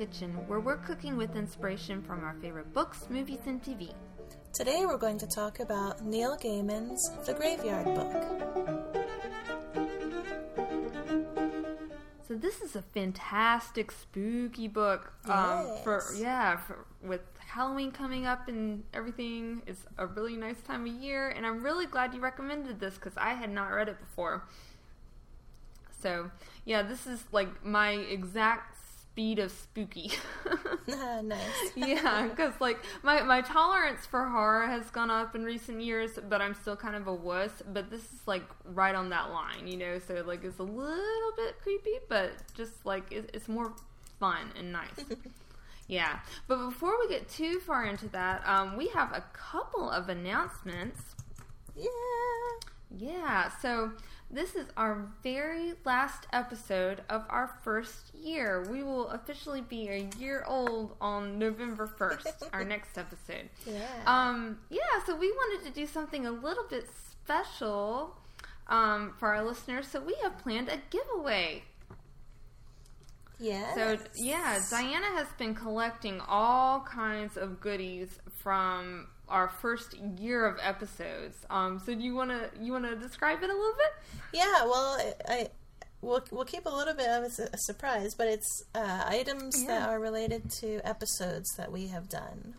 Kitchen, 0.00 0.32
where 0.46 0.60
we're 0.60 0.78
cooking 0.78 1.18
with 1.18 1.36
inspiration 1.36 2.00
from 2.00 2.24
our 2.24 2.32
favorite 2.40 2.72
books, 2.72 3.04
movies, 3.10 3.40
and 3.44 3.62
TV. 3.62 3.92
Today 4.54 4.86
we're 4.86 4.96
going 4.96 5.18
to 5.18 5.26
talk 5.26 5.60
about 5.60 6.02
Neil 6.02 6.38
Gaiman's 6.38 7.10
The 7.26 7.34
Graveyard 7.34 7.84
Book. 7.84 8.24
So 12.26 12.34
this 12.34 12.62
is 12.62 12.76
a 12.76 12.80
fantastic 12.80 13.92
spooky 13.92 14.68
book. 14.68 15.12
Um, 15.26 15.66
Yes. 15.66 15.84
For 15.84 16.02
yeah, 16.16 16.56
for, 16.56 16.86
with 17.02 17.20
Halloween 17.38 17.92
coming 17.92 18.24
up 18.24 18.48
and 18.48 18.84
everything, 18.94 19.60
it's 19.66 19.84
a 19.98 20.06
really 20.06 20.34
nice 20.34 20.62
time 20.62 20.86
of 20.86 20.94
year, 20.94 21.28
and 21.28 21.44
I'm 21.44 21.62
really 21.62 21.84
glad 21.84 22.14
you 22.14 22.20
recommended 22.20 22.80
this 22.80 22.94
because 22.94 23.18
I 23.18 23.34
had 23.34 23.50
not 23.50 23.66
read 23.66 23.90
it 23.90 24.00
before. 24.00 24.44
So 26.02 26.30
yeah, 26.64 26.80
this 26.80 27.06
is 27.06 27.22
like 27.32 27.62
my 27.62 27.90
exact 27.90 28.79
speed 29.10 29.38
of 29.40 29.50
spooky. 29.50 30.12
nice. 30.86 31.40
yeah, 31.74 32.28
because 32.28 32.54
like 32.60 32.78
my 33.02 33.22
my 33.22 33.40
tolerance 33.40 34.06
for 34.06 34.24
horror 34.24 34.66
has 34.66 34.88
gone 34.90 35.10
up 35.10 35.34
in 35.34 35.44
recent 35.44 35.80
years, 35.80 36.18
but 36.28 36.40
I'm 36.40 36.54
still 36.54 36.76
kind 36.76 36.94
of 36.94 37.06
a 37.06 37.14
wuss. 37.14 37.62
But 37.72 37.90
this 37.90 38.00
is 38.00 38.20
like 38.26 38.44
right 38.64 38.94
on 38.94 39.10
that 39.10 39.30
line, 39.30 39.66
you 39.66 39.76
know. 39.76 39.98
So 39.98 40.22
like 40.26 40.44
it's 40.44 40.58
a 40.58 40.64
little 40.64 41.32
bit 41.36 41.60
creepy, 41.62 41.98
but 42.08 42.30
just 42.54 42.86
like 42.86 43.10
it, 43.10 43.30
it's 43.34 43.48
more 43.48 43.72
fun 44.20 44.52
and 44.56 44.72
nice. 44.72 45.04
yeah, 45.88 46.20
but 46.46 46.64
before 46.64 46.94
we 47.00 47.08
get 47.08 47.28
too 47.28 47.58
far 47.60 47.86
into 47.86 48.08
that, 48.08 48.46
um, 48.46 48.76
we 48.76 48.88
have 48.88 49.12
a 49.12 49.24
couple 49.32 49.90
of 49.90 50.08
announcements. 50.08 51.00
Yeah. 51.76 51.88
Yeah, 52.96 53.50
so 53.62 53.92
this 54.32 54.54
is 54.54 54.66
our 54.76 55.08
very 55.22 55.74
last 55.84 56.26
episode 56.32 57.02
of 57.08 57.24
our 57.28 57.58
first 57.62 58.14
year. 58.14 58.64
We 58.70 58.82
will 58.82 59.08
officially 59.08 59.60
be 59.60 59.88
a 59.88 60.08
year 60.18 60.44
old 60.46 60.96
on 61.00 61.38
November 61.38 61.90
1st, 61.98 62.48
our 62.52 62.64
next 62.64 62.96
episode. 62.96 63.48
Yeah. 63.66 63.82
Um, 64.06 64.58
yeah, 64.70 64.80
so 65.04 65.16
we 65.16 65.30
wanted 65.32 65.66
to 65.66 65.72
do 65.72 65.86
something 65.86 66.26
a 66.26 66.30
little 66.30 66.64
bit 66.68 66.88
special 67.10 68.16
um, 68.68 69.14
for 69.18 69.34
our 69.34 69.44
listeners, 69.44 69.88
so 69.88 70.00
we 70.00 70.14
have 70.22 70.38
planned 70.38 70.68
a 70.68 70.78
giveaway. 70.90 71.64
yes. 73.40 73.74
So 73.74 73.98
yeah, 74.16 74.60
Diana 74.70 75.06
has 75.16 75.26
been 75.38 75.54
collecting 75.56 76.20
all 76.28 76.80
kinds 76.82 77.36
of 77.36 77.60
goodies 77.60 78.18
from 78.42 79.08
our 79.30 79.48
first 79.48 79.94
year 80.18 80.46
of 80.46 80.58
episodes. 80.62 81.36
Um, 81.48 81.78
so 81.78 81.94
do 81.94 82.02
you 82.02 82.14
wanna 82.14 82.50
you 82.60 82.72
wanna 82.72 82.96
describe 82.96 83.42
it 83.42 83.50
a 83.50 83.54
little 83.54 83.74
bit? 83.76 84.18
Yeah, 84.34 84.64
well, 84.64 84.98
I, 84.98 85.14
I 85.28 85.48
we'll 86.02 86.24
we'll 86.30 86.44
keep 86.44 86.66
a 86.66 86.70
little 86.70 86.94
bit 86.94 87.08
of 87.08 87.24
a, 87.24 87.42
a 87.52 87.58
surprise, 87.58 88.14
but 88.14 88.28
it's 88.28 88.64
uh, 88.74 89.04
items 89.06 89.64
that 89.66 89.88
are 89.88 89.98
related 90.00 90.50
to 90.60 90.80
episodes 90.84 91.54
that 91.56 91.70
we 91.72 91.88
have 91.88 92.08
done. 92.08 92.54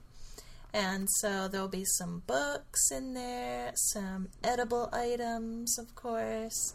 And 0.74 1.10
so 1.10 1.50
there'll 1.50 1.68
be 1.68 1.84
some 1.84 2.24
books 2.28 2.92
in 2.92 3.14
there, 3.14 3.74
some 3.76 4.30
edible 4.42 4.90
items, 4.94 5.78
of 5.78 5.94
course. 5.96 6.74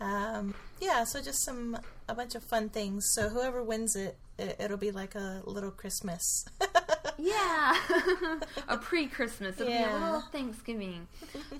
Um, 0.00 0.54
yeah, 0.80 1.04
so 1.04 1.22
just 1.22 1.44
some 1.44 1.78
a 2.08 2.14
bunch 2.14 2.34
of 2.34 2.44
fun 2.44 2.68
things. 2.68 3.06
So 3.14 3.28
whoever 3.30 3.62
wins 3.62 3.96
it, 3.96 4.16
it 4.38 4.56
it'll 4.58 4.76
be 4.76 4.90
like 4.90 5.14
a 5.14 5.42
little 5.44 5.70
Christmas. 5.70 6.44
Yeah, 7.18 7.76
a 8.68 8.78
pre-Christmas, 8.78 9.56
it'll 9.60 9.66
be 9.66 9.72
a 9.72 9.80
Yeah. 9.80 10.04
little 10.04 10.22
Thanksgiving. 10.32 11.06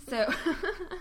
So, 0.08 0.32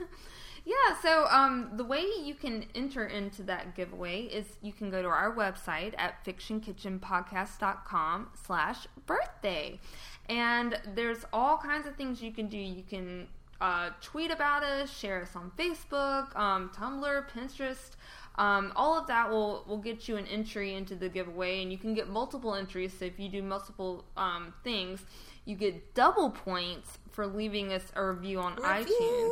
yeah. 0.66 1.00
So, 1.02 1.28
um, 1.30 1.70
the 1.78 1.84
way 1.86 2.04
you 2.24 2.34
can 2.34 2.66
enter 2.76 3.06
into 3.06 3.44
that 3.44 3.76
giveaway 3.76 4.24
is 4.24 4.46
you 4.62 4.74
can 4.74 4.90
go 4.90 5.02
to 5.02 5.08
our 5.08 5.34
website 5.34 5.94
at 5.98 6.26
fictionkitchenpodcast.com 6.26 8.30
slash 8.46 8.88
birthday, 9.06 9.80
and 10.28 10.80
there's 10.96 11.24
all 11.32 11.58
kinds 11.58 11.88
of 11.88 11.96
things 11.96 12.22
you 12.22 12.32
can 12.32 12.48
do. 12.48 12.58
You 12.58 12.84
can 12.84 13.28
uh, 13.62 13.92
tweet 14.02 14.32
about 14.32 14.64
us, 14.64 14.90
share 14.96 15.22
us 15.22 15.36
on 15.36 15.52
Facebook, 15.58 16.36
um, 16.36 16.70
Tumblr, 16.76 17.26
Pinterest. 17.30 17.92
Um, 18.38 18.72
all 18.76 18.98
of 18.98 19.08
that 19.08 19.30
will, 19.30 19.64
will 19.68 19.80
get 19.80 20.08
you 20.08 20.16
an 20.18 20.28
entry 20.28 20.76
into 20.76 20.96
the 20.96 21.10
giveaway, 21.10 21.62
and 21.62 21.72
you 21.72 21.78
can 21.78 21.94
get 21.94 22.08
multiple 22.08 22.54
entries. 22.54 22.94
So 22.98 23.06
if 23.06 23.20
you 23.20 23.30
do 23.30 23.42
multiple 23.42 24.06
um, 24.16 24.54
things, 24.64 25.02
you 25.46 25.56
get 25.56 25.96
double 25.96 26.30
points 26.30 27.00
for 27.10 27.26
leaving 27.26 27.74
us 27.74 27.92
a 27.96 28.06
review 28.06 28.40
on 28.40 28.56
iTunes. 28.58 29.32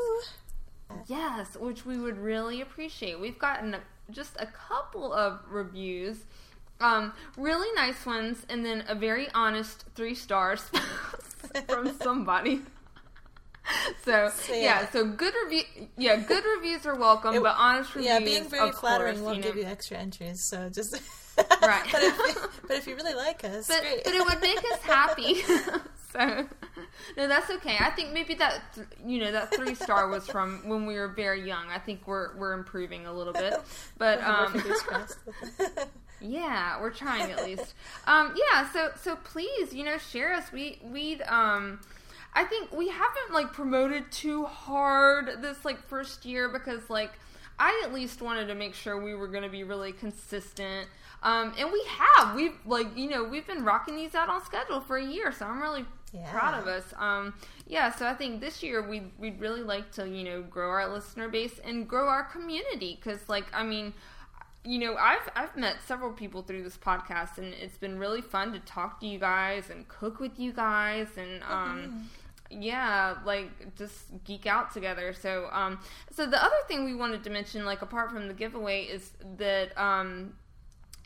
Yes, 1.08 1.56
which 1.56 1.86
we 1.86 2.00
would 2.00 2.18
really 2.18 2.62
appreciate. 2.62 3.20
We've 3.20 3.38
gotten 3.38 3.76
a, 3.76 3.82
just 4.12 4.36
a 4.40 4.48
couple 4.48 5.14
of 5.14 5.40
reviews, 5.50 6.26
um, 6.80 7.14
really 7.38 7.72
nice 7.76 8.06
ones, 8.06 8.46
and 8.50 8.66
then 8.66 8.86
a 8.88 8.96
very 8.96 9.28
honest 9.34 9.86
three 9.94 10.16
stars 10.16 10.62
from 11.68 11.96
somebody. 12.02 12.62
So, 14.06 14.30
So, 14.36 14.53
yeah. 14.53 14.62
yeah. 14.62 14.90
so 14.92 15.06
good 15.06 15.34
review, 15.44 15.64
yeah, 15.98 16.16
good 16.18 16.44
reviews 16.58 16.86
are 16.86 16.96
welcome, 16.96 17.36
It- 17.36 17.42
but 17.44 17.56
honest 17.58 17.96
reviews, 17.96 18.12
Yeah, 18.14 18.20
being 18.20 18.48
very 18.50 18.72
flattering 18.72 19.16
course, 19.16 19.26
won't 19.26 19.38
you 19.38 19.42
know. 19.44 19.48
give 19.50 19.58
you 19.58 19.64
extra 19.66 19.98
entries. 19.98 20.44
So 20.48 20.70
just 20.70 20.94
Right. 21.38 21.84
but, 21.92 22.04
if, 22.04 22.62
but 22.68 22.78
if 22.78 22.88
you 22.88 22.96
really 22.96 23.14
like 23.16 23.44
us, 23.44 23.68
but, 23.68 23.81
but 24.04 24.14
it 24.14 24.24
would 24.25 24.42
make 24.42 24.58
us 24.59 24.81
happy. 24.84 25.42
so 26.14 26.46
no, 27.18 27.28
that's 27.28 27.50
okay. 27.50 27.75
I 27.80 27.90
think 27.92 28.14
maybe 28.14 28.36
that 28.36 28.62
you 29.06 29.20
know 29.20 29.31
that 29.31 29.54
three 29.54 29.75
star 29.75 30.08
was 30.08 30.28
from 30.28 30.62
when 30.70 30.86
we 30.86 30.96
were 30.96 31.09
very 31.09 31.46
young. 31.46 31.66
I 31.70 31.80
think 31.80 32.08
we're 32.08 32.36
we're 32.38 32.54
improving 32.54 33.06
a 33.08 33.14
little 33.14 33.34
bit, 33.34 33.56
but 33.98 34.20
We'll 34.20 34.28
have 34.28 34.56
our 34.92 35.02
um, 35.02 35.88
yeah, 36.22 36.80
we're 36.81 36.92
trying 36.92 37.31
at 37.31 37.44
least. 37.44 37.74
Um, 38.08 38.34
yeah, 38.38 38.72
so 38.72 38.92
so 39.02 39.16
please, 39.18 39.74
you 39.74 39.84
know, 39.84 39.98
share 39.98 40.34
us. 40.34 40.52
We 40.52 40.80
we'd 40.84 41.22
um. 41.24 41.80
I 42.35 42.44
think 42.44 42.72
we 42.72 42.90
haven't 42.90 43.31
like 43.34 43.53
promoted 43.53 44.12
too 44.12 44.46
hard 44.46 45.41
this 45.41 45.63
like 45.66 45.81
first 45.88 46.25
year 46.25 46.50
because 46.50 46.90
like 46.90 47.12
I 47.57 47.81
at 47.85 47.94
least 47.94 48.22
wanted 48.22 48.47
to 48.47 48.56
make 48.56 48.75
sure 48.75 49.01
we 49.01 49.16
were 49.16 49.28
going 49.29 49.44
to 49.44 49.50
be 49.50 49.63
really 49.63 49.94
consistent. 49.94 50.88
Um, 51.24 51.53
and 51.57 51.72
we 51.72 51.84
have. 51.88 52.35
We've 52.35 52.53
like 52.66 52.95
you 52.97 53.09
know 53.09 53.24
we've 53.24 53.47
been 53.47 53.63
rocking 53.63 53.95
these 53.95 54.13
out 54.16 54.29
on 54.29 54.44
schedule 54.44 54.81
for 54.81 54.97
a 54.97 55.03
year, 55.06 55.31
so 55.31 55.45
I'm 55.45 55.62
really 55.62 55.85
Yeah. 56.12 56.29
proud 56.31 56.59
of 56.59 56.68
us. 56.68 56.94
Um, 56.97 57.34
yeah, 57.68 57.91
so 57.91 58.06
I 58.06 58.13
think 58.13 58.41
this 58.41 58.62
year 58.62 58.88
we 58.88 59.03
we'd 59.18 59.40
really 59.40 59.63
like 59.63 59.91
to 59.94 60.07
you 60.07 60.24
know 60.24 60.41
grow 60.44 60.69
our 60.69 60.88
listener 60.91 61.29
base 61.29 61.57
and 61.63 61.88
grow 61.88 62.07
our 62.09 62.24
community 62.25 63.00
because 63.01 63.28
like 63.29 63.45
I 63.53 63.63
mean 63.63 63.94
you 64.63 64.78
know 64.79 64.95
I've 64.97 65.28
I've 65.35 65.56
met 65.56 65.78
several 65.88 66.12
people 66.12 66.41
through 66.44 66.63
this 66.63 66.78
podcast 66.78 67.38
and 67.38 67.53
it's 67.53 67.78
been 67.78 67.97
really 67.97 68.22
fun 68.22 68.51
to 68.53 68.59
talk 68.59 69.00
to 69.00 69.07
you 69.07 69.18
guys 69.19 69.69
and 69.69 69.88
cook 69.88 70.19
with 70.19 70.38
you 70.40 70.51
guys 70.53 71.07
and 71.18 71.41
um 71.44 72.09
yeah 72.50 73.16
like 73.25 73.75
just 73.75 74.06
geek 74.23 74.45
out 74.45 74.72
together 74.72 75.13
so 75.13 75.50
um 75.51 75.79
so 76.11 76.25
the 76.25 76.41
other 76.41 76.56
thing 76.67 76.85
we 76.85 76.94
wanted 76.94 77.23
to 77.23 77.29
mention 77.29 77.66
like 77.66 77.81
apart 77.81 78.11
from 78.11 78.28
the 78.28 78.33
giveaway 78.33 78.83
is 78.83 79.12
that 79.38 79.75
um 79.77 80.33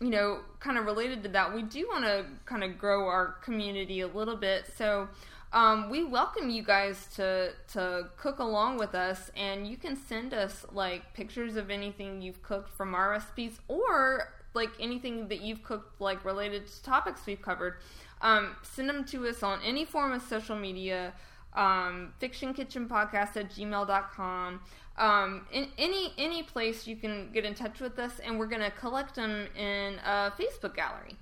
you 0.01 0.09
know, 0.09 0.39
kind 0.59 0.77
of 0.77 0.85
related 0.85 1.23
to 1.23 1.29
that, 1.29 1.53
we 1.53 1.61
do 1.61 1.87
want 1.87 2.05
to 2.05 2.25
kind 2.45 2.63
of 2.63 2.77
grow 2.77 3.07
our 3.07 3.33
community 3.43 4.01
a 4.01 4.07
little 4.07 4.37
bit. 4.37 4.65
So, 4.77 5.09
um, 5.51 5.89
we 5.89 6.03
welcome 6.03 6.49
you 6.49 6.61
guys 6.63 7.07
to 7.15 7.51
to 7.73 8.07
cook 8.17 8.39
along 8.39 8.77
with 8.77 8.93
us, 8.93 9.31
and 9.35 9.67
you 9.67 9.77
can 9.77 9.95
send 9.95 10.33
us 10.33 10.65
like 10.71 11.13
pictures 11.13 11.55
of 11.55 11.69
anything 11.69 12.21
you've 12.21 12.41
cooked 12.43 12.69
from 12.69 12.93
our 12.93 13.09
recipes, 13.09 13.59
or 13.67 14.31
like 14.53 14.69
anything 14.79 15.27
that 15.27 15.41
you've 15.41 15.63
cooked 15.63 15.99
like 15.99 16.23
related 16.23 16.67
to 16.67 16.83
topics 16.83 17.25
we've 17.25 17.41
covered. 17.41 17.75
Um, 18.21 18.55
send 18.61 18.89
them 18.89 19.05
to 19.05 19.27
us 19.27 19.43
on 19.43 19.59
any 19.65 19.85
form 19.85 20.11
of 20.11 20.21
social 20.21 20.55
media 20.55 21.13
um, 21.53 22.13
fictionkitchenpodcast 22.21 23.35
at 23.37 23.49
gmail.com 23.51 24.59
um, 24.97 25.47
in 25.51 25.67
any 25.77 26.13
any 26.17 26.43
place 26.43 26.85
you 26.87 26.95
can 26.95 27.31
get 27.33 27.45
in 27.45 27.55
touch 27.55 27.79
with 27.79 27.97
us 27.99 28.19
and 28.19 28.37
we're 28.37 28.47
going 28.47 28.61
to 28.61 28.71
collect 28.71 29.15
them 29.15 29.47
in 29.57 29.95
a 30.05 30.31
facebook 30.39 30.75
gallery 30.75 31.15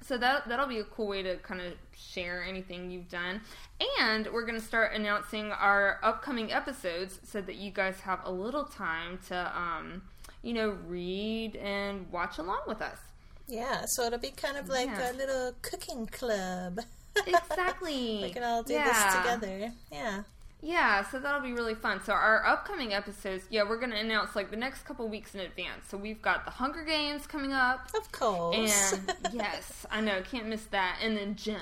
so 0.00 0.16
that 0.16 0.48
that'll 0.48 0.66
be 0.68 0.78
a 0.78 0.84
cool 0.84 1.08
way 1.08 1.22
to 1.22 1.36
kind 1.38 1.60
of 1.60 1.72
share 1.96 2.44
anything 2.44 2.90
you've 2.90 3.08
done 3.08 3.40
and 4.00 4.28
we're 4.32 4.44
going 4.46 4.58
to 4.58 4.64
start 4.64 4.92
announcing 4.94 5.50
our 5.52 5.98
upcoming 6.02 6.52
episodes 6.52 7.18
so 7.24 7.40
that 7.40 7.56
you 7.56 7.70
guys 7.70 8.00
have 8.00 8.20
a 8.24 8.30
little 8.30 8.64
time 8.64 9.18
to 9.26 9.52
um, 9.58 10.02
you 10.42 10.52
know 10.52 10.76
read 10.86 11.56
and 11.56 12.10
watch 12.12 12.38
along 12.38 12.60
with 12.66 12.80
us 12.80 12.98
yeah, 13.50 13.86
so 13.86 14.02
it'll 14.04 14.18
be 14.18 14.30
kind 14.30 14.58
of 14.58 14.68
like 14.68 14.88
Yeah. 14.88 15.10
a 15.10 15.12
little 15.14 15.54
cooking 15.62 16.06
club. 16.06 16.80
Exactly 17.26 18.20
we 18.22 18.30
can 18.32 18.42
all 18.42 18.62
do 18.62 18.74
Yeah. 18.74 18.84
this 18.86 19.16
together. 19.16 19.72
Yeah. 19.92 20.22
Yeah, 20.60 21.08
so 21.08 21.20
that'll 21.20 21.40
be 21.40 21.52
really 21.52 21.76
fun. 21.76 22.02
So 22.02 22.12
our 22.12 22.44
upcoming 22.44 22.92
episodes, 22.92 23.44
yeah, 23.48 23.62
we're 23.62 23.76
going 23.78 23.92
to 23.92 23.96
announce 23.96 24.34
like 24.34 24.50
the 24.50 24.56
next 24.56 24.82
couple 24.84 25.08
weeks 25.08 25.32
in 25.36 25.40
advance. 25.40 25.86
So 25.88 25.96
we've 25.96 26.20
got 26.20 26.44
the 26.44 26.50
Hunger 26.50 26.82
Games 26.84 27.28
coming 27.28 27.52
up. 27.52 27.88
Of 27.96 28.10
course. 28.10 28.92
And 28.92 29.14
yes, 29.32 29.86
I 29.88 30.00
know, 30.00 30.20
can't 30.22 30.46
miss 30.48 30.64
that. 30.72 30.98
And 31.00 31.16
then 31.16 31.36
Jem. 31.36 31.58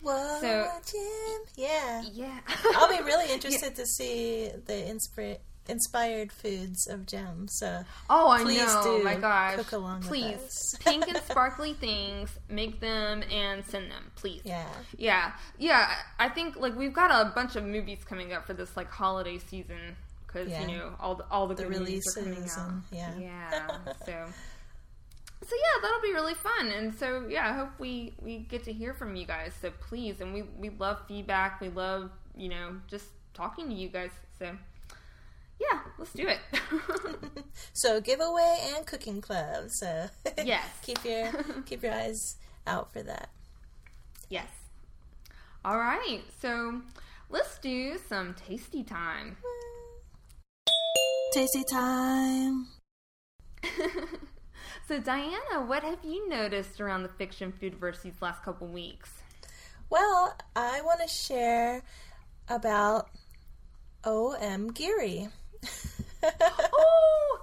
Whoa, 0.00 0.38
so- 0.40 0.68
Jem. 0.92 1.40
Yeah. 1.56 2.02
Yeah. 2.12 2.38
I'll 2.76 2.88
be 2.88 3.02
really 3.02 3.32
interested 3.32 3.74
to 3.74 3.84
see 3.84 4.50
the 4.66 4.74
inspira- 4.74 5.38
inspired 5.68 6.32
foods 6.32 6.86
of 6.86 7.06
Jem. 7.06 7.46
So 7.48 7.84
Oh, 8.10 8.30
I 8.30 8.42
Please 8.42 8.58
know. 8.74 8.82
do 8.84 8.90
oh 8.90 9.02
my 9.02 9.14
gosh. 9.16 9.54
cook 9.56 9.72
along 9.72 10.02
Please. 10.02 10.76
Pink 10.84 11.06
and 11.08 11.18
sparkly 11.24 11.72
things, 11.74 12.30
make 12.48 12.80
them 12.80 13.22
and 13.30 13.64
send 13.66 13.90
them, 13.90 14.10
please. 14.16 14.42
yeah, 14.44 14.68
Yeah. 14.96 15.32
Yeah, 15.58 15.90
I 16.18 16.28
think 16.28 16.56
like 16.56 16.76
we've 16.76 16.92
got 16.94 17.10
a 17.10 17.30
bunch 17.34 17.56
of 17.56 17.64
movies 17.64 17.98
coming 18.08 18.32
up 18.32 18.46
for 18.46 18.54
this 18.54 18.76
like 18.76 18.90
holiday 18.90 19.38
season 19.38 19.96
cuz 20.26 20.48
Yeah. 20.48 20.60
you 20.66 20.76
know, 20.76 20.94
all 21.00 21.14
the 21.16 21.24
all 21.30 21.46
the, 21.46 21.54
The 21.54 21.64
good 21.64 21.78
movies 21.80 22.02
are 22.16 22.22
coming 22.22 22.42
out. 22.50 22.58
and- 22.58 22.82
yeah. 22.92 23.16
Yeah. 23.18 23.68
So 24.06 24.26
so 25.48 25.54
yeah, 25.54 25.82
that'll 25.82 26.00
be 26.00 26.12
really 26.14 26.34
fun, 26.34 26.68
and 26.68 26.94
so 26.98 27.26
yeah, 27.28 27.48
I 27.48 27.52
hope 27.52 27.68
we 27.78 28.14
we 28.20 28.38
get 28.38 28.64
to 28.64 28.72
hear 28.72 28.94
from 28.94 29.14
you 29.14 29.26
guys. 29.26 29.52
So 29.60 29.70
please, 29.70 30.20
and 30.20 30.32
we 30.34 30.42
we 30.42 30.70
love 30.70 30.98
feedback. 31.06 31.60
We 31.60 31.68
love 31.68 32.10
you 32.34 32.48
know 32.48 32.76
just 32.88 33.04
talking 33.34 33.68
to 33.68 33.74
you 33.74 33.88
guys. 33.88 34.10
So 34.38 34.56
yeah, 35.60 35.80
let's 35.98 36.12
do 36.12 36.26
it. 36.28 36.38
so 37.72 38.00
giveaway 38.00 38.58
and 38.76 38.86
cooking 38.86 39.20
club. 39.20 39.70
So 39.70 40.08
Yes. 40.44 40.64
keep 40.82 41.04
your 41.04 41.32
keep 41.66 41.82
your 41.82 41.92
eyes 41.92 42.36
out 42.66 42.92
for 42.92 43.02
that. 43.02 43.30
yes. 44.28 44.48
All 45.64 45.78
right, 45.78 46.20
so 46.40 46.80
let's 47.28 47.58
do 47.58 47.98
some 48.08 48.34
tasty 48.34 48.84
time. 48.84 49.36
Tasty 51.32 51.64
time. 51.70 52.68
so 54.88 55.00
Diana, 55.00 55.62
what 55.66 55.82
have 55.82 55.98
you 56.04 56.28
noticed 56.28 56.80
around 56.80 57.02
the 57.02 57.08
fiction 57.08 57.52
foodverse 57.60 58.02
these 58.02 58.20
last 58.22 58.42
couple 58.44 58.68
weeks? 58.68 59.10
Well, 59.90 60.36
I 60.54 60.80
want 60.82 61.00
to 61.02 61.08
share 61.08 61.82
about 62.48 63.08
O.M. 64.04 64.68
Geary. 64.72 65.28
Oh, 66.72 67.40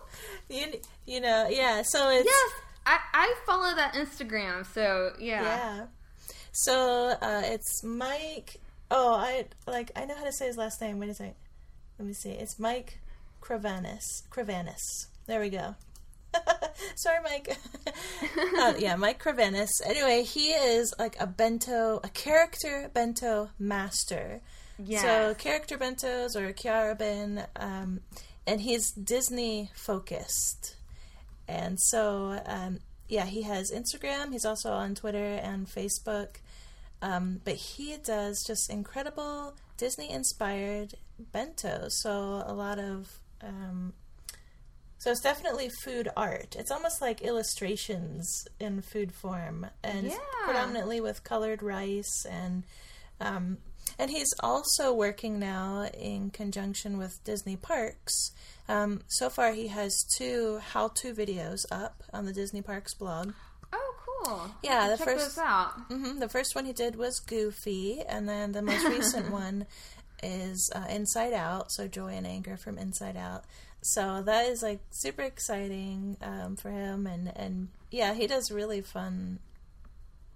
you, 0.50 0.66
you 1.06 1.22
know, 1.22 1.48
yeah, 1.50 1.84
so 1.86 2.10
it's. 2.10 2.26
yes, 2.26 2.52
I 2.86 3.00
I 3.14 3.36
follow 3.46 3.74
that 3.76 3.94
Instagram. 3.94 4.66
So 4.74 5.14
yeah. 5.20 5.44
Yeah. 5.44 5.86
So 6.52 7.16
uh, 7.22 7.42
it's 7.46 7.84
Mike. 7.84 8.60
Oh, 8.92 9.14
I 9.14 9.46
like. 9.68 9.92
I 9.96 10.06
know 10.06 10.16
how 10.16 10.26
to 10.26 10.34
say 10.34 10.48
his 10.48 10.58
last 10.58 10.82
name. 10.82 11.00
Wait 11.00 11.10
a 11.10 11.14
second. 11.14 11.36
Let 11.98 12.08
me 12.08 12.14
see. 12.14 12.32
It's 12.32 12.60
Mike 12.60 13.00
Cravanis. 13.42 14.04
Cravanis. 14.32 15.08
There 15.28 15.40
we 15.40 15.50
go. 15.50 15.76
Sorry, 16.96 17.20
Mike. 17.24 17.58
uh, 18.60 18.74
yeah, 18.78 18.96
Mike 18.96 19.24
Cravanis. 19.24 19.70
Anyway, 19.86 20.24
he 20.24 20.52
is 20.52 20.94
like 21.00 21.16
a 21.20 21.28
bento, 21.28 22.00
a 22.04 22.10
character 22.10 22.90
bento 22.94 23.50
master. 23.60 24.42
Yes. 24.80 25.02
So 25.02 25.36
character 25.36 25.78
bentos 25.78 26.36
or 26.36 26.52
kyaraben, 26.54 27.46
um, 27.56 28.02
and 28.48 28.62
he's 28.62 28.92
Disney 28.92 29.70
focused. 29.76 30.76
And 31.48 31.80
so, 31.80 32.42
um, 32.46 32.80
yeah, 33.08 33.26
he 33.26 33.44
has 33.44 33.72
Instagram. 33.72 34.32
He's 34.32 34.46
also 34.46 34.72
on 34.72 34.96
Twitter 34.96 35.40
and 35.44 35.68
Facebook. 35.68 36.38
Um, 37.02 37.42
but 37.44 37.56
he 37.56 37.98
does 37.98 38.44
just 38.48 38.70
incredible 38.70 39.56
Disney 39.78 40.10
inspired 40.10 40.94
bentos. 41.34 41.92
So 42.02 42.44
a 42.46 42.54
lot 42.54 42.80
of. 42.80 43.20
Um, 43.42 43.94
so 45.00 45.12
it's 45.12 45.20
definitely 45.20 45.70
food 45.84 46.08
art. 46.16 46.56
It's 46.58 46.72
almost 46.72 47.02
like 47.02 47.22
illustrations 47.22 48.48
in 48.58 48.82
food 48.82 49.12
form, 49.12 49.68
and 49.84 50.08
Yeah. 50.08 50.18
predominantly 50.46 51.02
with 51.02 51.26
colored 51.26 51.62
rice 51.62 52.26
and 52.26 52.64
um, 53.20 53.58
and 54.00 54.12
he's 54.12 54.34
also 54.42 54.94
working 54.94 55.40
now 55.40 55.90
in 55.94 56.30
conjunction 56.30 56.98
with 56.98 57.24
Disney 57.24 57.56
Parks. 57.56 58.32
Um, 58.70 59.02
so 59.08 59.30
far, 59.30 59.52
he 59.54 59.68
has 59.68 60.06
two 60.18 60.60
how-to 60.72 61.14
videos 61.14 61.66
up 61.72 62.04
on 62.14 62.26
the 62.26 62.34
Disney 62.34 62.62
Parks 62.62 62.94
blog. 62.94 63.34
Oh, 63.74 63.96
cool. 64.06 64.52
Yeah, 64.64 64.90
the 64.90 64.98
Check 64.98 65.06
first- 65.08 65.36
those 65.36 65.46
out. 65.46 65.72
hmm 65.90 66.20
The 66.20 66.30
first 66.30 66.56
one 66.56 66.66
he 66.66 66.74
did 66.74 66.96
was 66.96 67.20
Goofy, 67.20 68.02
and 68.08 68.28
then 68.30 68.52
the 68.52 68.62
most 68.62 68.86
recent 68.88 69.32
one 69.44 69.66
is 70.22 70.72
uh, 70.74 70.86
Inside 70.90 71.34
Out. 71.34 71.72
So 71.72 71.88
Joy 71.88 72.10
and 72.14 72.26
Anger 72.26 72.56
from 72.56 72.78
Inside 72.78 73.18
Out. 73.18 73.44
So 73.82 74.22
that 74.22 74.46
is 74.48 74.64
like 74.64 74.80
super 74.92 75.24
exciting 75.24 76.16
um, 76.22 76.56
for 76.56 76.70
him, 76.72 77.06
and 77.06 77.34
and 77.36 77.68
yeah, 77.92 78.14
he 78.14 78.28
does 78.28 78.50
really 78.50 78.80
fun. 78.82 79.40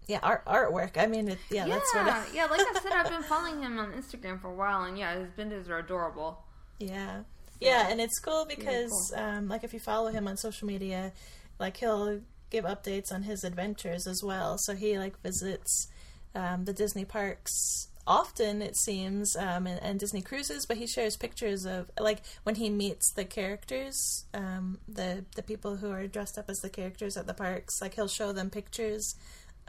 Yeah, 0.07 0.19
art 0.24 0.45
artwork. 0.45 0.98
I 0.98 1.06
mean, 1.06 1.27
it, 1.27 1.38
yeah, 1.50 1.65
Yeah, 1.65 1.75
that's 1.75 1.94
what. 1.94 2.07
I, 2.07 2.25
yeah. 2.33 2.45
Like 2.45 2.62
I 2.62 2.80
said, 2.80 2.92
I've 2.94 3.09
been 3.09 3.24
following 3.30 3.62
him 3.62 3.77
on 3.77 3.92
Instagram 3.92 4.42
for 4.42 4.48
a 4.50 4.54
while, 4.54 4.83
and 4.83 4.98
yeah, 4.98 5.19
his 5.19 5.30
bentos 5.38 5.69
are 5.69 5.80
adorable. 5.80 6.44
Yeah. 6.80 7.24
Yeah, 7.59 7.89
and 7.89 8.00
it's 8.00 8.19
cool 8.19 8.45
because, 8.45 9.12
cool. 9.13 9.24
um, 9.24 9.48
like, 9.48 9.63
if 9.63 9.74
you 9.74 9.80
follow 9.80 10.09
him 10.12 10.27
on 10.27 10.38
social 10.38 10.68
media, 10.68 11.12
like, 11.59 11.77
he'll 11.77 12.21
give 12.50 12.65
updates 12.65 13.12
on 13.12 13.24
his 13.24 13.44
adventures 13.44 14.07
as 14.07 14.21
well. 14.24 14.57
So 14.59 14.75
he, 14.75 14.98
like, 15.00 15.19
visits 15.21 15.88
um, 16.36 16.65
the 16.65 16.74
Disney 16.74 17.04
parks 17.04 17.88
often, 18.06 18.62
it 18.62 18.77
seems, 18.77 19.36
um, 19.36 19.68
and, 19.68 19.81
and 19.81 20.00
Disney 20.00 20.21
cruises, 20.21 20.65
but 20.65 20.77
he 20.77 20.88
shares 20.88 21.18
pictures 21.18 21.65
of, 21.65 21.89
like, 22.00 22.19
when 22.44 22.56
he 22.56 22.69
meets 22.69 23.12
the 23.12 23.25
characters, 23.25 24.25
um, 24.33 24.77
the, 24.88 25.25
the 25.36 25.44
people 25.44 25.77
who 25.77 25.92
are 25.92 26.07
dressed 26.07 26.38
up 26.38 26.50
as 26.50 26.59
the 26.59 26.69
characters 26.69 27.18
at 27.18 27.27
the 27.27 27.33
parks, 27.33 27.81
like, 27.81 27.95
he'll 27.95 28.07
show 28.07 28.31
them 28.31 28.50
pictures 28.50 29.15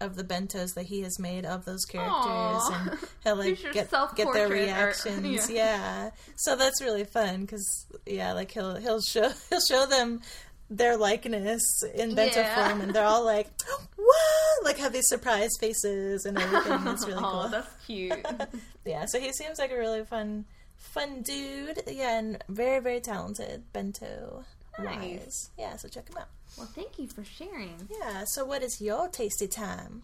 of 0.00 0.16
the 0.16 0.24
bentos 0.24 0.74
that 0.74 0.86
he 0.86 1.02
has 1.02 1.18
made 1.18 1.44
of 1.44 1.64
those 1.64 1.84
characters 1.84 2.12
Aw. 2.16 2.88
and 2.90 2.98
he'll 3.24 3.36
like 3.36 3.60
get, 3.60 3.72
get 3.72 3.90
their 3.90 4.00
self-portrait 4.00 4.42
or- 4.44 4.48
reactions 4.54 5.50
yeah. 5.50 5.54
yeah. 6.04 6.10
so 6.36 6.56
that's 6.56 6.80
really 6.80 7.04
fun 7.04 7.42
because 7.42 7.86
yeah 8.06 8.32
like 8.32 8.50
he'll 8.52 8.76
he'll 8.76 9.00
show 9.00 9.30
he'll 9.50 9.60
show 9.60 9.86
them 9.86 10.20
their 10.70 10.96
likeness 10.98 11.62
in 11.94 12.14
bento 12.14 12.40
Yeah. 12.40 12.68
form 12.68 12.80
and 12.82 12.94
they're 12.94 13.04
all 13.06 13.24
like 13.24 13.48
what 13.96 14.64
like 14.64 14.78
have 14.78 14.92
these 14.92 15.08
surprise 15.08 15.50
faces 15.60 16.26
and 16.26 16.38
everything 16.38 16.86
it's 16.86 17.06
really 17.06 17.22
oh, 17.24 17.30
cool 17.42 17.48
that's 17.48 17.86
cute. 17.86 18.26
yeah 18.84 19.06
so 19.06 19.18
he 19.18 19.32
seems 19.32 19.58
like 19.58 19.70
a 19.72 19.76
really 19.78 20.04
fun 20.04 20.44
fun 20.76 21.22
dude 21.22 21.82
yeah 21.88 22.18
and 22.18 22.44
very 22.48 22.80
very 22.80 23.00
talented 23.00 23.64
bento 23.72 24.44
Nice. 24.78 24.96
wise 24.96 25.50
yeah 25.58 25.74
so 25.76 25.88
check 25.88 26.08
him 26.08 26.18
out 26.18 26.28
well, 26.58 26.68
thank 26.74 26.98
you 26.98 27.06
for 27.08 27.24
sharing. 27.24 27.88
yeah 28.00 28.24
so 28.26 28.44
what 28.44 28.62
is 28.62 28.80
your 28.80 29.08
tasty 29.08 29.46
time 29.48 30.02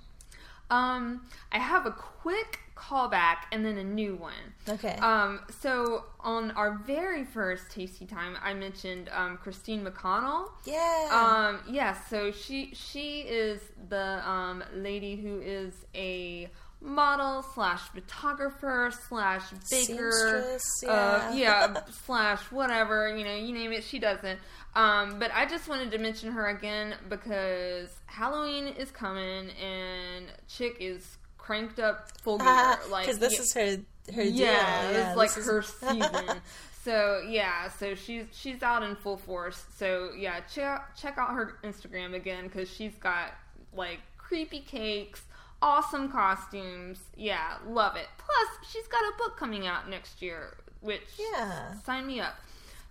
Um, 0.71 1.27
I 1.53 1.59
have 1.59 1.85
a 1.87 1.91
quick 1.91 2.61
callback 2.75 3.37
and 3.53 3.65
then 3.65 3.77
a 3.79 3.85
new 3.85 4.17
one. 4.17 4.47
okay 4.69 4.97
Um, 5.01 5.41
so 5.61 6.05
on 6.21 6.51
our 6.53 6.79
very 6.87 7.23
first 7.25 7.71
Tasty 7.71 8.07
Time, 8.07 8.37
I 8.43 8.55
mentioned 8.55 9.09
um, 9.13 9.37
Christine 9.37 9.85
McConnell. 9.85 10.49
yeah 10.65 11.09
Um, 11.13 11.61
yes, 11.71 11.99
so 12.09 12.33
she 12.33 12.73
she 12.75 13.21
is 13.21 13.61
the 13.91 14.27
um, 14.29 14.65
lady 14.75 15.17
who 15.17 15.39
is 15.41 15.73
a 15.95 16.49
model 16.85 17.43
slash 17.55 17.81
photographer 17.95 18.93
slash 19.09 19.43
baker, 19.71 20.13
Seamstress, 20.13 20.85
uh, 20.87 21.31
yeah. 21.35 21.73
yeah, 21.75 21.81
slash 22.07 22.41
whatever 22.53 23.17
you 23.17 23.25
know, 23.25 23.35
you 23.35 23.53
name 23.55 23.73
it, 23.73 23.83
she 23.85 23.99
doesn't 23.99 24.39
Um, 24.77 25.19
but 25.19 25.31
I 25.35 25.47
just 25.47 25.69
wanted 25.69 25.91
to 25.93 25.99
mention 25.99 26.31
her 26.33 26.49
again 26.49 26.95
because 27.09 27.89
Halloween 28.07 28.67
is 28.69 28.91
coming 28.91 29.51
and 29.51 30.27
Chick 30.49 30.77
is 30.81 31.17
cranked 31.39 31.81
up 31.81 32.11
full 32.23 32.39
gear. 32.45 32.77
like 32.91 33.07
because 33.07 33.19
this 33.19 33.35
yeah- 33.35 33.41
is 33.41 33.55
her 33.55 34.15
her 34.15 34.23
deal. 34.25 34.33
yeah, 34.33 34.91
it's 35.09 35.17
like 35.17 35.37
is- 35.39 35.47
her 35.47 35.63
season. 35.81 36.41
so 36.85 37.23
yeah, 37.27 37.71
so 37.71 37.95
she's 37.95 38.27
she's 38.33 38.63
out 38.63 38.83
in 38.83 38.95
full 38.97 39.17
force. 39.17 39.65
So 39.79 40.11
yeah, 40.17 40.41
check 40.55 40.95
check 40.97 41.17
out 41.17 41.31
her 41.31 41.57
Instagram 41.65 42.15
again 42.15 42.45
because 42.45 42.69
she's 42.71 42.95
got 42.97 43.31
like 43.75 44.01
creepy 44.19 44.61
cakes, 44.61 45.23
awesome 45.65 46.11
costumes. 46.13 46.99
Yeah, 47.17 47.57
love 47.67 47.97
it. 47.97 48.07
Plus, 48.19 48.71
she's 48.71 48.87
got 48.87 49.01
a 49.03 49.17
book 49.17 49.37
coming 49.39 49.67
out 49.67 49.89
next 49.89 50.21
year, 50.21 50.59
which 50.81 51.03
Yeah. 51.19 51.73
sign 51.81 52.07
me 52.07 52.21
up. 52.21 52.35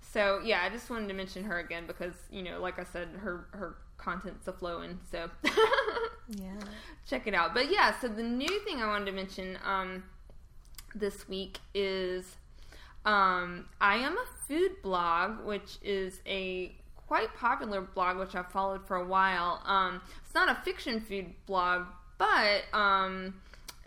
So 0.02 0.42
yeah, 0.44 0.62
I 0.64 0.70
just 0.70 0.90
wanted 0.90 1.08
to 1.08 1.14
mention 1.14 1.44
her 1.46 1.60
again 1.60 1.86
because 1.88 2.14
you 2.32 2.42
know, 2.42 2.60
like 2.60 2.80
I 2.80 2.84
said, 2.84 3.10
her 3.20 3.46
her 3.52 3.76
content's 3.98 4.48
a 4.48 4.54
flowing. 4.54 5.00
So 5.12 5.30
yeah. 6.28 6.56
check 7.08 7.28
it 7.28 7.34
out. 7.36 7.54
But 7.54 7.72
yeah, 7.72 7.94
so 8.00 8.08
the 8.08 8.24
new 8.24 8.60
thing 8.62 8.82
I 8.82 8.88
wanted 8.88 9.06
to 9.06 9.12
mention 9.12 9.58
um, 9.64 10.04
this 10.96 11.28
week 11.30 11.60
is 11.76 12.36
um, 13.06 13.66
I 13.80 13.96
am 13.98 14.18
a 14.18 14.26
food 14.48 14.82
blog, 14.82 15.46
which 15.46 15.78
is 15.84 16.22
a 16.26 16.76
quite 17.08 17.34
popular 17.36 17.82
blog 17.82 18.18
which 18.18 18.34
I've 18.34 18.52
followed 18.52 18.88
for 18.88 18.96
a 18.98 19.06
while. 19.06 19.62
Um, 19.66 20.02
it's 20.26 20.34
not 20.34 20.50
a 20.50 20.56
fiction 20.64 21.00
food 21.02 21.34
blog, 21.46 21.86
but 22.18 22.64
um, 22.74 23.36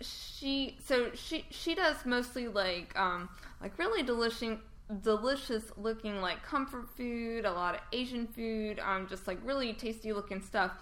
she 0.00 0.76
so 0.84 1.10
she 1.14 1.44
she 1.50 1.74
does 1.74 2.04
mostly 2.04 2.48
like 2.48 2.98
um, 2.98 3.28
like 3.60 3.78
really 3.78 4.02
delicious 4.02 4.58
delicious 5.02 5.64
looking 5.76 6.20
like 6.20 6.42
comfort 6.44 6.88
food, 6.96 7.44
a 7.44 7.52
lot 7.52 7.74
of 7.74 7.80
Asian 7.92 8.26
food, 8.26 8.78
um, 8.80 9.06
just 9.08 9.26
like 9.26 9.38
really 9.44 9.72
tasty 9.72 10.12
looking 10.12 10.40
stuff. 10.40 10.72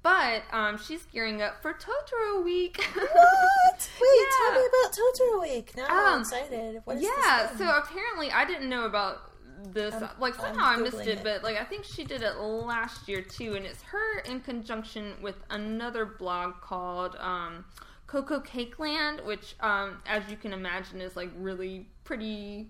But 0.00 0.42
um, 0.52 0.78
she's 0.78 1.02
gearing 1.12 1.42
up 1.42 1.60
for 1.60 1.72
Totoro 1.72 2.44
week. 2.44 2.80
What? 2.94 3.90
Wait, 4.00 4.26
tell 4.38 4.52
me 4.54 4.66
about 4.66 4.92
Totoro 4.96 5.42
Week. 5.42 5.76
Now 5.76 5.86
I'm 5.88 6.14
Um, 6.14 6.20
excited. 6.20 6.80
What 6.84 6.96
is 6.96 7.02
yeah, 7.02 7.54
so 7.56 7.64
apparently 7.76 8.30
I 8.30 8.44
didn't 8.44 8.68
know 8.70 8.86
about 8.86 9.27
this. 9.72 9.94
I'm- 9.94 10.08
like 10.18 10.34
somehow 10.34 10.66
I 10.66 10.76
missed 10.76 11.00
it, 11.00 11.18
it. 11.18 11.20
but 11.24 11.42
like 11.42 11.56
I 11.60 11.64
think 11.64 11.84
she 11.84 12.04
did 12.04 12.22
it 12.22 12.36
last 12.36 13.08
year 13.08 13.22
too, 13.22 13.54
and 13.54 13.64
it's 13.66 13.82
her 13.82 14.18
in 14.20 14.40
conjunction 14.40 15.14
with 15.22 15.36
another 15.50 16.04
blog 16.06 16.60
called 16.60 17.16
um, 17.18 17.64
Coco 18.06 18.40
Cake 18.40 18.78
Land, 18.78 19.20
which, 19.24 19.54
um, 19.60 19.98
as 20.06 20.22
you 20.30 20.36
can 20.36 20.52
imagine, 20.52 21.00
is 21.00 21.14
like 21.16 21.30
really 21.36 21.86
pretty, 22.04 22.68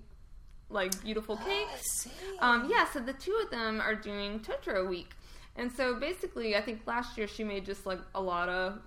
like 0.70 1.00
beautiful 1.02 1.36
cakes. 1.36 2.02
see. 2.02 2.10
Um, 2.40 2.68
yeah, 2.70 2.86
so 2.90 3.00
the 3.00 3.12
two 3.12 3.38
of 3.44 3.50
them 3.50 3.80
are 3.80 3.94
doing 3.94 4.40
Totoro 4.40 4.88
Week. 4.88 5.10
And 5.56 5.72
so 5.72 5.94
basically, 5.98 6.56
I 6.56 6.60
think 6.60 6.82
last 6.86 7.18
year 7.18 7.26
she 7.26 7.42
made 7.44 7.64
just 7.64 7.84
like 7.86 7.98
a 8.14 8.20
lot 8.20 8.48
of 8.48 8.78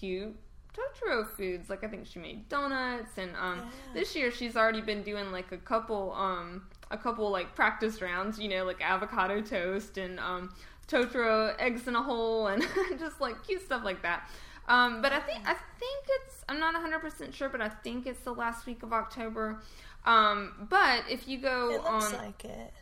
cute 0.00 0.34
Totoro 0.76 1.26
foods. 1.36 1.68
Like 1.70 1.82
I 1.84 1.88
think 1.88 2.06
she 2.06 2.18
made 2.18 2.48
donuts, 2.48 3.18
and 3.18 3.34
um, 3.36 3.58
Yeah. 3.58 3.64
this 3.94 4.14
year 4.16 4.30
she's 4.30 4.56
already 4.56 4.80
been 4.80 5.02
doing 5.02 5.30
like 5.32 5.50
a 5.52 5.56
couple, 5.58 6.12
um, 6.12 6.62
a 6.90 6.98
couple 6.98 7.30
like 7.30 7.54
practice 7.54 8.00
rounds. 8.00 8.38
You 8.38 8.48
know, 8.48 8.64
like 8.64 8.80
avocado 8.80 9.40
toast 9.40 9.98
and 9.98 10.18
um, 10.20 10.54
Totoro 10.88 11.54
eggs 11.58 11.86
in 11.86 11.96
a 11.96 12.02
hole, 12.02 12.46
and 12.48 12.66
just 12.98 13.20
like 13.20 13.46
cute 13.46 13.62
stuff 13.62 13.84
like 13.84 14.02
that. 14.02 14.28
Um, 14.68 15.00
but 15.00 15.12
I 15.12 15.20
think 15.20 15.40
I 15.48 15.54
think 15.54 16.04
it's 16.20 16.44
I'm 16.48 16.60
not 16.60 16.74
100 16.74 16.98
percent 17.00 17.34
sure, 17.34 17.48
but 17.48 17.60
I 17.60 17.68
think 17.68 18.06
it's 18.06 18.20
the 18.20 18.34
last 18.34 18.66
week 18.66 18.82
of 18.82 18.92
October. 18.92 19.60
Um, 20.04 20.66
but 20.68 21.04
if 21.10 21.26
you 21.26 21.38
go 21.38 21.70
it 21.70 21.82
looks 21.82 22.12
on 22.12 22.18
like 22.18 22.44
it. 22.44 22.72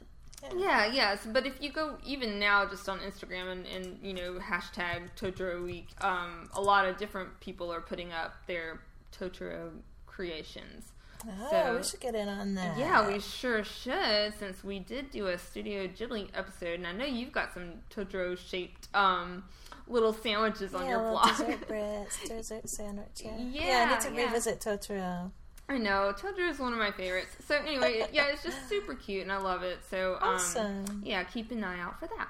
yeah, 0.56 0.86
yes, 0.92 1.26
but 1.32 1.46
if 1.46 1.60
you 1.60 1.72
go 1.72 1.96
even 2.04 2.38
now 2.38 2.68
just 2.68 2.88
on 2.88 3.00
Instagram 3.00 3.50
and, 3.50 3.66
and 3.66 3.98
you 4.02 4.12
know 4.12 4.34
hashtag 4.34 5.10
Totoro 5.16 5.64
Week, 5.64 5.88
um, 6.00 6.48
a 6.54 6.60
lot 6.60 6.86
of 6.86 6.96
different 6.98 7.38
people 7.40 7.72
are 7.72 7.80
putting 7.80 8.12
up 8.12 8.34
their 8.46 8.80
Totoro 9.16 9.70
creations. 10.06 10.92
Oh, 11.28 11.48
So- 11.50 11.76
we 11.76 11.82
should 11.82 12.00
get 12.00 12.14
in 12.14 12.28
on 12.28 12.54
that. 12.54 12.78
Yeah, 12.78 13.06
we 13.08 13.18
sure 13.20 13.64
should, 13.64 14.32
since 14.38 14.62
we 14.62 14.78
did 14.78 15.10
do 15.10 15.26
a 15.26 15.38
Studio 15.38 15.86
Ghibli 15.88 16.28
episode, 16.34 16.74
and 16.74 16.86
I 16.86 16.92
know 16.92 17.04
you've 17.04 17.32
got 17.32 17.52
some 17.52 17.74
Totoro 17.94 18.36
shaped 18.38 18.88
um, 18.94 19.44
little 19.88 20.12
sandwiches 20.12 20.74
on 20.74 20.88
your 20.88 21.00
blog. 21.00 21.28
dessert 21.28 21.66
bread, 21.68 22.06
dessert 22.26 22.68
sandwich. 22.68 23.22
Yeah, 23.24 23.30
I 23.36 23.36
Yeah, 23.38 23.90
need 23.90 24.00
to 24.02 24.12
yeah. 24.14 24.26
revisit 24.26 24.60
Totoro. 24.60 25.30
I 25.68 25.78
know 25.78 26.14
Totoro 26.16 26.48
is 26.48 26.60
one 26.60 26.72
of 26.72 26.78
my 26.78 26.92
favorites. 26.92 27.34
So 27.48 27.56
anyway, 27.56 28.06
yeah, 28.12 28.26
it's 28.26 28.44
just 28.44 28.68
super 28.68 28.94
cute, 28.94 29.22
and 29.22 29.32
I 29.32 29.38
love 29.38 29.64
it. 29.64 29.78
So 29.90 30.14
um, 30.20 30.36
Awesome. 30.36 31.02
yeah, 31.04 31.24
keep 31.24 31.50
an 31.50 31.64
eye 31.64 31.80
out 31.80 31.98
for 31.98 32.06
that. 32.16 32.28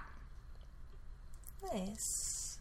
Nice. 1.74 2.58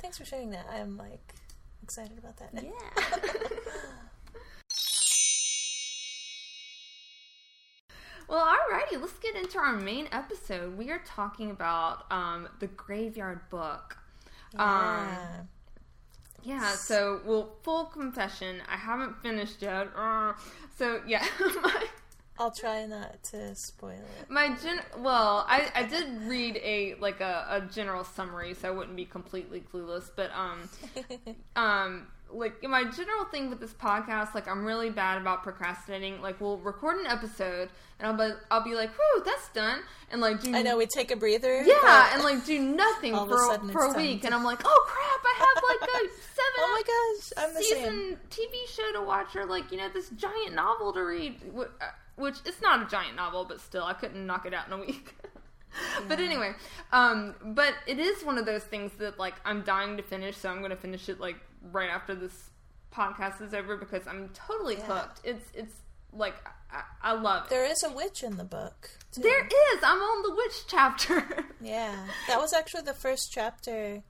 Thanks 0.00 0.18
for 0.18 0.24
sharing 0.24 0.50
that. 0.50 0.66
I'm 0.72 0.96
like 0.96 1.34
excited 1.82 2.16
about 2.18 2.36
that. 2.36 2.50
Yeah. 2.62 3.48
well, 8.28 8.44
alrighty, 8.44 9.00
let's 9.00 9.12
get 9.18 9.36
into 9.36 9.58
our 9.58 9.72
main 9.74 10.08
episode. 10.12 10.76
We 10.76 10.90
are 10.90 11.00
talking 11.04 11.50
about 11.50 12.10
um, 12.10 12.48
the 12.60 12.66
Graveyard 12.68 13.48
Book. 13.50 13.98
Um, 14.56 14.60
Yeah. 14.60 15.42
Yeah, 16.46 16.72
so, 16.72 17.22
well, 17.24 17.54
full 17.62 17.86
confession, 17.86 18.60
I 18.70 18.76
haven't 18.76 19.16
finished 19.22 19.62
yet. 19.62 19.88
Uh, 19.96 20.34
so, 20.76 21.00
yeah, 21.06 21.24
my, 21.62 21.86
I'll 22.38 22.50
try 22.50 22.84
not 22.84 23.22
to 23.30 23.54
spoil 23.54 23.92
it. 23.92 24.28
my 24.28 24.54
gen, 24.62 24.80
well, 24.98 25.46
I, 25.48 25.70
I 25.74 25.84
did 25.84 26.06
read 26.24 26.56
a, 26.62 26.96
like, 27.00 27.20
a, 27.22 27.46
a 27.48 27.60
general 27.72 28.04
summary, 28.04 28.52
so 28.52 28.68
I 28.68 28.72
wouldn't 28.72 28.94
be 28.96 29.06
completely 29.06 29.62
clueless, 29.72 30.10
but, 30.14 30.30
um, 30.34 30.68
um 31.56 32.08
like 32.34 32.62
my 32.64 32.84
general 32.84 33.24
thing 33.30 33.48
with 33.48 33.60
this 33.60 33.72
podcast 33.72 34.34
like 34.34 34.48
i'm 34.48 34.64
really 34.64 34.90
bad 34.90 35.20
about 35.20 35.42
procrastinating. 35.42 36.20
Like 36.20 36.40
we'll 36.40 36.58
record 36.58 36.98
an 36.98 37.06
episode 37.06 37.68
and 37.98 38.08
i'll 38.08 38.28
be 38.28 38.34
i'll 38.50 38.64
be 38.64 38.74
like 38.74 38.90
whew 38.90 39.22
that's 39.24 39.48
done 39.50 39.80
and 40.10 40.20
like 40.20 40.42
do 40.42 40.54
I 40.54 40.62
know 40.62 40.76
we 40.76 40.86
take 40.86 41.10
a 41.10 41.16
breather. 41.16 41.62
yeah 41.62 42.10
and 42.12 42.22
like 42.22 42.44
do 42.44 42.58
nothing 42.60 43.14
for 43.28 43.58
for 43.72 43.84
a 43.84 43.92
week 43.96 44.20
to- 44.22 44.26
and 44.26 44.34
i'm 44.34 44.44
like 44.44 44.60
oh 44.64 44.84
crap 44.86 45.24
i 45.24 45.34
have 45.38 45.62
like 45.68 45.88
a 45.88 46.08
seven 46.34 46.58
oh 46.58 46.72
my 46.72 46.82
gosh, 46.82 47.44
I'm 47.48 47.54
the 47.54 47.62
season 47.62 48.18
tv 48.30 48.68
show 48.68 48.98
to 48.98 49.06
watch 49.06 49.36
or 49.36 49.46
like 49.46 49.70
you 49.70 49.78
know 49.78 49.88
this 49.88 50.08
giant 50.10 50.54
novel 50.54 50.92
to 50.92 51.00
read 51.00 51.36
uh, 51.56 51.64
which 52.16 52.36
it's 52.44 52.60
not 52.60 52.82
a 52.86 52.90
giant 52.90 53.16
novel 53.16 53.44
but 53.44 53.60
still 53.60 53.84
i 53.84 53.92
couldn't 53.92 54.26
knock 54.26 54.44
it 54.46 54.54
out 54.54 54.66
in 54.66 54.72
a 54.72 54.78
week. 54.78 55.14
But 56.06 56.20
anyway, 56.20 56.52
um, 56.92 57.34
but 57.42 57.74
it 57.88 57.98
is 57.98 58.22
one 58.24 58.38
of 58.38 58.46
those 58.46 58.62
things 58.62 58.92
that 58.98 59.18
like 59.18 59.34
I'm 59.44 59.62
dying 59.62 59.96
to 59.96 60.04
finish, 60.04 60.36
so 60.36 60.48
I'm 60.48 60.58
going 60.58 60.70
to 60.70 60.76
finish 60.76 61.08
it 61.08 61.18
like 61.18 61.34
right 61.72 61.90
after 61.90 62.14
this 62.14 62.50
podcast 62.94 63.40
is 63.42 63.54
over 63.54 63.76
because 63.76 64.06
I'm 64.06 64.28
totally 64.30 64.76
Yeah. 64.76 64.82
hooked. 64.86 65.20
It's 65.24 65.44
it's 65.54 65.74
like 66.12 66.34
I, 66.70 66.82
I 67.02 67.12
love 67.14 67.44
it. 67.44 67.50
There 67.50 67.64
is 67.64 67.82
a 67.82 67.90
witch 67.90 68.22
in 68.22 68.36
the 68.36 68.44
book. 68.44 68.90
too. 69.12 69.20
there 69.22 69.44
is. 69.44 69.82
I'm 69.82 69.98
on 69.98 70.22
the 70.22 70.34
witch 70.36 70.66
chapter. 70.68 71.44
Yeah, 71.60 71.96
that 72.28 72.38
was 72.38 72.52
actually 72.52 72.82
the 72.82 72.92
first 72.92 73.32
chapter 73.32 74.02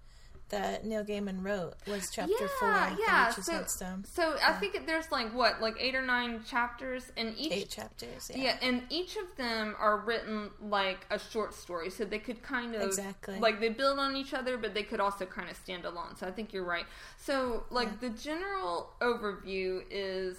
that 0.54 0.84
Neil 0.84 1.04
Gaiman 1.04 1.44
wrote. 1.44 1.74
Was 1.86 2.08
chapter 2.12 2.32
yeah, 2.40 2.48
four, 2.58 2.98
yeah. 3.06 3.30
So, 3.30 3.64
so 4.04 4.36
I 4.44 4.52
think 4.52 4.86
there's 4.86 5.10
like 5.10 5.34
what, 5.34 5.60
like 5.60 5.76
eight 5.80 5.94
or 5.94 6.02
nine 6.02 6.42
chapters, 6.48 7.10
and 7.16 7.34
each 7.36 7.52
Eight 7.52 7.70
chapters. 7.70 8.30
Yeah. 8.34 8.42
Yeah, 8.42 8.56
and 8.62 8.82
each 8.90 9.16
of 9.16 9.34
them 9.36 9.74
are 9.78 9.98
written 9.98 10.50
like 10.60 11.06
a 11.10 11.18
short 11.18 11.54
story, 11.54 11.90
so 11.90 12.04
they 12.04 12.18
could 12.18 12.42
kind 12.42 12.74
of 12.74 12.82
Exactly. 12.82 13.38
like 13.38 13.60
they 13.60 13.68
build 13.68 13.98
on 13.98 14.16
each 14.16 14.32
other, 14.34 14.56
but 14.56 14.74
they 14.74 14.82
could 14.82 15.00
also 15.00 15.26
kind 15.26 15.50
of 15.50 15.56
stand 15.56 15.84
alone. 15.84 16.16
So 16.16 16.26
I 16.26 16.30
think 16.30 16.52
you're 16.52 16.64
right. 16.64 16.86
So 17.18 17.64
like 17.70 17.88
Yeah. 18.00 18.08
the 18.08 18.10
general 18.10 18.90
overview 19.00 19.82
is, 19.90 20.36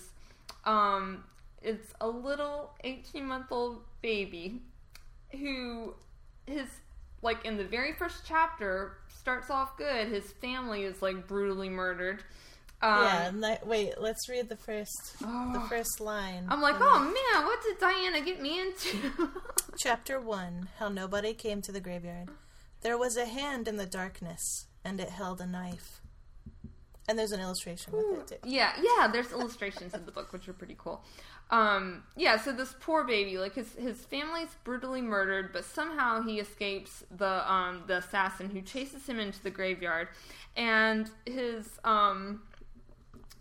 um, 0.66 1.24
it's 1.62 1.94
a 2.00 2.08
little 2.08 2.72
18 2.84 3.26
month 3.26 3.48
old 3.52 3.82
baby 4.02 4.62
who 5.32 5.96
his 6.46 6.68
like 7.22 7.44
in 7.44 7.58
the 7.58 7.64
very 7.66 7.92
first 7.94 8.24
chapter 8.26 8.98
starts 9.26 9.50
off 9.50 9.76
good. 9.76 10.08
His 10.08 10.24
family 10.34 10.84
is 10.84 11.02
like 11.02 11.28
brutally 11.28 11.68
murdered. 11.68 12.24
Um, 12.84 13.02
yeah. 13.04 13.32
ni- 13.34 13.58
wait, 13.68 13.94
let's 14.00 14.30
read 14.30 14.50
the 14.50 14.56
first. 14.56 15.16
The 15.20 15.26
Oh. 15.28 15.66
first 15.68 16.00
line. 16.00 16.46
I'm 16.48 16.62
like, 16.62 16.76
oh 16.80 17.00
man, 17.00 17.44
what 17.46 17.60
did 17.64 17.80
Diana 17.80 18.22
get 18.22 18.40
me 18.40 18.60
into? 18.62 19.32
Chapter 19.80 20.20
1 20.22 20.70
How 20.78 20.90
Nobody 20.90 21.34
Came 21.34 21.64
to 21.64 21.72
the 21.72 21.80
Graveyard. 21.80 22.30
There 22.82 23.00
was 23.00 23.18
a 23.18 23.26
hand 23.26 23.68
in 23.68 23.78
the 23.78 23.88
darkness, 23.88 24.68
and 24.84 25.00
it 25.00 25.10
held 25.10 25.42
a 25.42 25.48
knife. 25.48 26.02
And 27.10 27.18
there's 27.18 27.32
an 27.32 27.40
illustration 27.40 27.94
with 27.94 28.32
it, 28.32 28.44
too. 28.44 28.50
Yeah, 28.50 28.74
yeah. 28.80 29.08
There's 29.08 29.32
illustrations 29.32 29.96
in 29.96 30.06
the 30.06 30.12
book, 30.12 30.32
which 30.34 30.48
are 30.48 30.54
pretty 30.54 30.76
cool. 30.78 31.04
Um, 31.52 32.04
yeah. 32.16 32.38
So 32.38 32.52
this 32.52 32.76
poor 32.80 33.04
baby, 33.04 33.38
like 33.38 33.56
his 33.56 33.74
his 33.76 34.04
family's 34.04 34.56
brutally 34.64 35.02
murdered, 35.02 35.54
but 35.54 35.64
somehow 35.64 36.22
he 36.22 36.40
escapes 36.40 37.04
the 37.16 37.52
um 37.52 37.84
the 37.88 37.98
assassin 37.98 38.50
who 38.50 38.62
chases 38.62 39.08
him 39.08 39.20
into 39.20 39.42
the 39.44 39.52
graveyard, 39.52 40.10
and 40.56 41.10
his 41.26 41.80
um. 41.84 42.42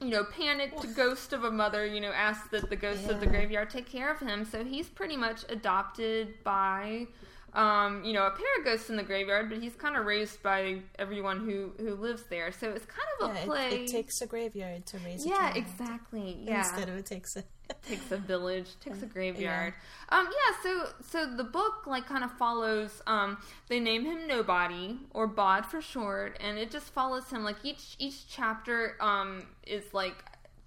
You 0.00 0.10
know, 0.10 0.24
panicked 0.24 0.94
ghost 0.96 1.32
of 1.32 1.44
a 1.44 1.50
mother, 1.50 1.86
you 1.86 2.00
know, 2.00 2.10
asks 2.10 2.48
that 2.48 2.68
the 2.68 2.76
ghost 2.76 3.08
of 3.08 3.20
the 3.20 3.26
graveyard 3.26 3.70
take 3.70 3.86
care 3.86 4.12
of 4.12 4.18
him. 4.18 4.44
So 4.44 4.62
he's 4.62 4.88
pretty 4.88 5.16
much 5.16 5.44
adopted 5.48 6.34
by, 6.42 7.06
um, 7.54 8.02
you 8.04 8.12
know, 8.12 8.26
a 8.26 8.30
pair 8.30 8.46
of 8.58 8.64
ghosts 8.64 8.90
in 8.90 8.96
the 8.96 9.02
graveyard, 9.02 9.48
but 9.48 9.58
he's 9.62 9.74
kind 9.76 9.96
of 9.96 10.04
raised 10.06 10.42
by 10.42 10.80
everyone 10.98 11.40
who 11.40 11.72
who 11.78 11.94
lives 11.94 12.24
there. 12.28 12.50
So 12.52 12.70
it's 12.70 12.84
kind 12.86 13.08
of 13.20 13.30
a 13.30 13.34
Yeah, 13.34 13.44
play. 13.46 13.68
it, 13.68 13.80
it 13.82 13.86
takes 13.88 14.20
a 14.20 14.26
graveyard 14.26 14.86
to 14.86 14.98
raise 14.98 15.24
a 15.24 15.28
Yeah, 15.28 15.36
child. 15.38 15.56
exactly. 15.56 16.38
Yeah, 16.42 16.58
Instead 16.58 16.88
of 16.88 16.96
it 16.96 17.06
takes 17.06 17.36
a. 17.36 17.44
takes 17.88 18.10
a 18.12 18.18
village, 18.18 18.68
takes 18.80 19.00
a 19.02 19.06
graveyard. 19.06 19.72
Um, 20.10 20.26
yeah. 20.30 20.62
So, 20.62 20.88
so 21.08 21.34
the 21.34 21.44
book 21.44 21.86
like 21.86 22.04
kind 22.06 22.22
of 22.22 22.30
follows. 22.32 23.00
Um, 23.06 23.38
they 23.68 23.80
name 23.80 24.04
him 24.04 24.26
Nobody 24.26 24.98
or 25.14 25.26
Bod 25.26 25.64
for 25.64 25.80
short, 25.80 26.36
and 26.40 26.58
it 26.58 26.70
just 26.70 26.92
follows 26.92 27.30
him. 27.30 27.42
Like 27.42 27.56
each 27.62 27.96
each 27.98 28.28
chapter 28.28 28.96
um 29.00 29.46
is 29.66 29.94
like 29.94 30.24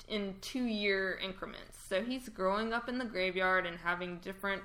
in 0.07 0.35
two 0.41 0.63
year 0.63 1.19
increments. 1.23 1.77
So 1.87 2.01
he's 2.01 2.29
growing 2.29 2.73
up 2.73 2.89
in 2.89 2.97
the 2.97 3.05
graveyard 3.05 3.65
and 3.67 3.77
having 3.77 4.17
different, 4.17 4.63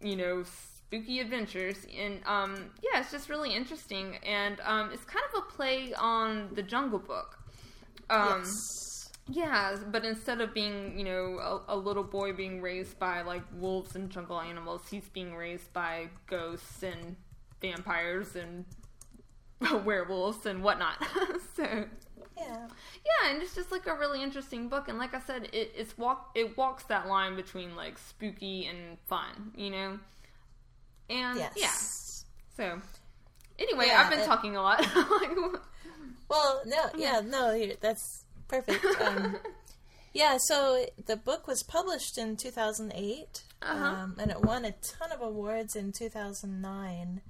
you 0.00 0.16
know. 0.16 0.44
Spooky 0.88 1.20
adventures, 1.20 1.86
and 1.98 2.20
um, 2.26 2.70
yeah, 2.82 3.00
it's 3.00 3.10
just 3.10 3.28
really 3.28 3.54
interesting, 3.54 4.16
and 4.24 4.60
um, 4.64 4.90
it's 4.92 5.04
kind 5.04 5.24
of 5.34 5.42
a 5.42 5.50
play 5.52 5.92
on 5.94 6.50
the 6.54 6.62
Jungle 6.62 6.98
Book. 7.00 7.38
Um, 8.10 8.42
yes. 8.44 9.10
yeah, 9.28 9.76
but 9.90 10.04
instead 10.04 10.40
of 10.40 10.54
being, 10.54 10.96
you 10.98 11.04
know, 11.04 11.62
a, 11.68 11.74
a 11.74 11.76
little 11.76 12.04
boy 12.04 12.32
being 12.32 12.60
raised 12.60 12.98
by 12.98 13.22
like 13.22 13.42
wolves 13.54 13.96
and 13.96 14.10
jungle 14.10 14.40
animals, 14.40 14.82
he's 14.90 15.08
being 15.08 15.34
raised 15.34 15.72
by 15.72 16.08
ghosts 16.26 16.82
and 16.82 17.16
vampires 17.60 18.36
and 18.36 18.64
werewolves 19.84 20.46
and 20.46 20.62
whatnot. 20.62 21.02
so 21.56 21.64
Yeah. 22.36 22.66
yeah, 23.04 23.30
and 23.32 23.42
it's 23.42 23.54
just 23.54 23.72
like 23.72 23.86
a 23.86 23.94
really 23.94 24.22
interesting 24.22 24.68
book. 24.68 24.88
And 24.88 24.98
like 24.98 25.14
I 25.14 25.20
said, 25.20 25.48
it, 25.52 25.72
it's 25.76 25.96
walk 25.96 26.30
it 26.34 26.56
walks 26.56 26.84
that 26.84 27.06
line 27.08 27.36
between 27.36 27.74
like 27.76 27.98
spooky 27.98 28.66
and 28.66 28.98
fun, 29.06 29.52
you 29.56 29.70
know. 29.70 29.98
And 31.10 31.38
Yes. 31.38 31.52
yeah, 31.56 31.72
so 32.56 32.80
anyway, 33.58 33.86
Yeah, 33.88 34.02
I've 34.02 34.10
been 34.10 34.20
it- 34.20 34.26
talking 34.26 34.56
a 34.56 34.62
lot. 34.62 34.84
Well, 36.28 36.62
no, 36.66 36.86
yeah, 36.96 37.20
no, 37.24 37.66
that's 37.80 38.24
perfect. 38.48 38.84
Um, 39.00 39.36
yeah, 40.14 40.38
so 40.40 40.86
the 41.06 41.16
book 41.16 41.46
was 41.46 41.62
published 41.62 42.16
in 42.18 42.36
2008. 42.36 43.42
Uh-huh. 43.62 43.84
um, 43.84 44.16
and 44.18 44.30
it 44.30 44.42
won 44.42 44.64
a 44.64 44.72
ton 44.72 45.10
of 45.12 45.20
awards 45.20 45.74
in 45.76 45.92
2009. 45.92 47.20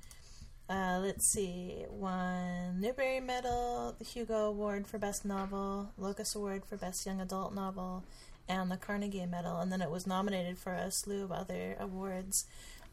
Uh, 0.69 0.99
let's 1.03 1.31
see, 1.33 1.77
it 1.83 1.91
won 1.93 2.81
Newbery 2.81 3.21
Medal, 3.21 3.95
the 3.99 4.05
Hugo 4.05 4.47
Award 4.47 4.87
for 4.87 4.99
Best 4.99 5.25
Novel, 5.25 5.91
Locus 5.99 6.35
Award 6.35 6.65
for 6.65 6.77
Best 6.77 7.05
Young 7.05 7.21
Adult 7.21 7.55
Novel, 7.55 8.05
and 8.49 8.71
the 8.71 8.77
Carnegie 8.77 9.27
Medal. 9.27 9.59
And 9.59 9.71
then 9.71 9.83
it 9.83 9.91
was 9.91 10.07
nominated 10.07 10.57
for 10.59 10.73
a 10.73 10.91
slew 10.91 11.25
of 11.25 11.33
other 11.33 11.77
awards. 11.79 12.47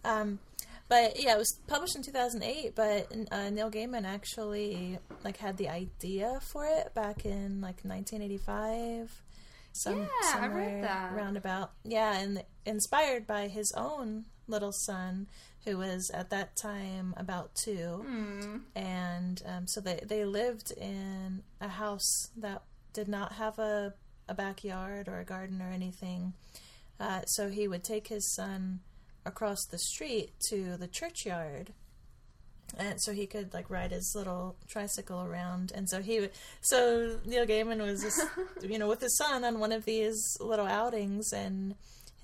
Um, 0.04 0.40
but 0.92 1.24
yeah, 1.24 1.36
it 1.36 1.38
was 1.38 1.58
published 1.68 1.96
in 1.96 2.04
2008. 2.04 2.76
But 2.76 3.08
uh, 3.32 3.50
Neil 3.50 3.72
Gaiman 3.72 4.06
actually 4.06 5.00
like 5.24 5.38
had 5.38 5.56
the 5.58 5.70
idea 5.70 6.40
for 6.52 6.66
it 6.66 6.94
back 6.94 7.26
in 7.26 7.62
like 7.62 7.80
1985. 7.84 9.24
Some, 9.74 10.00
Yeah, 10.00 10.08
I 10.36 10.48
read 10.48 10.52
somewhere 10.52 10.82
that. 10.82 11.14
roundabout. 11.16 11.72
Yeah, 11.86 12.18
and 12.20 12.44
inspired 12.66 13.26
by 13.26 13.48
his 13.48 13.72
own 13.78 14.26
little 14.48 14.74
son, 14.74 15.28
who 15.66 15.78
was 15.78 16.12
at 16.14 16.30
that 16.32 16.56
time 16.62 17.14
about 17.16 17.56
two, 17.56 18.04
Hmm. 18.06 18.58
and 18.76 19.42
um, 19.46 19.68
so 19.68 19.80
they 19.80 20.02
they 20.06 20.26
lived 20.26 20.72
in 20.72 21.44
a 21.62 21.68
house 21.70 22.30
that 22.38 22.64
did 22.94 23.08
not 23.08 23.32
have 23.34 23.60
a 23.60 23.94
a 24.28 24.34
backyard 24.34 25.08
or 25.08 25.20
a 25.20 25.26
garden 25.26 25.62
or 25.62 25.70
anything. 25.72 26.34
Uh, 27.00 27.22
so 27.26 27.50
he 27.50 27.68
would 27.68 27.84
take 27.84 28.08
his 28.08 28.34
son 28.36 28.80
across 29.26 29.66
the 29.66 29.78
street 29.78 30.32
to 30.50 30.78
the 30.78 30.88
churchyard. 30.88 31.74
And 32.78 33.02
so 33.02 33.12
he 33.12 33.28
could 33.28 33.54
like 33.54 33.70
ride 33.70 33.92
his 33.92 34.14
little 34.16 34.56
tricycle 34.68 35.22
around. 35.24 35.72
And 35.76 35.90
so 35.90 36.02
he 36.02 36.22
would 36.22 36.32
so 36.62 37.18
neil 37.26 37.46
gaiman 37.46 37.82
was 37.82 38.02
just 38.02 38.24
you 38.62 38.80
know 38.80 38.88
with 38.88 39.02
his 39.02 39.18
son 39.18 39.44
on 39.44 39.60
one 39.60 39.72
of 39.74 39.84
these 39.86 40.38
little 40.40 40.66
outings 40.68 41.34
and 41.34 41.76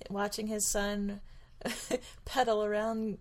watching 0.08 0.46
his 0.46 0.66
son 0.66 1.20
pedal 2.24 2.64
around 2.64 3.18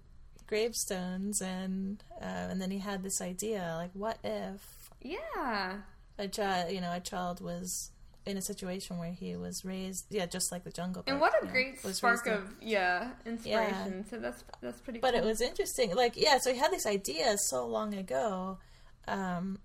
gravestones. 0.48 1.42
And 1.42 2.02
uh, 2.22 2.48
and 2.50 2.62
then 2.62 2.72
he 2.72 2.80
had 2.80 3.04
this 3.04 3.20
idea 3.22 3.74
like 3.78 3.92
what 3.94 4.20
if 4.24 4.90
Yeah. 5.02 5.80
a 6.18 6.28
child 6.30 6.72
you 6.72 6.80
know 6.82 6.94
a 6.94 7.00
child 7.02 7.42
was 7.42 7.92
in 8.28 8.38
a 8.38 8.42
situation 8.42 8.98
where 8.98 9.12
he 9.12 9.36
was 9.36 9.64
raised 9.66 10.06
yeah 10.10 10.26
just 10.26 10.52
like 10.52 10.64
the 10.64 10.72
jungle 10.72 11.04
And 11.08 11.20
what 11.20 11.34
a 11.34 11.38
you 11.42 11.48
know, 11.48 11.52
great 11.54 11.80
spark 11.80 12.28
of 12.28 12.44
yeah 12.62 13.12
inspiration. 13.26 14.06
So 14.10 14.18
that's 14.18 14.44
that's 14.62 14.80
pretty. 14.82 15.00
but 15.00 15.14
cool. 15.14 15.24
it 15.24 15.26
was 15.26 15.42
interesting 15.42 15.96
like 15.96 16.14
yeah 16.16 16.38
so 16.38 16.52
he 16.54 16.60
had 16.60 16.72
this 16.72 16.86
idea 16.86 17.36
so 17.50 17.66
long 17.66 17.94
ago 17.94 18.58
um 19.08 19.60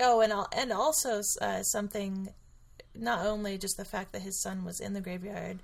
oh 0.00 0.20
and 0.20 0.32
and 0.56 0.72
also 0.72 1.20
uh, 1.40 1.62
something 1.62 2.28
not 2.94 3.24
only 3.26 3.56
just 3.58 3.76
the 3.78 3.84
fact 3.84 4.12
that 4.12 4.22
his 4.22 4.40
son 4.42 4.64
was 4.64 4.80
in 4.80 4.92
the 4.92 5.00
graveyard 5.00 5.58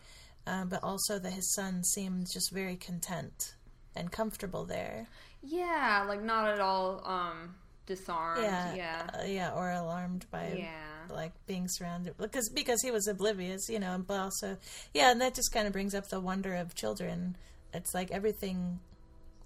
um, 0.47 0.69
but 0.69 0.83
also 0.83 1.19
that 1.19 1.33
his 1.33 1.53
son 1.55 1.85
seemed 1.85 2.27
just 2.33 2.51
very 2.53 2.77
content 2.77 3.55
and 3.95 4.11
comfortable 4.11 4.65
there 4.65 5.07
yeah, 5.43 6.05
like 6.09 6.23
not 6.23 6.49
at 6.49 6.59
all 6.61 7.01
um 7.07 7.55
disarmed. 7.87 8.43
yeah 8.43 8.75
Yeah. 8.75 9.11
uh, 9.19 9.25
yeah 9.25 9.51
or 9.53 9.71
alarmed 9.71 10.27
by 10.31 10.53
Yeah. 10.57 10.98
Like 11.11 11.33
being 11.47 11.67
surrounded 11.69 12.15
because 12.19 12.49
because 12.49 12.83
he 12.83 12.91
was 12.91 13.07
oblivious 13.07 13.69
you 13.69 13.79
know 13.79 14.03
but 14.07 14.19
also 14.21 14.57
yeah 14.95 15.11
and 15.11 15.21
that 15.21 15.35
just 15.35 15.53
kind 15.53 15.67
of 15.67 15.73
brings 15.73 15.95
up 15.95 16.09
the 16.09 16.21
wonder 16.21 16.55
of 16.55 16.75
children 16.75 17.37
it's 17.75 17.95
like 17.95 18.11
everything 18.11 18.79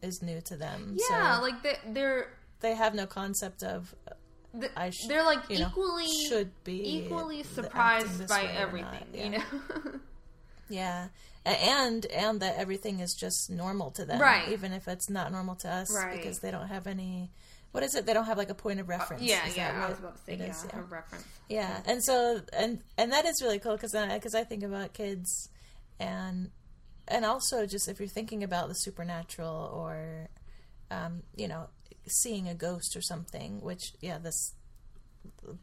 is 0.02 0.22
new 0.22 0.40
to 0.40 0.56
them 0.56 0.96
Yeah, 1.10 1.36
so 1.36 1.42
like 1.42 1.62
they, 1.62 1.76
they're 1.88 2.28
they 2.60 2.74
have 2.74 2.94
no 2.94 3.06
concept 3.06 3.62
of 3.62 3.94
th- 4.58 4.72
I 4.76 4.90
sh- 4.90 5.06
they're 5.08 5.24
like 5.24 5.48
you 5.48 5.58
know, 5.60 5.68
equally 5.68 6.06
should 6.28 6.50
be 6.64 6.98
equally 6.98 7.42
surprised 7.42 8.28
by 8.28 8.44
everything. 8.44 9.06
not, 9.12 9.18
You 9.24 9.30
know. 9.30 9.44
yeah 10.68 11.08
and 11.44 12.06
and 12.06 12.40
that 12.40 12.56
everything 12.56 13.00
is 13.00 13.14
just 13.14 13.50
normal 13.50 13.90
to 13.92 14.04
them 14.04 14.20
Right. 14.20 14.48
even 14.50 14.72
if 14.72 14.86
it's 14.88 15.10
not 15.10 15.32
normal 15.32 15.56
to 15.56 15.68
us 15.68 15.92
Right. 15.94 16.16
because 16.16 16.38
they 16.38 16.50
don't 16.50 16.68
have 16.68 16.86
any 16.86 17.30
what 17.72 17.82
is 17.82 17.94
it 17.94 18.06
they 18.06 18.12
don't 18.12 18.26
have 18.26 18.38
like 18.38 18.50
a 18.50 18.54
point 18.54 18.80
of 18.80 18.88
reference 18.88 19.22
yeah, 19.22 19.46
Is 19.46 19.54
that 19.56 19.74
yeah. 19.74 19.86
I 19.86 19.88
was 19.90 19.98
about 19.98 20.16
to 20.16 20.22
say 20.22 20.34
it 20.34 20.40
yeah, 20.40 20.50
is? 20.50 20.66
a 20.72 20.80
reference. 20.82 21.24
Yeah, 21.48 21.80
and 21.86 22.04
so 22.04 22.40
and 22.52 22.80
and 22.96 23.12
that 23.12 23.24
is 23.24 23.40
really 23.42 23.58
cool 23.58 23.72
because 23.72 23.92
because 23.92 24.34
I 24.34 24.44
think 24.44 24.62
about 24.62 24.92
kids 24.92 25.48
and 25.98 26.50
and 27.08 27.24
also 27.24 27.66
just 27.66 27.88
if 27.88 27.98
you're 27.98 28.08
thinking 28.08 28.44
about 28.44 28.68
the 28.68 28.74
supernatural 28.74 29.70
or 29.74 30.28
um, 30.90 31.22
you 31.34 31.48
know 31.48 31.68
seeing 32.06 32.48
a 32.48 32.54
ghost 32.54 32.94
or 32.94 33.00
something, 33.00 33.60
which 33.60 33.92
yeah 34.00 34.18
this 34.18 34.54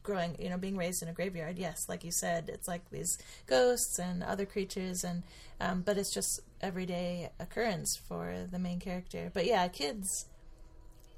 growing 0.04 0.36
you 0.40 0.50
know 0.50 0.58
being 0.58 0.78
raised 0.78 1.04
in 1.04 1.10
a 1.10 1.14
graveyard 1.14 1.58
yes 1.58 1.88
like 1.90 2.04
you 2.06 2.12
said 2.12 2.50
it's 2.50 2.68
like 2.68 2.90
these 2.92 3.18
ghosts 3.46 4.00
and 4.00 4.24
other 4.24 4.46
creatures 4.46 5.04
and 5.04 5.24
um, 5.60 5.82
but 5.82 5.98
it's 5.98 6.14
just 6.14 6.40
everyday 6.62 7.30
occurrence 7.40 7.98
for 8.08 8.46
the 8.52 8.58
main 8.60 8.80
character 8.80 9.30
but 9.34 9.46
yeah 9.46 9.68
kids 9.68 10.26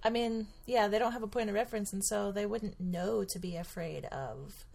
I 0.04 0.10
mean, 0.10 0.48
yeah, 0.66 0.88
they 0.88 1.00
don't 1.00 1.12
have 1.12 1.24
a 1.24 1.28
point 1.28 1.50
of 1.50 1.56
reference, 1.56 1.94
and 1.94 2.04
so 2.04 2.32
they 2.32 2.46
wouldn't 2.46 2.80
know 2.80 3.24
to 3.24 3.40
be 3.40 3.56
afraid 3.56 4.06
of 4.06 4.66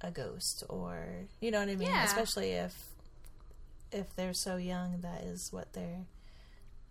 a 0.00 0.10
ghost, 0.10 0.64
or 0.68 1.26
you 1.40 1.50
know 1.50 1.60
what 1.60 1.68
I 1.68 1.76
mean. 1.76 1.88
Yeah. 1.88 2.04
Especially 2.04 2.52
if 2.52 2.74
if 3.92 4.14
they're 4.14 4.34
so 4.34 4.56
young, 4.56 5.00
that 5.00 5.22
is 5.22 5.48
what 5.52 5.72
they're 5.72 6.06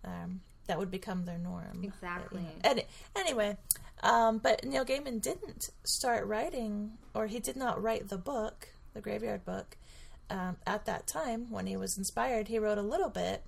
um, 0.04 0.40
that 0.66 0.78
would 0.78 0.90
become 0.90 1.24
their 1.24 1.38
norm. 1.38 1.82
Exactly. 1.82 2.42
But, 2.62 2.68
you 2.68 2.74
know. 2.74 2.82
Any- 2.82 2.86
anyway, 3.16 3.56
um, 4.02 4.38
but 4.38 4.64
Neil 4.64 4.84
Gaiman 4.84 5.20
didn't 5.20 5.70
start 5.84 6.26
writing, 6.26 6.92
or 7.14 7.26
he 7.26 7.40
did 7.40 7.56
not 7.56 7.82
write 7.82 8.08
the 8.08 8.18
book, 8.18 8.68
the 8.94 9.00
Graveyard 9.00 9.44
Book, 9.44 9.76
um, 10.30 10.56
at 10.66 10.86
that 10.86 11.06
time 11.06 11.50
when 11.50 11.66
he 11.66 11.76
was 11.76 11.98
inspired. 11.98 12.48
He 12.48 12.58
wrote 12.58 12.78
a 12.78 12.82
little 12.82 13.10
bit, 13.10 13.42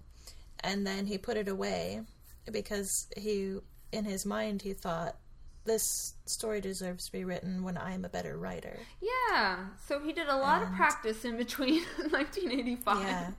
and 0.60 0.86
then 0.86 1.06
he 1.06 1.16
put 1.16 1.36
it 1.36 1.48
away 1.48 2.02
because 2.50 3.06
he, 3.16 3.56
in 3.92 4.04
his 4.04 4.26
mind, 4.26 4.62
he 4.62 4.72
thought 4.72 5.16
this 5.64 6.14
story 6.26 6.60
deserves 6.60 7.06
to 7.06 7.12
be 7.12 7.24
written 7.24 7.62
when 7.62 7.76
I 7.76 7.94
am 7.94 8.04
a 8.04 8.08
better 8.08 8.36
writer. 8.36 8.78
Yeah. 9.00 9.66
So 9.86 10.00
he 10.00 10.12
did 10.12 10.28
a 10.28 10.36
lot 10.36 10.62
of 10.62 10.72
practice 10.72 11.24
in 11.24 11.36
between 11.36 11.82
1985. 12.10 13.02
Yeah. 13.02 13.30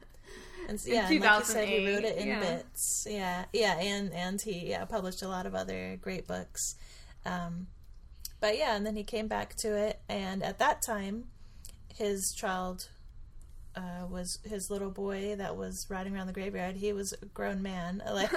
And 0.69 0.81
yeah, 0.85 1.09
and 1.09 1.21
like 1.21 1.39
you 1.39 1.45
said, 1.45 1.67
he 1.67 1.85
wrote 1.85 2.05
it 2.05 2.17
in 2.17 2.27
yeah. 2.27 2.39
bits. 2.39 3.05
Yeah, 3.09 3.45
yeah, 3.51 3.77
and 3.79 4.13
and 4.13 4.41
he 4.41 4.69
yeah 4.69 4.85
published 4.85 5.21
a 5.21 5.27
lot 5.27 5.45
of 5.45 5.53
other 5.53 5.97
great 5.99 6.25
books. 6.25 6.75
Um, 7.25 7.67
but 8.39 8.57
yeah, 8.57 8.73
and 8.73 8.85
then 8.85 8.95
he 8.95 9.03
came 9.03 9.27
back 9.27 9.55
to 9.57 9.75
it, 9.75 9.99
and 10.07 10.41
at 10.41 10.59
that 10.59 10.81
time, 10.81 11.25
his 11.93 12.33
child 12.33 12.87
uh, 13.75 14.05
was 14.09 14.39
his 14.43 14.69
little 14.69 14.91
boy 14.91 15.36
that 15.38 15.55
was 15.57 15.86
riding 15.89 16.15
around 16.15 16.27
the 16.27 16.33
graveyard. 16.33 16.75
He 16.75 16.93
was 16.93 17.13
a 17.21 17.25
grown 17.27 17.62
man, 17.62 18.01
like, 18.12 18.31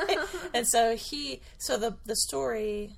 and 0.54 0.66
so 0.66 0.96
he 0.96 1.40
so 1.58 1.76
the 1.76 1.96
the 2.04 2.16
story 2.16 2.94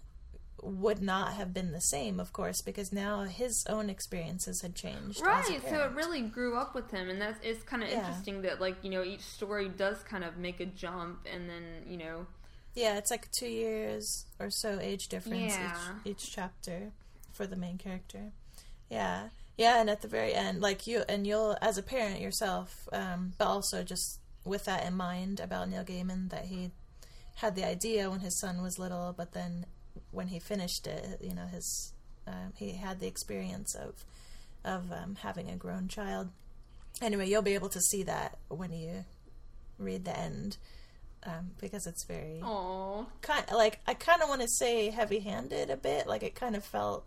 would 0.61 1.01
not 1.01 1.35
have 1.35 1.55
been 1.55 1.71
the 1.71 1.81
same, 1.81 2.19
of 2.19 2.33
course, 2.33 2.63
because 2.63 2.93
now 2.93 3.23
his 3.23 3.65
own 3.69 3.89
experiences 3.89 4.61
had 4.61 4.75
changed. 4.75 5.21
Right, 5.23 5.61
so 5.69 5.85
it 5.85 5.93
really 5.93 6.21
grew 6.23 6.57
up 6.57 6.75
with 6.75 6.91
him, 6.91 7.09
and 7.09 7.21
that's 7.21 7.39
it's 7.45 7.63
kind 7.63 7.83
of 7.83 7.89
Yeah. 7.89 7.99
interesting 8.01 8.43
that 8.43 8.61
like 8.61 8.83
you 8.83 8.91
know 8.91 9.05
each 9.05 9.23
story 9.23 9.69
does 9.69 10.03
kind 10.03 10.25
of 10.25 10.37
make 10.37 10.59
a 10.61 10.67
jump, 10.67 11.27
and 11.33 11.49
then 11.49 11.63
you 11.87 11.97
know 11.97 12.27
Yeah, 12.75 12.99
it's 12.99 13.11
like 13.11 13.29
two 13.31 13.49
years 13.49 14.27
or 14.41 14.51
so 14.51 14.79
age 14.81 15.09
difference 15.09 15.57
Yeah. 15.59 15.93
each 16.05 16.23
each 16.23 16.33
chapter 16.33 16.93
for 17.33 17.47
the 17.47 17.57
main 17.57 17.79
character. 17.79 18.33
Yeah, 18.91 19.29
yeah, 19.59 19.81
and 19.81 19.91
at 19.91 20.01
the 20.01 20.09
very 20.09 20.33
end, 20.33 20.63
like 20.63 20.87
you 20.87 21.03
and 21.09 21.27
you'll 21.27 21.57
as 21.61 21.77
a 21.77 21.83
parent 21.83 22.21
yourself, 22.21 22.89
um, 22.93 23.35
but 23.37 23.47
also 23.47 23.83
just 23.83 24.21
with 24.45 24.65
that 24.65 24.87
in 24.87 24.97
mind 24.97 25.41
about 25.41 25.69
Neil 25.69 25.85
Gaiman 25.85 26.31
that 26.31 26.47
he 26.47 26.71
had 27.37 27.55
the 27.55 27.65
idea 27.65 28.09
when 28.09 28.21
his 28.21 28.39
son 28.41 28.63
was 28.63 28.79
little, 28.79 29.13
but 29.17 29.33
then 29.33 29.67
when 30.11 30.29
he 30.29 30.39
finished 30.39 30.87
it, 30.87 31.21
you 31.21 31.35
know, 31.35 31.47
his 31.47 31.93
um, 32.27 32.53
he 32.57 32.73
had 32.73 33.01
the 33.01 33.07
experience 33.07 33.75
of 33.75 34.05
of 34.65 34.91
um, 34.93 35.17
having 35.23 35.51
a 35.51 35.57
grown 35.57 35.89
child. 35.89 36.31
Anyway, 37.03 37.29
you'll 37.29 37.43
be 37.43 37.55
able 37.55 37.69
to 37.69 37.81
see 37.81 38.05
that 38.05 38.39
when 38.49 38.73
you 38.73 39.05
read 39.79 40.05
the 40.05 40.19
end 40.19 40.57
um, 41.25 41.51
because 41.61 41.87
it's 41.87 42.05
very 42.05 42.41
oh 42.43 43.07
kind 43.23 43.45
like 43.53 43.81
I 43.87 43.95
kind 43.95 44.23
of 44.23 44.29
want 44.29 44.41
to 44.43 44.49
say 44.49 44.91
heavy-handed 44.91 45.71
a 45.71 45.77
bit. 45.77 46.07
Like 46.07 46.23
it 46.23 46.35
kind 46.35 46.57
of 46.57 46.65
felt, 46.65 47.05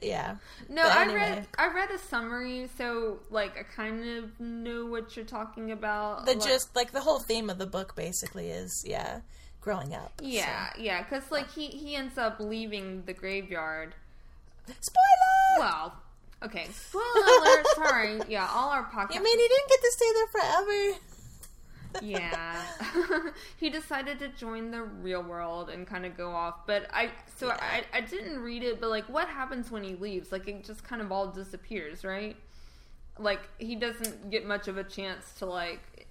yeah. 0.00 0.36
no, 0.68 0.82
But 0.82 0.92
I 0.96 1.02
anyway. 1.02 1.18
read 1.18 1.46
I 1.58 1.66
read 1.72 1.90
a 1.90 1.98
summary, 1.98 2.68
so 2.78 3.18
like 3.30 3.58
I 3.58 3.62
kind 3.62 4.04
of 4.18 4.40
know 4.40 4.86
what 4.86 5.16
you're 5.16 5.24
talking 5.24 5.70
about. 5.72 6.24
The 6.26 6.32
like- 6.34 6.44
just 6.44 6.74
like 6.76 6.92
the 6.92 7.00
whole 7.00 7.18
theme 7.20 7.50
of 7.50 7.58
the 7.58 7.66
book 7.66 7.94
basically 7.96 8.48
is 8.50 8.84
yeah, 8.86 9.20
growing 9.60 9.94
up. 9.94 10.12
so. 10.20 10.26
yeah, 10.26 10.70
yeah, 10.78 11.02
because 11.02 11.30
like 11.30 11.50
he 11.52 11.66
he 11.68 11.94
ends 11.96 12.16
up 12.18 12.40
leaving 12.40 13.02
the 13.04 13.12
graveyard. 13.12 13.94
Spoiler. 14.80 15.58
Well, 15.58 15.94
okay, 16.44 16.66
spoiler 16.72 17.04
alert. 17.40 17.66
Sorry, 17.74 18.20
yeah, 18.28 18.48
all 18.52 18.70
our 18.70 18.84
podcasts. 18.84 19.14
you 19.14 19.22
mean 19.22 19.38
he 19.38 19.48
didn't 19.48 19.68
get 19.68 19.80
to 19.80 19.90
stay 19.92 20.12
there 20.14 20.26
forever? 20.28 20.98
Yeah 22.00 22.62
he 23.56 23.68
decided 23.68 24.18
to 24.18 24.28
join 24.28 24.70
the 24.70 24.82
real 24.82 25.22
world 25.22 25.68
and 25.68 25.86
kind 25.86 26.06
of 26.06 26.16
go 26.16 26.30
off 26.30 26.66
but 26.66 26.86
i 26.92 27.10
so 27.36 27.48
Yeah. 27.48 27.58
I, 27.60 27.98
I 27.98 28.00
didn't 28.00 28.38
read 28.38 28.62
it 28.62 28.80
but 28.80 28.90
like 28.90 29.08
what 29.08 29.28
happens 29.28 29.70
when 29.70 29.82
he 29.82 29.94
leaves 29.94 30.32
like 30.32 30.48
it 30.48 30.64
just 30.64 30.84
kind 30.84 31.02
of 31.02 31.10
all 31.12 31.26
disappears 31.28 32.04
right 32.04 32.36
like 33.18 33.40
he 33.58 33.76
doesn't 33.76 34.30
get 34.30 34.46
much 34.46 34.68
of 34.68 34.78
a 34.78 34.84
chance 34.84 35.32
to 35.38 35.46
like 35.46 36.06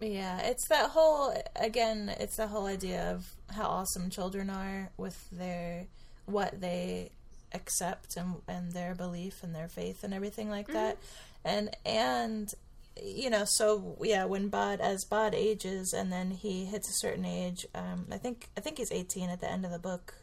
Yeah, 0.00 0.40
it's 0.40 0.66
that 0.68 0.90
whole 0.90 1.34
again, 1.56 2.14
it's 2.18 2.36
the 2.36 2.46
whole 2.46 2.66
idea 2.66 3.10
of 3.12 3.34
how 3.50 3.64
awesome 3.64 4.08
children 4.10 4.48
are 4.48 4.90
with 4.96 5.28
their 5.30 5.86
what 6.26 6.60
they 6.60 7.10
accept 7.52 8.16
and 8.16 8.36
and 8.48 8.72
their 8.72 8.94
belief 8.94 9.42
and 9.42 9.54
their 9.54 9.68
faith 9.68 10.02
and 10.02 10.14
everything 10.14 10.48
like 10.48 10.68
mm-hmm. 10.68 10.74
that. 10.74 10.98
And 11.44 11.76
and 11.84 12.48
you 12.96 13.30
know, 13.30 13.44
so 13.44 13.96
yeah, 14.02 14.24
when 14.24 14.48
Bod 14.48 14.80
as 14.80 15.04
Bod 15.04 15.34
ages 15.34 15.92
and 15.92 16.12
then 16.12 16.30
he 16.30 16.64
hits 16.64 16.88
a 16.88 16.92
certain 16.92 17.24
age, 17.24 17.66
um 17.74 18.06
I 18.10 18.18
think 18.18 18.48
I 18.56 18.60
think 18.60 18.78
he's 18.78 18.92
18 18.92 19.30
at 19.30 19.40
the 19.40 19.50
end 19.50 19.64
of 19.64 19.70
the 19.70 19.78
book. 19.78 20.14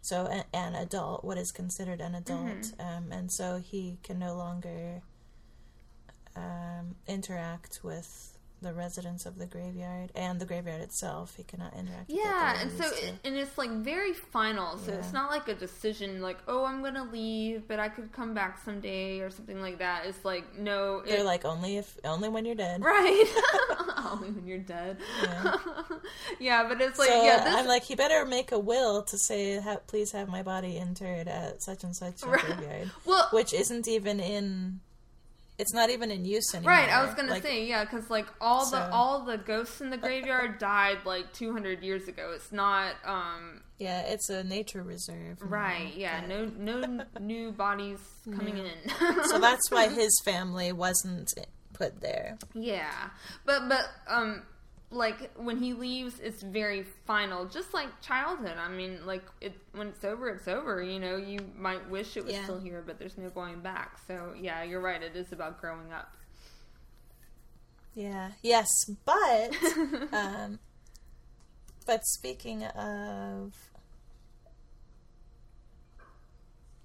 So 0.00 0.26
an, 0.26 0.44
an 0.52 0.74
adult, 0.74 1.24
what 1.24 1.38
is 1.38 1.50
considered 1.50 2.00
an 2.02 2.14
adult, 2.14 2.72
um, 2.78 3.10
and 3.10 3.32
so 3.32 3.56
he 3.56 3.96
can 4.02 4.18
no 4.18 4.34
longer 4.36 5.00
um, 6.36 6.96
interact 7.06 7.80
with 7.82 8.33
the 8.62 8.72
residents 8.72 9.26
of 9.26 9.38
the 9.38 9.46
graveyard 9.46 10.10
and 10.14 10.40
the 10.40 10.46
graveyard 10.46 10.80
itself. 10.80 11.34
He 11.36 11.42
cannot 11.42 11.74
interact. 11.74 12.08
with 12.08 12.16
it 12.18 12.22
the 12.22 12.28
Yeah, 12.28 12.60
and 12.62 12.70
so 12.72 12.84
it, 12.86 13.14
and 13.24 13.36
it's 13.36 13.58
like 13.58 13.70
very 13.70 14.12
final. 14.14 14.78
So 14.78 14.92
it's 14.92 15.12
not 15.12 15.30
like 15.30 15.48
a 15.48 15.54
decision 15.54 16.22
like, 16.22 16.38
oh, 16.48 16.64
I'm 16.64 16.82
gonna 16.82 17.04
leave, 17.04 17.68
but 17.68 17.78
I 17.78 17.88
could 17.88 18.12
come 18.12 18.32
back 18.34 18.58
someday 18.64 19.20
or 19.20 19.28
something 19.30 19.60
like 19.60 19.78
that. 19.78 20.06
It's 20.06 20.24
like 20.24 20.58
no, 20.58 21.00
it, 21.00 21.08
they're 21.08 21.24
like 21.24 21.44
only 21.44 21.76
if 21.76 21.96
only 22.04 22.28
when 22.28 22.44
you're 22.44 22.54
dead. 22.54 22.82
right. 22.82 23.24
Only 24.04 24.30
when 24.30 24.46
you're 24.46 24.58
dead. 24.58 24.98
Yeah. 25.22 25.56
Yeah, 26.40 26.68
but 26.68 26.80
it's 26.80 26.98
like 26.98 27.08
so 27.08 27.24
yeah, 27.24 27.44
this, 27.44 27.54
I'm 27.54 27.66
like, 27.66 27.84
he 27.84 27.94
better 27.94 28.24
make 28.26 28.52
a 28.52 28.58
will 28.58 29.02
to 29.04 29.16
say, 29.18 29.58
ha- 29.60 29.78
please 29.86 30.12
have 30.12 30.28
my 30.28 30.42
body 30.42 30.76
interred 30.76 31.26
at 31.28 31.62
such 31.62 31.84
and 31.84 31.94
such 31.96 32.22
Right. 32.22 32.40
graveyard, 32.44 32.90
well, 33.04 33.28
which 33.32 33.52
isn't 33.54 33.88
even 33.88 34.20
in. 34.20 34.80
It's 35.56 35.72
not 35.72 35.88
even 35.90 36.10
in 36.10 36.24
use 36.24 36.52
anymore. 36.54 36.72
Right, 36.72 36.88
I 36.90 37.04
was 37.04 37.14
gonna 37.14 37.30
Like, 37.30 37.42
say 37.44 37.64
yeah, 37.66 37.84
because 37.84 38.10
like 38.10 38.26
all 38.40 38.64
So- 38.64 38.76
the 38.76 38.90
all 38.90 39.24
the 39.24 39.38
ghosts 39.38 39.80
in 39.80 39.90
the 39.90 39.96
graveyard 39.96 40.58
died 40.58 40.98
like 41.04 41.32
200 41.32 41.82
years 41.82 42.08
ago. 42.08 42.32
It's 42.34 42.50
not 42.50 42.94
um 43.04 43.62
Yeah, 43.78 44.00
it's 44.00 44.28
a 44.30 44.42
nature 44.42 44.82
reserve. 44.82 45.38
right. 45.40 45.94
Yeah, 45.94 46.26
no 46.26 46.46
no 46.56 47.04
new 47.20 47.52
bodies 47.52 48.00
coming 48.24 48.56
No. 48.56 48.64
in. 48.64 49.24
so 49.30 49.38
that's 49.38 49.70
why 49.70 49.88
his 49.88 50.12
family 50.24 50.72
wasn't 50.72 51.32
put 51.72 52.00
there. 52.00 52.36
yeah, 52.54 53.10
but 53.44 53.68
but 53.68 53.88
um 54.08 54.42
like 54.94 55.30
when 55.36 55.58
he 55.58 55.72
leaves, 55.74 56.20
it's 56.20 56.42
very 56.42 56.84
final, 57.06 57.44
just 57.46 57.74
like 57.74 58.00
childhood. 58.00 58.54
I 58.58 58.68
mean, 58.68 59.04
like 59.04 59.24
it 59.40 59.52
when 59.72 59.88
it's 59.88 60.04
over, 60.04 60.28
it's 60.28 60.48
over. 60.48 60.82
You 60.82 60.98
know, 61.00 61.16
you 61.16 61.38
might 61.56 61.88
wish 61.90 62.16
it 62.16 62.24
was 62.24 62.34
Yeah. 62.34 62.44
still 62.44 62.60
here, 62.60 62.82
but 62.86 62.98
there's 62.98 63.18
no 63.18 63.28
going 63.30 63.60
back. 63.60 63.98
So 64.06 64.32
yeah, 64.40 64.62
you're 64.62 64.80
right. 64.80 65.02
It 65.02 65.16
is 65.16 65.32
about 65.32 65.60
growing 65.60 65.92
up. 65.92 66.12
Yeah. 67.94 68.30
Yes, 68.42 68.68
but 69.04 69.56
um, 70.12 70.58
but 71.86 72.04
speaking 72.04 72.64
of, 72.64 73.52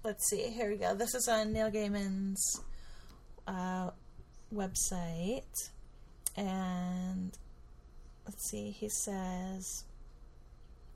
let's 0.04 0.28
see. 0.28 0.48
Here 0.50 0.70
we 0.70 0.76
go. 0.76 0.94
This 0.94 1.14
is 1.14 1.28
on 1.28 1.52
Neil 1.52 1.70
Gaiman's 1.70 2.60
uh, 3.46 3.90
website, 4.54 5.42
and 6.36 7.36
let's 8.30 8.48
see. 8.48 8.70
He 8.70 8.88
says. 8.88 9.84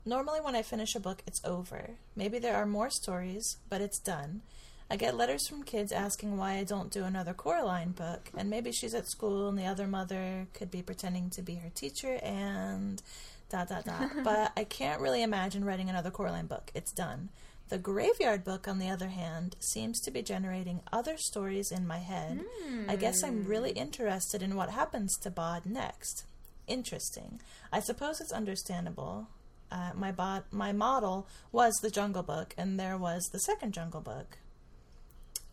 Normally, 0.05 0.39
when 0.39 0.55
I 0.55 0.61
finish 0.61 0.95
a 0.95 1.01
book, 1.01 1.21
it's 1.27 1.43
over. 1.43 1.91
Maybe 2.15 2.39
there 2.39 2.55
are 2.55 2.65
more 2.65 2.89
stories, 2.89 3.57
but 3.69 3.81
it's 3.81 3.99
done. 3.99 4.41
I 4.89 4.95
get 4.95 5.17
letters 5.17 5.47
from 5.47 5.63
kids 5.63 5.91
asking 5.91 6.37
why 6.37 6.53
I 6.53 6.63
don't 6.63 6.91
do 6.91 7.03
another 7.03 7.33
Coraline 7.33 7.91
book, 7.91 8.29
and 8.37 8.49
maybe 8.49 8.71
she's 8.71 8.93
at 8.93 9.07
school 9.07 9.49
and 9.49 9.57
the 9.57 9.65
other 9.65 9.87
mother 9.87 10.47
could 10.53 10.71
be 10.71 10.81
pretending 10.81 11.29
to 11.31 11.41
be 11.41 11.55
her 11.55 11.71
teacher 11.73 12.19
and 12.23 13.01
dot 13.49 13.67
dot 13.67 13.83
dot. 13.83 14.11
but 14.23 14.53
I 14.55 14.63
can't 14.63 15.01
really 15.01 15.23
imagine 15.23 15.65
writing 15.65 15.89
another 15.89 16.11
Coraline 16.11 16.47
book. 16.47 16.71
It's 16.73 16.93
done. 16.93 17.29
The 17.67 17.79
Graveyard 17.79 18.45
book, 18.45 18.67
on 18.67 18.79
the 18.79 18.89
other 18.89 19.09
hand, 19.09 19.57
seems 19.59 19.99
to 20.01 20.11
be 20.11 20.21
generating 20.21 20.81
other 20.93 21.17
stories 21.17 21.71
in 21.71 21.85
my 21.85 21.97
head. 21.97 22.41
I 22.87 22.95
guess 22.95 23.23
I'm 23.23 23.45
really 23.45 23.71
hmm. 23.71 23.79
interested 23.79 24.41
in 24.41 24.55
what 24.55 24.69
happens 24.69 25.17
to 25.17 25.31
Bod 25.31 25.65
next. 25.65 26.25
Interesting. 26.67 27.39
I 27.71 27.79
suppose 27.79 28.19
it's 28.21 28.31
understandable. 28.31 29.27
Uh, 29.71 29.91
my 29.95 30.11
bod, 30.11 30.43
my 30.51 30.71
model 30.71 31.27
was 31.51 31.73
the 31.81 31.89
Jungle 31.89 32.23
Book, 32.23 32.53
and 32.57 32.79
there 32.79 32.97
was 32.97 33.23
the 33.31 33.39
second 33.39 33.73
Jungle 33.73 34.01
Book. 34.01 34.37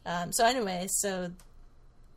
Um, 0.05 0.33
so 0.33 0.45
anyway, 0.45 0.87
so 0.89 1.31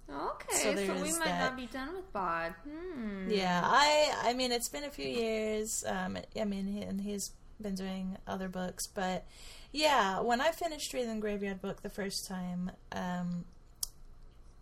Okay, 0.10 0.56
So 0.58 0.76
so, 0.76 0.94
we 1.02 1.12
might 1.14 1.26
that. 1.26 1.40
not 1.40 1.58
be 1.58 1.66
done 1.68 1.96
with 1.96 2.12
Bod. 2.14 2.54
Hmm. 2.68 3.30
yeah, 3.30 3.62
I 3.64 4.14
I 4.24 4.34
mean 4.34 4.52
it's 4.52 4.70
been 4.70 4.84
a 4.84 4.92
few 4.92 5.08
years. 5.08 5.84
Um, 5.88 6.18
I 6.40 6.44
mean, 6.46 6.68
he, 6.68 6.82
and 6.82 7.02
he's 7.02 7.32
been 7.60 7.74
doing 7.76 8.18
other 8.28 8.48
books, 8.48 8.86
but 8.88 9.26
yeah, 9.72 10.20
when 10.20 10.42
I 10.42 10.52
finished 10.52 10.94
reading 10.94 11.16
the 11.16 11.22
Graveyard 11.22 11.62
Book 11.62 11.82
the 11.82 11.90
first 11.90 12.28
time, 12.28 12.72
um, 12.92 13.46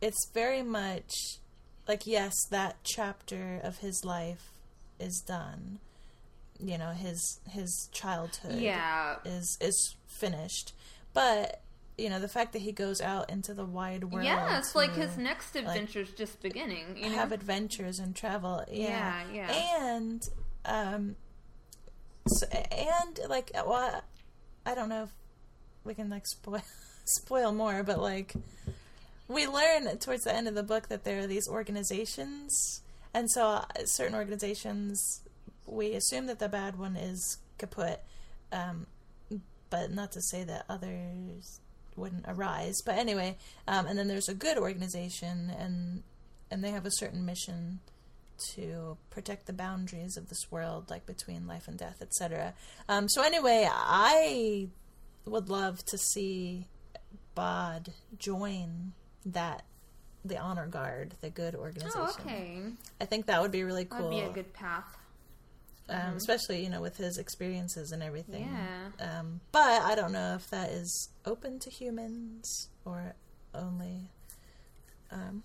it's 0.01 0.29
very 0.33 0.63
much 0.63 1.11
like 1.87 2.05
yes, 2.07 2.33
that 2.49 2.77
chapter 2.83 3.59
of 3.63 3.79
his 3.79 4.03
life 4.05 4.51
is 4.99 5.21
done. 5.27 5.79
You 6.59 6.77
know, 6.77 6.91
his 6.91 7.39
his 7.49 7.89
childhood. 7.91 8.59
Yeah. 8.59 9.17
is 9.25 9.57
is 9.59 9.95
finished. 10.07 10.73
But 11.13 11.61
you 11.97 12.09
know, 12.09 12.19
the 12.19 12.27
fact 12.27 12.53
that 12.53 12.63
he 12.63 12.71
goes 12.71 13.01
out 13.01 13.29
into 13.29 13.53
the 13.53 13.65
wide 13.65 14.05
world, 14.05 14.25
Yeah, 14.25 14.57
it's 14.57 14.73
like 14.75 14.93
his 14.95 15.15
next 15.17 15.55
adventure 15.55 15.69
adventure's 15.99 16.11
just 16.11 16.41
beginning. 16.41 16.97
You 16.97 17.09
know? 17.09 17.15
have 17.15 17.31
adventures 17.31 17.99
and 17.99 18.15
travel. 18.15 18.63
Yeah, 18.71 19.23
Yeah, 19.31 19.47
yeah. 19.51 19.85
and 19.95 20.21
um, 20.65 21.15
so, 22.27 22.47
and 22.47 23.19
like, 23.29 23.51
well, 23.53 24.01
I 24.65 24.73
don't 24.75 24.89
know 24.89 25.03
if 25.03 25.09
we 25.83 25.93
can 25.93 26.09
like 26.09 26.25
spoil 26.25 26.63
spoil 27.05 27.51
more, 27.51 27.83
but 27.83 27.99
like, 27.99 28.33
we 29.27 29.47
learn 29.47 29.97
towards 29.97 30.23
the 30.23 30.36
end 30.36 30.47
of 30.47 30.55
the 30.55 30.63
book 30.63 30.89
that 30.89 31.03
there 31.03 31.19
are 31.19 31.27
these 31.27 31.47
organizations, 31.47 32.81
and 33.13 33.29
so 33.31 33.45
uh, 33.45 33.63
certain 33.86 34.15
organizations, 34.15 35.21
we 35.65 35.93
assume 35.93 36.25
that 36.27 36.39
the 36.39 36.49
bad 36.49 36.77
one 36.77 36.95
is 36.95 37.38
kaput, 37.57 38.01
um, 38.51 38.88
but 39.69 39.91
not 39.91 40.12
to 40.12 40.21
say 40.21 40.43
that 40.43 40.65
others 40.69 41.62
wouldn't 41.95 42.25
arise. 42.27 42.81
But 42.86 42.97
anyway, 42.97 43.38
um, 43.67 43.86
and 43.86 43.97
then 43.97 44.07
there's 44.07 44.29
a 44.29 44.33
good 44.33 44.57
organization, 44.57 45.51
and 45.57 46.03
and 46.51 46.63
they 46.63 46.71
have 46.71 46.86
a 46.86 46.91
certain 46.91 47.25
mission 47.25 47.79
to 48.55 48.97
protect 49.09 49.45
the 49.45 49.53
boundaries 49.53 50.17
of 50.17 50.29
this 50.29 50.51
world, 50.51 50.89
like 50.89 51.05
between 51.05 51.47
life 51.47 51.67
and 51.67 51.77
death, 51.77 52.01
etc. 52.01 52.53
Um, 52.89 53.07
so 53.07 53.23
anyway, 53.23 53.67
I 53.71 54.67
would 55.25 55.49
love 55.49 55.86
to 55.86 55.97
see 55.97 56.67
Bod 57.36 57.93
join 58.17 58.93
that 59.25 59.63
the 60.25 60.38
honor 60.38 60.67
guard, 60.67 61.15
the 61.21 61.29
good 61.29 61.55
organization. 61.55 62.01
Oh, 62.01 62.15
okay. 62.19 62.62
I 63.01 63.05
think 63.05 63.25
that 63.25 63.41
would 63.41 63.51
be 63.51 63.63
really 63.63 63.86
cool. 63.86 64.09
That'd 64.09 64.25
be 64.25 64.29
a 64.31 64.43
good 64.43 64.53
path. 64.53 64.97
um, 65.89 66.15
especially 66.15 66.63
you 66.63 66.69
know 66.69 66.81
with 66.81 66.95
his 66.97 67.17
experiences 67.17 67.91
and 67.91 68.01
everything. 68.01 68.47
Yeah. 68.99 69.19
Um, 69.19 69.41
but 69.51 69.81
I 69.81 69.95
don't 69.95 70.13
know 70.13 70.36
if 70.36 70.49
that 70.49 70.69
is 70.69 71.09
open 71.25 71.59
to 71.59 71.69
humans 71.69 72.69
or 72.86 73.15
only 73.53 74.09
um, 75.12 75.43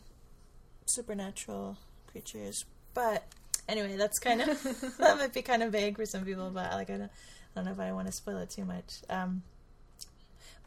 supernatural 0.87 1.77
creatures. 2.07 2.65
But 2.95 3.25
anyway, 3.69 3.97
that's 3.97 4.19
kind 4.19 4.41
of 4.43 4.63
that 4.99 5.19
might 5.19 5.33
be 5.35 5.43
kind 5.43 5.63
of 5.63 5.73
vague 5.73 5.97
for 5.97 6.07
some 6.07 6.25
people. 6.25 6.51
But 6.51 6.73
like 6.73 6.91
I 6.91 6.97
don't, 6.99 7.03
I 7.11 7.11
don't 7.57 7.65
know 7.65 7.73
if 7.73 7.81
I 7.81 7.93
want 7.93 8.07
to 8.07 8.13
spoil 8.13 8.39
it 8.39 8.51
too 8.51 8.65
much. 8.65 9.03
Um, 9.11 9.43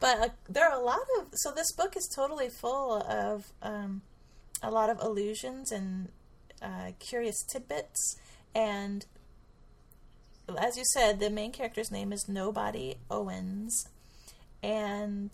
but 0.00 0.18
uh, 0.18 0.28
there 0.48 0.68
are 0.68 0.80
a 0.80 0.84
lot 0.84 1.00
of 1.18 1.28
so 1.34 1.52
this 1.52 1.72
book 1.72 1.96
is 1.96 2.10
totally 2.14 2.48
full 2.48 3.02
of 3.02 3.52
um, 3.62 4.02
a 4.62 4.70
lot 4.70 4.90
of 4.90 4.98
allusions 5.00 5.72
and 5.72 6.08
uh, 6.60 6.92
curious 6.98 7.44
tidbits 7.44 8.16
and 8.54 9.06
as 10.58 10.76
you 10.76 10.84
said, 10.84 11.20
the 11.20 11.30
main 11.30 11.52
character's 11.52 11.90
name 11.90 12.12
is 12.12 12.28
Nobody 12.28 12.96
Owens, 13.10 13.88
and 14.62 15.30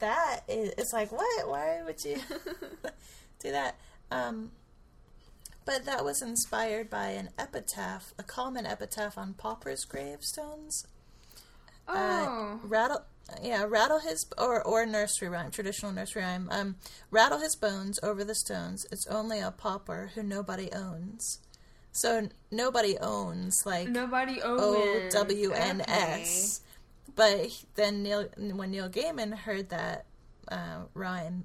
that 0.00 0.40
is 0.48 0.72
it's 0.78 0.92
like 0.92 1.12
what? 1.12 1.48
Why 1.48 1.82
would 1.84 2.02
you 2.04 2.16
do 3.40 3.50
that? 3.50 3.76
Um, 4.10 4.52
but 5.64 5.84
that 5.86 6.04
was 6.04 6.20
inspired 6.22 6.90
by 6.90 7.08
an 7.08 7.30
epitaph, 7.38 8.12
a 8.18 8.22
common 8.22 8.66
epitaph 8.66 9.16
on 9.16 9.34
paupers' 9.34 9.84
gravestones. 9.84 10.86
Oh. 11.88 12.60
Uh, 12.62 12.66
rattle, 12.66 13.02
yeah, 13.42 13.64
rattle 13.64 14.00
his 14.00 14.26
or 14.38 14.62
or 14.62 14.84
nursery 14.86 15.28
rhyme, 15.28 15.50
traditional 15.50 15.92
nursery 15.92 16.22
rhyme. 16.22 16.48
Um, 16.50 16.76
rattle 17.10 17.38
his 17.40 17.56
bones 17.56 17.98
over 18.02 18.24
the 18.24 18.34
stones. 18.34 18.86
It's 18.92 19.06
only 19.06 19.40
a 19.40 19.50
pauper 19.50 20.10
who 20.14 20.22
nobody 20.22 20.70
owns. 20.72 21.38
So 21.92 22.16
n- 22.16 22.32
nobody 22.50 22.98
owns 22.98 23.62
like 23.64 23.88
Nobody 23.88 24.40
O 24.42 25.00
owns. 25.02 25.14
W 25.14 25.52
N 25.52 25.82
S. 25.88 26.60
But 27.16 27.50
then 27.76 28.02
Neil, 28.02 28.28
when 28.36 28.72
Neil 28.72 28.88
Gaiman 28.88 29.34
heard 29.34 29.68
that 29.70 30.04
uh, 30.48 30.82
rhyme, 30.94 31.44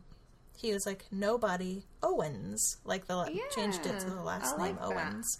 he 0.58 0.74
was 0.74 0.86
like 0.86 1.06
nobody 1.12 1.84
Owens, 2.02 2.78
like 2.84 3.06
the 3.08 3.40
changed 3.54 3.86
it 3.86 4.00
to 4.00 4.10
the 4.10 4.22
last 4.24 4.56
I 4.56 4.58
like 4.58 4.82
name 4.82 4.96
that. 4.96 5.06
Owens. 5.06 5.40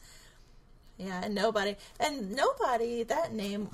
Yeah, 0.98 1.22
and 1.24 1.34
nobody 1.34 1.76
and 2.00 2.32
nobody 2.32 3.04
that 3.04 3.34
name. 3.34 3.70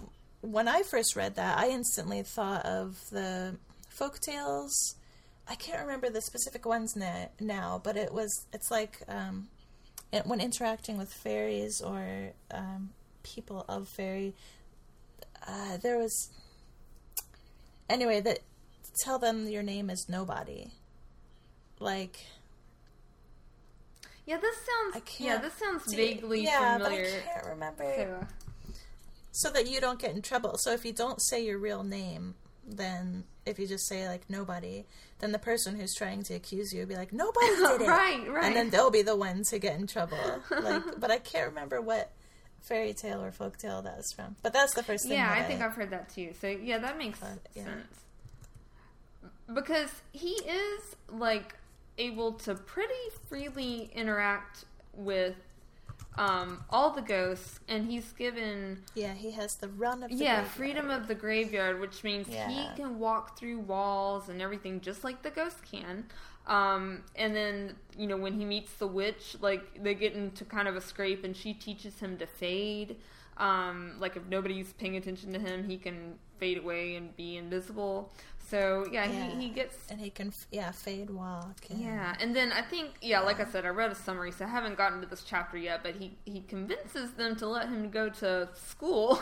When 0.46 0.68
I 0.68 0.84
first 0.84 1.16
read 1.16 1.36
that, 1.36 1.58
I 1.58 1.70
instantly 1.70 2.22
thought 2.24 2.66
of 2.66 2.98
the 3.10 3.56
folk 3.90 4.20
tales. 4.20 4.96
I 5.48 5.56
can't 5.56 5.82
remember 5.82 6.10
the 6.10 6.22
specific 6.22 6.66
ones 6.66 6.96
na- 6.96 7.28
now, 7.40 7.80
but 7.84 7.98
it 7.98 8.14
was 8.14 8.32
it's 8.54 8.70
like 8.72 9.02
um, 9.08 9.48
it, 10.12 10.26
when 10.26 10.40
interacting 10.42 10.98
with 10.98 11.12
fairies 11.14 11.82
or 11.82 12.32
um, 12.52 12.90
people 13.24 13.66
of 13.68 13.88
fairy, 13.88 14.34
uh, 15.48 15.78
there 15.78 15.98
was 15.98 16.30
anyway 17.90 18.22
that 18.22 18.40
tell 19.04 19.20
them 19.20 19.48
your 19.48 19.64
name 19.64 19.90
is 19.90 20.08
nobody. 20.10 20.72
Like 21.80 22.26
Yeah, 24.26 24.38
this 24.38 24.56
sounds. 24.58 24.96
I 24.96 25.02
Yeah, 25.24 25.30
can't. 25.32 25.42
this 25.44 25.54
sounds 25.54 25.86
do- 25.86 25.96
vaguely 25.98 26.44
yeah, 26.44 26.78
familiar. 26.78 27.04
but 27.04 27.30
I 27.30 27.34
can't 27.34 27.48
remember. 27.48 27.94
So, 27.96 28.28
so 29.38 29.50
that 29.50 29.68
you 29.68 29.82
don't 29.82 30.00
get 30.00 30.16
in 30.16 30.22
trouble. 30.22 30.58
So 30.58 30.72
if 30.72 30.86
you 30.86 30.94
don't 30.94 31.22
say 31.22 31.44
your 31.44 31.58
real 31.60 31.84
name, 31.84 32.36
then 32.66 33.26
if 33.46 33.60
you 33.60 33.68
just 33.68 33.86
say 33.88 34.08
like 34.08 34.30
nobody, 34.30 34.86
then 35.20 35.32
the 35.34 35.40
person 35.40 35.78
who's 35.80 35.94
trying 35.94 36.24
to 36.24 36.34
accuse 36.36 36.74
you 36.74 36.80
will 36.82 36.88
be 36.88 36.96
like 36.96 37.12
nobody 37.14 37.48
did 37.58 37.82
it, 37.82 37.88
Right, 37.88 38.24
right. 38.30 38.46
and 38.46 38.56
then 38.56 38.70
they'll 38.70 38.90
be 38.92 39.02
the 39.02 39.16
ones 39.16 39.52
who 39.52 39.60
get 39.60 39.78
in 39.80 39.88
trouble. 39.88 40.18
Like, 40.50 41.00
but 41.00 41.12
I 41.12 41.18
can't 41.20 41.50
remember 41.50 41.82
what 41.82 42.12
fairy 42.62 42.94
tale 42.94 43.22
or 43.22 43.32
folk 43.32 43.58
tale 43.58 43.82
that 43.84 43.98
was 43.98 44.12
from. 44.14 44.36
But 44.42 44.54
that's 44.54 44.74
the 44.74 44.82
first 44.84 45.04
thing. 45.04 45.14
yeah, 45.18 45.32
I 45.32 45.44
think 45.44 45.62
I've 45.62 45.74
heard 45.74 45.92
that 45.92 46.10
too. 46.10 46.32
So 46.42 46.48
yeah, 46.48 46.78
that 46.80 46.98
makes 46.98 47.20
But, 47.20 47.40
yeah. 47.54 47.66
sense. 47.66 48.00
Because 49.54 49.90
he 50.12 50.30
is 50.32 50.96
like 51.12 51.54
able 51.98 52.34
to 52.34 52.56
pretty 52.56 52.94
freely 53.30 53.92
interact 53.94 54.66
with 54.94 55.36
um, 56.18 56.64
all 56.70 56.92
the 56.92 57.02
ghosts, 57.02 57.60
and 57.68 57.90
he's 57.90 58.12
given 58.14 58.84
Yeah, 58.94 59.14
he 59.14 59.32
has 59.32 59.56
the 59.56 59.68
run 59.70 60.04
of 60.04 60.10
the 60.12 60.16
yeah 60.18 60.42
graveyard. 60.42 60.48
freedom 60.48 60.90
of 60.90 61.08
the 61.08 61.16
graveyard, 61.16 61.80
which 61.80 62.04
means 62.04 62.28
Yeah. 62.30 62.50
he 62.50 62.76
can 62.76 63.00
walk 63.00 63.38
through 63.38 63.60
walls 63.60 64.30
and 64.30 64.42
everything 64.42 64.82
just 64.82 65.04
like 65.04 65.22
the 65.24 65.32
ghost 65.32 65.58
can. 65.70 66.06
Um, 66.48 67.04
and 67.16 67.36
then 67.36 67.76
you 67.98 68.08
know 68.08 68.18
when 68.18 68.34
he 68.40 68.46
meets 68.46 68.74
the 68.74 68.88
witch, 68.88 69.36
like 69.42 69.82
they 69.84 69.96
get 69.96 70.14
into 70.14 70.46
kind 70.46 70.68
of 70.68 70.76
a 70.76 70.82
scrape, 70.82 71.24
and 71.24 71.36
she 71.36 71.54
teaches 71.54 72.00
him 72.00 72.18
to 72.18 72.28
fade. 72.28 72.98
Um, 73.38 73.96
like 74.00 74.16
if 74.16 74.24
nobody's 74.28 74.72
paying 74.74 74.96
attention 74.96 75.34
to 75.34 75.40
him, 75.40 75.66
he 75.68 75.78
can 75.78 76.18
fade 76.38 76.58
away 76.58 76.96
and 76.96 77.16
be 77.18 77.36
invisible. 77.38 78.14
So 78.50 78.86
yeah, 78.92 79.06
Yeah. 79.06 79.30
he, 79.30 79.44
he 79.44 79.50
gets 79.50 79.76
and 79.90 80.00
he 80.00 80.10
can 80.10 80.32
yeah 80.52 80.72
fade 80.72 81.10
walk. 81.10 81.58
And, 81.70 81.80
yeah, 81.82 82.16
and 82.20 82.36
then 82.36 82.52
I 82.52 82.62
think 82.62 82.92
yeah, 83.02 83.20
like 83.22 83.40
I 83.40 83.46
said, 83.46 83.66
I 83.66 83.70
read 83.70 83.92
a 83.92 83.96
summary, 83.96 84.32
so 84.32 84.46
I 84.46 84.50
haven't 84.50 84.78
gotten 84.78 85.02
to 85.02 85.08
this 85.08 85.24
chapter 85.24 85.58
yet. 85.58 85.82
But 85.84 85.96
he 85.96 86.18
he 86.26 86.42
convinces 86.42 87.12
them 87.14 87.36
to 87.38 87.48
let 87.48 87.68
him 87.70 87.90
go 87.90 88.10
to 88.10 88.50
school, 88.54 89.20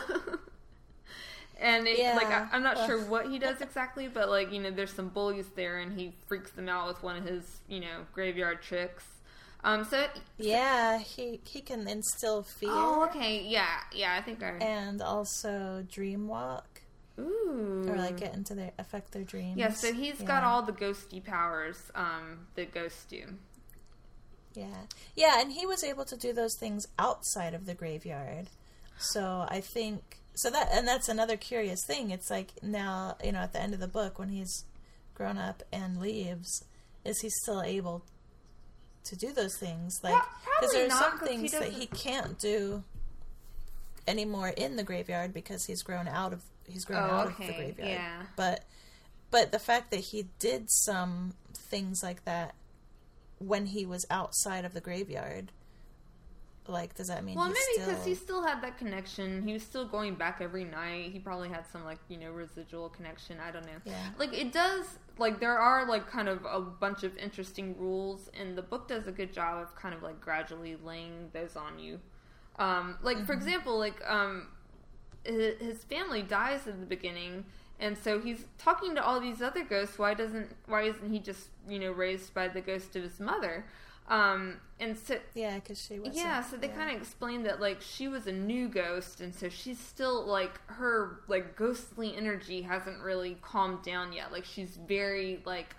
and 1.60 1.88
it, 1.88 2.16
like 2.16 2.28
I, 2.32 2.48
I'm 2.52 2.64
not 2.64 2.86
sure 2.86 3.00
what 3.06 3.30
he 3.30 3.40
does 3.40 3.62
exactly, 3.62 4.08
but 4.08 4.30
like 4.30 4.52
you 4.52 4.60
know, 4.62 4.72
there's 4.72 4.94
some 4.94 5.10
bullies 5.10 5.48
there, 5.56 5.80
and 5.80 5.98
he 5.98 6.14
freaks 6.28 6.52
them 6.52 6.68
out 6.68 6.88
with 6.88 7.02
one 7.04 7.16
of 7.16 7.26
his 7.26 7.62
you 7.68 7.80
know 7.80 8.06
graveyard 8.14 8.62
tricks. 8.62 9.06
Um, 9.64 9.86
so 9.86 10.08
yeah, 10.38 11.00
he 11.00 11.40
he 11.46 11.62
can 11.62 11.88
instill 11.88 12.44
fear. 12.44 12.70
oh 12.70 13.06
okay, 13.10 13.44
yeah, 13.48 13.78
yeah, 13.94 14.16
I 14.20 14.22
think 14.22 14.44
I 14.44 14.50
and 14.58 15.02
also 15.02 15.86
dream 15.90 16.28
walk 16.28 16.73
ooh 17.20 17.86
or 17.88 17.96
like 17.96 18.18
get 18.18 18.34
into 18.34 18.56
their 18.56 18.72
affect 18.80 19.12
their 19.12 19.24
dreams. 19.24 19.58
yeah. 19.58 19.72
So 19.72 19.94
he's 19.94 20.22
got 20.22 20.44
all 20.44 20.62
the 20.64 20.72
ghosty 20.74 21.24
powers 21.24 21.78
um 21.96 22.48
that 22.56 22.74
ghosts 22.74 23.06
do. 23.06 23.24
yeah 24.56 24.66
yeah, 25.16 25.40
and 25.42 25.52
he 25.52 25.66
was 25.66 25.84
able 25.84 26.06
to 26.06 26.18
do 26.18 26.34
those 26.34 26.56
things 26.60 26.86
outside 26.98 27.54
of 27.54 27.66
the 27.66 27.74
graveyard. 27.76 28.48
So 28.98 29.46
I 29.50 29.62
think 29.62 30.20
so 30.36 30.50
that 30.50 30.70
and 30.72 30.88
that's 30.88 31.10
another 31.10 31.38
curious 31.38 31.80
thing. 31.86 32.10
It's 32.12 32.30
like 32.32 32.50
now 32.64 33.18
you 33.24 33.32
know 33.32 33.40
at 33.40 33.54
the 33.54 33.62
end 33.62 33.74
of 33.74 33.80
the 33.80 33.88
book 33.88 34.18
when 34.20 34.30
he's 34.30 34.66
grown 35.14 35.38
up 35.38 35.62
and 35.72 36.00
leaves, 36.00 36.64
is 37.06 37.20
he 37.22 37.30
still 37.30 37.62
able 37.62 38.04
to 39.06 39.16
do 39.16 39.32
those 39.34 39.56
things? 39.60 40.00
Like 40.04 40.22
because 40.60 40.74
there 40.74 40.90
some 40.90 41.20
'cause 41.20 41.28
he 41.30 41.36
things 41.36 41.52
that 41.52 41.70
he 41.74 41.86
can't 41.86 42.40
do 42.40 42.84
anymore 44.08 44.50
in 44.50 44.76
the 44.76 44.84
graveyard 44.84 45.34
because 45.34 45.66
he's 45.66 45.82
grown 45.84 46.08
out 46.08 46.34
of 46.34 46.42
he's 46.68 46.86
grown 46.86 47.04
Oh, 47.10 47.14
out 47.14 47.28
of 47.28 47.38
the 47.38 47.46
graveyard. 47.46 47.78
yeah. 47.80 48.24
But 48.36 48.64
but 49.32 49.52
the 49.52 49.60
fact 49.60 49.92
that 49.92 50.00
he 50.00 50.28
did 50.40 50.70
some 50.70 51.34
things 51.54 52.04
like 52.04 52.24
that 52.26 52.56
when 53.40 53.66
he 53.68 53.86
was 53.86 54.06
outside 54.10 54.64
of 54.64 54.74
the 54.74 54.82
graveyard, 54.82 55.52
like 56.68 56.96
does 56.96 57.08
that 57.08 57.24
mean 57.26 57.36
Well, 57.36 57.48
maybe 57.48 57.60
because 57.76 57.96
still 57.98 58.06
he 58.08 58.16
still 58.16 58.44
had 58.44 58.62
that 58.64 58.78
connection. 58.78 59.46
He 59.46 59.52
was 59.54 59.64
still 59.64 59.86
going 59.86 60.16
back 60.16 60.40
every 60.40 60.64
night. 60.64 61.12
He 61.12 61.20
probably 61.20 61.50
had 61.50 61.66
some 61.68 61.84
like 61.84 62.00
you 62.08 62.18
know 62.18 62.32
residual 62.32 62.90
connection. 62.90 63.38
I 63.46 63.52
don't 63.52 63.66
know. 63.66 63.82
Yeah. 63.86 63.96
Like 64.18 64.34
it 64.34 64.54
does. 64.54 64.86
Like 65.18 65.40
there 65.40 65.58
are 65.60 65.86
like 65.88 66.08
kind 66.10 66.30
of 66.30 66.46
a 66.46 66.62
bunch 66.62 67.04
of 67.04 67.18
interesting 67.18 67.76
rules, 67.78 68.30
and 68.40 68.58
the 68.58 68.62
book 68.62 68.88
does 68.88 69.08
a 69.08 69.12
good 69.12 69.34
job 69.34 69.62
of 69.62 69.76
kind 69.76 69.94
of 69.94 70.02
like 70.04 70.22
gradually 70.22 70.78
laying 70.84 71.30
those 71.34 71.56
on 71.58 71.80
you. 71.80 72.00
Um, 72.58 72.98
like 73.02 73.18
Mm-hmm. 73.18 73.26
for 73.26 73.34
example, 73.34 73.78
like 73.78 74.00
um, 74.08 74.48
his, 75.24 75.84
family 75.84 76.22
dies 76.22 76.68
in 76.68 76.80
the 76.80 76.86
beginning. 76.86 77.46
And 77.80 77.98
so 77.98 78.20
he's 78.20 78.46
talking 78.58 78.96
to 78.96 79.04
all 79.04 79.20
these 79.20 79.42
other 79.42 79.64
ghosts. 79.64 79.98
Why 79.98 80.14
doesn't? 80.14 80.56
Why 80.68 80.84
isn't 80.84 81.12
he 81.12 81.20
just 81.20 81.48
you 81.68 81.80
know 81.80 81.92
raised 81.92 82.34
by 82.34 82.48
the 82.48 82.62
ghost 82.62 82.96
of 82.96 83.04
his 83.04 83.20
mother? 83.20 83.66
Um, 84.10 84.58
and 84.82 84.98
so 84.98 85.18
yeah 85.34 85.56
because 85.56 85.82
she 85.82 85.98
was 85.98 86.16
yeah, 86.16 86.44
so 86.44 86.58
they 86.58 86.68
kind 86.68 86.94
of 86.94 87.02
explained 87.02 87.46
that 87.46 87.62
like 87.62 87.82
she 87.82 88.08
was 88.08 88.28
a 88.28 88.32
new 88.32 88.68
ghost, 88.68 89.22
and 89.22 89.34
so 89.34 89.50
she's 89.50 89.80
still 89.80 90.26
like 90.26 90.60
her 90.68 91.22
like 91.28 91.56
ghostly 91.56 92.16
energy 92.16 92.62
hasn't 92.62 93.00
really 93.02 93.38
calmed 93.42 93.82
down 93.82 94.14
yet. 94.14 94.32
Like 94.32 94.46
she's 94.46 94.78
very 94.88 95.42
like 95.46 95.76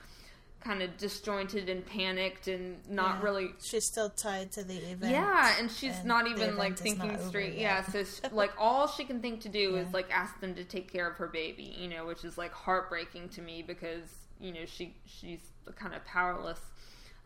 kind 0.65 0.83
of 0.83 0.97
disjointed 0.97 1.69
and 1.69 1.85
panicked 1.85 2.49
and 2.49 2.77
not 2.89 3.23
really. 3.23 3.51
she's 3.63 3.87
still 3.87 4.09
tied 4.09 4.51
to 4.53 4.65
the 4.65 4.77
event. 4.77 5.13
Yeah, 5.13 5.55
and 5.59 5.71
she's 5.71 5.99
and 5.99 6.07
not 6.07 6.27
even 6.27 6.57
like 6.57 6.79
thinking 6.79 7.19
straight. 7.29 7.55
Yeah, 7.55 7.85
so 7.85 8.05
she, 8.05 8.21
like 8.33 8.53
all 8.59 8.89
she 8.89 9.05
can 9.05 9.21
think 9.21 9.43
to 9.43 9.49
do 9.49 9.77
is 9.77 9.93
like 9.93 10.11
ask 10.11 10.41
them 10.41 10.55
to 10.55 10.65
take 10.65 10.91
care 10.91 11.09
of 11.09 11.17
her 11.17 11.29
baby, 11.29 11.75
you 11.79 11.89
know, 11.89 12.07
which 12.07 12.25
is 12.25 12.39
like 12.39 12.53
heartbreaking 12.53 13.29
to 13.31 13.43
me 13.43 13.63
because 13.63 14.09
you 14.41 14.53
know 14.53 14.65
she 14.65 14.95
she's 15.07 15.41
kind 15.77 15.95
of 15.95 16.05
powerless. 16.05 16.61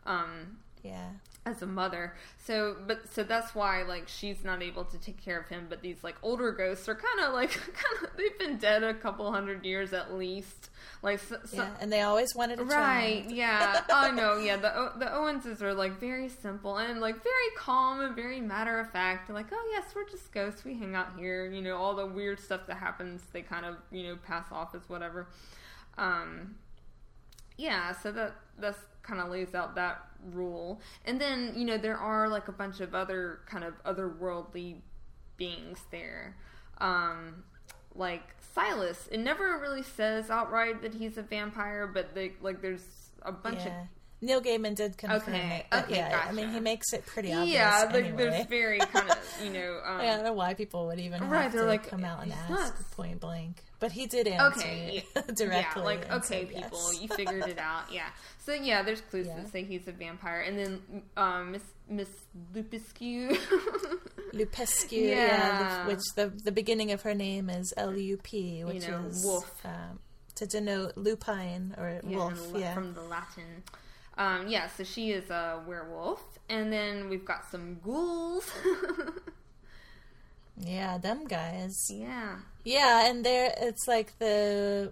Um, 0.05 0.57
yeah 0.83 1.09
as 1.45 1.61
a 1.61 1.65
mother. 1.65 2.15
So, 2.45 2.75
but 2.85 3.11
so 3.13 3.23
that's 3.23 3.55
why 3.55 3.83
like 3.83 4.07
she's 4.07 4.43
not 4.43 4.61
able 4.61 4.83
to 4.85 4.97
take 4.97 5.23
care 5.23 5.39
of 5.39 5.47
him. 5.47 5.67
But 5.69 5.81
these 5.81 6.03
like 6.03 6.15
older 6.21 6.51
ghosts 6.51 6.87
are 6.89 6.95
kind 6.95 7.27
of 7.27 7.33
like 7.33 7.51
kind 7.51 8.03
of 8.03 8.09
they've 8.17 8.37
been 8.37 8.57
dead 8.57 8.83
a 8.83 8.93
couple 8.93 9.31
hundred 9.31 9.65
years 9.65 9.93
at 9.93 10.13
least. 10.13 10.69
Like 11.01 11.19
so, 11.19 11.37
so- 11.45 11.57
yeah, 11.57 11.69
and 11.79 11.91
they 11.91 12.01
always 12.01 12.35
wanted 12.35 12.59
a 12.59 12.63
Right, 12.65 13.21
child. 13.23 13.31
yeah, 13.33 13.81
I 13.89 14.11
know, 14.11 14.37
yeah. 14.37 14.57
The 14.57 14.91
the 14.99 15.05
Owenses 15.05 15.61
are 15.61 15.73
like 15.73 15.97
very 15.99 16.27
simple 16.27 16.77
and 16.77 16.99
like 16.99 17.15
very 17.23 17.49
calm 17.57 18.01
and 18.01 18.15
very 18.15 18.41
matter 18.41 18.79
of 18.79 18.91
fact. 18.91 19.27
They're 19.27 19.35
like, 19.35 19.47
oh 19.53 19.69
yes, 19.71 19.85
we're 19.95 20.07
just 20.09 20.31
ghosts. 20.33 20.65
We 20.65 20.77
hang 20.77 20.95
out 20.95 21.17
here. 21.17 21.45
You 21.45 21.61
know, 21.61 21.77
all 21.77 21.95
the 21.95 22.05
weird 22.05 22.39
stuff 22.41 22.67
that 22.67 22.77
happens, 22.77 23.21
they 23.31 23.41
kind 23.41 23.65
of 23.65 23.77
you 23.91 24.03
know 24.03 24.17
pass 24.27 24.45
off 24.51 24.75
as 24.75 24.81
whatever. 24.89 25.27
Um, 25.97 26.55
yeah, 27.57 27.93
so 27.93 28.11
that 28.11 28.35
that's 28.57 28.79
kind 29.09 29.21
of 29.21 29.29
lays 29.29 29.55
out 29.55 29.75
that 29.75 30.05
rule, 30.31 30.79
and 31.05 31.19
then 31.19 31.53
you 31.55 31.65
know 31.65 31.77
there 31.77 31.97
are 31.97 32.29
like 32.29 32.47
a 32.47 32.51
bunch 32.51 32.79
of 32.79 32.93
other 32.93 33.39
kind 33.47 33.63
of 33.63 33.73
otherworldly 33.83 34.81
beings 35.37 35.79
there, 35.91 36.35
um, 36.77 37.43
like 37.95 38.35
Silas. 38.53 39.07
It 39.11 39.19
never 39.19 39.57
really 39.59 39.83
says 39.83 40.29
outright 40.29 40.81
that 40.83 40.93
he's 40.93 41.17
a 41.17 41.23
vampire, 41.23 41.87
but 41.87 42.13
they 42.13 42.33
like 42.41 42.61
there's 42.61 42.85
a 43.23 43.31
bunch 43.31 43.61
Yeah. 43.65 43.83
Neil 44.21 44.41
Gaiman 44.41 44.75
did 44.75 44.97
confirm 44.97 45.33
Okay, 45.33 45.65
it. 45.71 45.75
okay, 45.75 45.95
yeah, 45.95 46.25
I 46.27 46.33
mean, 46.33 46.49
he 46.51 46.59
makes 46.59 46.91
it 46.91 47.05
pretty 47.05 47.31
obvious. 47.31 47.53
yeah, 47.53 47.85
like 47.85 47.95
anyway. 48.03 48.17
there's 48.17 48.45
very 48.47 48.79
kind 48.79 49.09
of 49.09 49.17
you 49.43 49.49
know 49.53 49.79
um, 49.85 50.01
I 50.01 50.05
don't 50.07 50.23
know 50.25 50.33
why 50.33 50.53
people 50.55 50.87
would 50.87 50.99
even 50.99 51.27
Right, 51.29 51.49
they're 51.51 51.61
to 51.61 51.67
like, 51.67 51.87
come 51.89 52.03
out 52.03 52.23
and 52.23 52.33
ask 52.33 52.49
nuts." 52.49 52.83
point 52.95 53.19
blank. 53.21 53.63
But 53.79 53.93
he 53.93 54.07
did 54.07 54.27
answer 54.27 54.59
Okay, 54.59 55.05
it 55.15 55.27
directly. 55.37 55.81
Yeah, 55.81 55.85
like 55.85 56.11
okay, 56.11 56.45
said 56.45 56.49
yes. 56.51 56.63
people, 56.65 56.93
you 56.95 57.07
figured 57.07 57.47
it 57.47 57.57
out. 57.59 57.83
Yeah. 57.91 58.09
So 58.45 58.51
yeah, 58.53 58.81
there's 58.83 58.99
clues 58.99 59.27
Yeah. 59.27 59.37
that 59.37 59.51
say 59.53 59.63
he's 59.63 59.87
a 59.87 59.93
vampire, 59.93 60.41
and 60.41 60.59
then 60.59 60.81
um, 61.15 61.51
Miss 61.53 61.63
Miss 61.87 62.09
Lupescu. 62.53 63.37
Lupescu, 64.33 64.91
Yeah. 65.09 65.15
yeah, 65.15 65.87
which 65.87 66.01
the 66.15 66.27
the 66.43 66.51
beginning 66.51 66.91
of 66.91 67.01
her 67.03 67.13
name 67.15 67.49
is 67.49 67.73
L 67.77 67.95
U 67.97 68.17
P, 68.17 68.63
which 68.63 68.87
know, 68.87 69.05
is 69.09 69.23
wolf. 69.25 69.65
um, 69.65 69.99
to 70.35 70.45
denote 70.45 70.97
lupine 70.97 71.73
or 71.77 71.99
Yeah, 72.05 72.17
wolf. 72.17 72.51
Yeah, 72.55 72.73
from 72.73 72.93
the 72.93 73.01
Latin. 73.01 73.63
Um, 74.19 74.47
yeah, 74.49 74.67
so 74.67 74.83
she 74.83 75.11
is 75.11 75.29
a 75.29 75.63
werewolf, 75.65 76.21
and 76.49 76.71
then 76.71 77.09
we've 77.09 77.23
got 77.25 77.49
some 77.49 77.79
ghouls. 77.83 78.45
yeah, 80.57 80.97
them 80.97 81.25
guys. 81.25 81.73
yeah, 81.89 82.39
Yeah, 82.65 83.09
and 83.09 83.23
there 83.25 83.53
it's 83.57 83.87
like 83.87 84.17
the 84.19 84.91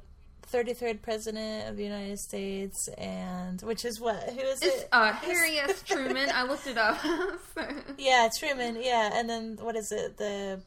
33rd 0.54 1.02
president 1.02 1.68
of 1.70 1.76
the 1.76 1.84
United 1.84 2.18
States, 2.20 2.88
and 2.98 3.62
which 3.64 3.84
is 3.84 4.00
what? 4.00 4.24
Who 4.30 4.40
is 4.40 4.62
It's 4.62 4.84
it? 4.84 4.90
uh, 4.94 5.12
Harry 5.12 5.58
S. 5.58 5.82
Truman. 5.86 6.30
I 6.34 6.44
looked 6.44 6.68
it 6.68 6.78
up. 6.78 6.98
Yeah, 7.98 8.30
Truman. 8.40 8.78
Yeah, 8.82 9.10
and 9.14 9.30
then 9.30 9.58
what 9.60 9.76
is 9.76 9.92
it? 9.92 10.18
The 10.18 10.62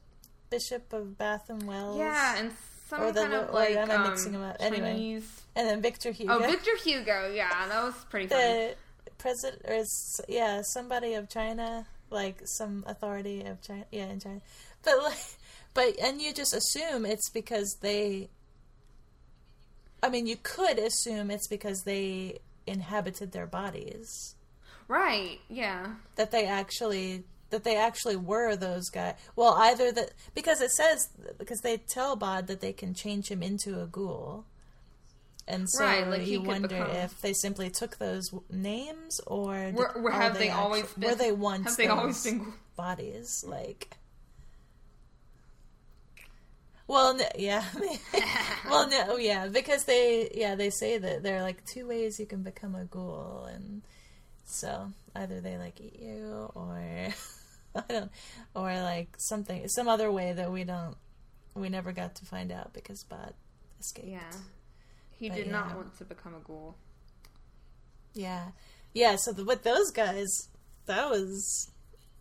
Bishop 0.50 0.92
of 0.92 1.16
Bath 1.16 1.48
and 1.48 1.62
Wells. 1.62 1.96
yeah, 1.98 2.36
and 2.38 2.52
some 2.88 3.00
Or 3.02 3.12
the- 3.12 3.20
kind 3.22 3.32
of 3.34 3.54
like 3.54 3.70
am 3.76 3.90
I 3.90 3.94
um, 3.94 4.10
mixing 4.10 4.34
'em 4.34 4.42
up? 4.42 4.56
Anyway. 4.60 4.92
Chinese. 4.92 5.39
And 5.56 5.68
then 5.68 5.82
Victor 5.82 6.12
Hugo. 6.12 6.34
Oh, 6.34 6.38
Victor 6.38 6.76
Hugo. 6.76 7.30
Yeah, 7.32 7.68
that 7.68 7.82
was 7.82 7.94
pretty 8.10 8.28
funny. 8.28 8.42
the 8.42 9.10
president, 9.18 9.62
or 9.66 9.84
yeah, 10.28 10.62
somebody 10.62 11.14
of 11.14 11.28
China, 11.28 11.86
like 12.10 12.40
some 12.44 12.84
authority 12.86 13.42
of 13.44 13.60
China. 13.62 13.84
Yeah, 13.90 14.06
in 14.06 14.20
China, 14.20 14.40
but 14.84 15.02
like, 15.02 15.18
but 15.74 15.98
and 16.00 16.20
you 16.20 16.32
just 16.32 16.54
assume 16.54 17.04
it's 17.06 17.30
because 17.30 17.78
they. 17.80 18.28
I 20.02 20.08
mean, 20.08 20.26
you 20.26 20.36
could 20.42 20.78
assume 20.78 21.30
it's 21.30 21.46
because 21.48 21.82
they 21.84 22.38
inhabited 22.66 23.32
their 23.32 23.46
bodies. 23.46 24.34
Right. 24.88 25.38
Yeah. 25.48 25.94
that 26.16 26.30
they 26.30 26.46
actually 26.46 27.24
that 27.50 27.64
they 27.64 27.76
actually 27.76 28.16
were 28.16 28.56
those 28.56 28.88
guys. 28.90 29.14
Well, 29.36 29.54
either 29.54 29.92
that 29.92 30.12
because 30.34 30.60
it 30.60 30.70
says 30.70 31.10
because 31.38 31.60
they 31.60 31.76
tell 31.76 32.16
Bod 32.16 32.46
that 32.46 32.60
they 32.60 32.72
can 32.72 32.94
change 32.94 33.28
him 33.28 33.42
into 33.42 33.80
a 33.80 33.86
ghoul, 33.86 34.46
and 35.48 35.68
so 35.68 35.84
Right, 35.84 36.06
like 36.06 36.26
you 36.26 36.42
wonder 36.42 36.68
become- 36.68 36.90
if 36.90 37.20
they 37.20 37.32
simply 37.32 37.70
took 37.70 37.98
those 37.98 38.30
names 38.50 39.20
or 39.26 39.72
Were, 39.74 39.92
were, 40.00 40.10
have 40.10 40.38
they, 40.38 40.48
actu- 40.48 40.60
always 40.62 40.86
been? 40.94 41.08
were 41.10 41.14
they 41.16 41.32
once 41.32 41.64
Have 41.68 41.76
they 41.76 41.86
always 41.88 42.22
been? 42.22 42.52
bodies 42.76 43.44
like. 43.46 43.96
Well, 46.86 47.14
no, 47.14 47.24
yeah. 47.38 47.64
well, 48.68 48.88
no, 48.88 49.16
yeah, 49.16 49.46
because 49.46 49.84
they, 49.84 50.28
yeah, 50.34 50.56
they 50.56 50.70
say 50.70 50.98
that 50.98 51.22
there 51.22 51.38
are 51.38 51.42
like 51.42 51.64
two 51.64 51.86
ways 51.86 52.18
you 52.18 52.26
can 52.26 52.42
become 52.42 52.74
a 52.74 52.84
ghoul, 52.84 53.48
and 53.52 53.82
so 54.44 54.90
either 55.14 55.40
they 55.40 55.56
like 55.56 55.80
eat 55.80 56.00
you, 56.00 56.50
or 56.54 56.82
I 57.76 57.82
don't, 57.88 58.10
or 58.56 58.74
like 58.82 59.10
something, 59.18 59.68
some 59.68 59.86
other 59.86 60.10
way 60.10 60.32
that 60.32 60.50
we 60.50 60.64
don't, 60.64 60.96
we 61.54 61.68
never 61.68 61.92
got 61.92 62.16
to 62.16 62.24
find 62.24 62.50
out 62.50 62.72
because 62.72 63.04
Bod 63.04 63.34
escaped. 63.78 64.08
Yeah. 64.08 64.32
He 65.20 65.28
But 65.28 65.36
did 65.36 65.46
yeah. 65.46 65.52
not 65.52 65.76
want 65.76 65.96
to 65.98 66.04
become 66.04 66.34
a 66.34 66.40
ghoul. 66.40 66.76
Yeah, 68.14 68.46
yeah. 68.94 69.16
So 69.16 69.32
the, 69.32 69.44
with 69.44 69.62
those 69.62 69.90
guys, 69.92 70.48
that 70.86 71.08
was 71.10 71.70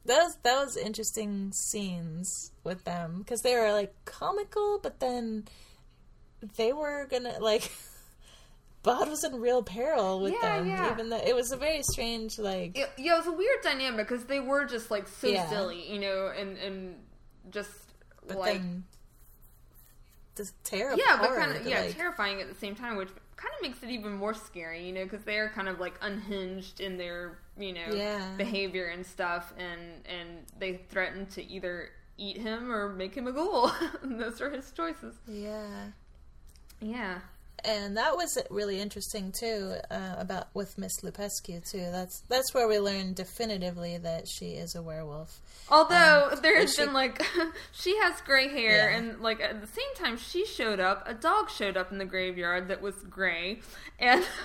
that 0.05 0.17
was 0.23 0.37
that 0.43 0.55
was 0.65 0.77
interesting 0.77 1.51
scenes 1.53 2.51
with 2.63 2.83
them 2.83 3.19
because 3.19 3.41
they 3.41 3.55
were 3.55 3.71
like 3.71 3.93
comical, 4.05 4.79
but 4.83 4.99
then 4.99 5.45
they 6.57 6.73
were 6.73 7.07
gonna 7.09 7.39
like. 7.39 7.71
Bod 8.81 9.09
was 9.09 9.25
in 9.25 9.41
real 9.41 9.61
peril 9.61 10.21
with 10.21 10.31
Yeah, 10.41 10.59
them, 10.59 10.67
yeah. 10.69 10.93
even 10.93 11.09
though 11.09 11.17
it 11.21 11.35
was 11.35 11.51
a 11.51 11.57
very 11.57 11.81
strange, 11.83 12.39
like 12.39 12.77
It, 12.77 12.89
yeah, 12.97 13.15
it 13.15 13.17
was 13.17 13.27
a 13.27 13.31
weird 13.33 13.61
dynamic 13.61 14.07
because 14.07 14.23
they 14.23 14.39
were 14.39 14.63
just 14.63 14.89
like 14.89 15.05
so 15.05 15.27
Yeah. 15.27 15.49
silly, 15.49 15.91
you 15.91 15.99
know, 15.99 16.31
and 16.33 16.57
and 16.57 16.95
just 17.49 17.69
but 18.25 18.37
like 18.37 18.53
then 18.61 18.85
just 20.39 20.63
terrible. 20.63 21.01
yeah, 21.05 21.17
but 21.19 21.35
kind 21.35 21.51
of 21.55 21.65
yeah, 21.67 21.81
like, 21.81 21.95
terrifying 21.95 22.41
at 22.41 22.47
the 22.49 22.55
same 22.55 22.75
time, 22.75 22.95
which 22.97 23.09
kind 23.35 23.53
of 23.55 23.61
makes 23.61 23.83
it 23.83 23.89
even 23.89 24.13
more 24.13 24.33
scary, 24.33 24.85
you 24.85 24.91
know, 24.93 25.03
because 25.03 25.23
they're 25.23 25.49
kind 25.49 25.67
of 25.67 25.79
like 25.79 25.93
unhinged 26.01 26.79
in 26.79 26.97
their 26.97 27.37
you 27.57 27.73
know 27.73 27.93
Yeah. 27.93 28.33
behavior 28.37 28.87
and 28.87 29.05
stuff, 29.05 29.53
and 29.57 29.81
and 30.05 30.45
they 30.57 30.77
threaten 30.89 31.25
to 31.27 31.43
either 31.43 31.89
eat 32.17 32.37
him 32.37 32.71
or 32.71 32.89
make 32.89 33.15
him 33.15 33.27
a 33.27 33.31
ghoul. 33.31 33.71
and 34.01 34.19
those 34.21 34.41
are 34.41 34.49
his 34.49 34.71
choices. 34.71 35.15
yeah. 35.27 35.87
Yeah. 36.81 37.19
And 37.65 37.97
that 37.97 38.15
was 38.15 38.37
really 38.49 38.79
interesting 38.79 39.31
too 39.37 39.75
uh, 39.91 40.15
about 40.17 40.47
with 40.53 40.77
Miss 40.77 40.91
Lupescu 41.03 41.69
too. 41.69 41.87
That's 41.91 42.21
that's 42.29 42.53
where 42.53 42.67
we 42.67 42.79
learned 42.79 43.15
definitively 43.15 43.97
that 43.97 44.27
she 44.27 44.51
is 44.51 44.75
a 44.75 44.81
werewolf. 44.81 45.39
Although 45.69 46.31
there 46.41 46.53
and 46.55 46.61
has 46.61 46.75
she- 46.75 46.83
been 46.85 46.93
like 46.93 47.21
she 47.71 47.97
has 47.99 48.19
gray 48.21 48.47
hair 48.49 48.91
Yeah. 48.91 48.97
and 48.97 49.19
like 49.21 49.39
at 49.41 49.61
the 49.61 49.67
same 49.67 49.93
time 49.95 50.17
she 50.17 50.45
showed 50.45 50.79
up, 50.79 51.07
a 51.07 51.13
dog 51.13 51.49
showed 51.49 51.77
up 51.77 51.91
in 51.91 51.97
the 51.97 52.05
graveyard 52.05 52.67
that 52.69 52.81
was 52.81 52.95
gray 53.09 53.59
and 53.99 54.25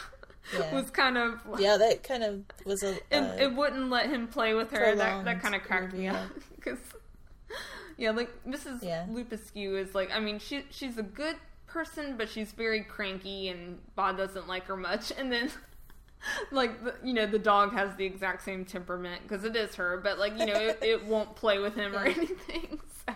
Yeah. 0.53 0.75
was 0.75 0.91
kind 0.91 1.17
of 1.17 1.41
Yeah, 1.59 1.79
that 1.79 2.03
kind 2.03 2.23
of 2.23 2.43
was 2.67 2.83
a. 2.83 2.99
and 3.11 3.27
uh, 3.27 3.45
it 3.45 3.55
wouldn't 3.55 3.89
let 3.89 4.11
him 4.11 4.29
play 4.29 4.53
with 4.53 4.71
her. 4.73 4.95
That 4.95 5.25
that 5.25 5.41
kind 5.41 5.55
of 5.55 5.63
cracked 5.63 5.95
me 5.95 6.09
up 6.09 6.29
because 6.57 6.79
yeah, 7.97 8.11
like 8.11 8.31
Mrs. 8.47 8.83
Yeah. 8.83 9.07
Lupescu 9.09 9.79
is 9.81 9.95
like 9.95 10.11
I 10.11 10.21
mean 10.21 10.39
she 10.39 10.65
she's 10.71 10.99
a 10.99 11.03
good 11.03 11.37
person, 11.75 12.17
but 12.17 12.29
she's 12.31 12.53
very 12.53 12.83
cranky 12.83 13.49
and 13.49 13.79
Bod 13.97 14.17
doesn't 14.17 14.49
like 14.49 14.65
her 14.67 14.77
much. 14.77 15.13
And 15.19 15.31
then 15.31 15.51
like 16.51 16.83
the, 16.85 16.95
you 17.05 17.13
know 17.13 17.27
the 17.27 17.39
dog 17.39 17.73
has 17.75 17.95
the 17.97 18.07
exact 18.07 18.43
same 18.45 18.65
temperament 18.65 19.21
because 19.23 19.45
it 19.45 19.55
is 19.57 19.75
her, 19.75 20.01
but 20.03 20.19
like 20.19 20.39
you 20.39 20.47
know 20.47 20.55
it, 20.55 20.79
it 20.81 21.05
won't 21.13 21.37
play 21.37 21.59
with 21.59 21.75
him 21.75 21.95
or 21.95 22.07
anything. 22.07 22.81
So 23.07 23.13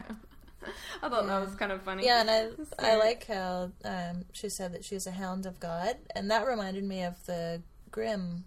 I 1.03 1.09
thought 1.09 1.23
Yeah. 1.25 1.29
that 1.39 1.47
was 1.47 1.55
kind 1.55 1.73
of 1.73 1.81
funny. 1.83 2.05
yeah, 2.05 2.21
and 2.21 2.31
I 2.31 2.49
I 2.79 2.97
like- 2.99 3.27
how 3.27 3.71
um, 3.87 4.25
she 4.33 4.51
said 4.51 4.75
that 4.75 4.85
she's 4.85 5.07
a 5.07 5.13
hound 5.13 5.47
of 5.47 5.59
God, 5.61 5.97
and 6.15 6.31
that 6.31 6.47
reminded 6.47 6.85
me 6.85 7.03
of 7.05 7.25
the 7.25 7.63
Grimm 7.91 8.45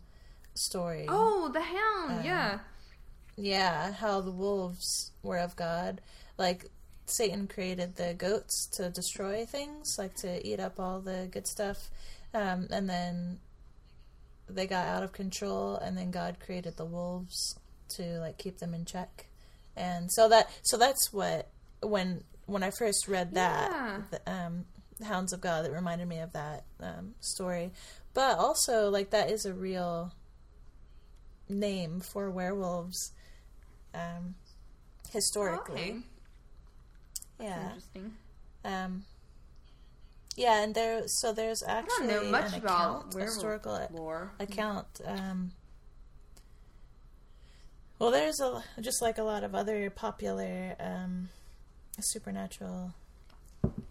story. 0.54 1.06
Oh, 1.10 1.50
the 1.52 1.62
hound, 1.62 2.20
Um, 2.20 2.26
yeah. 2.26 2.60
Yeah, 3.38 3.94
how 3.94 4.22
the 4.22 4.30
wolves 4.32 5.14
were 5.24 5.40
of 5.40 5.56
God. 5.56 6.02
Like 6.38 6.70
Satan 7.12 7.48
created 7.48 7.96
the 7.96 8.14
goats 8.14 8.68
to 8.74 8.90
destroy 8.90 9.46
things, 9.46 9.96
like 9.98 10.16
to 10.16 10.46
eat 10.48 10.60
up 10.60 10.80
all 10.80 11.00
the 11.00 11.28
good 11.32 11.48
stuff. 11.48 11.90
Um, 12.34 12.68
and 12.72 12.90
then 12.90 13.40
they 14.50 14.68
got 14.68 14.88
out 14.88 15.04
of 15.04 15.12
control 15.14 15.76
and 15.76 15.98
then 15.98 16.12
God 16.12 16.38
created 16.44 16.78
the 16.78 16.86
wolves 16.86 17.58
to 17.90 18.20
like 18.20 18.38
keep 18.38 18.60
them 18.60 18.74
in 18.74 18.86
check. 18.86 19.28
And 19.76 20.12
so 20.12 20.30
that 20.30 20.50
so 20.64 20.78
that's 20.78 21.12
what 21.14 21.50
when 21.82 22.24
when 22.46 22.64
I 22.64 22.72
first 22.72 23.08
read 23.08 23.34
that 23.34 23.72
Yeah. 23.72 24.02
the, 24.12 24.32
um 24.32 24.66
Hounds 25.06 25.34
of 25.34 25.42
God 25.42 25.66
it 25.66 25.72
reminded 25.72 26.08
me 26.08 26.20
of 26.20 26.34
that 26.34 26.64
um, 26.80 27.16
story. 27.22 27.72
But 28.14 28.38
also 28.38 28.90
like 28.90 29.10
that 29.12 29.32
is 29.32 29.46
a 29.46 29.54
real 29.54 30.12
name 31.50 32.00
for 32.02 32.30
werewolves 32.30 33.12
um, 33.94 34.36
historically. 35.12 35.74
Okay. 35.74 35.96
Yeah. 37.42 37.68
Interesting. 37.68 38.14
Um, 38.64 39.04
yeah, 40.36 40.64
and 40.64 40.74
there 40.74 41.04
so 41.08 41.34
there's 41.34 41.62
I 41.64 41.80
actually 41.80 42.08
don't 42.08 42.26
know 42.26 42.32
much 42.32 42.54
an 42.54 42.60
about 42.60 42.66
account, 42.66 43.14
werewolf 43.16 43.34
historical 43.36 43.88
lore. 43.92 44.32
account. 44.40 45.02
Um, 45.06 45.52
well, 48.00 48.12
there's 48.12 48.40
a 48.40 48.64
just 48.80 49.02
like 49.02 49.18
a 49.18 49.24
lot 49.24 49.44
of 49.44 49.54
other 49.54 49.90
popular 49.90 50.76
um, 50.80 51.30
supernatural 52.00 52.94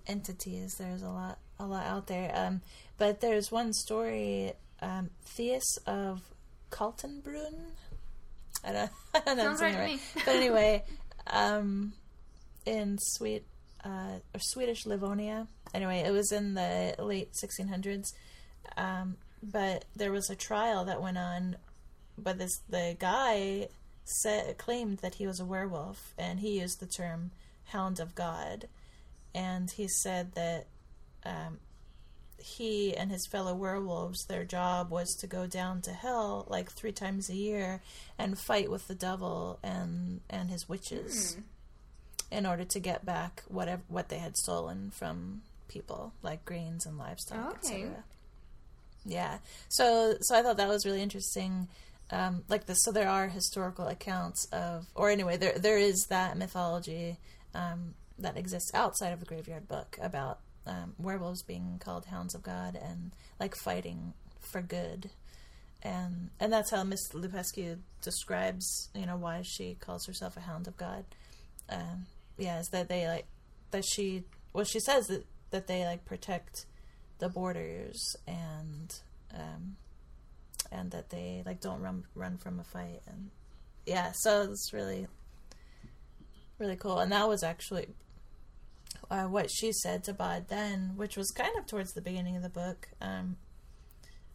entities. 0.07 0.75
There's 0.77 1.03
a 1.03 1.09
lot, 1.11 1.39
a 1.59 1.67
lot 1.67 1.87
out 1.87 2.07
there. 2.07 2.33
Um, 2.35 2.61
but 2.99 3.21
there's 3.21 3.51
one 3.53 3.73
story, 3.73 4.53
um, 4.81 5.11
Theus 5.25 5.79
of 5.87 6.23
Kaltenbrunn. 6.71 7.55
I 8.65 8.73
don't, 8.73 8.91
I 9.15 9.21
don't 9.21 9.37
know. 9.37 9.45
Sounds 9.45 9.61
right 9.61 9.77
to 9.77 9.85
me. 9.85 10.01
But 10.25 10.35
anyway, 10.37 10.85
um, 11.29 11.93
in 12.71 12.99
sweet 12.99 13.45
uh, 13.85 14.21
or 14.35 14.41
Swedish 14.41 14.87
Livonia. 14.87 15.49
Anyway, 15.75 15.99
it 15.99 16.13
was 16.13 16.31
in 16.33 16.55
the 16.55 16.95
late 16.99 17.33
1600s. 17.33 18.13
Um, 18.77 19.17
but 19.43 19.85
there 19.97 20.13
was 20.13 20.31
a 20.31 20.37
trial 20.37 20.85
that 20.85 21.03
went 21.03 21.19
on. 21.19 21.57
But 22.17 22.39
this 22.39 22.61
the 22.69 22.97
guy 22.99 23.69
said 24.05 24.59
claimed 24.59 24.99
that 24.99 25.15
he 25.15 25.27
was 25.27 25.41
a 25.41 25.45
werewolf, 25.45 26.15
and 26.19 26.41
he 26.41 26.61
used 26.61 26.81
the 26.81 26.87
term 26.87 27.31
"hound 27.67 27.99
of 27.99 28.15
God," 28.15 28.69
and 29.35 29.71
he 29.71 29.89
said 29.89 30.35
that 30.35 30.67
um, 31.25 31.59
he 32.39 32.95
and 32.95 33.11
his 33.11 33.27
fellow 33.27 33.55
werewolves, 33.55 34.27
their 34.27 34.45
job 34.45 34.91
was 34.91 35.15
to 35.21 35.27
go 35.27 35.47
down 35.47 35.81
to 35.83 35.93
hell 35.93 36.47
like 36.49 36.71
three 36.71 36.93
times 36.93 37.31
a 37.31 37.35
year 37.35 37.81
and 38.19 38.39
fight 38.39 38.71
with 38.71 38.87
the 38.89 38.95
devil 38.95 39.59
and 39.63 40.21
and 40.29 40.51
his 40.51 40.69
witches 40.69 41.35
Hmm. 41.35 41.41
In 42.31 42.47
order 42.47 42.65
to 42.65 42.81
get 42.81 43.05
back 43.05 43.43
whatever 43.49 43.83
what 43.89 44.09
they 44.09 44.19
had 44.19 44.37
stolen 44.37 44.91
from 44.91 45.43
people, 45.69 46.13
like 46.23 46.45
grains 46.45 46.87
and 46.87 46.99
livestock, 46.99 47.59
Okay. 47.65 47.83
etc. 47.85 48.05
Yeah. 49.05 49.39
So 49.69 50.17
so 50.21 50.37
I 50.37 50.43
thought 50.43 50.57
that 50.59 50.69
was 50.69 50.85
really 50.87 51.03
interesting. 51.03 51.69
Um, 52.13 52.43
like 52.49 52.67
this, 52.67 52.83
so 52.83 52.91
there 52.91 53.09
are 53.09 53.29
historical 53.29 53.87
accounts 53.87 54.45
of, 54.47 54.87
or 54.97 55.11
anyway, 55.11 55.37
there 55.37 55.57
there 55.59 55.79
is 55.79 56.07
that 56.11 56.37
mythology 56.37 57.19
um, 57.55 57.95
that 58.19 58.37
exists 58.37 58.73
outside 58.75 59.13
of 59.13 59.21
the 59.21 59.27
Graveyard 59.27 59.69
Book 59.69 59.97
about 60.03 60.41
um, 60.67 60.95
werewolves 60.99 61.43
being 61.45 61.81
called 61.83 62.07
hounds 62.07 62.35
of 62.35 62.43
God 62.43 62.75
and 62.77 63.13
like 63.39 63.55
fighting 63.55 64.13
for 64.41 64.61
good, 64.61 65.11
and 65.85 66.31
and 66.41 66.53
that's 66.53 66.73
how 66.73 66.83
Miss 66.83 67.13
Lupescu 67.13 67.79
describes, 68.03 68.89
you 68.93 69.07
know, 69.07 69.17
why 69.17 69.43
she 69.45 69.77
calls 69.81 70.05
herself 70.07 70.37
a 70.37 70.41
hound 70.41 70.67
of 70.67 70.77
God. 70.77 71.05
Um, 71.69 72.07
yeah, 72.41 72.59
is 72.59 72.69
that 72.73 72.89
they 72.89 73.07
like 73.07 73.27
that 73.71 73.85
she 73.85 74.25
well 74.53 74.65
she 74.65 74.81
says 74.81 75.07
that 75.07 75.25
that 75.51 75.67
they 75.67 75.85
like 75.85 76.05
protect 76.05 76.67
the 77.19 77.29
borders 77.29 78.17
and 78.27 78.95
um, 79.35 79.77
and 80.73 80.91
that 80.91 81.11
they 81.11 81.43
like 81.47 81.61
don't 81.61 81.81
run 81.81 82.05
run 82.15 82.37
from 82.39 82.59
a 82.59 82.65
fight 82.65 83.03
and 83.07 83.31
yeah, 83.87 84.13
so 84.15 84.43
it's 84.51 84.73
really 84.73 85.07
really 86.59 86.77
cool. 86.77 86.99
And 86.99 87.11
that 87.13 87.29
was 87.29 87.43
actually 87.43 87.89
uh, 89.11 89.25
what 89.25 89.51
she 89.51 89.73
said 89.73 90.05
to 90.05 90.13
Bod 90.13 90.49
then, 90.49 90.93
which 90.97 91.17
was 91.17 91.31
kind 91.31 91.53
of 91.59 91.67
towards 91.67 91.93
the 91.93 92.03
beginning 92.03 92.37
of 92.37 92.43
the 92.43 92.49
book, 92.51 92.89
um, 93.01 93.37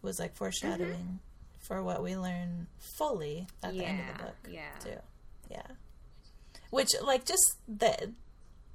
was 0.02 0.20
like 0.20 0.36
foreshadowing 0.36 1.20
Mm-hmm. 1.66 1.68
for 1.68 1.82
what 1.84 2.04
we 2.04 2.16
learn 2.18 2.68
fully 2.98 3.48
at 3.64 3.74
the 3.74 3.84
end 3.86 4.00
of 4.02 4.18
the 4.18 4.24
book. 4.24 4.36
yeah. 4.50 4.70
too. 4.84 5.00
Yeah, 5.50 5.68
which 6.76 6.92
like 7.02 7.26
just 7.26 7.58
the 7.68 8.14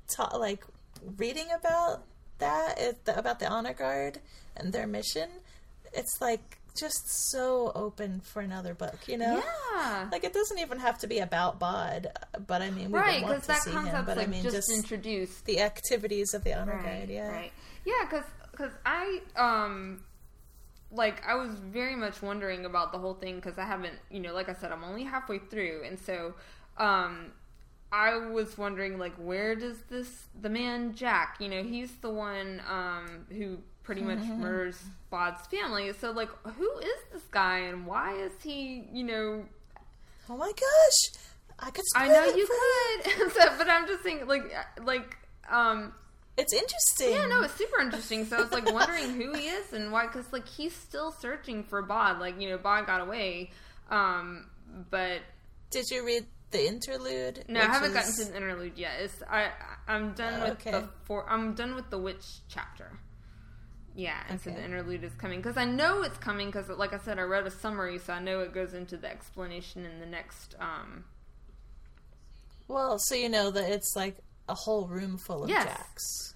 ta- 0.08 0.36
like 0.36 0.64
reading 1.18 1.48
about 1.56 2.02
that 2.38 2.78
it, 2.78 2.98
about 3.06 3.38
the 3.38 3.46
honor 3.46 3.74
guard 3.74 4.20
and 4.56 4.72
their 4.72 4.86
mission. 4.86 5.28
It's 5.92 6.18
like 6.20 6.58
just 6.78 7.30
so 7.30 7.70
open 7.74 8.20
for 8.20 8.40
another 8.40 8.72
book, 8.72 8.96
you 9.06 9.18
know. 9.18 9.42
Yeah. 9.74 10.08
Like 10.10 10.24
it 10.24 10.32
doesn't 10.32 10.58
even 10.58 10.78
have 10.78 10.98
to 11.00 11.06
be 11.06 11.18
about 11.18 11.58
Bod, 11.58 12.08
but 12.46 12.62
I 12.62 12.70
mean, 12.70 12.90
we 12.90 12.98
right, 12.98 13.20
because 13.20 13.42
to 13.42 13.48
that 13.48 13.62
see 13.62 13.70
him. 13.70 14.04
But 14.06 14.16
like 14.16 14.28
I 14.28 14.30
mean, 14.30 14.42
just, 14.42 14.56
just 14.56 14.72
introduced. 14.72 15.44
the 15.44 15.60
activities 15.60 16.32
of 16.32 16.42
the 16.42 16.54
honor 16.54 16.76
right, 16.76 17.00
guard. 17.00 17.10
Yeah, 17.10 17.28
Right. 17.28 17.52
Yeah, 17.84 18.08
because 18.50 18.72
I 18.86 19.20
um 19.36 20.04
like 20.90 21.22
I 21.26 21.34
was 21.34 21.50
very 21.50 21.96
much 21.96 22.22
wondering 22.22 22.64
about 22.64 22.92
the 22.92 22.98
whole 22.98 23.14
thing 23.14 23.36
because 23.36 23.58
I 23.58 23.66
haven't, 23.66 23.98
you 24.10 24.20
know, 24.20 24.32
like 24.32 24.48
I 24.48 24.54
said, 24.54 24.72
I'm 24.72 24.84
only 24.84 25.04
halfway 25.04 25.38
through, 25.38 25.82
and 25.84 25.98
so 25.98 26.34
um 26.78 27.32
I 27.92 28.16
was 28.16 28.56
wondering 28.56 28.98
like 28.98 29.14
where 29.16 29.54
does 29.54 29.78
this 29.90 30.24
the 30.40 30.48
man 30.48 30.94
Jack, 30.94 31.36
you 31.40 31.48
know, 31.48 31.62
he's 31.62 31.92
the 31.96 32.10
one 32.10 32.62
um 32.68 33.26
who 33.30 33.58
pretty 33.82 34.02
much 34.02 34.18
murders 34.38 34.80
Bod's 35.10 35.46
family. 35.48 35.92
So 35.92 36.12
like 36.12 36.28
who 36.44 36.78
is 36.78 36.98
this 37.12 37.24
guy 37.30 37.58
and 37.58 37.86
why 37.86 38.14
is 38.14 38.32
he, 38.42 38.84
you 38.92 39.04
know, 39.04 39.44
Oh 40.28 40.36
my 40.36 40.52
gosh, 40.52 41.20
I 41.58 41.70
could. 41.70 41.84
I 41.96 42.06
know 42.06 42.24
you 42.26 42.46
could. 42.46 43.32
so, 43.32 43.40
but 43.58 43.68
I'm 43.68 43.86
just 43.88 44.04
saying 44.04 44.26
like 44.28 44.44
like 44.84 45.16
um 45.50 45.92
It's 46.36 46.52
interesting. 46.52 47.10
Yeah, 47.10 47.26
no, 47.26 47.42
it's 47.42 47.54
super 47.54 47.80
interesting. 47.80 48.24
So 48.26 48.36
I 48.36 48.40
was 48.42 48.52
like 48.52 48.72
wondering 48.72 49.14
who 49.14 49.34
he 49.34 49.48
is 49.48 49.72
and 49.72 49.90
why, 49.90 50.06
because 50.06 50.32
like 50.32 50.46
he's 50.46 50.74
still 50.74 51.10
searching 51.10 51.64
for 51.64 51.82
Bod. 51.82 52.20
Like 52.20 52.40
you 52.40 52.48
know, 52.48 52.58
Bod 52.58 52.86
got 52.86 53.00
away, 53.00 53.50
um, 53.90 54.46
but 54.90 55.22
Did 55.70 55.90
you 55.90 56.06
read 56.06 56.26
the 56.50 56.66
interlude? 56.66 57.44
no, 57.48 57.60
I 57.60 57.64
haven't 57.64 57.90
is- 57.90 57.94
gotten 57.94 58.12
to 58.14 58.24
the 58.32 58.36
interlude 58.36 58.76
yet. 58.78 58.92
It's 59.00 59.22
I 59.28 59.50
I'm 59.88 60.12
done 60.14 60.40
with 60.42 60.50
Okay. 60.52 60.70
the 60.72 60.88
four. 61.04 61.28
I'm 61.28 61.54
done 61.54 61.74
with 61.74 61.90
the 61.90 61.98
witch 61.98 62.24
chapter. 62.48 62.98
Yeah, 63.94 64.18
and 64.28 64.40
so 64.40 64.50
the 64.50 64.62
interlude 64.64 65.02
is 65.02 65.12
coming 65.14 65.40
because 65.40 65.56
I 65.56 65.64
know 65.64 66.02
it's 66.02 66.16
coming 66.18 66.46
because, 66.46 66.68
like 66.68 66.92
I 66.94 66.98
said, 66.98 67.18
I 67.18 67.22
read 67.22 67.46
a 67.46 67.50
summary, 67.50 67.98
so 67.98 68.12
I 68.12 68.20
know 68.20 68.40
it 68.40 68.54
goes 68.54 68.72
into 68.72 68.96
the 68.96 69.10
explanation 69.10 69.84
in 69.84 69.98
the 69.98 70.06
next. 70.06 70.54
um 70.60 71.04
Well, 72.68 72.98
so 72.98 73.14
you 73.16 73.28
know 73.28 73.50
that 73.50 73.68
it's 73.70 73.94
like 73.96 74.16
a 74.48 74.54
whole 74.54 74.86
room 74.86 75.18
full 75.18 75.42
of 75.44 75.50
Yes. 75.50 75.64
jacks. 75.64 76.34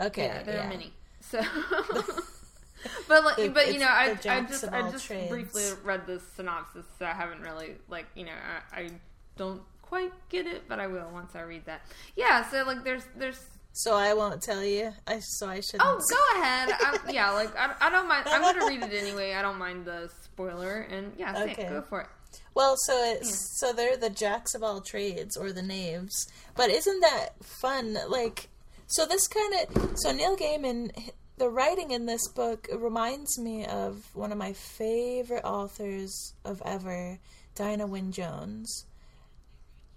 Okay, 0.00 0.26
Yeah, 0.26 0.42
there 0.44 0.54
yeah. 0.54 0.66
are 0.66 0.68
many. 0.68 0.92
So, 1.20 1.40
but 3.08 3.24
like, 3.24 3.52
but 3.54 3.72
you 3.72 3.80
know, 3.80 3.86
I, 3.88 4.16
I 4.28 4.40
just 4.42 4.64
I 4.68 4.88
just 4.90 5.08
briefly 5.08 5.64
read 5.82 6.06
the 6.06 6.20
synopsis, 6.36 6.86
so 6.98 7.04
I 7.06 7.12
haven't 7.12 7.40
really 7.42 7.74
like 7.88 8.06
you 8.14 8.24
know 8.24 8.32
I, 8.72 8.80
I 8.82 8.90
don't 9.38 9.62
quite 9.82 10.12
get 10.28 10.46
it, 10.46 10.64
but 10.68 10.78
I 10.80 10.86
will 10.86 11.08
once 11.12 11.34
I 11.34 11.40
read 11.42 11.64
that. 11.64 11.80
Yeah, 12.16 12.48
so 12.50 12.62
like 12.64 12.84
there's 12.84 13.04
there's 13.16 13.40
So 13.72 13.94
I 13.94 14.12
won't 14.14 14.42
tell 14.42 14.62
you. 14.64 14.92
I 15.06 15.20
so 15.20 15.48
I 15.48 15.60
shouldn't. 15.60 15.82
oh 15.84 15.98
go 16.10 16.40
ahead 16.40 16.68
I, 16.72 16.98
yeah 17.10 17.30
like 17.30 17.56
I, 17.56 17.74
I 17.80 17.90
don't 17.90 18.08
mind 18.08 18.26
I'm 18.28 18.42
gonna 18.42 18.66
read 18.66 18.82
it 18.82 18.92
anyway. 19.04 19.32
I 19.34 19.40
don't 19.42 19.58
mind 19.58 19.86
the 19.86 20.10
spoiler 20.24 20.80
and 20.90 21.12
yeah, 21.16 21.42
Okay. 21.44 21.68
go 21.68 21.80
for 21.88 22.00
it. 22.02 22.08
Well, 22.54 22.74
so 22.76 22.92
it's 23.14 23.58
so 23.60 23.72
they're 23.72 23.96
the 23.96 24.10
jacks 24.10 24.54
of 24.54 24.62
all 24.62 24.80
trades 24.82 25.36
or 25.36 25.52
the 25.52 25.62
knaves. 25.62 26.26
But 26.56 26.70
isn't 26.70 27.00
that 27.00 27.30
fun? 27.42 27.96
Like, 28.08 28.48
so 28.88 29.06
this 29.06 29.26
kind 29.28 29.54
of 29.54 29.98
so 29.98 30.12
Neil 30.12 30.36
Gaiman, 30.36 30.90
the 31.38 31.48
writing 31.48 31.92
in 31.92 32.04
this 32.06 32.26
book 32.28 32.68
reminds 32.74 33.38
me 33.38 33.64
of 33.64 34.04
one 34.14 34.32
of 34.32 34.38
my 34.38 34.52
favorite 34.54 35.44
authors 35.44 36.34
of 36.44 36.60
ever, 36.66 37.18
Diana 37.54 37.86
Wynne 37.86 38.12
Jones, 38.12 38.84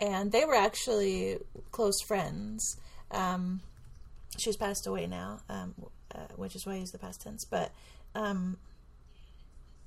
and 0.02 0.32
they 0.34 0.44
were 0.44 0.56
actually 0.56 1.38
close 1.72 1.96
friends. 2.08 2.78
Um, 3.12 3.62
she's 4.38 4.58
passed 4.58 4.86
away 4.88 5.08
now, 5.08 5.40
um, 5.48 5.76
uh, 6.14 6.20
which 6.36 6.56
is 6.56 6.66
why 6.66 6.74
I 6.74 6.78
use 6.78 6.92
the 6.92 6.98
past 6.98 7.22
tense. 7.22 7.46
But 7.50 7.72
um, 8.16 8.58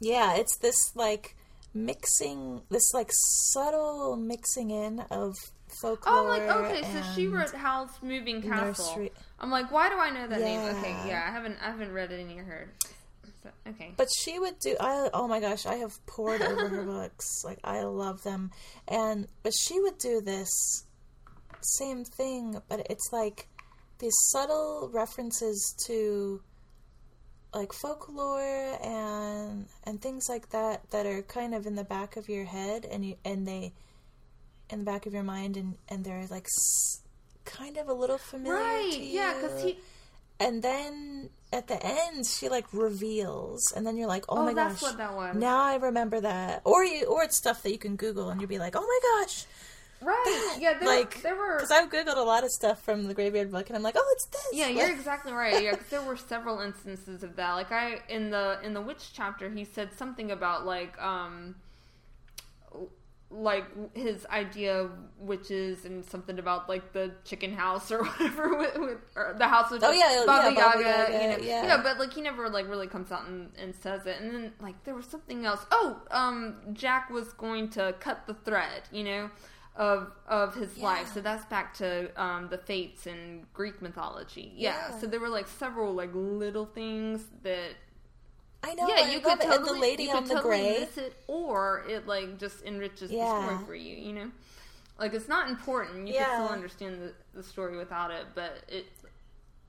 yeah, 0.01 0.37
it's 0.37 0.57
this 0.59 0.77
like 0.95 1.35
mixing, 1.75 2.63
this 2.71 2.93
like 2.95 3.11
subtle 3.53 4.17
mixing 4.17 4.71
in 4.71 5.01
of 5.11 5.35
folklore. 5.81 6.19
Oh, 6.19 6.25
like 6.25 6.43
okay, 6.43 6.83
so 6.93 7.03
she 7.15 7.27
wrote 7.27 7.53
Howl's 7.53 7.91
Moving 8.03 8.41
Castle. 8.43 8.67
nursery- 8.87 9.13
I'm 9.41 9.51
like, 9.51 9.73
why 9.73 9.89
do 9.89 9.97
I 9.99 10.11
know 10.11 10.27
that 10.29 10.41
name? 10.41 10.61
Okay, 10.77 10.91
Yeah. 10.91 11.07
yeah, 11.07 11.27
I 11.29 11.33
haven't 11.33 11.59
I 11.61 11.67
haven't 11.71 11.93
read 11.93 12.13
it. 12.13 12.21
any 12.21 12.39
of 12.39 12.47
her. 12.47 12.71
So, 13.45 13.51
okay. 13.69 13.93
But 13.97 14.09
she 14.19 14.39
would 14.41 14.59
do. 14.59 14.75
I 14.81 15.11
oh 15.15 15.29
my 15.29 15.39
gosh, 15.39 15.67
I 15.67 15.77
have 15.77 16.05
poured 16.07 16.43
over 16.43 16.69
her 16.69 16.83
books. 16.97 17.43
Like 17.45 17.59
I 17.63 17.83
love 17.83 18.23
them, 18.25 18.51
and 18.89 19.29
but 19.45 19.53
she 19.55 19.79
would 19.81 19.99
do 19.99 20.21
this 20.21 20.51
same 21.61 22.05
thing, 22.05 22.61
but 22.69 22.87
it's 22.91 23.09
like 23.13 23.47
these 24.01 24.15
subtle 24.33 24.91
references 24.93 25.75
to 25.87 26.43
like 27.55 27.73
folklore 27.73 28.79
and 28.83 29.67
and 29.85 30.03
things 30.03 30.25
like 30.29 30.49
that 30.51 30.91
that 30.91 31.07
are 31.07 31.23
kind 31.23 31.55
of 31.55 31.67
in 31.67 31.75
the 31.77 31.85
back 31.85 32.17
of 32.17 32.29
your 32.29 32.45
head 32.45 32.85
and 32.91 33.05
you 33.05 33.17
and 33.25 33.47
they 33.47 33.73
in 34.71 34.81
the 34.81 34.85
back 34.85 35.07
of 35.07 35.13
your 35.15 35.23
mind 35.23 35.57
and 35.57 35.77
and 35.89 36.05
they're 36.05 36.27
like 36.31 36.47
s- 36.47 37.01
kind 37.45 37.77
of 37.77 37.89
a 37.89 37.93
little 37.93 38.19
familiar 38.19 38.59
Right, 38.59 38.99
yeah, 39.01 39.35
because 39.35 39.63
he 39.63 39.79
and 40.41 40.63
then 40.63 41.31
at 41.55 41.69
the 41.69 41.79
end 41.85 42.27
she 42.27 42.49
like 42.49 42.67
reveals 42.73 43.73
and 43.75 43.87
then 43.87 43.97
you're 43.97 44.09
like 44.09 44.25
oh, 44.29 44.39
Oh, 44.39 44.45
my 44.45 44.53
that's 44.55 44.81
gosh 44.81 44.83
what 44.91 44.99
that 44.99 45.15
was. 45.15 45.37
now 45.37 45.63
i 45.63 45.77
remember 45.77 46.21
that 46.21 46.61
or 46.65 46.85
you 46.85 47.07
or 47.07 47.23
it's 47.25 47.37
stuff 47.39 47.63
that 47.63 47.71
you 47.73 47.79
can 47.79 47.97
google 47.97 48.29
and 48.31 48.41
you'll 48.41 48.49
be 48.51 48.59
like 48.59 48.75
oh 48.77 48.81
my 48.83 49.23
gosh 49.25 49.47
Right. 50.03 50.57
Yeah, 50.61 50.75
there, 50.79 50.87
like 50.89 51.23
there 51.23 51.35
were. 51.35 51.57
because 51.57 51.71
i've 51.71 51.89
googled 51.89 52.19
a 52.19 52.21
lot 52.21 52.45
of 52.45 52.51
stuff 52.51 52.83
from 52.83 53.05
the 53.05 53.15
graveyard 53.15 53.51
book 53.51 53.69
and 53.69 53.77
i'm 53.77 53.83
like 53.83 53.95
oh 53.97 54.15
it's 54.17 54.27
this 54.27 54.47
Yeah, 54.53 54.69
you're 54.69 54.91
exactly 54.95 55.33
right. 55.33 55.63
Yeah, 55.63 55.73
'cause 55.77 55.87
there 55.89 56.03
were 56.03 56.17
several 56.17 56.61
instances 56.61 57.23
of 57.23 57.37
that. 57.37 57.53
Like 57.53 57.73
I 57.73 58.03
in 58.09 58.29
the 58.31 58.59
in 58.63 58.75
the 58.75 58.83
witch 58.83 59.13
chapter, 59.15 59.49
he 59.49 59.65
said 59.65 59.97
something 59.97 60.31
about 60.31 60.67
like 60.67 61.01
um 61.01 61.55
like 63.35 63.97
his 63.97 64.25
idea 64.27 64.81
of 64.81 64.91
witches 65.19 65.85
and 65.85 66.05
something 66.05 66.39
about 66.39 66.69
like 66.69 66.93
the 66.93 67.13
chicken 67.25 67.53
house 67.53 67.91
or 67.91 68.05
whatever 68.05 68.57
with, 68.57 68.79
with 68.79 68.99
or 69.17 69.35
the 69.37 69.49
house 69.49 69.73
of 69.73 69.83
Oh, 69.83 69.91
yeah, 69.91 70.21
yeah, 70.21 70.23
Baba 70.27 70.55
Baba 70.55 70.81
Yaga, 70.81 70.83
Yaga, 70.83 71.13
you 71.13 71.29
know, 71.31 71.45
yeah. 71.45 71.63
you 71.63 71.69
know, 71.69 71.79
but 71.83 71.99
like 71.99 72.13
he 72.13 72.21
never 72.21 72.49
like 72.49 72.69
really 72.69 72.87
comes 72.87 73.11
out 73.11 73.27
and, 73.27 73.51
and 73.59 73.75
says 73.75 74.07
it. 74.07 74.21
And 74.21 74.35
then 74.35 74.53
like 74.61 74.83
there 74.85 74.95
was 74.95 75.07
something 75.07 75.45
else. 75.45 75.67
Oh, 75.71 76.01
um, 76.11 76.57
Jack 76.73 77.11
was 77.11 77.33
going 77.33 77.71
to 77.71 77.95
cut 78.01 78.27
the 78.27 78.35
thread, 78.35 78.83
you 78.93 79.05
know, 79.05 79.31
of 79.77 80.13
of 80.29 80.55
his 80.55 80.79
life. 80.79 81.13
So 81.13 81.21
that's 81.21 81.45
back 81.47 81.75
to 81.75 82.11
um, 82.21 82.49
the 82.49 82.59
fates 82.59 83.07
in 83.07 83.47
Greek 83.53 83.83
mythology. 83.83 84.53
Yeah. 84.55 84.91
Yeah. 84.91 84.99
So 84.99 85.07
there 85.07 85.21
were 85.21 85.29
like 85.29 85.49
several 85.49 85.93
like 85.93 86.11
little 86.15 86.67
things 86.67 87.25
that 87.43 87.73
i 88.65 88.75
know 88.75 88.89
yeah 88.89 89.11
you 89.11 89.21
could 89.21 89.41
totally 89.41 89.57
and 89.57 89.67
the 89.67 89.73
lady 89.81 90.11
on 90.11 90.25
the 90.25 90.35
totally 90.35 90.59
gray 90.59 90.81
miss 90.81 90.99
it, 90.99 91.15
or 91.27 91.85
it 91.89 92.07
like 92.07 92.39
just 92.39 92.63
enriches 92.65 93.11
the 93.11 93.27
story 93.27 93.57
for 93.67 93.75
you. 93.75 93.97
You 93.97 94.13
know, 94.13 94.31
like 94.99 95.15
it's 95.15 95.29
not 95.29 95.49
important. 95.49 96.09
You 96.09 96.15
Yeah. 96.15 96.25
can 96.25 96.35
still 96.45 96.55
understand 96.55 97.03
the, 97.03 97.13
the 97.35 97.43
story 97.43 97.77
without 97.77 98.11
it, 98.11 98.27
but 98.35 98.59
it. 98.69 98.87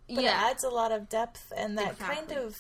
but 0.07 0.23
yeah. 0.23 0.47
it 0.47 0.51
adds 0.51 0.63
a 0.63 0.69
lot 0.69 0.91
of 0.91 1.09
depth 1.09 1.51
and 1.55 1.77
that 1.77 1.97
kind 1.99 2.31
of 2.31 2.55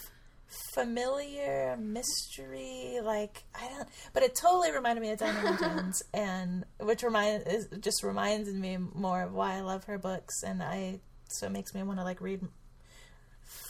familiar 0.73 1.75
mystery 1.77 2.99
like 3.03 3.43
i 3.55 3.67
don't 3.67 3.89
but 4.13 4.21
it 4.21 4.35
totally 4.39 4.71
reminded 4.71 5.01
me 5.01 5.09
of 5.09 5.17
diana 5.17 5.57
jones 5.59 6.03
and 6.13 6.63
which 6.79 7.01
remind 7.01 7.43
is, 7.47 7.67
just 7.79 8.03
reminds 8.03 8.47
me 8.53 8.77
more 8.93 9.23
of 9.23 9.33
why 9.33 9.55
i 9.55 9.61
love 9.61 9.83
her 9.85 9.97
books 9.97 10.43
and 10.43 10.61
i 10.61 10.99
so 11.27 11.47
it 11.47 11.51
makes 11.51 11.73
me 11.73 11.81
want 11.81 11.97
to 11.99 12.03
like 12.05 12.21
read 12.21 12.41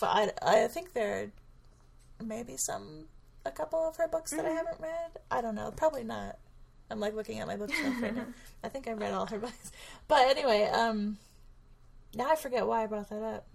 I, 0.02 0.32
I 0.42 0.68
think 0.68 0.94
there 0.94 1.24
are 1.24 1.32
maybe 2.24 2.56
some 2.58 3.06
a 3.46 3.52
couple 3.52 3.88
of 3.88 3.96
her 3.98 4.08
books 4.08 4.32
that 4.32 4.46
i 4.46 4.50
Mm-hmm. 4.50 4.58
haven't 4.58 4.82
read 4.82 5.12
i 5.32 5.42
don't 5.42 5.56
know 5.56 5.72
probably 5.76 6.04
not 6.04 6.38
i'm 6.90 7.00
like 7.00 7.14
looking 7.16 7.40
at 7.40 7.48
my 7.48 7.56
bookshelf 7.56 8.02
right 8.02 8.16
now 8.16 8.26
i 8.64 8.70
think 8.70 8.88
i've 8.88 9.00
read 9.00 9.14
all 9.14 9.26
her 9.28 9.38
books 9.40 9.72
but 10.08 10.28
anyway 10.30 10.64
um 10.74 11.18
now 12.16 12.30
i 12.32 12.36
forget 12.36 12.66
why 12.66 12.84
i 12.84 12.88
brought 12.88 13.10
that 13.10 13.22
up 13.24 13.46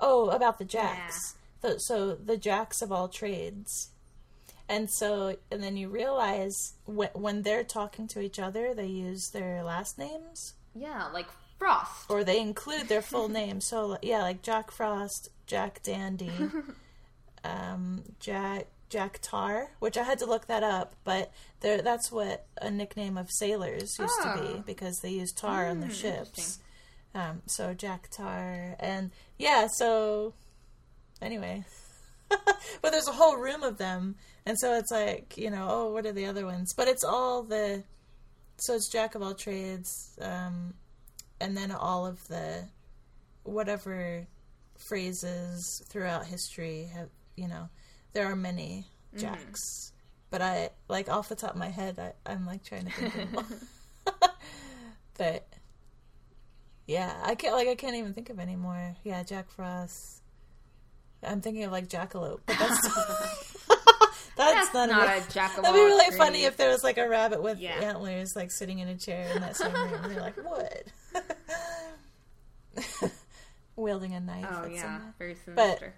Oh, 0.00 0.28
about 0.30 0.58
the 0.58 0.64
jacks. 0.64 1.36
The, 1.60 1.78
so 1.78 2.16
the 2.16 2.36
jacks 2.36 2.82
of 2.82 2.90
all 2.90 3.06
trades. 3.06 3.90
And 4.68 4.90
so, 4.90 5.36
and 5.52 5.62
then 5.62 5.76
you 5.76 5.88
realize 5.88 6.74
when, 6.84 7.10
when 7.12 7.42
they're 7.42 7.62
talking 7.62 8.08
to 8.08 8.20
each 8.20 8.40
other, 8.40 8.74
they 8.74 8.88
use 8.88 9.30
their 9.30 9.62
last 9.62 9.96
names 9.96 10.54
yeah, 10.74 11.06
like 11.14 11.26
Frost. 11.60 12.10
or 12.10 12.24
they 12.24 12.40
include 12.40 12.88
their 12.88 13.02
full 13.02 13.28
name. 13.40 13.60
So, 13.60 13.98
yeah, 14.02 14.22
like 14.22 14.42
Jack 14.42 14.72
Frost, 14.72 15.28
Jack 15.46 15.80
Dandy, 15.84 16.32
um, 17.44 18.02
Jack 18.20 18.66
Jack 18.90 19.18
Tar, 19.22 19.70
which 19.80 19.96
I 19.96 20.02
had 20.04 20.18
to 20.20 20.26
look 20.26 20.46
that 20.46 20.62
up, 20.62 20.94
but 21.04 21.32
there 21.60 21.82
that's 21.82 22.10
what 22.12 22.46
a 22.60 22.70
nickname 22.70 23.16
of 23.18 23.30
sailors 23.30 23.96
used 23.98 24.22
to 24.22 24.32
Oh. 24.32 24.40
be 24.56 24.62
because 24.66 24.98
they 25.02 25.10
used 25.10 25.36
tar 25.36 25.66
on 25.68 25.80
the 25.80 25.86
Hmm, 25.86 25.92
ships. 25.92 26.58
Um, 27.14 27.42
so 27.46 27.74
Jack 27.74 28.08
Tar, 28.10 28.76
and 28.80 29.10
yeah, 29.38 29.66
so 29.68 30.34
anyway, 31.22 31.64
but 32.28 32.90
there's 32.90 33.08
a 33.08 33.12
whole 33.12 33.36
room 33.36 33.62
of 33.62 33.78
them, 33.78 34.16
and 34.46 34.58
so 34.58 34.74
it's 34.74 34.90
like 34.90 35.36
you 35.36 35.50
know, 35.50 35.66
oh, 35.70 35.92
what 35.92 36.06
are 36.06 36.12
the 36.12 36.26
other 36.26 36.44
ones? 36.44 36.72
But 36.76 36.88
it's 36.88 37.04
all 37.04 37.42
the, 37.42 37.82
so 38.58 38.74
it's 38.74 38.88
Jack 38.88 39.14
of 39.14 39.22
all 39.22 39.34
trades, 39.34 40.16
um, 40.20 40.74
and 41.40 41.56
then 41.56 41.70
all 41.72 42.06
of 42.06 42.26
the, 42.28 42.64
whatever 43.44 44.26
phrases 44.88 45.82
throughout 45.88 46.26
history 46.26 46.88
have 46.94 47.08
you 47.36 47.48
know, 47.48 47.68
there 48.12 48.26
are 48.30 48.36
many 48.36 48.86
mm-hmm. 49.10 49.20
Jacks, 49.20 49.92
but 50.30 50.42
I 50.42 50.70
like 50.88 51.08
off 51.08 51.28
the 51.28 51.34
top 51.36 51.50
of 51.52 51.56
my 51.56 51.68
head, 51.68 51.98
I, 51.98 52.12
I'm 52.30 52.46
like 52.46 52.64
trying 52.64 52.86
to 52.86 52.90
think 52.92 53.14
of 53.36 53.54
but 55.18 55.46
yeah, 56.86 57.14
I 57.24 57.34
can't 57.34 57.54
like 57.54 57.68
I 57.68 57.74
can't 57.74 57.96
even 57.96 58.12
think 58.12 58.30
of 58.30 58.38
any 58.38 58.56
more. 58.56 58.94
Yeah, 59.04 59.22
Jack 59.22 59.50
Frost. 59.50 60.22
I'm 61.22 61.40
thinking 61.40 61.64
of 61.64 61.72
like 61.72 61.88
Jackalope, 61.88 62.40
but 62.44 62.58
that's 62.58 62.80
that's, 64.36 64.72
That's 64.72 64.74
not, 64.74 64.88
not 64.90 65.08
a, 65.08 65.18
a 65.18 65.30
jack 65.32 65.56
of 65.56 65.62
That'd 65.62 65.78
be 65.78 65.84
really 65.84 66.04
trades. 66.06 66.16
funny 66.16 66.44
if 66.44 66.56
there 66.56 66.68
was 66.68 66.82
like 66.82 66.98
a 66.98 67.08
rabbit 67.08 67.42
with 67.42 67.58
Yeah. 67.60 67.76
antlers 67.80 68.32
like 68.34 68.50
sitting 68.50 68.80
in 68.80 68.88
a 68.88 68.96
chair 68.96 69.30
in 69.34 69.40
that 69.40 69.56
same 69.56 69.72
room. 69.72 69.94
And 70.02 70.12
you're 70.12 70.20
like, 70.20 70.36
what? 70.36 70.84
Wielding 73.76 74.14
a 74.14 74.20
knife. 74.20 74.46
Oh 74.50 74.66
yeah, 74.66 75.00
very 75.18 75.36
But- 75.46 75.78
sinister. 75.78 75.94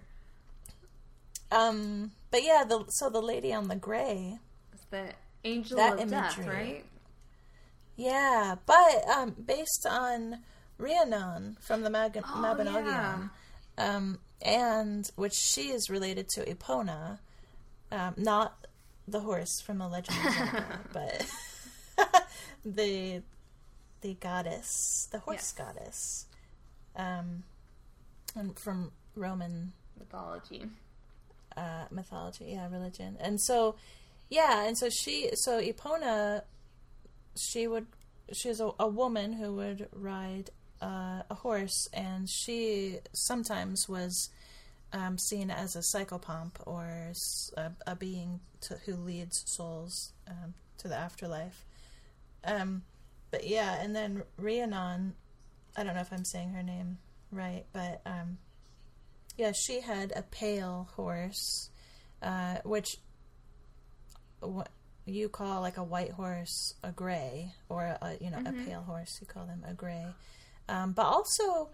Um, 1.51 2.11
but 2.31 2.43
yeah, 2.43 2.63
the 2.67 2.85
so 2.89 3.09
the 3.09 3.21
lady 3.21 3.53
on 3.53 3.67
the 3.67 3.75
gray. 3.75 4.39
It's 4.73 4.83
the 4.85 5.09
angel 5.43 5.77
that 5.77 5.99
of 5.99 6.09
death, 6.09 6.37
right? 6.39 6.83
Yeah, 7.95 8.55
but 8.65 9.07
um, 9.09 9.35
based 9.45 9.85
on 9.89 10.39
Rhiannon 10.77 11.57
from 11.61 11.81
the 11.81 11.89
Mag- 11.89 12.21
Oh, 12.23 12.37
Mabinogion, 12.37 13.29
um, 13.77 14.19
and 14.41 15.09
which 15.15 15.33
she 15.33 15.69
is 15.69 15.89
related 15.89 16.27
to 16.35 16.45
Epona, 16.45 17.19
um, 17.91 18.13
not 18.17 18.67
the 19.07 19.21
horse 19.21 19.61
from 19.61 19.79
the 19.79 19.87
Legend 19.87 20.17
of 20.27 20.33
Zelda, 20.33 20.79
but 20.93 22.25
the 22.65 23.23
the 24.01 24.13
goddess, 24.19 25.07
the 25.11 25.19
horse 25.19 25.37
Yes. 25.37 25.51
goddess, 25.53 26.25
um, 26.95 27.43
and 28.35 28.59
from 28.59 28.91
Roman 29.15 29.73
Mythology. 29.97 30.69
Uh, 31.57 31.85
mythology, 31.91 32.45
yeah, 32.49 32.69
religion. 32.71 33.17
And 33.19 33.41
so, 33.41 33.75
yeah, 34.29 34.65
and 34.67 34.77
so 34.77 34.89
she, 34.89 35.31
so 35.33 35.59
Epona, 35.59 36.43
she 37.35 37.67
would, 37.67 37.87
she's 38.31 38.59
a, 38.59 38.71
a 38.79 38.87
woman 38.87 39.33
who 39.33 39.53
would 39.55 39.89
ride 39.91 40.51
uh, 40.81 41.23
a 41.29 41.33
horse, 41.33 41.89
and 41.91 42.29
she 42.29 42.99
sometimes 43.11 43.89
was 43.89 44.29
um, 44.93 45.17
seen 45.17 45.49
as 45.51 45.75
a 45.75 45.79
psychopomp 45.79 46.51
or 46.65 47.11
a 47.85 47.95
being 47.95 48.39
to, 48.61 48.75
who 48.85 48.95
leads 48.95 49.43
souls 49.45 50.13
um, 50.27 50.53
to 50.77 50.87
the 50.87 50.95
afterlife. 50.95 51.65
Um, 52.43 52.83
but 53.31 53.45
yeah, 53.45 53.81
and 53.81 53.95
then 53.95 54.23
Rhiannon, 54.37 55.13
I 55.75 55.83
don't 55.83 55.95
know 55.95 56.01
if 56.01 56.13
I'm 56.13 56.23
saying 56.23 56.51
her 56.51 56.63
name 56.63 56.99
right, 57.31 57.65
but 57.73 58.01
um, 58.05 58.37
yeah, 59.37 59.51
she 59.51 59.81
had 59.81 60.11
a 60.15 60.23
pale 60.23 60.89
horse, 60.95 61.69
uh, 62.21 62.57
which 62.63 62.97
what 64.39 64.69
you 65.05 65.29
call 65.29 65.61
like 65.61 65.77
a 65.77 65.83
white 65.83 66.11
horse 66.11 66.73
a 66.83 66.91
gray, 66.91 67.53
or 67.69 67.83
a 67.83 68.17
you 68.19 68.29
know 68.29 68.39
a 68.39 68.51
pale 68.65 68.81
horse 68.81 69.17
you 69.21 69.27
call 69.27 69.45
them 69.45 69.63
a 69.67 69.73
gray. 69.73 70.05
Um, 70.69 70.91
but 70.91 71.05
also, 71.05 71.69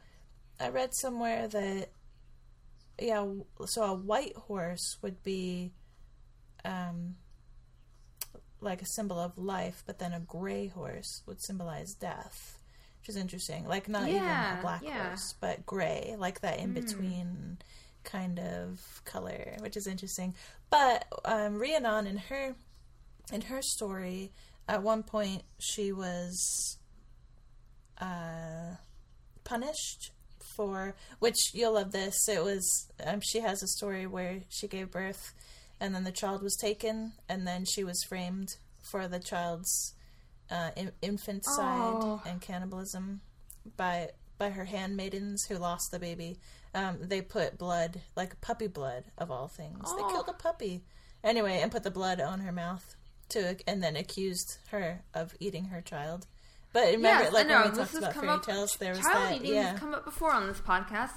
I 0.59 0.69
read 0.69 0.93
somewhere 0.93 1.47
that 1.47 1.89
yeah, 2.99 3.25
so 3.65 3.83
a 3.83 3.95
white 3.95 4.35
horse 4.35 4.97
would 5.01 5.23
be 5.23 5.71
um, 6.63 7.15
like 8.61 8.81
a 8.81 8.85
symbol 8.85 9.19
of 9.19 9.37
life, 9.37 9.83
but 9.85 9.99
then 9.99 10.13
a 10.13 10.19
gray 10.19 10.67
horse 10.67 11.21
would 11.25 11.41
symbolize 11.41 11.93
death, 11.93 12.59
which 13.03 13.09
is 13.09 13.17
interesting. 13.17 13.67
Like 13.67 13.89
not 13.89 14.07
even 14.07 14.23
a 14.23 14.59
black 14.61 14.81
yeah. 14.81 15.09
horse, 15.09 15.35
but 15.41 15.65
gray, 15.65 16.15
like 16.17 16.39
that 16.39 16.59
in 16.59 16.71
between 16.71 17.57
kind 18.05 18.39
of 18.39 19.01
color, 19.03 19.57
which 19.59 19.75
is 19.75 19.87
interesting. 19.87 20.35
But 20.69 21.05
um, 21.25 21.59
Rhiannon 21.59 22.07
in 22.07 22.15
her 22.15 22.55
in 23.33 23.41
her 23.41 23.61
story, 23.61 24.31
at 24.69 24.83
one 24.83 25.03
point 25.03 25.43
she 25.59 25.91
was 25.91 26.77
uh, 27.99 28.77
punished 29.43 30.11
for 30.55 30.95
which 31.19 31.53
you'll 31.53 31.73
love 31.73 31.91
this. 31.91 32.29
It 32.29 32.41
was 32.41 32.89
um, 33.05 33.19
she 33.19 33.41
has 33.41 33.61
a 33.61 33.67
story 33.67 34.07
where 34.07 34.43
she 34.47 34.69
gave 34.69 34.91
birth, 34.91 35.33
and 35.81 35.93
then 35.93 36.05
the 36.05 36.11
child 36.13 36.41
was 36.41 36.55
taken, 36.55 37.13
and 37.27 37.45
then 37.45 37.65
she 37.65 37.83
was 37.83 38.01
framed 38.07 38.55
for 38.81 39.09
the 39.09 39.19
child's 39.19 39.93
uh, 40.53 40.69
in- 40.77 40.91
infanticide 41.01 42.03
Oh. 42.03 42.21
and 42.25 42.39
cannibalism 42.39 43.19
by 43.75 44.09
by 44.37 44.49
her 44.49 44.65
handmaidens 44.65 45.43
who 45.47 45.57
lost 45.57 45.89
the 45.91 45.99
baby. 45.99 46.37
Um, 46.73 46.97
they 47.01 47.21
put 47.21 47.57
blood, 47.57 48.01
like 48.15 48.39
puppy 48.41 48.67
blood 48.67 49.05
of 49.17 49.29
all 49.31 49.47
things. 49.47 49.79
They 49.95 50.01
Oh. 50.03 50.09
killed 50.11 50.29
a 50.29 50.33
puppy 50.33 50.83
anyway, 51.23 51.59
and 51.61 51.71
put 51.71 51.83
the 51.83 51.91
blood 51.91 52.19
on 52.21 52.39
her 52.41 52.51
mouth 52.51 52.95
to, 53.29 53.55
and 53.67 53.81
then 53.83 53.95
accused 53.95 54.57
her 54.71 55.03
of 55.13 55.33
eating 55.39 55.65
her 55.65 55.81
child. 55.81 56.25
But 56.73 56.85
remember, 56.87 57.25
yes, 57.25 57.33
like 57.33 57.47
when 57.47 57.71
we 57.71 57.77
talked 57.77 57.93
about 57.93 58.13
fairy 58.15 58.27
up. 58.29 58.43
tales, 58.45 58.71
there 58.79 58.91
was 58.93 59.01
child 59.01 59.29
that. 59.29 59.35
eating 59.41 59.53
Yeah, 59.55 59.71
has 59.71 59.79
come 59.79 59.93
up 59.93 60.03
before 60.05 60.31
on 60.31 60.47
this 60.47 60.59
podcast. 60.59 61.11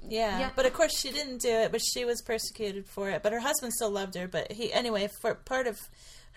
yeah, 0.00 0.38
Yeah. 0.40 0.50
But 0.56 0.64
of 0.66 0.72
course, 0.72 0.98
she 0.98 1.10
didn't 1.12 1.42
do 1.42 1.50
it. 1.50 1.70
But 1.70 1.82
she 1.82 2.04
was 2.06 2.22
persecuted 2.22 2.86
for 2.88 3.10
it. 3.10 3.22
But 3.22 3.32
her 3.34 3.40
husband 3.40 3.74
still 3.74 3.90
loved 3.90 4.14
her. 4.16 4.26
But 4.26 4.50
he, 4.52 4.72
anyway, 4.72 5.08
for 5.20 5.34
part 5.34 5.66
of 5.66 5.78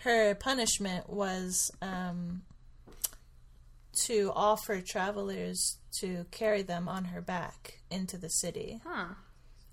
her 0.04 0.34
punishment 0.34 1.08
was 1.08 1.70
um, 1.80 2.42
to 4.04 4.30
offer 4.34 4.80
travelers 4.80 5.78
to 6.00 6.26
carry 6.30 6.62
them 6.62 6.88
on 6.88 7.04
her 7.06 7.20
back 7.20 7.80
into 7.90 8.18
the 8.18 8.28
city. 8.28 8.80
Huh. 8.84 9.14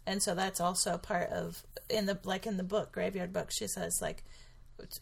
and 0.05 0.21
so 0.24 0.36
that's 0.36 0.59
also 0.61 0.97
part 0.97 1.30
of 1.30 1.63
in 1.89 2.05
the 2.05 2.17
like 2.24 2.45
in 2.45 2.57
the 2.57 2.63
book 2.63 2.91
graveyard 2.91 3.32
book 3.34 3.49
she 3.51 3.67
says 3.67 3.99
like 4.01 4.24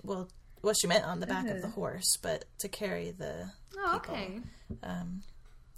well 0.04 0.28
well 0.62 0.74
she 0.74 0.88
meant 0.88 1.06
on 1.06 1.20
the 1.20 1.28
back 1.28 1.48
of 1.48 1.62
the 1.62 1.68
horse 1.70 2.18
but 2.22 2.46
to 2.60 2.68
carry 2.68 3.12
the 3.12 3.50
Oh, 3.78 4.00
people, 4.02 4.16
okay. 4.16 4.40
um 4.84 5.24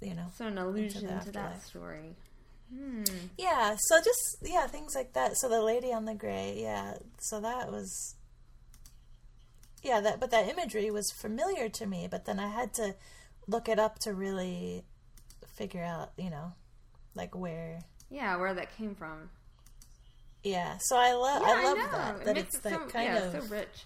you 0.00 0.14
know 0.14 0.26
So 0.36 0.46
an 0.46 0.58
allusion 0.58 1.02
to 1.20 1.30
that 1.32 1.62
story. 1.64 2.16
Hmm. 2.74 3.04
yeah 3.38 3.76
so 3.78 4.00
just 4.02 4.36
yeah 4.42 4.66
things 4.66 4.94
like 4.94 5.12
that 5.14 5.36
so 5.36 5.48
the 5.48 5.62
lady 5.62 5.92
on 5.92 6.04
the 6.06 6.14
gray 6.14 6.58
yeah 6.60 6.94
so 7.18 7.40
that 7.40 7.70
was 7.70 8.14
yeah 9.82 10.00
that 10.00 10.18
but 10.20 10.30
that 10.30 10.48
imagery 10.48 10.90
was 10.90 11.10
familiar 11.12 11.68
to 11.68 11.86
me 11.86 12.08
but 12.10 12.24
then 12.24 12.38
i 12.38 12.48
had 12.48 12.72
to 12.74 12.94
look 13.46 13.68
it 13.68 13.78
up 13.78 13.98
to 14.00 14.12
really 14.12 14.84
figure 15.46 15.82
out 15.82 16.10
you 16.16 16.30
know 16.30 16.52
like 17.14 17.34
where 17.36 17.78
Yeah, 18.10 18.36
where 18.36 18.54
that 18.54 18.76
came 18.76 18.94
from. 18.94 19.30
yeah 20.42 20.76
so 20.80 20.96
i 20.96 21.12
love 21.12 21.42
Yeah, 21.42 21.54
i 21.56 21.64
love 21.64 21.76
know. 21.78 21.98
that 21.98 22.20
It 22.20 22.24
that 22.24 22.34
makes 22.34 22.48
it's 22.48 22.56
it 22.56 22.62
that 22.64 22.72
so, 22.72 22.78
kind 22.88 23.04
yeah, 23.04 23.18
of 23.18 23.32
so 23.44 23.54
rich. 23.54 23.84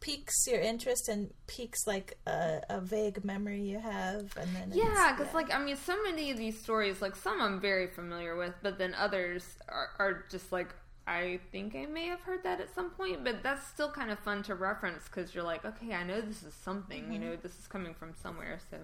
piques 0.00 0.46
your 0.46 0.60
interest 0.60 1.08
and 1.08 1.30
piques 1.46 1.86
like 1.86 2.18
a, 2.26 2.60
a 2.68 2.80
vague 2.80 3.24
memory 3.24 3.62
you 3.62 3.78
have 3.78 4.36
and 4.36 4.54
then 4.54 4.72
Yeah, 4.74 5.14
because 5.16 5.32
like 5.34 5.52
I 5.54 5.58
mean, 5.62 5.76
so 5.76 5.96
many 6.02 6.30
of 6.30 6.36
these 6.36 6.60
stories, 6.60 7.00
like 7.00 7.16
some 7.16 7.40
I'm 7.40 7.60
very 7.60 7.86
familiar 7.86 8.36
with, 8.36 8.54
but 8.62 8.78
then 8.78 8.94
others 8.94 9.44
are, 9.68 9.88
are 9.98 10.24
just 10.30 10.52
like 10.52 10.68
I 11.06 11.38
think 11.52 11.76
I 11.76 11.86
may 11.86 12.06
have 12.08 12.20
heard 12.20 12.42
that 12.42 12.60
at 12.60 12.74
some 12.74 12.90
point, 12.90 13.22
but 13.22 13.42
that's 13.42 13.66
still 13.68 13.90
kind 13.90 14.10
of 14.10 14.18
fun 14.18 14.42
to 14.44 14.54
reference 14.56 15.04
because 15.04 15.34
you're 15.34 15.44
like, 15.44 15.64
okay, 15.64 15.94
I 15.94 16.02
know 16.02 16.20
this 16.20 16.42
is 16.42 16.52
something, 16.54 17.04
Mm-hmm. 17.04 17.12
you 17.12 17.18
know, 17.20 17.36
this 17.36 17.56
is 17.58 17.66
coming 17.68 17.94
from 17.94 18.14
somewhere, 18.20 18.58
so 18.70 18.78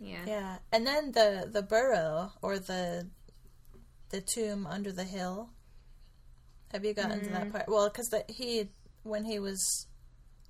yeah, 0.00 0.24
yeah 0.26 0.56
and 0.72 0.84
then 0.86 1.12
the 1.12 1.48
the 1.50 1.62
burrow 1.62 2.32
or 2.42 2.58
the 2.58 3.06
the 4.10 4.20
tomb 4.20 4.66
under 4.66 4.90
the 4.90 5.04
hill 5.04 5.50
have 6.72 6.84
you 6.84 6.92
gotten 6.92 7.22
to 7.22 7.30
that 7.30 7.52
part 7.52 7.64
well 7.68 7.88
because 7.88 8.12
he 8.28 8.68
when 9.04 9.24
he 9.24 9.38
was 9.38 9.86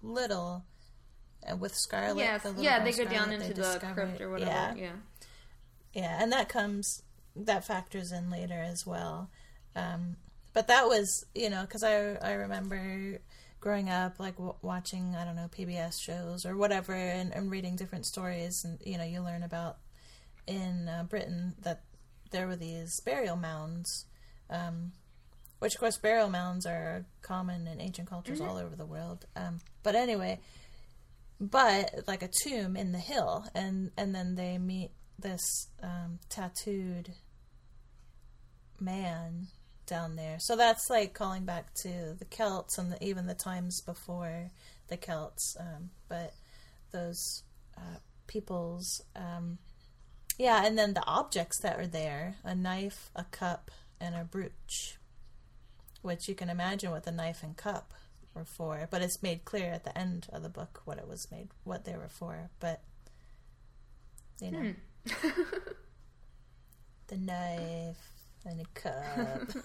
little 0.02 0.64
and 1.42 1.60
with 1.60 1.74
scarlet 1.74 2.16
yes, 2.16 2.42
the 2.42 2.48
little 2.48 2.64
yeah, 2.64 2.82
they 2.82 2.92
go 2.92 3.04
down 3.04 3.32
into 3.32 3.52
the 3.52 3.78
crypt 3.92 4.20
or 4.20 4.30
whatever, 4.30 4.50
yeah 4.50 4.74
yeah. 4.74 4.92
Yeah, 5.92 6.22
and 6.22 6.32
that 6.32 6.48
comes 6.48 7.02
that 7.36 7.64
factors 7.64 8.10
in 8.10 8.30
later 8.30 8.60
as 8.60 8.84
well. 8.86 9.30
Um, 9.76 10.16
but 10.52 10.68
that 10.68 10.86
was 10.86 11.26
you 11.34 11.50
know 11.50 11.62
because 11.62 11.82
I 11.82 12.14
I 12.14 12.32
remember 12.32 13.18
growing 13.60 13.90
up 13.90 14.20
like 14.20 14.36
w- 14.36 14.54
watching 14.62 15.14
I 15.16 15.24
don't 15.24 15.36
know 15.36 15.48
PBS 15.48 16.00
shows 16.00 16.44
or 16.46 16.56
whatever 16.56 16.94
and, 16.94 17.32
and 17.34 17.50
reading 17.50 17.76
different 17.76 18.06
stories 18.06 18.62
and 18.64 18.78
you 18.84 18.98
know 18.98 19.04
you 19.04 19.20
learn 19.22 19.42
about 19.42 19.78
in 20.46 20.88
uh, 20.88 21.04
Britain 21.04 21.54
that 21.62 21.82
there 22.30 22.46
were 22.46 22.56
these 22.56 23.00
burial 23.00 23.36
mounds. 23.36 24.06
Um, 24.50 24.92
which 25.60 25.74
of 25.74 25.80
course 25.80 25.96
burial 25.96 26.28
mounds 26.28 26.66
are 26.66 27.06
common 27.22 27.66
in 27.66 27.80
ancient 27.80 28.08
cultures 28.08 28.38
all 28.40 28.58
over 28.58 28.76
the 28.76 28.84
world. 28.84 29.24
Um, 29.34 29.60
but 29.82 29.94
anyway, 29.94 30.40
but 31.40 31.90
like 32.06 32.22
a 32.22 32.28
tomb 32.42 32.76
in 32.76 32.92
the 32.92 32.98
hill, 32.98 33.46
and 33.54 33.90
and 33.96 34.14
then 34.14 34.34
they 34.34 34.58
meet 34.58 34.90
this 35.18 35.68
um, 35.82 36.18
tattooed 36.28 37.14
man 38.78 39.46
down 39.86 40.16
there. 40.16 40.38
So 40.38 40.56
that's 40.56 40.90
like 40.90 41.14
calling 41.14 41.44
back 41.44 41.74
to 41.74 42.14
the 42.18 42.24
Celts 42.24 42.78
and 42.78 42.92
the, 42.92 43.04
even 43.04 43.26
the 43.26 43.34
times 43.34 43.80
before 43.80 44.50
the 44.88 44.96
Celts. 44.96 45.56
Um, 45.58 45.90
but 46.08 46.34
those 46.92 47.42
uh, 47.76 47.98
peoples, 48.26 49.02
um, 49.14 49.58
yeah, 50.38 50.64
and 50.64 50.78
then 50.78 50.94
the 50.94 51.06
objects 51.06 51.58
that 51.58 51.78
are 51.78 51.86
there 51.86 52.36
a 52.44 52.54
knife, 52.54 53.10
a 53.14 53.24
cup, 53.24 53.70
and 54.00 54.14
a 54.14 54.24
brooch, 54.24 54.96
which 56.02 56.28
you 56.28 56.34
can 56.34 56.50
imagine 56.50 56.90
what 56.90 57.04
the 57.04 57.12
knife 57.12 57.42
and 57.42 57.56
cup 57.56 57.94
were 58.34 58.44
for. 58.44 58.88
But 58.90 59.02
it's 59.02 59.22
made 59.22 59.44
clear 59.44 59.72
at 59.72 59.84
the 59.84 59.96
end 59.96 60.26
of 60.32 60.42
the 60.42 60.48
book 60.48 60.82
what 60.84 60.98
it 60.98 61.08
was 61.08 61.30
made, 61.30 61.48
what 61.64 61.84
they 61.84 61.96
were 61.96 62.08
for. 62.08 62.50
But, 62.60 62.82
you 64.40 64.50
know. 64.50 64.74
the 67.08 67.16
knife 67.16 68.13
and 68.46 68.60
a 68.60 68.64
cup. 68.74 69.64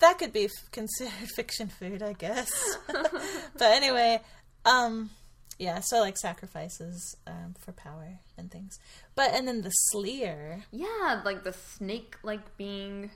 that 0.00 0.18
could 0.18 0.32
be 0.32 0.44
f- 0.44 0.70
considered 0.72 1.12
fiction 1.36 1.68
food, 1.68 2.02
I 2.02 2.12
guess. 2.12 2.50
but 2.86 3.62
anyway, 3.62 4.20
um, 4.64 5.10
yeah, 5.58 5.80
so 5.80 6.00
like 6.00 6.18
sacrifices 6.18 7.16
um, 7.26 7.54
for 7.64 7.72
power 7.72 8.18
and 8.36 8.50
things. 8.50 8.78
But 9.14 9.32
and 9.34 9.48
then 9.48 9.62
the 9.62 9.70
sleer, 9.70 10.64
Yeah, 10.70 11.22
like 11.24 11.44
the 11.44 11.52
snake 11.54 12.16
like 12.22 12.56
being. 12.56 13.10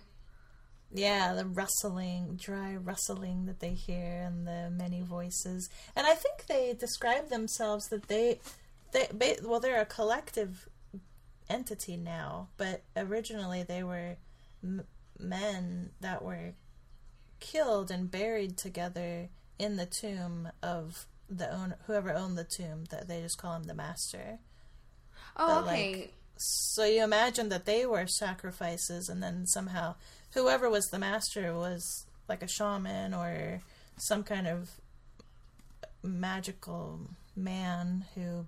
yeah, 0.93 1.35
the 1.35 1.45
rustling, 1.47 2.37
dry 2.37 2.77
rustling 2.77 3.45
that 3.47 3.61
they 3.61 3.75
hear 3.75 4.23
and 4.27 4.47
the 4.47 4.71
many 4.71 5.03
voices. 5.03 5.69
And 5.95 6.07
I 6.07 6.15
think 6.15 6.47
they 6.49 6.73
describe 6.79 7.29
themselves 7.29 7.85
that 7.91 8.09
they, 8.09 8.41
they, 8.93 9.37
well, 9.45 9.61
they're 9.61 9.81
a 9.83 9.87
collective 9.87 10.67
entity 11.49 11.97
now, 11.97 12.49
but 12.57 12.83
originally 12.97 13.63
they 13.65 13.83
were 13.83 14.17
m- 14.63 14.85
men 15.19 15.91
that 16.01 16.23
were 16.23 16.55
killed 17.41 17.91
and 17.91 18.11
buried 18.11 18.57
together 18.57 19.29
in 19.59 19.77
the 19.77 19.87
tomb 19.87 20.49
of 20.63 21.07
the 21.29 21.53
own 21.53 21.75
whoever 21.87 22.13
owned 22.13 22.37
the 22.37 22.45
tomb. 22.45 22.85
That 22.91 23.09
they 23.09 23.21
just 23.23 23.39
call 23.39 23.55
him 23.57 23.65
the 23.65 23.75
master. 23.75 24.39
Oh, 25.37 25.47
But, 25.47 25.67
like, 25.67 25.79
okay. 25.79 26.11
So 26.37 26.85
you 26.85 27.05
imagine 27.05 27.51
that 27.51 27.67
they 27.67 27.85
were 27.85 28.07
sacrifices, 28.07 29.09
and 29.09 29.23
then 29.23 29.47
somehow 29.47 29.97
whoever 30.33 30.71
was 30.71 30.87
the 30.87 30.99
master 30.99 31.55
was 31.55 32.07
like 32.29 32.43
a 32.43 32.49
shaman 32.49 33.13
or 33.13 33.61
some 33.99 34.23
kind 34.23 34.47
of 34.47 34.71
magical 36.03 37.01
man 37.37 38.07
who, 38.15 38.47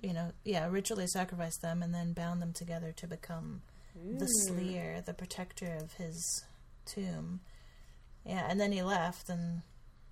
you 0.00 0.12
know, 0.14 0.32
yeah, 0.44 0.66
ritually 0.68 1.06
sacrificed 1.06 1.60
them 1.62 1.82
and 1.82 1.94
then 1.94 2.12
bound 2.12 2.40
them 2.40 2.52
together 2.52 2.92
to 2.96 3.06
become 3.06 3.62
the 3.94 4.26
sleer, 4.26 5.02
the 5.04 5.14
protector 5.14 5.76
of 5.80 5.94
his 5.94 6.44
tomb. 6.84 7.40
Yeah, 8.24 8.46
and 8.48 8.60
then 8.60 8.72
he 8.72 8.82
left, 8.82 9.28
and 9.28 9.62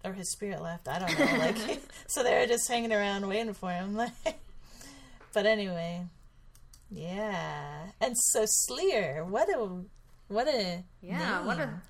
or 0.05 0.13
his 0.13 0.31
spirit 0.33 0.63
left. 0.63 0.89
I 0.89 0.99
don't 0.99 1.19
know. 1.19 1.39
Like, 1.39 1.81
so 2.09 2.23
they 2.23 2.39
were 2.39 2.47
just 2.47 2.69
hanging 2.69 2.93
around 2.93 3.27
waiting 3.27 3.55
for 3.55 3.71
him. 3.71 3.95
Like, 3.95 4.13
but 5.33 5.47
anyway, 5.47 6.05
yeah. 6.91 7.87
And 8.01 8.17
so 8.17 8.45
Sleer, 8.47 9.25
what 9.25 9.49
a 9.49 9.69
what 10.29 10.49
a 10.49 10.85
yeah, 11.01 11.45
what 11.45 11.59
a 11.59 11.67
name. 11.67 11.81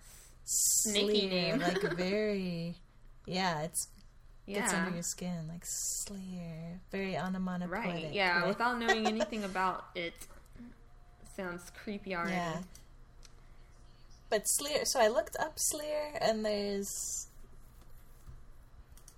snaky 0.44 1.26
name. 1.28 1.58
like 1.58 1.82
very 1.96 2.76
yeah. 3.26 3.62
It's 3.62 3.88
gets 4.46 4.74
under 4.74 4.90
your 4.90 5.02
skin 5.02 5.48
like 5.48 5.62
Sleer, 5.64 6.80
very 6.90 7.16
onomatopoetic. 7.16 7.70
Right. 8.04 8.12
Yeah. 8.12 8.40
right? 8.40 8.48
Without 8.48 8.78
knowing 8.78 9.06
anything 9.06 9.44
about 9.44 9.86
it, 9.94 10.14
sounds 11.36 11.70
creepy 11.82 12.14
already. 12.14 12.34
Yeah. 12.36 12.58
But 14.30 14.42
Sleer, 14.46 14.84
so 14.84 14.98
I 15.00 15.08
looked 15.08 15.36
up 15.38 15.52
Sleer, 15.56 16.12
and 16.20 16.44
there's 16.44 17.26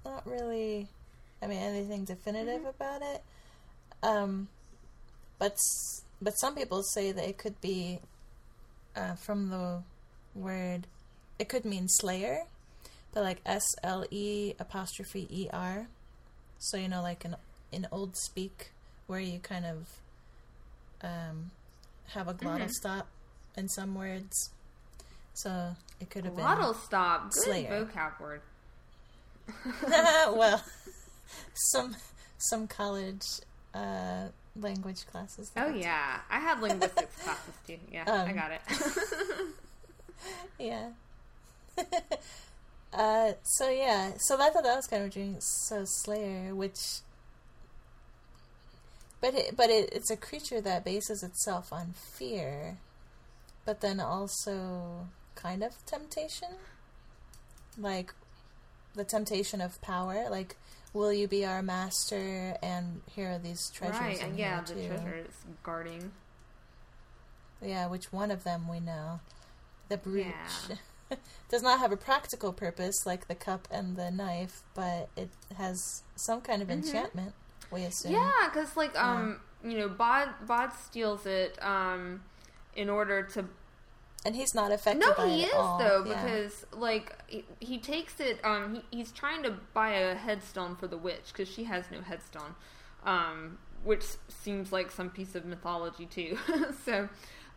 not 0.04 0.26
really, 0.26 0.88
I 1.42 1.46
mean, 1.46 1.58
anything 1.58 2.04
definitive 2.04 2.62
Mm-hmm. 2.62 2.66
about 2.66 3.02
it. 3.02 3.22
Um, 4.02 4.48
but 5.38 5.56
but 6.20 6.32
some 6.32 6.54
people 6.54 6.82
say 6.82 7.12
that 7.12 7.28
it 7.28 7.38
could 7.38 7.60
be 7.60 8.00
uh, 8.96 9.14
from 9.14 9.50
the 9.50 9.82
word, 10.34 10.86
it 11.38 11.48
could 11.48 11.64
mean 11.64 11.88
slayer, 11.88 12.42
but 13.12 13.22
like 13.22 13.40
S 13.46 13.64
L 13.82 14.04
E 14.10 14.54
apostrophe 14.58 15.26
E 15.30 15.48
R. 15.52 15.86
So 16.58 16.76
you 16.76 16.88
know, 16.88 17.02
like 17.02 17.24
in 17.24 17.36
in 17.72 17.86
old 17.92 18.16
speak, 18.16 18.70
where 19.06 19.20
you 19.20 19.38
kind 19.38 19.64
of 19.64 19.86
um, 21.02 21.50
have 22.08 22.28
a 22.28 22.34
glottal 22.34 22.66
Mhm. 22.66 22.70
stop 22.70 23.06
in 23.56 23.68
some 23.68 23.94
words. 23.94 24.50
So 25.34 25.74
it 26.00 26.10
could 26.10 26.24
have 26.24 26.36
been 26.36 26.44
Glottal 26.44 26.74
stop. 26.84 27.24
Good 27.32 27.42
Slayer. 27.42 27.84
vocab 27.86 28.20
word. 28.20 28.40
well, 29.86 30.62
some 31.54 31.96
some 32.38 32.66
college 32.68 33.22
uh, 33.74 34.28
language 34.56 35.06
classes. 35.06 35.50
Oh 35.56 35.68
yeah, 35.68 36.20
I 36.30 36.38
had 36.38 36.60
linguistics 36.60 37.16
classes 37.22 37.54
too. 37.66 37.78
Yeah, 37.90 38.04
I 38.06 38.10
Um, 38.30 38.34
got 38.34 38.52
it. 38.52 38.60
yeah. 40.58 40.90
uh, 42.92 43.32
so 43.42 43.68
yeah, 43.68 44.12
so 44.18 44.40
I 44.40 44.50
thought 44.50 44.62
that 44.64 44.76
was 44.76 44.86
kind 44.86 45.02
of 45.02 45.06
interesting. 45.08 45.40
So 45.40 45.84
Slayer, 45.84 46.54
which, 46.54 46.78
but 49.24 49.34
it, 49.34 49.56
but 49.56 49.70
it, 49.70 49.88
it's 49.90 50.10
a 50.10 50.16
creature 50.18 50.60
that 50.60 50.84
bases 50.84 51.22
itself 51.22 51.72
on 51.72 51.94
fear, 52.18 52.76
but 53.64 53.80
then 53.80 53.98
also 53.98 55.08
kind 55.34 55.62
of 55.64 55.72
temptation, 55.86 56.48
like 57.78 58.12
the 58.94 59.02
temptation 59.04 59.62
of 59.62 59.80
power. 59.80 60.26
Like, 60.30 60.56
will 60.92 61.10
you 61.10 61.26
be 61.26 61.42
our 61.46 61.62
master? 61.62 62.58
And 62.62 63.00
here 63.14 63.30
are 63.30 63.38
these 63.38 63.70
treasures. 63.70 63.98
right. 63.98 64.22
And 64.22 64.38
yeah, 64.38 64.60
the 64.60 64.74
too. 64.74 64.88
treasure 64.88 65.26
guarding. 65.62 66.12
Yeah, 67.62 67.86
which 67.86 68.12
one 68.12 68.30
of 68.30 68.44
them 68.44 68.68
we 68.68 68.78
know? 68.78 69.20
The 69.88 69.96
brooch. 69.96 70.34
Yeah. 71.08 71.16
Does 71.50 71.62
not 71.62 71.78
have 71.78 71.92
a 71.92 71.96
practical 71.96 72.52
purpose 72.52 73.06
like 73.06 73.26
the 73.28 73.34
cup 73.34 73.68
and 73.70 73.96
the 73.96 74.10
knife, 74.10 74.62
but 74.74 75.08
it 75.16 75.30
has 75.56 76.02
some 76.14 76.42
kind 76.42 76.60
of 76.60 76.68
Mhm. 76.68 76.72
enchantment, 76.84 77.32
we 77.70 77.84
assume. 77.84 78.12
Yeah, 78.12 78.48
because 78.52 78.76
like 78.76 78.96
um, 78.98 79.40
you 79.64 79.78
know, 79.78 79.88
Bod 79.88 80.28
Bod 80.46 80.72
steals 80.72 81.26
it 81.26 81.58
um, 81.62 82.22
in 82.74 82.88
order 82.88 83.22
to 83.34 83.46
And 84.24 84.34
he's 84.36 84.54
not 84.54 84.72
affected 84.72 85.00
No, 85.00 85.14
by 85.16 85.28
he 85.28 85.42
it 85.42 85.44
is 85.44 85.74
though 85.76 86.02
Yeah. 86.02 86.14
because 86.14 86.64
like 86.72 87.16
he, 87.28 87.44
he 87.60 87.78
takes 87.78 88.20
it. 88.20 88.38
Um, 88.44 88.74
he, 88.90 88.98
he's 88.98 89.12
trying 89.12 89.42
to 89.42 89.50
buy 89.72 89.90
a 89.90 90.14
headstone 90.14 90.76
for 90.76 90.86
the 90.86 90.96
witch 90.98 91.32
because 91.32 91.48
she 91.48 91.64
has 91.64 91.90
no 91.90 92.00
headstone, 92.00 92.54
um, 93.04 93.58
which 93.82 94.04
seems 94.28 94.72
like 94.72 94.90
some 94.90 95.10
piece 95.10 95.34
of 95.34 95.44
mythology 95.44 96.06
too. 96.06 96.38
so, 96.84 97.08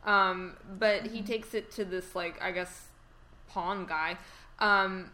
um, 0.05 0.57
but 0.79 1.07
he 1.07 1.21
Mm-hmm. 1.21 1.23
takes 1.23 1.53
it 1.53 1.71
to 1.71 1.85
this 1.85 2.15
like 2.15 2.41
I 2.41 2.51
guess 2.51 2.87
pawn 3.47 3.85
guy, 3.85 4.17
um, 4.59 5.11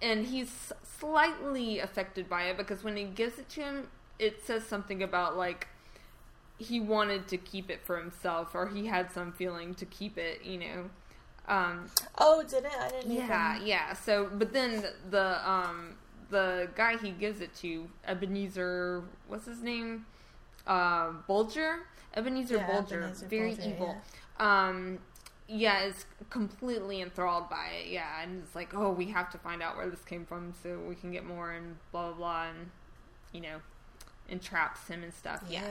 and 0.00 0.26
he's 0.26 0.72
slightly 0.82 1.78
affected 1.78 2.28
by 2.28 2.44
it 2.44 2.56
because 2.56 2.84
when 2.84 2.96
he 2.96 3.04
gives 3.04 3.38
it 3.38 3.48
to 3.50 3.60
him, 3.62 3.88
it 4.22 4.44
says 4.46 4.64
something 4.64 5.02
about 5.02 5.36
like 5.36 5.68
he 6.58 6.80
wanted 6.80 7.26
to 7.28 7.36
keep 7.36 7.70
it 7.70 7.80
for 7.84 7.98
himself 7.98 8.54
or 8.54 8.68
he 8.68 8.86
had 8.86 9.10
some 9.10 9.32
feeling 9.32 9.74
to 9.74 9.84
keep 9.86 10.16
it, 10.18 10.44
you 10.44 10.58
know. 10.58 10.90
Um, 11.48 11.90
Oh, 12.18 12.42
did 12.42 12.64
it? 12.64 12.72
I 12.80 12.90
didn't 12.90 13.10
yeah, 13.12 13.54
even. 13.56 13.66
yeah. 13.66 13.92
So, 13.94 14.30
but 14.32 14.52
then 14.52 14.84
the 15.10 15.48
um 15.48 15.96
the 16.30 16.68
guy 16.74 16.96
he 16.96 17.10
gives 17.10 17.40
it 17.40 17.54
to, 17.56 17.88
Ebenezer, 18.06 19.02
what's 19.28 19.46
his 19.46 19.62
name? 19.62 20.06
Uh, 20.66 21.10
Bolger. 21.28 21.80
Ebenezer 22.14 22.56
Yeah, 22.56 22.68
Bolger, 22.70 22.92
Ebenezer 23.02 23.26
very 23.26 23.52
Bolger, 23.56 23.66
evil. 23.66 23.96
Um, 24.38 24.98
yeah, 25.48 25.82
is 25.84 26.06
completely 26.30 27.00
enthralled 27.02 27.50
by 27.50 27.68
it. 27.82 27.88
Yeah, 27.90 28.22
and 28.22 28.42
it's 28.42 28.54
like, 28.54 28.74
oh, 28.74 28.90
we 28.92 29.06
have 29.06 29.30
to 29.32 29.38
find 29.38 29.62
out 29.62 29.76
where 29.76 29.90
this 29.90 30.02
came 30.04 30.24
from 30.24 30.54
so 30.62 30.78
we 30.88 30.94
can 30.94 31.10
get 31.12 31.24
more 31.26 31.52
and 31.52 31.76
blah 31.90 32.08
blah 32.08 32.16
blah, 32.16 32.44
and 32.48 32.70
you 33.32 33.40
know, 33.40 33.58
entraps 34.32 34.88
him 34.88 35.02
and 35.04 35.12
stuff. 35.14 35.42
Yeah. 35.48 35.62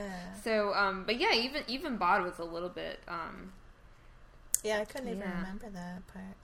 So, 0.44 0.74
um, 0.74 1.04
but 1.06 1.20
yeah, 1.20 1.34
even 1.34 1.64
even 1.68 1.98
Bod 1.98 2.24
was 2.24 2.40
a 2.40 2.46
little 2.46 2.70
bit, 2.70 3.00
um, 3.08 3.52
Yeah, 4.64 4.80
I 4.80 4.86
couldn't 4.86 5.08
even 5.08 5.22
Yeah. 5.22 5.36
remember 5.42 5.70
that 5.72 6.06
part. 6.08 6.36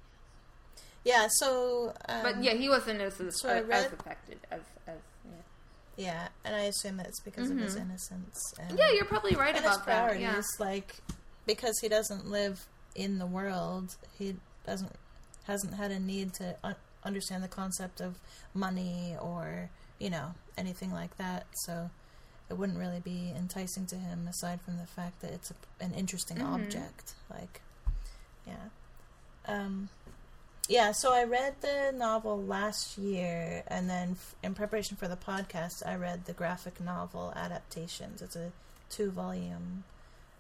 Yeah, 1.03 1.27
so. 1.39 1.93
Um, 2.09 2.23
but 2.23 2.43
yeah, 2.43 2.53
he 2.53 2.67
wasn't 2.67 2.99
as 3.01 3.19
as, 3.21 3.39
so 3.39 3.49
as 3.49 3.65
read- 3.65 3.93
affected 3.93 4.39
as 4.51 4.61
as 4.87 4.97
yeah. 5.25 6.05
Yeah, 6.05 6.27
and 6.43 6.55
I 6.55 6.61
assume 6.61 6.97
that's 6.97 7.19
because 7.21 7.49
of 7.51 7.57
his 7.57 7.75
Mhm. 7.75 7.81
innocence. 7.81 8.53
And, 8.59 8.77
Yeah, 8.77 8.91
you're 8.91 9.05
probably 9.05 9.35
right 9.35 9.55
and 9.55 9.63
his 9.63 9.75
about 9.75 9.85
that. 9.85 10.07
priorities. 10.09 10.21
Yeah. 10.59 10.65
Like, 10.65 10.95
because 11.45 11.77
he 11.81 11.87
doesn't 11.87 12.25
live 12.29 12.67
in 12.95 13.19
the 13.19 13.25
world, 13.27 13.95
he 14.17 14.37
doesn't 14.65 14.95
hasn't 15.45 15.75
had 15.75 15.91
a 15.91 15.99
need 15.99 16.33
to 16.33 16.57
un- 16.63 16.75
understand 17.05 17.41
the 17.41 17.47
concept 17.47 18.01
of 18.01 18.19
money 18.53 19.15
or 19.21 19.69
you 19.97 20.09
know 20.09 20.33
anything 20.57 20.91
like 20.91 21.15
that. 21.17 21.45
So 21.65 21.89
it 22.49 22.53
wouldn't 22.57 22.77
really 22.79 22.99
be 22.99 23.31
enticing 23.35 23.85
to 23.87 23.95
him 23.95 24.27
aside 24.27 24.61
from 24.61 24.77
the 24.77 24.85
fact 24.85 25.21
that 25.21 25.31
it's 25.31 25.51
a, 25.51 25.55
an 25.83 25.93
interesting 25.93 26.37
Mhm. 26.37 26.53
object. 26.53 27.13
Like, 27.29 27.61
yeah, 28.45 28.69
um, 29.45 29.89
yeah. 30.69 30.91
So 30.93 31.13
I 31.13 31.23
read 31.23 31.59
the 31.61 31.91
novel 31.93 32.41
last 32.41 32.97
year, 32.97 33.63
and 33.67 33.89
then 33.89 34.11
f- 34.11 34.35
in 34.43 34.53
preparation 34.53 34.95
for 34.97 35.07
the 35.07 35.17
podcast, 35.17 35.85
I 35.85 35.95
read 35.95 36.25
the 36.25 36.33
graphic 36.33 36.79
novel 36.79 37.33
adaptations. 37.35 38.21
It's 38.21 38.35
a 38.35 38.51
two-volume 38.89 39.83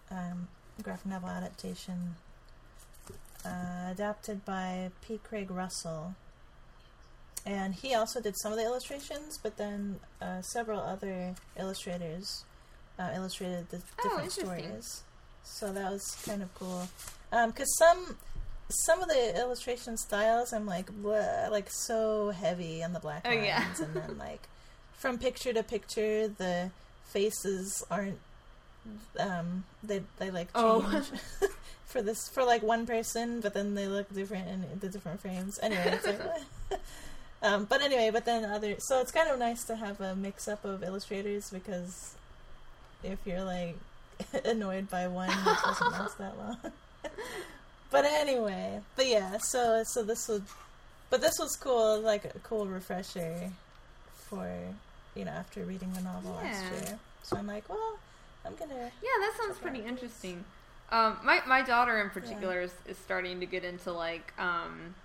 um, 0.09 0.47
graphic 0.81 1.07
novel 1.07 1.29
adaptation 1.29 2.15
uh, 3.45 3.89
adapted 3.91 4.45
by 4.45 4.91
P. 5.01 5.19
Craig 5.23 5.51
Russell. 5.51 6.15
And 7.45 7.73
he 7.75 7.93
also 7.93 8.19
did 8.19 8.35
some 8.37 8.51
of 8.51 8.57
the 8.57 8.65
illustrations, 8.65 9.37
but 9.41 9.55
then 9.57 9.99
uh, 10.21 10.41
several 10.41 10.79
other 10.81 11.33
illustrators 11.57 12.43
uh, 12.99 13.11
illustrated 13.15 13.69
the 13.69 13.81
Oh, 13.99 14.03
different 14.03 14.31
stories. 14.33 15.03
So 15.43 15.71
that 15.71 15.91
was 15.91 16.03
kind 16.25 16.41
of 16.41 16.53
cool. 16.55 16.89
Because 17.31 17.73
some 17.77 18.17
some 18.69 19.01
of 19.01 19.07
the 19.07 19.37
illustration 19.39 19.95
styles, 19.95 20.51
I'm 20.51 20.65
like, 20.65 20.87
"Bleh," 20.91 21.49
like 21.49 21.69
so 21.69 22.31
heavy 22.31 22.83
on 22.83 22.91
the 22.91 22.99
black 22.99 23.21
Oh, 23.25 23.29
lines, 23.29 23.45
yeah. 23.45 23.63
and 23.81 23.95
then 23.95 24.17
like 24.19 24.41
from 24.97 25.17
picture 25.17 25.53
to 25.53 25.63
picture, 25.63 26.27
the 26.27 26.71
faces 27.05 27.81
aren't. 27.89 28.19
Um, 29.19 29.63
they 29.83 30.01
they 30.17 30.31
like 30.31 30.49
Oh. 30.53 30.81
change 30.81 31.21
for 31.85 32.01
this 32.01 32.27
for 32.27 32.43
like 32.43 32.61
one 32.61 32.85
person, 32.85 33.39
but 33.39 33.53
then 33.53 33.73
they 33.75 33.87
look 33.87 34.13
different 34.13 34.49
in 34.49 34.79
the 34.81 34.89
different 34.89 35.21
frames. 35.21 35.57
Anyway, 35.63 35.97
like. 36.05 36.79
Um, 37.41 37.65
but 37.65 37.81
anyway, 37.81 38.09
but 38.11 38.25
then 38.25 38.45
other, 38.45 38.75
so 38.79 38.99
it's 38.99 39.11
kind 39.11 39.29
of 39.29 39.37
nice 39.37 39.63
to 39.65 39.75
have 39.75 40.01
a 40.01 40.15
mix 40.15 40.47
up 40.47 40.65
of 40.65 40.83
illustrators 40.83 41.49
because 41.51 42.15
if 43.03 43.19
you're 43.25 43.43
like 43.43 43.77
annoyed 44.45 44.89
by 44.89 45.07
one, 45.07 45.29
it 45.29 45.45
doesn't 45.63 45.91
last 45.91 46.17
that 46.17 46.37
long. 46.37 46.57
but 47.91 48.05
anyway, 48.05 48.81
but 48.95 49.07
yeah, 49.07 49.37
so 49.37 49.83
so 49.85 50.03
this 50.03 50.27
would, 50.27 50.43
but 51.09 51.21
this 51.21 51.33
was 51.39 51.55
cool, 51.55 51.99
like 51.99 52.25
a 52.25 52.39
cool 52.39 52.65
refresher 52.65 53.51
for 54.15 54.49
you 55.15 55.25
know 55.25 55.31
after 55.31 55.61
reading 55.63 55.93
the 55.93 56.01
novel 56.01 56.33
last 56.33 56.63
year. 56.71 56.99
So 57.23 57.37
I'm 57.37 57.47
like, 57.47 57.69
well, 57.69 57.99
I'm 58.45 58.55
gonna. 58.55 58.73
Yeah, 58.73 59.09
that 59.19 59.33
sounds 59.39 59.59
pretty 59.59 59.81
interesting. 59.81 60.43
Um, 60.89 61.17
my 61.23 61.41
my 61.45 61.61
daughter 61.61 61.99
in 62.01 62.09
particular 62.09 62.61
is, 62.61 62.71
is 62.87 62.97
starting 62.97 63.41
to 63.41 63.45
get 63.45 63.63
into 63.63 63.91
like 63.91 64.33
um, 64.39 64.95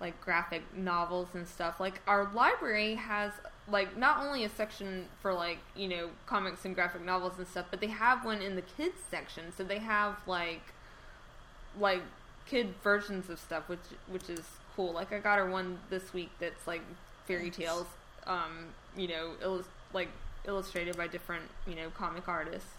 like 0.00 0.20
graphic 0.20 0.62
novels 0.76 1.28
and 1.34 1.46
stuff. 1.46 1.80
Like 1.80 2.00
our 2.06 2.30
library 2.32 2.94
has 2.94 3.32
like 3.70 3.96
not 3.96 4.24
only 4.24 4.44
a 4.44 4.48
section 4.48 5.06
for 5.20 5.34
like 5.34 5.58
you 5.76 5.88
know 5.88 6.10
comics 6.26 6.64
and 6.64 6.74
graphic 6.74 7.04
novels 7.04 7.34
and 7.38 7.46
stuff, 7.46 7.66
but 7.70 7.80
they 7.80 7.88
have 7.88 8.24
one 8.24 8.40
in 8.40 8.54
the 8.56 8.62
kids 8.62 8.96
section. 9.10 9.52
So 9.56 9.64
they 9.64 9.78
have 9.78 10.16
like 10.26 10.62
like 11.78 12.02
kid 12.46 12.74
versions 12.82 13.28
of 13.28 13.38
stuff, 13.38 13.68
which 13.68 13.80
which 14.08 14.28
is 14.30 14.44
cool. 14.76 14.92
Like 14.92 15.12
I 15.12 15.18
got 15.18 15.38
her 15.38 15.48
one 15.50 15.78
this 15.90 16.12
week 16.12 16.30
that's 16.38 16.66
like 16.66 16.82
fairy 17.26 17.50
tales, 17.50 17.86
um, 18.26 18.68
you 18.96 19.08
know, 19.08 19.32
illus- 19.42 19.66
like 19.92 20.08
illustrated 20.46 20.96
by 20.96 21.06
different 21.08 21.44
you 21.66 21.74
know 21.74 21.90
comic 21.90 22.28
artists, 22.28 22.70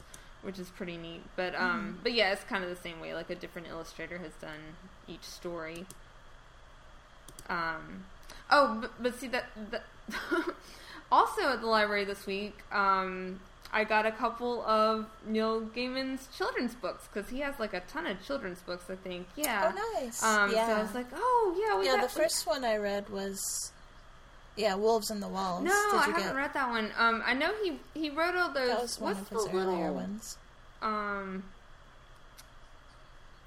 which 0.41 0.57
is 0.57 0.70
pretty 0.70 0.97
neat. 0.97 1.22
But 1.36 1.53
um, 1.55 1.97
Mhm. 1.99 2.03
but 2.03 2.13
yeah, 2.13 2.32
it's 2.32 2.43
kind 2.43 2.63
of 2.63 2.70
the 2.70 2.76
same 2.82 2.99
way. 2.99 3.13
Like 3.13 3.30
a 3.30 3.36
different 3.36 3.67
illustrator 3.67 4.17
has 4.20 4.34
done 4.41 4.76
each 5.07 5.24
story. 5.24 5.86
Um, 7.50 8.06
oh, 8.52 8.78
but, 8.82 8.91
but 9.02 9.20
see 9.20 9.28
that, 9.30 9.45
that 9.72 9.84
also 11.12 11.50
at 11.50 11.62
the 11.62 11.68
library 11.68 12.06
this 12.06 12.26
week, 12.26 12.58
um, 12.72 13.39
I 13.72 13.84
got 13.84 14.06
a 14.06 14.12
couple 14.12 14.64
of 14.64 15.06
Neil 15.28 15.62
Gaiman's 15.62 16.28
children's 16.36 16.74
books 16.76 17.08
because 17.12 17.30
he 17.30 17.39
has 17.41 17.60
like 17.60 17.74
a 17.74 17.82
ton 17.82 18.08
of 18.08 18.24
children's 18.26 18.60
books. 18.62 18.86
I 18.89 18.95
think, 18.95 19.28
yeah. 19.36 19.72
Oh, 19.72 20.00
nice. 20.02 20.24
Um, 20.24 20.52
yeah. 20.52 20.68
So 20.68 20.74
I 20.74 20.82
was 20.82 20.95
like, 20.95 21.08
oh 21.14 21.56
yeah, 21.58 21.78
we 21.78 21.86
yeah, 21.86 21.97
got, 21.97 22.04
the 22.04 22.20
first 22.20 22.47
one 22.47 22.66
I 22.66 22.78
read 22.78 23.10
was, 23.10 23.72
yeah, 24.56 24.76
Wolves 24.76 25.12
in 25.12 25.20
the 25.20 25.28
Walls. 25.28 25.64
No, 25.64 25.72
Did 25.91 26.00
I 26.00 26.06
haven't 26.06 26.24
get? 26.24 26.36
read 26.36 26.54
that 26.54 26.70
one. 26.70 26.91
Um, 26.97 27.22
I 27.26 27.34
know 27.34 27.52
he 27.64 27.80
he 27.93 28.10
wrote 28.10 28.36
all 28.36 28.52
those. 28.52 28.70
That 28.70 28.82
was 28.82 29.00
one 29.00 29.16
what's 29.16 29.32
of 29.32 29.38
his 29.38 29.54
little, 29.54 29.74
earlier 29.74 29.91
ones. 29.93 30.38
Um, 30.82 31.43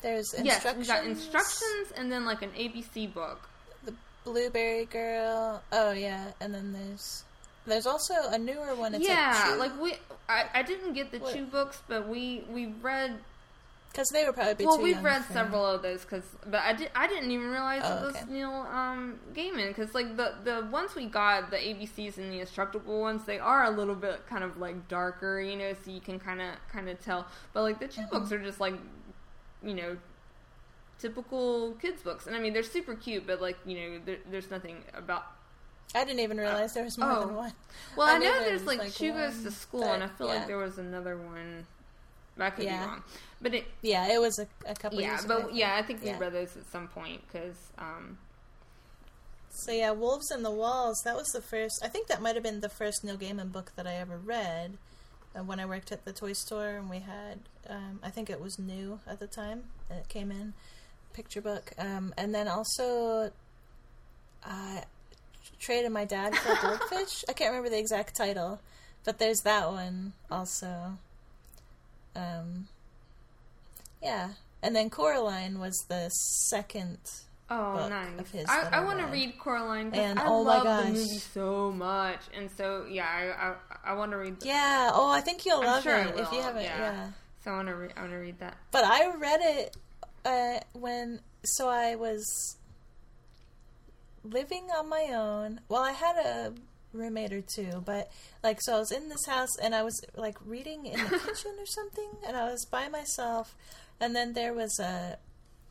There's 0.03 0.34
yes, 0.42 0.64
instructions. 0.64 0.88
we 0.88 0.94
got 0.94 1.05
instructions 1.05 1.92
and 1.96 2.12
then 2.12 2.24
like 2.24 2.42
an 2.42 2.50
ABC 2.50 3.12
book. 3.12 3.48
Blueberry 4.24 4.84
Girl. 4.86 5.62
Oh 5.72 5.92
yeah, 5.92 6.32
and 6.40 6.54
then 6.54 6.72
there's 6.72 7.24
there's 7.66 7.86
also 7.86 8.14
a 8.30 8.38
newer 8.38 8.74
one. 8.74 8.94
It's 8.94 9.06
yeah, 9.06 9.56
like 9.58 9.78
we, 9.80 9.94
I, 10.28 10.46
I 10.54 10.62
didn't 10.62 10.92
get 10.94 11.10
the 11.10 11.18
What? 11.18 11.34
Chu 11.34 11.44
books, 11.46 11.80
but 11.88 12.08
we 12.08 12.44
we 12.50 12.66
read. 12.82 13.18
because 13.90 14.08
they 14.08 14.24
were 14.24 14.32
probably 14.32 14.64
Well, 14.66 14.76
too 14.78 14.82
we've 14.84 15.02
read 15.02 15.24
several 15.32 15.66
of 15.66 15.82
those 15.82 16.02
because, 16.02 16.24
but 16.46 16.60
I 16.60 16.72
did 16.72 16.90
I 16.94 17.06
didn't 17.06 17.30
even 17.30 17.48
realize 17.50 17.82
Oh, 17.84 17.98
it 17.98 18.06
was 18.06 18.16
okay. 18.16 18.24
Neil 18.32 18.50
um 18.50 19.18
Gaiman 19.34 19.68
because 19.68 19.94
like 19.94 20.16
the 20.16 20.34
the 20.44 20.66
ones 20.70 20.94
we 20.94 21.06
got 21.06 21.50
the 21.50 21.56
ABCs 21.58 22.16
and 22.18 22.32
the 22.32 22.38
instructable 22.40 23.00
ones 23.00 23.24
they 23.24 23.38
are 23.38 23.64
a 23.64 23.70
little 23.70 23.94
bit 23.94 24.26
kind 24.28 24.44
of 24.44 24.56
like 24.58 24.88
darker, 24.88 25.40
you 25.40 25.56
know, 25.56 25.72
so 25.84 25.90
you 25.90 26.00
can 26.00 26.18
kind 26.18 26.40
of 26.40 26.54
kind 26.72 26.88
of 26.88 27.00
tell. 27.04 27.26
But 27.52 27.62
like 27.62 27.78
the 27.80 27.88
2 27.88 28.02
Mhm. 28.02 28.10
books 28.10 28.32
are 28.32 28.42
just 28.42 28.60
like, 28.60 28.74
you 29.64 29.74
know. 29.74 29.96
Typical 31.03 31.72
kids 31.82 32.00
books, 32.00 32.26
and 32.28 32.36
I 32.36 32.38
mean 32.38 32.53
they're 32.53 32.62
super 32.62 32.94
cute, 32.94 33.26
but 33.26 33.42
like 33.42 33.59
you 33.66 33.76
know, 33.76 34.00
there, 34.07 34.18
there's 34.30 34.50
nothing 34.50 34.84
about 34.94 35.24
I 35.94 36.05
didn't 36.05 36.20
even 36.20 36.38
realize 36.38 36.72
there 36.72 36.84
was 36.84 36.96
more 36.96 37.11
oh. 37.11 37.26
than 37.26 37.34
one. 37.34 37.53
Well, 37.96 38.09
I 38.09 38.14
I, 38.14 38.18
know 38.18 38.44
there's 38.44 38.64
like, 38.64 38.78
like, 38.78 38.94
Chu 38.94 39.12
Goes 39.12 39.42
to 39.42 39.50
School, 39.50 39.84
and 39.84 40.03
I 40.03 40.07
feel 40.07 40.26
yeah. 40.28 40.34
like 40.36 40.46
there 40.46 40.57
was 40.57 40.78
another 40.78 41.16
one. 41.16 41.66
I 42.38 42.50
could 42.50 42.64
Yeah. 42.64 42.78
be 42.78 42.86
wrong, 42.86 43.03
but 43.42 43.55
it, 43.55 43.66
Yeah, 43.82 44.14
it 44.14 44.18
was 44.18 44.38
a, 44.38 44.46
a 44.66 44.74
couple. 44.74 45.00
yeah, 45.00 45.11
years 45.11 45.24
ago, 45.24 45.42
but 45.42 45.55
yeah, 45.55 45.76
I 45.76 45.82
think 45.82 46.00
we 46.00 46.09
Yeah. 46.09 46.18
read 46.18 46.32
those 46.32 46.57
at 46.57 46.64
some 46.72 46.88
point 46.88 47.20
because, 47.26 47.57
um, 47.76 48.18
So 49.50 49.70
yeah, 49.70 49.90
Wolves 49.90 50.30
in 50.30 50.42
the 50.42 50.50
Walls. 50.50 51.03
That 51.05 51.14
was 51.14 51.28
the 51.28 51.42
first. 51.42 51.84
I 51.84 51.88
think 51.88 52.07
that 52.07 52.22
might 52.22 52.36
have 52.36 52.42
been 52.42 52.61
the 52.61 52.70
first 52.70 53.05
Neil 53.05 53.18
Gaiman 53.18 53.53
book 53.53 53.72
that 53.76 53.86
I 53.86 53.96
ever 53.96 54.16
read. 54.16 54.78
Uh, 55.34 55.42
when 55.42 55.61
I 55.61 55.66
worked 55.66 55.92
at 55.92 56.07
the 56.07 56.12
toy 56.12 56.32
store, 56.32 56.76
and 56.76 56.88
we 56.88 57.00
had, 57.00 57.40
um, 57.68 58.00
I 58.03 58.09
think 58.11 58.30
it 58.30 58.40
was 58.40 58.59
new 58.59 59.00
at 59.07 59.18
the 59.18 59.26
time, 59.26 59.64
and 59.90 59.98
it 59.98 60.09
came 60.09 60.30
in 60.30 60.55
picture 61.12 61.40
book. 61.40 61.72
Um, 61.78 62.12
and 62.16 62.34
then 62.34 62.48
also, 62.48 63.30
I 64.44 64.82
traded 65.60 65.92
my 65.92 66.04
dad 66.04 66.34
for 66.36 66.52
a 66.52 66.56
goldfish. 66.60 67.24
I 67.28 67.32
can't 67.32 67.50
remember 67.50 67.70
the 67.70 67.78
exact 67.78 68.16
title, 68.16 68.60
but 69.04 69.18
there's 69.18 69.40
that 69.44 69.70
one 69.70 70.12
also. 70.30 70.98
Um, 72.14 72.68
yeah, 74.02 74.30
and 74.62 74.74
then 74.76 74.90
Coraline 74.90 75.58
was 75.58 75.74
the 75.88 76.08
second 76.10 76.98
oh, 77.50 77.88
nice. 77.88 78.18
of 78.18 78.30
his 78.30 78.46
I, 78.48 78.62
I 78.62 78.68
I 78.78 78.84
want 78.84 78.98
to 78.98 79.06
read. 79.06 79.38
Coraline 79.38 79.90
because 79.90 80.04
And, 80.10 80.18
I 80.18 80.26
oh 80.26 80.44
my 80.44 80.62
love 80.62 80.84
the 80.86 80.92
movie 80.92 81.18
so 81.18 81.70
much, 81.70 82.20
and 82.36 82.50
so 82.56 82.84
yeah, 82.90 83.06
I 83.06 83.88
I, 83.88 83.92
I 83.92 83.94
want 83.94 84.10
to 84.10 84.16
read. 84.18 84.40
The, 84.40 84.48
Yeah. 84.48 84.90
Oh, 84.92 85.10
I 85.10 85.20
think 85.20 85.46
you'll 85.46 85.60
I'm 85.60 85.66
love 85.66 85.82
sure 85.84 85.96
it 85.96 86.18
if 86.18 86.30
you 86.32 86.42
haven't. 86.42 86.64
yeah. 86.64 86.78
Yeah. 86.78 87.06
So 87.44 87.50
I 87.50 87.54
want 87.56 87.68
to 87.68 87.74
re- 87.74 87.90
I 87.96 88.00
want 88.00 88.12
to 88.12 88.18
read 88.18 88.38
that. 88.40 88.56
But 88.70 88.84
I 88.84 89.10
read 89.16 89.40
it 89.42 89.76
uh, 90.24 90.60
when 90.72 91.20
so 91.44 91.68
I 91.68 91.94
was 91.94 92.56
living 94.24 94.68
on 94.76 94.88
my 94.88 95.10
own. 95.12 95.60
Well, 95.68 95.82
I 95.82 95.92
had 95.92 96.16
a 96.16 96.52
roommate 96.92 97.32
or 97.32 97.40
two, 97.40 97.82
but 97.84 98.10
like 98.42 98.60
so 98.60 98.76
I 98.76 98.78
was 98.78 98.92
in 98.92 99.08
this 99.08 99.26
house 99.26 99.56
and 99.62 99.74
I 99.74 99.82
was 99.82 100.00
like 100.16 100.36
reading 100.44 100.86
in 100.86 100.98
the 100.98 101.18
kitchen 101.26 101.52
or 101.58 101.66
something, 101.66 102.10
and 102.26 102.36
I 102.36 102.50
was 102.50 102.64
by 102.66 102.88
myself, 102.88 103.54
and 104.00 104.14
then 104.14 104.34
there 104.34 104.54
was 104.54 104.78
a 104.78 105.18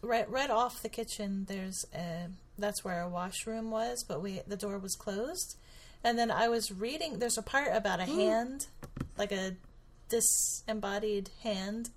right 0.02 0.30
right 0.30 0.50
off 0.50 0.82
the 0.82 0.90
kitchen. 0.90 1.46
There's 1.48 1.86
a 1.96 2.28
that's 2.58 2.84
where 2.84 3.02
a 3.02 3.10
washroom 3.10 3.72
was, 3.72 4.04
but 4.08 4.22
we 4.22 4.42
the 4.48 4.58
door 4.58 4.78
was 4.78 4.96
closed. 4.96 5.58
And 6.04 6.18
then 6.18 6.32
I 6.32 6.48
was 6.48 6.72
reading. 6.72 7.20
There's 7.20 7.38
a 7.38 7.44
part 7.44 7.70
about 7.76 8.00
a 8.00 8.06
hand, 8.06 8.66
like 9.20 9.32
a 9.32 9.56
disembodied 10.10 11.30
hand, 11.44 11.90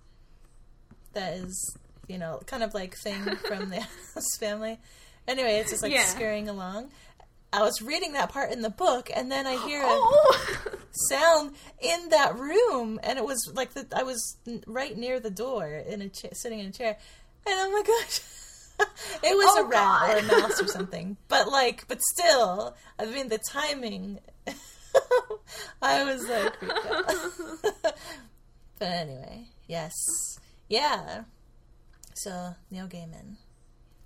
that 1.15 1.35
is, 1.35 1.77
you 2.09 2.19
know, 2.19 2.41
kind 2.47 2.63
of 2.63 2.75
like 2.75 2.97
thing 2.97 3.23
from 3.37 3.71
the 3.71 3.87
family. 4.41 4.79
Anyway, 5.27 5.57
it's 5.57 5.71
just 5.71 5.83
like 5.83 5.93
Yeah. 5.93 6.05
scurrying 6.05 6.49
along. 6.49 6.91
I 7.53 7.63
was 7.63 7.81
reading 7.81 8.15
that 8.15 8.31
part 8.31 8.51
in 8.51 8.63
the 8.63 8.71
book, 8.71 9.11
and 9.15 9.31
then 9.31 9.47
I 9.47 9.57
hear 9.65 9.81
a 9.81 9.87
Oh, 9.89 10.61
sound 11.09 11.55
in 11.81 12.09
that 12.11 12.37
room, 12.37 12.99
and 13.03 13.17
it 13.19 13.25
was 13.25 13.51
like 13.55 13.75
the, 13.75 13.87
I 13.95 14.03
was 14.03 14.37
right 14.67 14.97
near 14.97 15.21
the 15.21 15.31
door 15.31 15.67
in 15.67 16.03
a 16.03 16.09
cha- 16.09 16.33
sitting 16.33 16.59
in 16.59 16.67
a 16.67 16.73
chair, 16.73 16.97
and 17.47 17.55
oh 17.57 17.71
my 17.71 17.83
gosh, 17.87 18.21
it 19.23 19.37
was 19.37 19.47
Oh, 19.57 19.65
a 19.65 19.69
rat 19.69 20.11
or 20.17 20.19
a 20.19 20.23
mouse 20.41 20.61
or 20.61 20.67
something. 20.67 21.17
But 21.29 21.47
like, 21.49 21.87
but 21.87 22.01
still, 22.03 22.75
I 22.99 23.05
mean, 23.07 23.29
the 23.29 23.39
timing. 23.51 24.19
I 25.81 26.05
was 26.05 26.29
like, 26.29 26.53
but 28.79 28.89
anyway, 28.89 29.45
yes, 29.69 29.93
yeah. 30.69 31.23
So 32.15 32.55
Neil 32.71 32.87
Gaiman, 32.87 33.37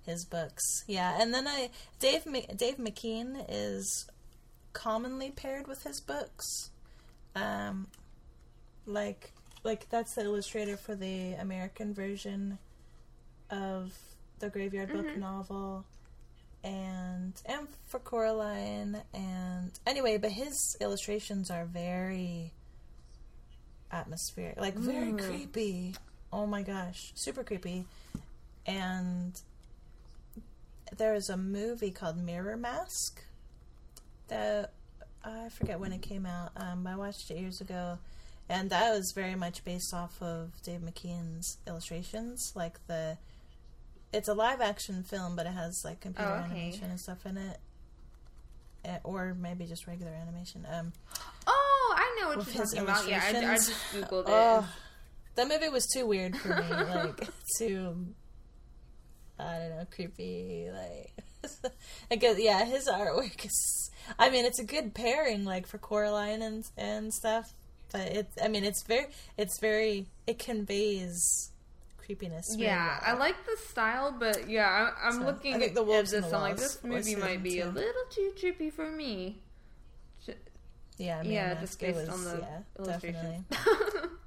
his 0.05 0.25
books. 0.25 0.83
Yeah, 0.87 1.21
and 1.21 1.33
then 1.33 1.47
I 1.47 1.69
Dave 1.99 2.23
Dave 2.55 2.77
McKean 2.77 3.45
is 3.49 4.07
commonly 4.73 5.31
paired 5.31 5.67
with 5.67 5.83
his 5.83 5.99
books. 6.01 6.69
Um, 7.35 7.87
like 8.85 9.31
like 9.63 9.89
that's 9.89 10.15
the 10.15 10.23
illustrator 10.23 10.77
for 10.77 10.95
the 10.95 11.33
American 11.33 11.93
version 11.93 12.57
of 13.49 13.93
the 14.39 14.49
Graveyard 14.49 14.91
Book 14.91 15.17
novel, 15.17 15.85
and 16.63 17.33
and 17.45 17.67
for 17.87 17.99
Coraline, 17.99 19.01
and 19.13 19.71
anyway, 19.85 20.17
but 20.17 20.31
his 20.31 20.75
illustrations 20.81 21.51
are 21.51 21.65
very 21.65 22.53
atmospheric, 23.91 24.57
like 24.59 24.75
very 24.75 25.11
Mm. 25.13 25.19
creepy. 25.19 25.95
Oh 26.31 26.45
my 26.45 26.61
gosh, 26.61 27.11
super 27.15 27.43
creepy. 27.43 27.85
And 28.65 29.39
there 30.97 31.13
is 31.15 31.29
a 31.29 31.37
movie 31.37 31.91
called 31.91 32.17
Mirror 32.17 32.57
Mask 32.57 33.23
that 34.27 34.73
I 35.23 35.49
forget 35.49 35.79
when 35.79 35.91
it 35.91 36.01
came 36.01 36.25
out. 36.25 36.51
Um, 36.55 36.85
I 36.87 36.95
watched 36.95 37.31
it 37.31 37.37
years 37.37 37.61
ago, 37.61 37.97
and 38.47 38.69
that 38.69 38.91
was 38.93 39.11
very 39.15 39.35
much 39.35 39.63
based 39.65 39.93
off 39.93 40.21
of 40.21 40.51
Dave 40.63 40.81
McKean's 40.81 41.57
illustrations. 41.67 42.51
Like 42.55 42.85
the, 42.87 43.17
it's 44.13 44.27
a 44.27 44.33
live 44.33 44.61
action 44.61 45.03
film, 45.03 45.35
but 45.35 45.45
it 45.45 45.53
has 45.53 45.81
like 45.83 45.99
computer 45.99 46.29
Oh, 46.29 46.45
okay. 46.45 46.45
animation 46.61 46.89
and 46.91 46.99
stuff 46.99 47.25
in 47.25 47.37
it, 47.37 47.57
Eh, 48.85 48.97
or 49.03 49.35
maybe 49.37 49.65
just 49.65 49.87
regular 49.87 50.11
animation. 50.13 50.65
Um, 50.71 50.93
Oh, 51.47 51.93
I 51.97 52.17
know 52.21 52.27
what 52.29 52.45
you're 52.47 52.63
talking 52.65 52.79
about. 52.79 53.07
Yeah, 53.09 53.21
I, 53.23 53.29
I 53.51 53.55
just 53.55 53.71
googled 53.91 54.21
it. 54.21 54.27
Oh, 54.29 54.65
that 55.39 55.47
movie 55.47 55.69
was 55.69 55.85
too 55.87 56.05
weird 56.05 56.35
for 56.37 56.49
me. 56.49 56.69
like 56.69 57.27
too, 57.57 58.07
I 59.39 59.57
don't 59.57 59.69
know, 59.69 59.85
creepy. 59.89 60.69
Like, 60.73 61.13
I 62.11 62.15
guess 62.17 62.37
yeah, 62.39 62.65
his 62.65 62.87
artwork 62.89 63.45
is. 63.45 63.91
I 64.17 64.29
mean, 64.29 64.45
it's 64.45 64.59
a 64.59 64.65
good 64.65 64.93
pairing, 64.93 65.45
like 65.45 65.65
for 65.67 65.77
Coraline 65.77 66.41
and 66.41 66.63
and 66.77 67.13
stuff. 67.13 67.45
But 67.91 68.01
it, 68.01 68.27
I 68.43 68.47
mean, 68.49 68.63
it's 68.65 68.83
very, 68.83 69.07
it's 69.37 69.59
very, 69.59 70.07
it 70.27 70.37
conveys 70.39 71.51
creepiness. 71.97 72.45
Yeah, 72.57 72.99
I 73.03 73.13
like 73.13 73.35
the 73.45 73.57
style, 73.69 74.11
but 74.17 74.47
yeah, 74.49 74.91
I, 75.03 75.07
I'm 75.07 75.13
So, 75.13 75.25
looking 75.25 75.55
I 75.55 75.67
at 75.67 75.73
The 75.75 75.83
Wolves 75.83 76.11
this. 76.11 76.23
and 76.23 76.31
the 76.31 76.35
I'm 76.37 76.41
like, 76.43 76.57
this 76.57 76.83
movie 76.83 77.15
might 77.15 77.41
be 77.41 77.61
a 77.61 77.65
little 77.67 78.03
too 78.11 78.31
trippy 78.39 78.71
for 78.71 78.91
me. 78.91 79.41
Yeah, 80.97 81.21
Mirror 81.23 81.33
yeah, 81.33 81.47
Mask, 81.53 81.61
just 81.61 81.79
based 81.79 81.95
was- 81.95 82.09
on 82.09 82.23
the 82.25 82.39
yeah, 82.45 82.59
illustration. 82.77 83.45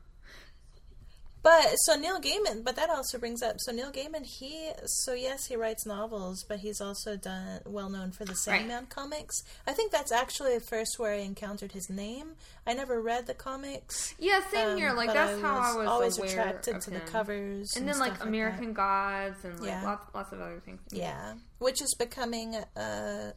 But 1.42 1.74
so 1.84 1.96
Neil 1.96 2.20
Gaiman, 2.20 2.62
but 2.62 2.76
that 2.76 2.88
also 2.88 3.18
brings 3.18 3.42
up 3.42 3.56
so 3.58 3.72
Neil 3.72 3.90
Gaiman. 3.90 4.24
He 4.24 4.70
so 4.86 5.12
yes, 5.12 5.46
he 5.46 5.56
writes 5.56 5.84
novels, 5.84 6.44
but 6.48 6.60
he's 6.60 6.80
also 6.80 7.16
done 7.16 7.60
well 7.66 7.88
known 7.90 8.12
for 8.12 8.24
the 8.24 8.36
Sandman 8.36 8.86
comics. 8.86 9.42
I 9.66 9.72
think 9.72 9.90
that's 9.90 10.12
actually 10.12 10.54
the 10.54 10.64
first 10.64 10.98
where 10.98 11.14
I 11.14 11.18
encountered 11.18 11.72
his 11.72 11.90
name. 11.90 12.34
I 12.64 12.74
never 12.74 13.00
read 13.02 13.26
the 13.26 13.34
comics. 13.34 14.14
yeah, 14.20 14.40
same 14.52 14.68
um, 14.70 14.76
here. 14.76 14.92
Like 14.92 15.12
that's 15.12 15.40
how 15.42 15.58
I 15.58 15.76
was 15.76 15.88
always 15.88 16.18
aware 16.18 16.30
attracted 16.30 16.80
to 16.82 16.90
him. 16.90 16.94
the 17.04 17.10
covers, 17.10 17.74
and 17.76 17.88
then 17.88 17.96
stuff 17.96 18.08
like. 18.20 18.22
American 18.24 18.72
Gods 18.72 19.44
and 19.44 19.58
like 19.58 19.68
Yeah. 19.68 19.82
lots, 19.84 20.14
lots 20.14 20.32
of 20.32 20.40
other 20.40 20.60
things. 20.64 20.80
Yeah, 20.92 21.34
which 21.58 21.82
is 21.82 21.92
becoming 21.98 22.54
a 22.76 23.32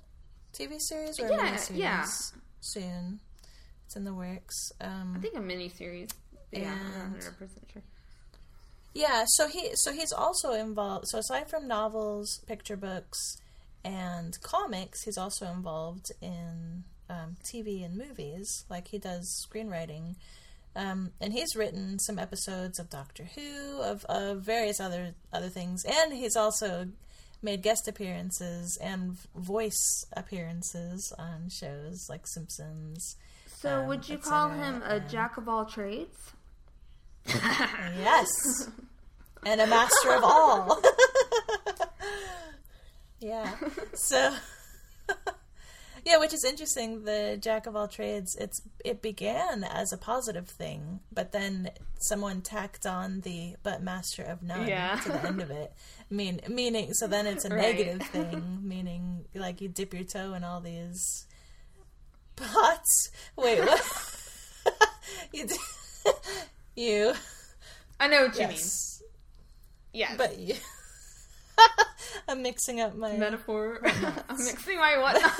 TV 0.53 0.79
series 0.79 1.19
or 1.19 1.27
Yeah, 1.27 1.35
a 1.37 1.39
miniseries 1.57 1.77
yeah. 1.77 2.05
soon. 2.59 3.19
It's 3.87 3.95
in 3.95 4.03
the 4.03 4.13
works. 4.13 4.71
Um, 4.79 5.15
I 5.17 5.19
think 5.19 5.35
a 5.35 5.39
miniseries. 5.39 6.11
Yeah, 6.51 6.71
I'm 6.71 6.91
not 6.91 7.01
100 7.21 7.37
percent 7.39 7.65
sure. 7.73 7.81
Yeah, 8.95 9.25
so 9.27 9.49
he 9.49 9.75
so 9.75 9.91
he's 9.91 10.13
also 10.13 10.53
involved. 10.53 11.09
So 11.09 11.19
aside 11.19 11.49
from 11.49 11.67
novels, 11.67 12.39
picture 12.47 12.77
books, 12.77 13.41
and 13.83 14.41
comics, 14.41 15.03
he's 15.03 15.17
also 15.17 15.47
involved 15.47 16.13
in 16.21 16.85
um, 17.09 17.35
TV 17.43 17.83
and 17.83 17.97
movies. 17.97 18.63
Like 18.69 18.87
he 18.87 18.97
does 18.97 19.45
screenwriting, 19.45 20.15
um, 20.77 21.11
and 21.19 21.33
he's 21.33 21.57
written 21.57 21.99
some 21.99 22.17
episodes 22.17 22.79
of 22.79 22.89
Doctor 22.89 23.25
Who, 23.35 23.81
of, 23.81 24.05
of 24.05 24.41
various 24.41 24.79
other 24.79 25.13
other 25.33 25.49
things, 25.49 25.83
and 25.83 26.13
he's 26.13 26.37
also 26.37 26.87
made 27.41 27.61
guest 27.61 27.89
appearances 27.89 28.77
and 28.77 29.17
voice 29.35 30.05
appearances 30.13 31.11
on 31.19 31.49
shows 31.49 32.07
like 32.09 32.25
Simpsons. 32.25 33.17
So 33.45 33.81
um, 33.81 33.87
would 33.87 34.07
you 34.07 34.17
call 34.17 34.51
him 34.51 34.81
a 34.85 35.01
jack 35.01 35.35
of 35.35 35.49
all 35.49 35.65
trades? 35.65 36.31
Yes. 37.27 38.69
and 39.45 39.61
a 39.61 39.67
master 39.67 40.11
of 40.13 40.23
all. 40.23 40.81
yeah. 43.19 43.51
So 43.93 44.33
Yeah, 46.05 46.17
which 46.19 46.33
is 46.35 46.43
interesting. 46.45 47.03
The 47.03 47.37
jack 47.41 47.65
of 47.65 47.75
all 47.75 47.87
trades. 47.87 48.35
It's 48.39 48.61
it 48.83 49.01
began 49.01 49.63
as 49.63 49.91
a 49.91 49.97
positive 49.97 50.47
thing, 50.47 50.99
but 51.11 51.31
then 51.31 51.71
someone 51.99 52.41
tacked 52.41 52.85
on 52.85 53.21
the 53.21 53.55
but 53.63 53.81
master 53.81 54.21
of 54.21 54.43
none 54.43 54.67
Yeah. 54.67 54.99
to 55.03 55.09
the 55.11 55.25
end 55.25 55.41
of 55.41 55.49
it. 55.49 55.73
Mean 56.11 56.41
meaning 56.47 56.93
so 56.93 57.07
then 57.07 57.25
it's 57.25 57.45
a 57.45 57.49
Right. 57.49 57.75
negative 57.75 58.07
thing, 58.11 58.59
meaning 58.61 59.25
like 59.33 59.61
you 59.61 59.67
dip 59.69 59.93
your 59.95 60.03
toe 60.03 60.33
in 60.35 60.43
all 60.43 60.61
these 60.61 61.25
pots. 62.35 63.09
Wait, 63.35 63.59
what? 63.61 63.81
you 65.33 65.47
d- 65.47 65.55
you 66.75 67.13
I 67.99 68.07
know 68.07 68.23
what 68.25 68.35
you 68.35 68.41
mean. 68.41 68.51
yes, 68.51 69.03
Yes. 69.93 70.17
but 70.17 70.37
you. 70.37 70.55
I'm 72.27 72.41
mixing 72.41 72.81
up 72.81 72.95
my 72.95 73.13
metaphor. 73.13 73.79
I'm 74.29 74.43
mixing 74.43 74.77
my 74.77 74.97
whatnot. 74.97 75.31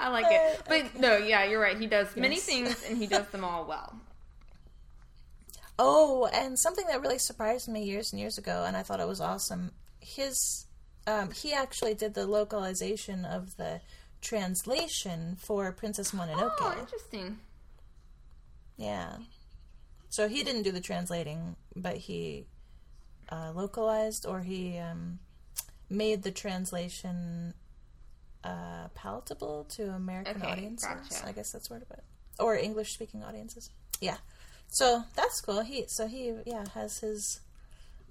I 0.00 0.08
like 0.10 0.26
it. 0.28 0.62
But 0.68 1.00
no, 1.00 1.16
yeah, 1.16 1.44
you're 1.44 1.60
right. 1.60 1.78
He 1.78 1.86
does 1.86 2.14
many 2.16 2.36
Yes. 2.36 2.44
things 2.44 2.84
and 2.88 2.96
he 2.98 3.06
does 3.06 3.26
them 3.28 3.44
all 3.44 3.66
well. 3.66 3.96
Oh, 5.78 6.26
and 6.32 6.58
something 6.58 6.86
that 6.88 7.00
really 7.00 7.18
surprised 7.18 7.68
me 7.68 7.84
years 7.84 8.12
and 8.12 8.18
years 8.20 8.36
ago, 8.36 8.64
and 8.66 8.76
I 8.76 8.82
thought 8.82 8.98
it 9.00 9.06
was 9.06 9.20
awesome. 9.20 9.70
His, 10.00 10.66
um, 11.06 11.30
he 11.30 11.52
actually 11.52 11.94
did 11.94 12.14
the 12.14 12.26
localization 12.26 13.24
of 13.24 13.56
the 13.56 13.80
translation 14.20 15.36
for 15.40 15.70
Princess 15.72 16.10
Mononoke. 16.10 16.52
Oh, 16.60 16.76
interesting. 16.80 17.38
Yeah. 18.78 19.16
So 20.08 20.28
he 20.28 20.42
didn't 20.42 20.62
do 20.62 20.72
the 20.72 20.80
translating, 20.80 21.56
but 21.76 21.96
he 21.98 22.46
uh, 23.30 23.52
localized 23.54 24.24
or 24.24 24.40
he 24.40 24.78
um, 24.78 25.18
made 25.90 26.22
the 26.22 26.30
translation 26.30 27.52
uh, 28.44 28.88
palatable 28.94 29.64
to 29.70 29.90
American 29.90 30.40
Okay, 30.40 30.52
audiences. 30.52 30.88
gotcha. 30.88 31.26
I 31.28 31.32
guess 31.32 31.50
that's 31.52 31.68
word 31.68 31.82
of 31.82 31.90
it, 31.90 32.04
or 32.38 32.56
English 32.56 32.92
speaking 32.94 33.22
audiences. 33.22 33.70
Yeah. 34.00 34.16
So 34.68 35.02
that's 35.16 35.40
cool. 35.40 35.62
He 35.62 35.84
so 35.88 36.06
he 36.06 36.32
yeah 36.46 36.64
has 36.74 37.00
his 37.00 37.40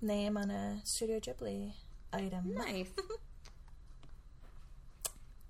name 0.01 0.38
on 0.38 0.51
a 0.51 0.82
Studio 0.84 1.20
Ghibli 1.20 1.72
item. 2.13 2.53
Nice. 2.53 2.89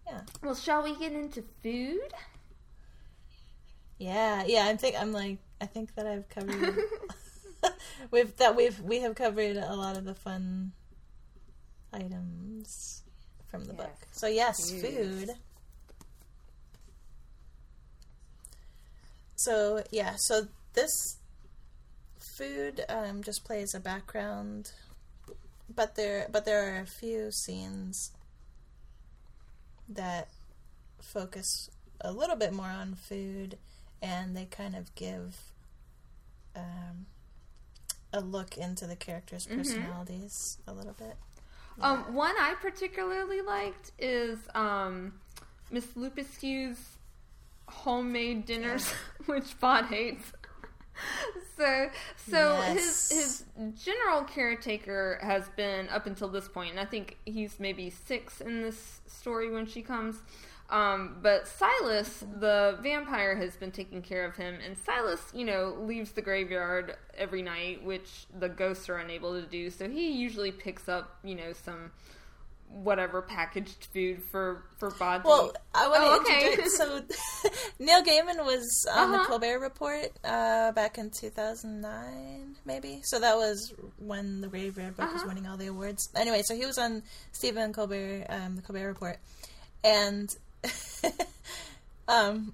Yeah. 0.08 0.22
Well, 0.42 0.56
shall 0.56 0.84
we 0.84 0.96
get 0.96 1.12
into 1.12 1.44
food? 1.62 2.00
Yeah, 4.00 4.44
yeah. 4.46 4.68
I 4.68 4.76
think 4.76 4.96
I'm 5.00 5.12
like 5.12 5.38
I 5.60 5.66
think 5.66 5.96
that 5.96 6.06
I've 6.06 6.30
covered 6.30 6.78
we've 8.12 8.36
that 8.38 8.56
we've 8.56 8.80
we 8.82 9.00
have 9.02 9.16
covered 9.16 9.58
a 9.58 9.76
lot 9.76 9.98
of 9.98 10.06
the 10.06 10.14
fun 10.14 10.72
items 11.94 13.04
from 13.50 13.66
the 13.66 13.74
Yes. 13.74 13.78
book. 13.82 14.08
So 14.12 14.28
yes, 14.28 14.56
Food. 14.72 14.82
food. 15.28 15.30
So 19.36 19.84
yeah, 19.92 20.16
so 20.18 20.48
this 20.74 21.18
food 22.20 22.84
um, 22.90 23.24
just 23.24 23.44
plays 23.46 23.74
a 23.74 23.80
background, 23.80 24.72
but 25.74 25.96
there 25.96 26.28
but 26.32 26.46
there 26.46 26.76
are 26.76 26.80
a 26.82 26.86
few 26.86 27.32
scenes 27.32 28.12
that 29.90 30.28
focus 31.02 31.70
a 32.02 32.12
little 32.12 32.36
bit 32.36 32.54
more 32.54 32.68
on 32.68 32.94
food, 32.96 33.58
and 34.02 34.36
they 34.36 34.46
kind 34.46 34.76
of 34.76 34.94
give 34.96 35.36
um, 36.56 37.06
a 38.14 38.22
look 38.22 38.58
into 38.58 38.86
the 38.88 38.96
characters' 38.96 39.46
personalities 39.48 40.58
a 40.68 40.74
little 40.74 40.94
bit. 40.94 41.16
Um, 41.80 42.14
one 42.16 42.34
I 42.40 42.56
particularly 42.60 43.42
liked 43.42 43.92
is 44.00 44.40
um, 44.56 45.14
Miss 45.70 45.86
Lupescu's 45.96 46.80
homemade 47.68 48.46
dinners, 48.46 48.88
which 49.28 49.60
Bod 49.60 49.86
hates. 49.86 50.32
so, 51.58 51.90
so 52.30 52.58
Yes. 52.58 53.10
his 53.10 53.44
his 53.56 53.84
general 53.84 54.24
caretaker 54.24 55.20
has 55.22 55.48
been 55.50 55.88
up 55.90 56.08
until 56.08 56.28
this 56.30 56.48
point, 56.48 56.72
and 56.72 56.80
I 56.80 56.86
think 56.86 57.18
he's 57.26 57.60
maybe 57.60 57.92
six 57.92 58.42
in 58.42 58.64
this 58.64 59.02
story 59.06 59.52
when 59.52 59.68
she 59.68 59.84
comes. 59.84 60.16
Um, 60.70 61.18
but 61.22 61.48
Silas, 61.48 62.24
the 62.40 62.78
vampire, 62.82 63.36
has 63.38 63.56
been 63.56 63.72
taking 63.72 64.02
care 64.02 64.26
of 64.26 64.36
him, 64.36 64.60
and 64.66 64.78
Silas, 64.78 65.22
you 65.34 65.46
know, 65.46 65.78
leaves 65.80 66.12
the 66.12 66.22
graveyard 66.22 66.98
every 67.18 67.42
night, 67.42 67.84
which 67.86 68.26
the 68.38 68.50
ghosts 68.50 68.90
are 68.90 68.98
unable 68.98 69.40
to 69.42 69.48
do. 69.48 69.70
So 69.70 69.88
he 69.90 70.12
usually 70.12 70.52
picks 70.52 70.90
up, 70.90 71.18
you 71.24 71.36
know, 71.36 71.54
some 71.54 71.92
whatever 72.70 73.22
packaged 73.22 73.86
food 73.94 74.22
for 74.30 74.66
for 74.78 74.92
Bodley. 74.92 75.30
Well, 75.30 75.54
I 75.74 75.88
want 75.88 76.04
to 76.04 76.10
Oh, 76.10 76.18
okay. 76.36 76.50
introduce. 76.52 76.76
So, 76.76 77.02
Neil 77.80 78.04
Gaiman 78.04 78.44
was 78.46 78.68
on 78.94 79.12
the 79.12 79.20
Uh-huh. 79.20 79.26
Colbert 79.30 79.60
Report 79.60 80.08
uh, 80.26 80.74
back 80.74 80.98
in 80.98 81.10
2009, 81.10 82.56
maybe. 82.66 83.00
So 83.06 83.20
that 83.20 83.38
was 83.38 83.74
when 84.00 84.42
the 84.42 84.48
Graveyard 84.50 84.98
Book 84.98 85.14
was 85.14 85.22
Uh-huh. 85.22 85.30
winning 85.30 85.48
all 85.48 85.56
the 85.56 85.68
awards. 85.68 86.10
Anyway, 86.14 86.42
so 86.44 86.56
he 86.56 86.66
was 86.66 86.78
on 86.78 87.04
Stephen 87.32 87.72
Colbert, 87.72 88.26
um, 88.30 88.58
the 88.58 88.62
Colbert 88.62 88.88
Report, 88.88 89.18
and 89.86 90.30
um. 92.08 92.54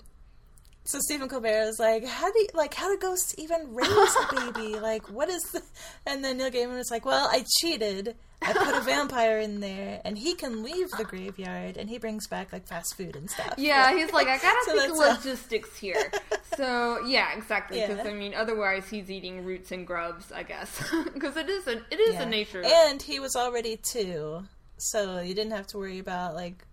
So 0.86 0.99
Stephen 0.99 1.30
Colbert 1.30 1.66
was 1.66 1.80
like, 1.80 2.05
"How 2.05 2.30
do 2.30 2.39
you, 2.39 2.47
like 2.53 2.74
how 2.74 2.89
do 2.89 2.97
ghosts 2.99 3.34
even 3.38 3.74
raise 3.74 3.88
a 3.89 4.36
baby? 4.51 4.78
Like, 4.80 5.09
what 5.09 5.30
is?" 5.30 5.41
The... 5.43 5.61
And 6.05 6.24
then 6.24 6.38
Neil 6.38 6.49
Gaiman 6.51 6.76
was 6.76 6.91
like, 6.91 7.05
"Well, 7.05 7.30
I 7.32 7.45
cheated. 7.61 8.16
I 8.41 8.51
put 8.51 8.76
a 8.76 8.82
vampire 8.82 9.39
in 9.39 9.61
there, 9.61 10.01
and 10.03 10.18
he 10.18 10.34
can 10.36 10.61
leave 10.61 10.89
the 10.97 11.05
graveyard, 11.05 11.78
and 11.78 11.89
he 11.89 11.97
brings 11.99 12.28
back 12.28 12.51
like 12.51 12.68
fast 12.68 12.97
food 12.97 13.16
and 13.16 13.30
stuff." 13.32 13.53
Yeah, 13.57 13.95
he's 13.95 14.11
like, 14.11 14.28
I 14.28 14.38
gotta 14.38 14.59
So 14.66 14.78
think 14.78 14.97
logistics 14.97 15.78
here. 15.78 16.11
so 16.57 16.99
yeah, 17.05 17.32
exactly. 17.38 17.80
Because 17.80 17.99
Yeah. 18.03 18.11
I 18.11 18.14
mean, 18.14 18.34
otherwise 18.34 18.89
he's 18.89 19.09
eating 19.09 19.45
roots 19.45 19.72
and 19.72 19.88
grubs, 19.88 20.34
I 20.34 20.43
guess. 20.43 20.84
Because 21.14 21.38
it 21.38 21.47
is 21.49 21.66
a 21.66 21.78
it 21.91 21.99
is 22.01 22.16
Yeah. 22.16 22.24
a 22.24 22.26
nature. 22.26 22.61
And 22.61 23.01
he 23.01 23.22
was 23.22 23.38
already 23.38 23.78
two, 23.78 24.43
so 24.78 25.22
you 25.22 25.34
didn't 25.34 25.53
have 25.53 25.68
to 25.68 25.78
worry 25.78 25.99
about 25.99 26.36
like 26.36 26.66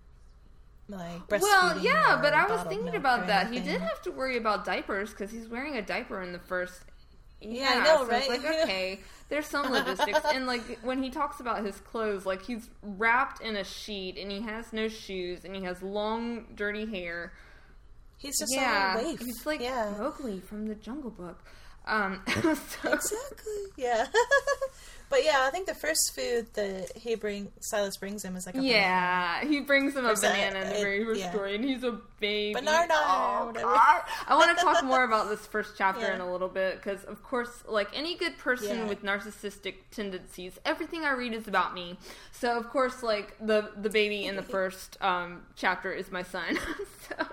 like 0.90 1.42
well, 1.42 1.78
yeah, 1.78 2.18
but 2.20 2.34
I 2.34 2.46
was 2.46 2.62
thinking 2.66 2.96
about 2.96 3.26
that. 3.28 3.52
He 3.52 3.60
did 3.60 3.80
have 3.80 4.02
to 4.02 4.10
worry 4.10 4.36
about 4.36 4.64
diapers 4.64 5.10
because 5.10 5.30
he's 5.30 5.48
wearing 5.48 5.76
a 5.76 5.82
diaper 5.82 6.22
in 6.22 6.32
the 6.32 6.38
first. 6.38 6.82
Yeah, 7.40 7.70
I 7.74 7.84
know, 7.84 7.96
so 7.96 8.14
It's 8.14 8.28
right? 8.28 8.42
like 8.42 8.44
okay, 8.62 9.00
there's 9.28 9.46
some 9.46 9.70
logistics, 9.70 10.20
and 10.32 10.46
like 10.46 10.78
when 10.82 11.02
he 11.02 11.10
talks 11.10 11.40
about 11.40 11.64
his 11.64 11.78
clothes, 11.80 12.26
like 12.26 12.42
he's 12.42 12.68
wrapped 12.82 13.40
in 13.40 13.56
a 13.56 13.64
sheet, 13.64 14.18
and 14.18 14.30
he 14.30 14.40
has 14.42 14.72
no 14.72 14.88
shoes, 14.88 15.44
and 15.44 15.54
he 15.54 15.62
has 15.64 15.82
long, 15.82 16.46
dirty 16.54 16.86
hair. 16.86 17.32
He's 18.18 18.38
just 18.38 18.52
yeah, 18.54 19.00
he's 19.00 19.46
like 19.46 19.60
yeah, 19.60 19.94
Mowgli 19.96 20.40
from 20.40 20.66
the 20.66 20.74
Jungle 20.74 21.10
Book. 21.10 21.42
Um, 21.90 22.22
so, 22.28 22.92
exactly. 22.92 23.52
Yeah, 23.76 24.06
but 25.10 25.24
yeah, 25.24 25.44
I 25.46 25.50
think 25.50 25.66
the 25.66 25.74
first 25.74 26.14
food 26.14 26.46
that 26.54 26.92
he 26.96 27.16
bring 27.16 27.50
Silas 27.60 27.96
brings 27.96 28.24
him 28.24 28.36
is 28.36 28.46
like 28.46 28.54
a 28.56 28.62
Yeah, 28.62 29.44
he 29.44 29.60
brings 29.60 29.94
him 29.94 30.04
a 30.04 30.08
There's 30.08 30.20
that, 30.20 30.34
banana 30.34 30.66
in 30.66 30.72
the 30.72 30.80
very 30.80 31.04
first 31.04 31.20
yeah. 31.20 31.30
story, 31.32 31.56
and 31.56 31.64
he's 31.64 31.82
a 31.82 31.98
baby. 32.20 32.54
Banana, 32.54 32.94
Oh, 32.94 33.52
I 34.28 34.36
want 34.36 34.56
to 34.56 34.64
talk 34.64 34.84
more 34.84 35.02
about 35.04 35.28
this 35.28 35.44
first 35.46 35.74
chapter 35.76 36.02
Yeah. 36.02 36.14
in 36.14 36.20
a 36.20 36.30
little 36.30 36.48
bit 36.48 36.76
because, 36.76 37.02
of 37.04 37.22
course, 37.24 37.64
like 37.66 37.88
any 37.92 38.16
good 38.16 38.38
person 38.38 38.78
Yeah. 38.78 38.88
with 38.88 39.02
narcissistic 39.02 39.74
tendencies, 39.90 40.58
everything 40.64 41.04
I 41.04 41.10
read 41.12 41.32
is 41.34 41.48
about 41.48 41.74
me. 41.74 41.98
So, 42.30 42.56
of 42.56 42.68
course, 42.70 43.02
like 43.02 43.34
the 43.44 43.70
the 43.76 43.90
baby 43.90 44.26
in 44.26 44.36
the 44.36 44.42
first 44.56 44.96
um, 45.00 45.42
chapter 45.56 45.92
is 45.92 46.10
my 46.12 46.22
son. 46.22 46.56
so. 47.08 47.26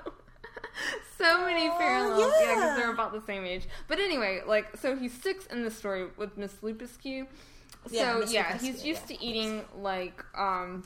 So 1.17 1.45
many 1.45 1.67
parallels, 1.69 2.19
yeah, 2.39 2.53
because 2.53 2.63
yeah. 2.63 2.75
they're 2.75 2.91
about 2.93 3.11
the 3.11 3.21
same 3.21 3.43
age. 3.43 3.63
But 3.87 3.97
anyway, 3.99 4.41
like, 4.45 4.77
so 4.77 4.95
he's 4.95 5.11
six 5.13 5.47
in 5.47 5.63
the 5.63 5.71
story 5.71 6.05
with 6.15 6.37
Miss 6.37 6.53
Lupescu. 6.61 7.25
Yeah, 7.89 8.13
So 8.13 8.19
Miss 8.19 8.33
yeah, 8.33 8.57
he's 8.59 8.85
used 8.85 9.09
yeah. 9.09 9.17
to 9.17 9.23
eating 9.25 9.65
like 9.79 10.23
um 10.37 10.83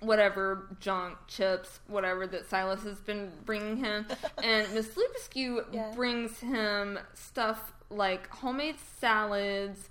whatever 0.00 0.66
junk 0.80 1.18
chips, 1.28 1.78
whatever 1.86 2.26
that 2.26 2.48
Silas 2.48 2.82
has 2.82 2.98
been 3.00 3.30
bringing 3.44 3.76
him, 3.76 4.06
and 4.42 4.72
Miss 4.74 4.88
Lupescu 4.88 5.64
Yeah. 5.72 5.92
brings 5.94 6.40
him 6.40 6.98
stuff 7.14 7.72
like 7.90 8.28
homemade 8.30 8.76
salads, 9.00 9.88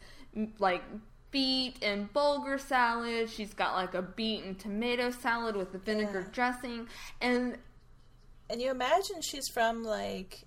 like 0.57 0.83
beet 1.31 1.77
and 1.83 2.11
bulgur 2.11 2.59
salad. 2.59 3.29
She's 3.29 3.53
got 3.53 3.75
like 3.75 3.93
a 3.93 4.01
beet 4.01 4.43
and 4.43 4.59
tomato 4.59 5.11
salad 5.11 5.55
with 5.55 5.71
the 5.71 5.77
vinegar 5.77 6.21
Yeah. 6.25 6.33
dressing, 6.33 6.87
and 7.21 7.57
And 8.50 8.62
you 8.62 8.72
imagine 8.72 9.22
she's 9.22 9.47
from 9.47 9.84
like 9.84 10.41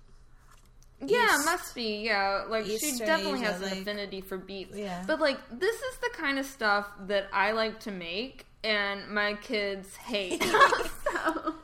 Yeah, 1.05 1.35
East- 1.35 1.45
must 1.45 1.75
be. 1.75 2.03
Yeah, 2.05 2.45
like 2.49 2.65
she 2.65 2.97
definitely 2.97 3.39
Asia, 3.41 3.51
has 3.51 3.61
an 3.61 3.69
like- 3.69 3.79
affinity 3.81 4.21
for 4.21 4.37
beets. 4.37 4.75
Yeah. 4.77 5.03
But 5.07 5.19
like 5.19 5.37
this 5.51 5.75
is 5.75 5.97
the 6.01 6.09
kind 6.13 6.39
of 6.39 6.45
stuff 6.45 6.87
that 7.07 7.27
I 7.33 7.51
like 7.51 7.79
to 7.81 7.91
make 7.91 8.45
and 8.63 9.07
my 9.09 9.33
kids 9.35 9.95
hate. 9.95 10.43
so 11.13 11.55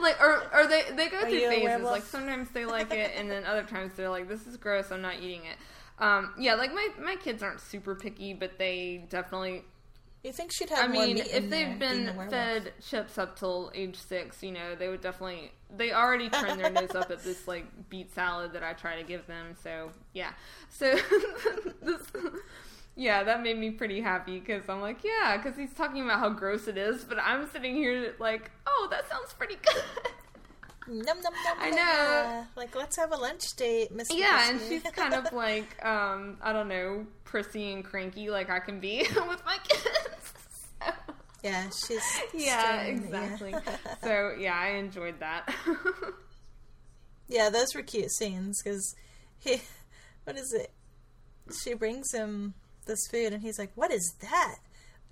like 0.00 0.20
or 0.20 0.42
or 0.54 0.66
they 0.66 0.84
they 0.94 1.08
go 1.08 1.18
Are 1.18 1.28
through 1.28 1.48
phases. 1.48 1.82
Like 1.82 2.04
sometimes 2.04 2.50
they 2.50 2.64
like 2.64 2.92
it 2.92 3.12
and 3.16 3.30
then 3.30 3.44
other 3.44 3.62
times 3.64 3.92
they're 3.96 4.10
like 4.10 4.28
this 4.28 4.46
is 4.46 4.56
gross, 4.56 4.90
I'm 4.90 5.02
not 5.02 5.16
eating 5.20 5.42
it. 5.44 5.56
Um 5.98 6.32
yeah, 6.38 6.54
like 6.54 6.72
my 6.74 6.88
my 7.02 7.16
kids 7.16 7.42
aren't 7.42 7.60
super 7.60 7.94
picky, 7.94 8.34
but 8.34 8.58
they 8.58 9.04
definitely 9.08 9.62
you 10.26 10.32
think 10.32 10.52
she'd 10.52 10.70
have 10.70 10.90
I 10.90 10.92
mean, 10.92 11.18
if 11.18 11.48
they've 11.48 11.78
been 11.78 12.12
fed 12.28 12.72
chips 12.86 13.16
up 13.16 13.38
till 13.38 13.70
age 13.74 13.96
six, 13.96 14.42
you 14.42 14.50
know, 14.50 14.74
they 14.74 14.88
would 14.88 15.00
definitely. 15.00 15.52
They 15.74 15.92
already 15.92 16.28
turn 16.28 16.58
their 16.58 16.70
nose 16.70 16.94
up 16.94 17.10
at 17.10 17.22
this 17.22 17.46
like 17.48 17.66
beet 17.88 18.12
salad 18.12 18.52
that 18.52 18.62
I 18.62 18.72
try 18.72 18.96
to 18.96 19.04
give 19.04 19.26
them. 19.26 19.54
So 19.62 19.90
yeah, 20.12 20.30
so 20.68 20.96
this, 21.82 22.02
yeah, 22.96 23.22
that 23.22 23.42
made 23.42 23.58
me 23.58 23.70
pretty 23.70 24.00
happy 24.00 24.40
because 24.40 24.68
I'm 24.68 24.80
like, 24.80 25.04
yeah, 25.04 25.36
because 25.36 25.56
he's 25.56 25.72
talking 25.72 26.02
about 26.02 26.18
how 26.18 26.30
gross 26.30 26.66
it 26.66 26.76
is, 26.76 27.04
but 27.04 27.18
I'm 27.22 27.48
sitting 27.50 27.76
here 27.76 28.14
like, 28.18 28.50
oh, 28.66 28.88
that 28.90 29.08
sounds 29.08 29.32
pretty 29.32 29.56
good. 29.62 29.82
Num, 30.88 31.04
num, 31.04 31.16
num, 31.22 31.56
I 31.58 31.70
know. 31.70 31.76
Yeah. 31.76 32.44
Like, 32.56 32.74
let's 32.74 32.96
have 32.96 33.12
a 33.12 33.16
lunch 33.16 33.54
date, 33.56 33.92
Miss. 33.92 34.08
Yeah, 34.12 34.50
and 34.50 34.60
she's 34.60 34.82
kind 34.82 35.14
of 35.14 35.32
like, 35.32 35.84
um, 35.84 36.36
I 36.40 36.52
don't 36.52 36.68
know, 36.68 37.06
prissy 37.24 37.72
and 37.72 37.84
cranky 37.84 38.30
like 38.30 38.50
I 38.50 38.60
can 38.60 38.80
be 38.80 38.98
with 39.28 39.42
my 39.44 39.58
kids. 39.68 40.32
So. 40.80 40.92
yeah, 41.42 41.64
she's 41.86 42.02
Yeah, 42.34 42.82
stern, 42.82 42.86
exactly. 42.96 43.50
Yeah. 43.50 43.94
so 44.04 44.34
yeah, 44.38 44.54
I 44.54 44.68
enjoyed 44.76 45.20
that. 45.20 45.52
Yeah, 47.28 47.50
those 47.50 47.74
were 47.74 47.82
cute 47.82 48.10
scenes 48.12 48.62
because 48.62 48.94
he, 49.38 49.60
what 50.24 50.36
is 50.36 50.52
it? 50.52 50.70
She 51.62 51.74
brings 51.74 52.12
him 52.12 52.54
this 52.86 53.00
food, 53.10 53.32
and 53.32 53.42
he's 53.42 53.58
like, 53.58 53.72
"What 53.74 53.92
is 53.92 54.14
that?" 54.20 54.56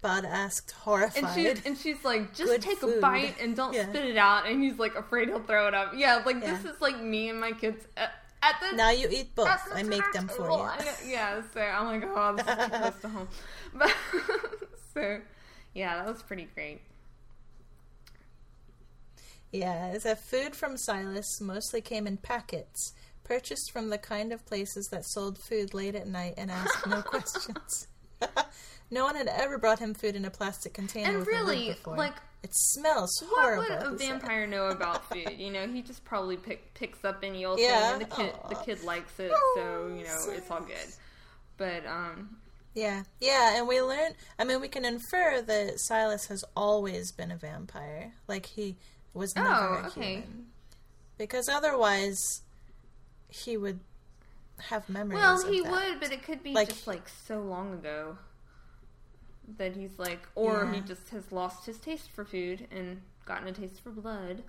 Bod 0.05 0.27
asked, 0.27 0.71
horrified. 0.73 1.25
and 1.25 1.35
she 1.35 1.67
and 1.69 1.79
she's 1.79 2.05
like, 2.05 2.35
just 2.35 2.51
Good 2.53 2.61
take 2.63 2.83
a 2.83 3.01
bite 3.01 3.37
and 3.41 3.57
don't 3.57 3.73
Yeah. 3.73 3.89
spit 3.89 4.05
it 4.05 4.17
out. 4.19 4.47
And 4.47 4.63
he's 4.63 4.79
like 4.79 4.95
afraid 4.97 5.29
he'll 5.29 5.41
throw 5.43 5.67
it 5.67 5.73
up. 5.75 5.95
Yeah, 5.97 6.23
like 6.27 6.43
Yeah. 6.43 6.55
this 6.55 6.65
is 6.75 6.79
like 6.83 7.01
me 7.01 7.31
and 7.31 7.41
my 7.41 7.53
kids 7.53 7.87
at, 7.97 8.13
at 8.43 8.57
the. 8.61 8.77
now 8.77 8.91
you 8.91 9.09
eat 9.11 9.35
both. 9.35 9.49
I 9.75 9.83
make 9.83 10.05
them 10.13 10.29
for 10.29 10.47
you. 10.47 10.55
I- 10.57 10.95
yeah, 11.07 11.41
so 11.55 11.61
I'm 11.63 11.87
like, 11.87 12.05
oh, 12.15 12.37
this 12.37 12.47
is 12.47 12.69
close 12.69 13.01
to 13.01 13.09
home. 13.09 13.29
But 13.75 13.95
so 14.93 15.21
yeah, 15.73 15.97
that 16.05 16.13
was 16.13 16.23
pretty 16.23 16.49
great. 16.55 16.83
Yeah, 19.53 19.97
a 20.05 20.17
food 20.17 20.55
from 20.57 20.77
Silas 20.77 21.41
mostly 21.41 21.81
came 21.81 22.07
in 22.07 22.17
packets, 22.19 22.93
purchased 23.23 23.71
from 23.73 23.89
the 23.89 23.99
kind 23.99 24.33
of 24.33 24.45
places 24.45 24.89
that 24.89 25.05
sold 25.07 25.39
food 25.39 25.73
late 25.75 25.95
at 25.95 26.07
night 26.09 26.35
and 26.37 26.51
asked 26.51 26.87
no 26.87 27.01
questions. 27.07 27.87
no 28.95 29.05
one 29.05 29.17
had 29.17 29.27
ever 29.29 29.59
brought 29.59 29.79
him 29.79 29.93
food 29.93 30.17
in 30.17 30.25
a 30.25 30.31
plastic 30.31 30.73
container. 30.73 31.09
And 31.11 31.19
with 31.19 31.29
a 31.29 31.31
lid 31.31 31.41
really, 31.47 31.69
before. 31.71 31.97
like, 31.97 32.15
it 32.43 32.51
smells 32.55 33.11
What 33.29 33.43
horrible. 33.43 33.63
would 33.91 33.95
a 33.95 33.99
said. 33.99 34.09
vampire 34.21 34.47
know 34.47 34.67
about 34.79 35.09
food? 35.11 35.35
You 35.39 35.51
know, 35.51 35.67
he 35.67 35.83
just 35.83 36.05
probably 36.05 36.37
pick, 36.37 36.73
picks 36.75 37.05
up 37.05 37.21
any 37.23 37.45
old 37.45 37.59
Yeah. 37.59 37.93
thing, 37.99 38.03
and 38.03 38.11
the 38.11 38.15
kid 38.17 38.35
the 38.49 38.55
kid 38.57 38.85
likes 38.85 39.19
it, 39.19 39.33
so 39.57 39.89
you 39.97 40.05
know 40.05 40.25
it's 40.29 40.51
all 40.51 40.61
good. 40.61 40.89
But 41.57 41.85
um, 41.87 42.37
Yeah, 42.75 43.03
yeah, 43.21 43.57
and 43.59 43.67
we 43.69 43.81
learn. 43.81 44.13
I 44.39 44.45
mean, 44.45 44.61
we 44.61 44.69
can 44.69 44.85
infer 44.85 45.41
that 45.43 45.81
Silas 45.81 46.27
has 46.27 46.45
always 46.57 47.13
been 47.13 47.31
a 47.31 47.37
vampire. 47.37 48.13
Like 48.29 48.47
he 48.47 48.77
was 49.13 49.35
never 49.37 49.49
Oh, 49.49 49.83
a 49.85 49.87
okay. 49.89 50.01
human, 50.17 50.47
because 51.19 51.49
otherwise 51.49 52.43
he 53.29 53.57
would 53.57 53.81
have 54.69 54.89
memories. 54.89 55.21
well, 55.21 55.47
he 55.51 55.61
would, 55.63 55.99
but 56.01 56.13
it 56.13 56.23
could 56.23 56.43
be 56.43 56.53
Like- 56.53 56.69
just 56.69 56.87
like 56.87 57.09
so 57.27 57.41
long 57.41 57.73
ago 57.75 58.17
that 59.59 59.77
he's 59.77 59.99
like, 59.99 60.27
or 60.35 60.71
he 60.73 60.81
just 60.81 61.09
has 61.11 61.31
lost 61.33 61.67
his 61.67 61.79
taste 61.79 62.11
for 62.11 62.25
food 62.25 62.67
and 62.71 63.01
gotten 63.25 63.49
a 63.49 63.53
taste 63.53 63.83
for 63.83 63.91
blood. 63.91 64.43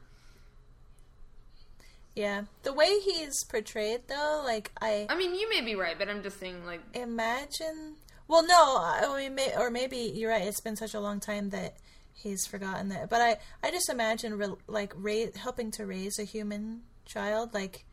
Yeah, 2.16 2.44
the 2.64 2.74
way 2.74 3.00
he's 3.00 3.44
portrayed, 3.44 4.08
though, 4.08 4.42
like 4.46 4.72
I 4.82 5.06
I 5.10 5.18
mean, 5.18 5.36
you 5.36 5.50
may 5.50 5.62
be 5.62 5.76
right, 5.76 5.98
but 5.98 6.10
I'm 6.10 6.24
just 6.24 6.40
saying, 6.40 6.66
like, 6.66 6.82
imagine. 6.94 7.96
Well, 8.28 8.46
no, 8.48 8.78
I 8.80 9.16
mean, 9.18 9.36
may, 9.36 9.54
or 9.56 9.70
maybe 9.70 9.98
you're 10.16 10.32
right. 10.32 10.48
It's 10.48 10.62
been 10.62 10.76
such 10.76 10.94
a 10.94 11.00
long 11.00 11.20
time 11.20 11.50
that 11.50 11.76
he's 12.14 12.48
forgotten 12.48 12.90
that. 12.90 13.10
But 13.10 13.22
I, 13.22 13.38
I 13.62 13.70
just 13.72 13.90
imagine 13.90 14.38
re- 14.38 14.56
like 14.68 14.94
ra- 14.96 15.32
helping 15.36 15.72
to 15.72 15.86
raise 15.86 16.18
a 16.18 16.24
human 16.24 16.82
child, 17.06 17.54
like 17.54 17.86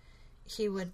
he 0.47 0.69
would 0.69 0.93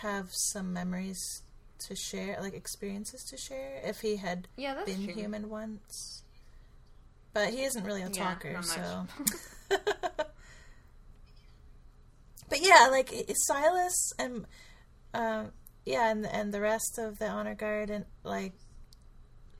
have 0.00 0.28
some 0.30 0.72
memories 0.72 1.42
to 1.86 1.96
share, 1.96 2.38
like 2.40 2.54
experiences 2.54 3.22
to 3.30 3.36
share, 3.36 3.80
if 3.84 4.00
he 4.00 4.16
had 4.16 4.48
yeah, 4.56 4.82
been 4.84 5.04
true. 5.04 5.14
human 5.14 5.48
once. 5.48 6.22
But 7.32 7.50
he 7.50 7.62
isn't 7.64 7.84
really 7.84 8.02
a 8.02 8.08
talker, 8.08 8.52
not 8.52 8.64
so. 8.64 9.06
but 12.48 12.60
yeah, 12.60 12.88
like 12.90 13.12
Silas 13.34 14.12
and 14.18 14.46
um, 15.14 15.52
yeah, 15.84 16.10
and 16.10 16.26
and 16.26 16.52
the 16.52 16.60
rest 16.60 16.98
of 16.98 17.18
the 17.18 17.28
honor 17.28 17.54
guard 17.54 17.90
and 17.90 18.04
like 18.24 18.52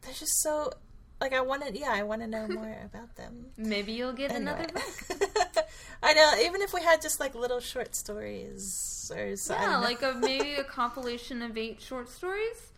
they're 0.02 0.12
just 0.14 0.42
so 0.42 0.72
like 1.20 1.32
I 1.32 1.40
want 1.40 1.66
to 1.66 1.78
yeah 1.78 1.90
I 1.92 2.02
want 2.02 2.20
to 2.22 2.26
know 2.26 2.46
more 2.48 2.76
about 2.84 3.14
them. 3.16 3.46
Maybe 3.56 3.92
you'll 3.92 4.12
get 4.12 4.30
Anyway. 4.30 4.52
another 4.52 4.66
book. 4.72 5.66
I 6.02 6.12
know. 6.14 6.34
Even 6.44 6.62
if 6.62 6.72
we 6.72 6.82
had 6.82 7.02
just 7.02 7.18
like 7.20 7.34
little 7.34 7.60
short 7.60 7.94
stories 7.94 9.10
or 9.14 9.34
something, 9.36 9.68
Yeah, 9.68 9.78
like 9.78 10.02
a 10.02 10.12
maybe 10.14 10.54
a 10.54 10.64
compilation 10.80 11.42
of 11.42 11.56
eight 11.58 11.80
short 11.80 12.08
stories. 12.08 12.70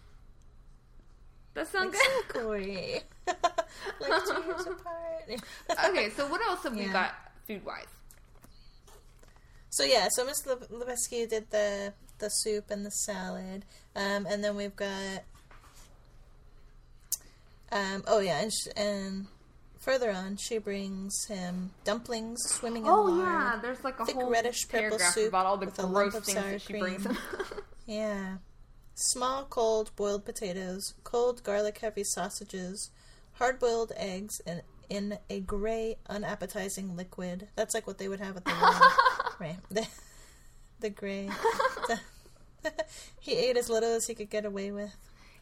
That 1.55 1.67
sounds 1.69 1.97
good. 2.33 2.61
exactly 2.61 3.03
like 4.01 4.25
two 4.25 4.43
years 4.47 4.67
apart. 4.67 5.91
okay, 5.91 6.11
so 6.11 6.27
what 6.29 6.41
else 6.43 6.63
have 6.63 6.77
we 6.77 6.87
got 6.87 7.13
food 7.47 7.65
wise? 7.65 7.87
So 9.69 9.85
yeah, 9.85 10.09
so 10.11 10.25
Miss 10.25 10.47
Le- 10.47 10.57
Lupescu 10.57 11.29
did 11.29 11.51
the 11.51 11.93
the 12.19 12.29
soup 12.29 12.71
and 12.71 12.85
the 12.85 12.91
salad, 12.91 13.65
um, 13.97 14.27
and 14.27 14.45
then 14.45 14.55
we've 14.57 14.77
got, 14.77 15.23
um, 17.73 18.03
oh 18.07 18.21
yeah, 18.21 18.41
and, 18.41 18.53
sh- 18.53 18.69
and 18.77 19.27
further 19.79 20.11
on 20.11 20.37
she 20.37 20.59
brings 20.59 21.25
him 21.27 21.71
dumplings 21.85 22.39
swimming 22.47 22.85
in 22.85 22.89
Oh 22.91 23.03
lard. 23.03 23.19
yeah, 23.19 23.59
there's 23.63 23.83
like 23.85 23.99
a 24.01 24.05
thick 24.07 24.15
whole 24.15 24.31
reddish 24.31 24.69
purple 24.69 24.89
paragraph 24.91 25.15
soup 25.15 25.29
about 25.29 25.47
all 25.47 25.57
the 25.57 25.67
with 25.67 25.77
gross 25.77 26.15
of 26.15 26.25
things 26.25 26.39
sour 26.39 26.51
that 26.53 26.61
she 26.63 26.79
brings 26.79 27.05
cream. 27.07 27.17
him. 27.17 27.23
Yeah. 27.87 28.37
Small, 28.95 29.45
cold, 29.47 29.91
boiled 29.97 30.25
potatoes, 30.25 30.95
cold, 31.03 31.43
garlic 31.43 31.79
heavy 31.79 32.05
sausages, 32.05 32.91
hard 33.35 33.59
boiled 33.59 33.93
eggs, 33.97 34.41
and 34.47 34.63
in 34.89 35.19
a 35.31 35.41
gray, 35.41 35.97
unappetizing 36.09 36.95
liquid. 36.97 37.49
That's 37.57 37.75
like 37.75 37.87
what 37.87 37.99
they 37.99 38.07
would 38.09 38.21
have 38.21 38.37
at 38.37 38.45
the 38.45 38.51
wedding. 39.41 39.57
right. 39.57 39.57
The, 39.71 39.87
the 40.81 40.91
gray. 40.91 41.31
he 43.21 43.33
ate 43.37 43.57
as 43.57 43.69
little 43.71 43.95
as 43.95 44.07
he 44.07 44.15
could 44.15 44.31
get 44.31 44.45
away 44.45 44.71
with. 44.71 44.95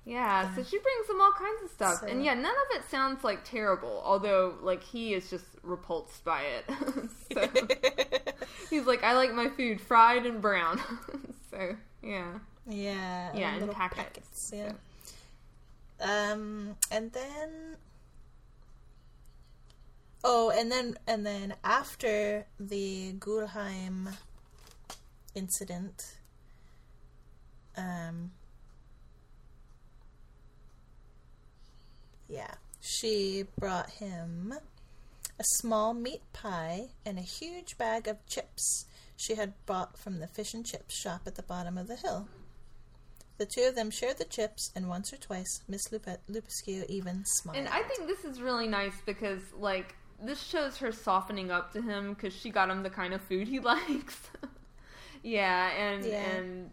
Yeah, 0.05 0.55
so 0.55 0.62
she 0.62 0.78
brings 0.78 1.09
him 1.11 1.20
all 1.20 1.32
kinds 1.32 1.62
of 1.64 1.70
stuff. 1.70 2.01
So- 2.01 2.07
And 2.07 2.24
yeah, 2.24 2.32
none 2.34 2.46
of 2.46 2.76
it 2.80 2.88
sounds 2.90 3.22
like 3.24 3.44
terrible, 3.44 4.01
although 4.05 4.55
like 4.62 4.82
he 4.82 5.12
is 5.12 5.28
just 5.28 5.44
repulsed 5.62 6.24
by 6.24 6.42
it. 6.42 6.64
so 7.32 7.49
he's 8.70 8.86
like, 8.86 9.05
I 9.05 9.12
like 9.14 9.34
my 9.34 9.49
food 9.51 9.80
fried 9.80 10.24
and 10.24 10.40
brown. 10.40 10.80
so 11.51 11.76
yeah. 12.03 12.38
yeah. 12.66 13.32
Yeah, 13.34 13.53
in 13.55 13.61
little 13.61 13.74
packets. 13.74 14.51
Yeah. 14.55 14.72
Um, 16.01 16.76
and 16.90 17.12
then. 17.12 17.76
Oh, 20.24 20.51
and 20.51 20.70
then 20.70 20.96
and 21.07 21.24
then 21.24 21.55
after 21.62 22.46
the 22.59 23.12
Ghûlheim 23.18 24.12
incident, 25.34 26.16
um, 27.76 28.32
yeah, 32.29 32.55
she 32.81 33.45
brought 33.59 33.91
him 33.91 34.55
a 35.39 35.45
small 35.59 35.95
meat 35.95 36.22
pie 36.33 36.89
and 37.07 37.18
a 37.18 37.22
huge 37.22 37.79
bag 37.79 38.09
of 38.09 38.24
chips 38.26 38.87
she 39.16 39.35
had 39.37 39.53
bought 39.66 39.99
from 39.99 40.20
the 40.20 40.26
fish 40.26 40.55
and 40.55 40.64
chips 40.66 41.01
shop 41.01 41.22
at 41.26 41.35
the 41.37 41.43
bottom 41.43 41.76
of 41.79 41.87
the 41.89 41.97
hill. 41.97 42.29
The 43.39 43.47
two 43.47 43.62
of 43.68 43.76
them 43.76 43.91
shared 43.93 44.18
the 44.18 44.24
chips, 44.24 44.72
and 44.74 44.89
once 44.89 45.12
or 45.12 45.16
twice, 45.16 45.62
Miss 45.68 45.93
Lupe- 45.93 46.18
Lupescu 46.29 46.85
even 46.89 47.24
smiled. 47.24 47.57
And 47.59 47.68
I 47.68 47.83
think 47.85 48.09
this 48.09 48.24
is 48.24 48.41
really 48.41 48.66
nice 48.66 48.95
because 49.07 49.41
like 49.57 49.95
this 50.20 50.43
shows 50.43 50.76
her 50.79 50.91
softening 50.91 51.53
up 51.53 51.72
to 51.74 51.81
him 51.83 52.14
because 52.14 52.35
she 52.35 52.51
got 52.51 52.68
him 52.68 52.83
the 52.83 52.91
kind 52.91 53.14
of 53.14 53.20
food 53.22 53.47
he 53.47 53.61
likes. 53.72 54.20
yeah, 55.22 55.70
and 55.70 56.05
Yeah. 56.05 56.22
and 56.31 56.70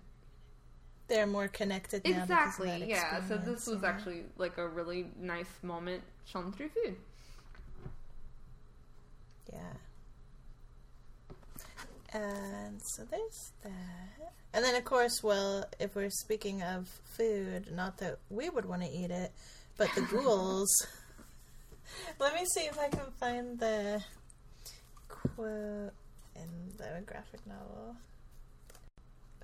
they're 1.07 1.27
more 1.27 1.47
connected 1.47 2.03
now. 2.03 2.09
because 2.09 2.23
of 2.23 2.29
exactly, 2.29 2.85
yeah. 2.87 3.27
So 3.27 3.37
this 3.37 3.67
was 3.67 3.81
yeah. 3.81 3.89
actually 3.89 4.23
like 4.37 4.57
a 4.57 4.67
really 4.67 5.07
nice 5.19 5.49
moment 5.61 6.03
shown 6.25 6.51
through 6.51 6.69
food. 6.69 6.95
Yeah. 9.51 9.59
And 12.13 12.81
so 12.81 13.03
there's 13.11 13.51
that. 13.63 14.31
And 14.53 14.63
then, 14.63 14.75
of 14.75 14.85
course, 14.85 15.21
well, 15.21 15.65
if 15.79 15.95
we're 15.95 16.09
speaking 16.09 16.63
of 16.63 16.87
food, 17.03 17.73
not 17.75 17.97
that 17.97 18.19
we 18.29 18.49
would 18.49 18.65
want 18.65 18.83
to 18.83 18.89
eat 18.89 19.11
it, 19.11 19.33
but 19.77 19.89
the 19.95 20.01
ghouls. 20.01 20.69
Let 22.19 22.33
me 22.33 22.45
see 22.45 22.61
if 22.61 22.79
I 22.79 22.87
can 22.87 23.11
find 23.19 23.59
the 23.59 24.01
quote 25.09 25.91
in 26.35 26.49
the 26.77 27.01
graphic 27.05 27.45
novel. 27.45 27.97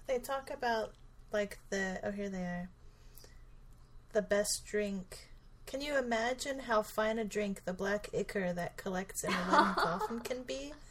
They 0.08 0.20
talk 0.20 0.50
about, 0.50 0.94
like, 1.32 1.58
the. 1.70 2.00
Oh, 2.04 2.12
here 2.12 2.30
they 2.30 2.40
are. 2.40 2.70
The 4.14 4.22
best 4.22 4.66
drink. 4.66 5.30
Can 5.66 5.82
you 5.82 5.98
imagine 5.98 6.60
how 6.60 6.82
fine 6.82 7.18
a 7.18 7.24
drink 7.24 7.64
the 7.66 7.74
black 7.74 8.10
ichor 8.14 8.52
that 8.54 8.76
collects 8.78 9.24
in 9.24 9.32
a 9.32 9.38
wooden 9.50 9.74
coffin 9.76 10.20
can 10.20 10.44
be? 10.44 10.74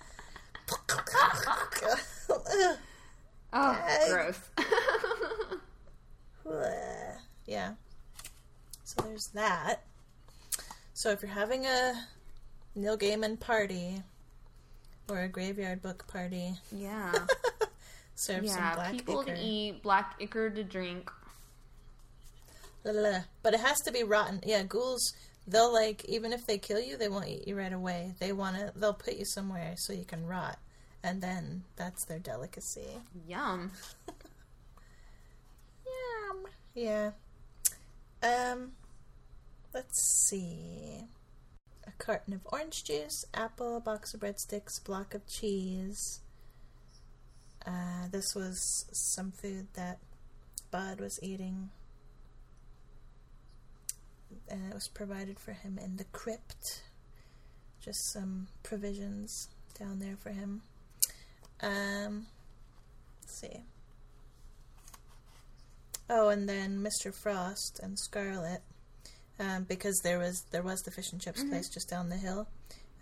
Oh, 3.52 3.76
gross. 4.08 4.38
yeah. 7.46 7.72
So 8.84 9.02
there's 9.02 9.26
that. 9.28 9.82
So 10.94 11.10
if 11.10 11.22
you're 11.22 11.30
having 11.32 11.66
a 11.66 11.94
Neil 12.76 12.96
Gaiman 12.96 13.40
party 13.40 14.02
or 15.08 15.22
a 15.22 15.28
graveyard 15.28 15.82
book 15.82 16.06
party, 16.06 16.54
yeah, 16.70 17.12
serve 18.20 18.48
some 18.48 18.58
yeah. 18.58 18.74
black 18.74 18.92
People 18.92 19.20
ichor. 19.20 19.34
to 19.34 19.40
eat, 19.40 19.82
black 19.82 20.16
ichor 20.20 20.50
to 20.50 20.62
drink. 20.62 21.10
But 22.82 23.54
it 23.54 23.60
has 23.60 23.80
to 23.82 23.92
be 23.92 24.02
rotten. 24.04 24.40
Yeah, 24.44 24.62
ghouls. 24.62 25.14
They'll 25.46 25.72
like 25.72 26.04
even 26.04 26.32
if 26.32 26.46
they 26.46 26.58
kill 26.58 26.80
you, 26.80 26.96
they 26.96 27.08
won't 27.08 27.28
eat 27.28 27.48
you 27.48 27.56
right 27.56 27.72
away. 27.72 28.14
They 28.20 28.32
want 28.32 28.56
to. 28.56 28.72
They'll 28.76 28.94
put 28.94 29.16
you 29.16 29.24
somewhere 29.24 29.74
so 29.76 29.92
you 29.92 30.04
can 30.04 30.26
rot, 30.26 30.58
and 31.02 31.22
then 31.22 31.64
that's 31.76 32.04
their 32.04 32.18
delicacy. 32.18 32.88
Yum. 33.26 33.72
Yum. 35.86 36.46
Yeah. 36.74 37.10
Um. 38.22 38.72
Let's 39.72 40.26
see. 40.28 41.04
A 41.86 41.92
carton 41.98 42.34
of 42.34 42.40
orange 42.52 42.84
juice, 42.84 43.24
apple, 43.34 43.76
a 43.76 43.80
box 43.80 44.14
of 44.14 44.20
breadsticks, 44.20 44.82
block 44.82 45.14
of 45.14 45.26
cheese. 45.26 46.20
Uh, 47.66 48.08
this 48.10 48.34
was 48.34 48.86
some 48.92 49.32
food 49.32 49.66
that 49.74 49.98
Bod 50.70 51.00
was 51.00 51.18
eating. 51.22 51.70
And 54.48 54.70
it 54.70 54.74
was 54.74 54.88
provided 54.88 55.38
for 55.38 55.52
him 55.52 55.78
in 55.82 55.96
the 55.96 56.04
crypt. 56.04 56.82
Just 57.80 58.12
some 58.12 58.48
provisions 58.62 59.48
down 59.78 59.98
there 59.98 60.16
for 60.16 60.30
him. 60.30 60.62
Um, 61.62 62.26
let's 63.22 63.40
see. 63.40 63.64
Oh, 66.08 66.28
and 66.28 66.48
then 66.48 66.82
Mr. 66.82 67.14
Frost 67.14 67.78
and 67.80 67.96
Scarlett, 67.98 68.62
um, 69.38 69.64
because 69.64 70.00
there 70.00 70.18
was 70.18 70.44
there 70.50 70.62
was 70.62 70.82
the 70.82 70.90
fish 70.90 71.12
and 71.12 71.20
chips 71.20 71.44
place 71.44 71.68
just 71.68 71.88
down 71.88 72.08
the 72.08 72.16
hill 72.16 72.48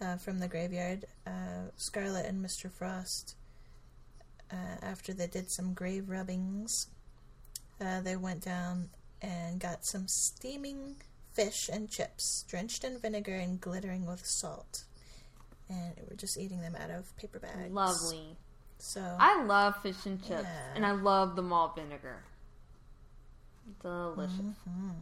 uh, 0.01 0.17
from 0.17 0.41
the 0.41 0.49
graveyard. 0.49 1.07
Uh, 1.27 1.71
Scarlett 1.77 2.27
and 2.27 2.45
Mr. 2.45 2.71
Frost, 2.71 3.35
uh, 4.53 4.77
after 4.83 5.13
they 5.13 5.27
did 5.27 5.51
some 5.51 5.75
grave 5.75 6.09
rubbings, 6.09 6.87
uh, 7.81 8.01
they 8.01 8.17
went 8.17 8.43
down 8.45 8.91
and 9.23 9.61
got 9.61 9.85
some 9.85 10.07
steaming 10.09 10.97
fish 11.33 11.69
and 11.73 11.91
chips, 11.91 12.45
drenched 12.49 12.85
in 12.85 12.99
vinegar 12.99 13.35
and 13.37 13.61
glittering 13.61 14.07
with 14.07 14.25
salt. 14.25 14.85
And 15.69 15.93
we're 16.09 16.17
just 16.17 16.39
eating 16.39 16.61
them 16.61 16.75
out 16.77 16.91
of 16.91 17.15
paper 17.17 17.39
bags. 17.39 17.71
Lovely. 17.71 18.37
So 18.79 19.01
I 19.19 19.43
love 19.45 19.77
fish 19.83 20.07
and 20.07 20.21
chips, 20.23 20.43
Yeah. 20.45 20.73
and 20.75 20.87
I 20.87 20.93
love 20.93 21.37
the 21.37 21.43
malt 21.43 21.75
vinegar. 21.77 22.25
Delicious. 23.83 24.57
Mhm. 24.69 24.95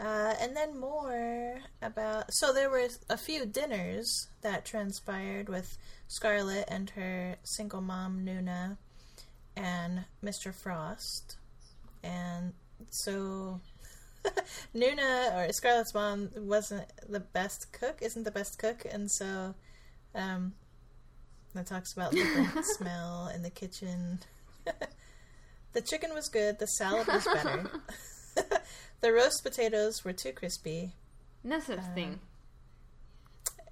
Uh, 0.00 0.34
and 0.40 0.56
then 0.56 0.78
more 0.78 1.60
about. 1.82 2.32
So 2.32 2.52
there 2.52 2.70
were 2.70 2.86
a 3.10 3.16
few 3.16 3.46
dinners 3.46 4.28
that 4.42 4.64
transpired 4.64 5.48
with 5.48 5.76
Scarlett 6.06 6.66
and 6.68 6.90
her 6.90 7.36
single 7.42 7.80
mom, 7.80 8.24
Noona, 8.24 8.76
and 9.56 10.04
Mr. 10.24 10.54
Frost. 10.54 11.36
And 12.02 12.52
so. 12.90 13.60
Noona, 14.74 15.32
or 15.34 15.52
Scarlett's 15.52 15.94
mom, 15.94 16.30
wasn't 16.36 16.86
the 17.08 17.20
best 17.20 17.72
cook, 17.72 17.98
isn't 18.02 18.24
the 18.24 18.30
best 18.30 18.58
cook, 18.58 18.86
and 18.90 19.10
so. 19.10 19.54
Um, 20.14 20.54
that 21.54 21.66
talks 21.66 21.92
about 21.92 22.12
the 22.12 22.62
smell 22.78 23.30
in 23.34 23.42
the 23.42 23.50
kitchen. 23.50 24.20
The 25.74 25.82
chicken 25.82 26.14
was 26.14 26.28
good. 26.28 26.58
The 26.58 26.66
salad 26.66 27.06
was 27.06 27.24
better. 27.24 27.70
the 29.00 29.12
roast 29.12 29.42
potatoes 29.42 30.04
were 30.04 30.12
too 30.12 30.32
crispy. 30.32 30.92
No 31.44 31.60
such 31.60 31.80
thing. 31.94 32.08
Um, 32.14 32.20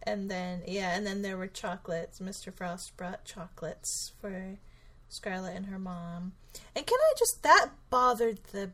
and 0.05 0.31
then 0.31 0.63
yeah, 0.67 0.97
and 0.97 1.07
then 1.07 1.23
there 1.23 1.37
were 1.37 1.49
chocolates. 1.49 2.21
Mr. 2.21 2.53
Frost 2.55 2.97
brought 2.97 3.25
chocolates 3.25 4.13
for 4.21 4.59
Scarlett 5.09 5.57
and 5.57 5.67
her 5.67 5.79
mom. 5.79 6.33
And 6.75 6.87
can 6.87 6.99
I 7.01 7.13
just 7.19 7.43
that 7.43 7.71
bothered 7.91 8.39
the, 8.53 8.71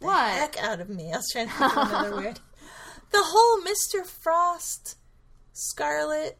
the 0.00 0.06
What? 0.06 0.30
heck 0.32 0.62
out 0.62 0.80
of 0.80 0.88
me. 0.88 1.12
I 1.12 1.16
was 1.16 1.28
trying 1.32 1.46
to 1.48 1.52
think 1.52 1.76
of 1.76 1.88
another 1.88 2.16
word. 2.16 2.40
The 3.10 3.22
whole 3.22 3.62
Mr. 3.62 4.04
Frost, 4.04 4.96
Scarlett, 5.52 6.36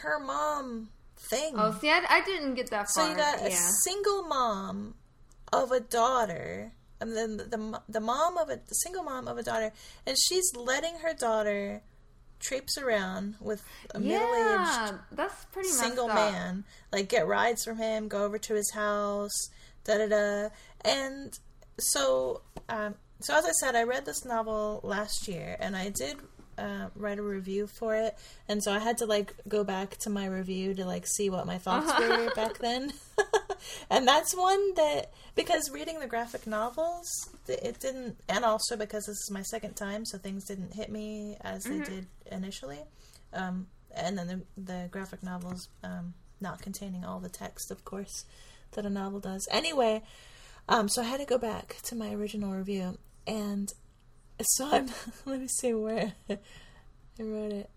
her 0.00 0.18
mom 0.18 0.88
thing. 1.16 1.54
Oh, 1.56 1.76
see, 1.80 1.90
I, 1.90 2.02
I 2.08 2.20
didn't 2.22 2.54
get 2.54 2.70
that 2.70 2.88
far. 2.92 3.04
So 3.04 3.10
you 3.10 3.16
got 3.16 3.40
a 3.40 3.50
single 3.84 4.24
mom 4.24 4.94
of 5.52 5.70
a 5.70 5.78
daughter, 5.80 6.72
and 7.02 7.16
then 7.16 7.36
the, 7.36 7.44
the 7.44 7.82
the 7.88 8.00
mom 8.00 8.38
of 8.38 8.48
a 8.48 8.56
the 8.56 8.74
single 8.74 9.02
mom 9.02 9.28
of 9.28 9.36
a 9.38 9.42
daughter, 9.42 9.72
and 10.06 10.16
she's 10.28 10.54
letting 10.56 10.96
her 10.98 11.12
daughter 11.12 11.82
traipse 12.40 12.76
around 12.78 13.36
with 13.40 13.62
a 13.94 14.00
middle 14.00 14.26
aged 14.34 14.94
that's 15.12 15.44
pretty 15.46 15.68
single 15.68 16.08
man, 16.08 16.64
like 16.92 17.08
get 17.08 17.26
rides 17.26 17.64
from 17.64 17.78
him, 17.78 18.08
go 18.08 18.24
over 18.24 18.38
to 18.38 18.54
his 18.54 18.70
house, 18.72 19.48
da 19.84 19.98
da 19.98 20.08
da, 20.08 20.48
and 20.84 21.38
so 21.78 22.42
um, 22.68 22.94
so 23.20 23.36
as 23.36 23.44
I 23.44 23.52
said, 23.52 23.76
I 23.76 23.84
read 23.84 24.04
this 24.04 24.24
novel 24.24 24.80
last 24.82 25.28
year, 25.28 25.56
and 25.60 25.76
I 25.76 25.90
did 25.90 26.16
uh, 26.58 26.88
write 26.94 27.18
a 27.18 27.22
review 27.22 27.66
for 27.66 27.94
it, 27.94 28.16
and 28.48 28.62
so 28.62 28.72
I 28.72 28.78
had 28.78 28.98
to 28.98 29.06
like 29.06 29.34
go 29.48 29.64
back 29.64 29.96
to 29.98 30.10
my 30.10 30.26
review 30.26 30.74
to 30.74 30.84
like 30.84 31.06
see 31.06 31.30
what 31.30 31.46
my 31.46 31.58
thoughts 31.58 31.92
were 31.98 32.30
back 32.34 32.58
then, 32.58 32.92
and 33.90 34.06
that's 34.06 34.34
one 34.34 34.74
that 34.74 35.12
because 35.34 35.70
reading 35.70 36.00
the 36.00 36.06
graphic 36.06 36.46
novels, 36.46 37.08
it 37.48 37.80
didn't, 37.80 38.16
and 38.28 38.44
also 38.44 38.76
because 38.76 39.06
this 39.06 39.16
is 39.16 39.30
my 39.30 39.42
second 39.42 39.74
time, 39.74 40.04
so 40.04 40.18
things 40.18 40.44
didn't 40.44 40.74
hit 40.74 40.90
me 40.90 41.36
as 41.40 41.64
they 41.64 41.80
did 41.80 42.06
initially. 42.30 42.80
Um, 43.32 43.66
and 43.94 44.18
then 44.18 44.26
the, 44.26 44.62
the 44.62 44.88
graphic 44.90 45.22
novels 45.22 45.68
um, 45.84 46.14
not 46.40 46.60
containing 46.62 47.04
all 47.04 47.20
the 47.20 47.28
text, 47.28 47.70
of 47.70 47.84
course, 47.84 48.24
that 48.72 48.86
a 48.86 48.90
novel 48.90 49.20
does. 49.20 49.46
Anyway, 49.50 50.02
um, 50.68 50.88
so 50.88 51.02
I 51.02 51.06
had 51.06 51.20
to 51.20 51.26
go 51.26 51.38
back 51.38 51.76
to 51.84 51.94
my 51.94 52.12
original 52.12 52.52
review, 52.52 52.98
and 53.26 53.72
so 54.42 54.68
I'm. 54.70 54.88
let 55.26 55.40
me 55.40 55.48
see 55.48 55.74
where 55.74 56.12
I 56.30 56.38
wrote 57.22 57.52
it. 57.52 57.70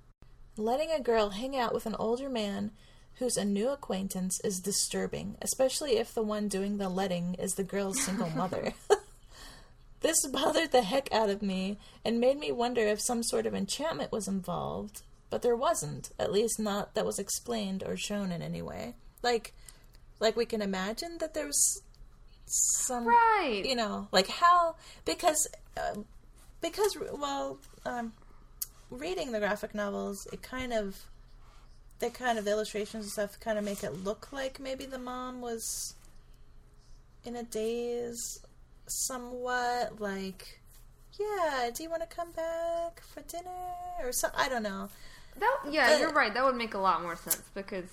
Letting 0.58 0.92
a 0.92 1.02
girl 1.02 1.32
hang 1.32 1.58
out 1.58 1.74
with 1.74 1.86
an 1.86 1.96
older 2.00 2.30
man 2.30 2.72
who's 3.16 3.38
a 3.38 3.46
new 3.46 3.70
acquaintance 3.70 4.40
is 4.44 4.60
disturbing, 4.60 5.36
especially 5.42 5.98
if 5.98 6.14
the 6.14 6.22
one 6.22 6.48
doing 6.48 6.78
the 6.78 6.90
letting 6.90 7.34
is 7.36 7.54
the 7.54 7.64
girl's 7.64 8.02
single 8.04 8.30
mother. 8.36 8.74
This 10.02 10.26
bothered 10.28 10.72
the 10.72 10.84
heck 10.84 11.12
out 11.12 11.30
of 11.30 11.42
me 11.42 11.78
and 12.04 12.20
made 12.20 12.38
me 12.38 12.52
wonder 12.52 12.82
if 12.82 13.02
some 13.02 13.24
sort 13.24 13.46
of 13.46 13.56
enchantment 13.56 14.12
was 14.12 14.28
involved, 14.28 15.02
but 15.30 15.42
there 15.42 15.56
wasn't, 15.56 16.12
at 16.20 16.32
least 16.32 16.60
not 16.60 16.94
that 16.94 17.06
was 17.06 17.18
explained 17.18 17.84
or 17.84 17.98
shown 17.98 18.32
in 18.32 18.42
any 18.42 18.62
way. 18.62 18.96
Like 19.24 19.54
like 20.20 20.36
we 20.36 20.46
can 20.46 20.62
imagine 20.62 21.18
that 21.20 21.34
there 21.34 21.48
was 21.48 21.82
some 22.46 23.08
Right. 23.08 23.64
you 23.66 23.76
know, 23.76 24.08
like 24.12 24.28
how 24.28 24.76
because 25.06 25.48
uh, 25.76 25.96
because 26.70 26.98
well, 27.14 27.60
um 27.86 28.14
reading 28.90 29.32
the 29.32 29.40
graphic 29.40 29.74
novels, 29.76 30.28
it 30.32 30.42
kind 30.42 30.74
of 30.74 30.98
the 32.00 32.10
kind 32.10 32.38
of 32.38 32.48
illustrations 32.48 33.06
and 33.06 33.12
stuff 33.12 33.40
kind 33.40 33.58
of 33.58 33.64
make 33.64 33.84
it 33.84 34.04
look 34.04 34.32
like 34.34 34.60
maybe 34.60 34.86
the 34.86 35.00
mom 35.00 35.42
was 35.42 35.96
in 37.24 37.36
a 37.36 37.44
daze 37.44 38.40
somewhat 38.88 40.00
like 40.00 40.60
yeah 41.18 41.70
do 41.74 41.82
you 41.82 41.90
want 41.90 42.02
to 42.08 42.16
come 42.16 42.32
back 42.32 43.02
for 43.14 43.22
dinner? 43.22 43.50
Or 44.04 44.12
some 44.12 44.32
i 44.36 44.50
don't 44.50 44.64
know. 44.64 44.90
That, 45.38 45.58
yeah, 45.70 45.90
But- 45.90 46.00
you're 46.00 46.14
right. 46.14 46.34
That 46.34 46.46
would 46.46 46.56
make 46.56 46.74
a 46.76 46.78
lot 46.78 47.02
more 47.02 47.16
sense 47.18 47.42
because 47.54 47.90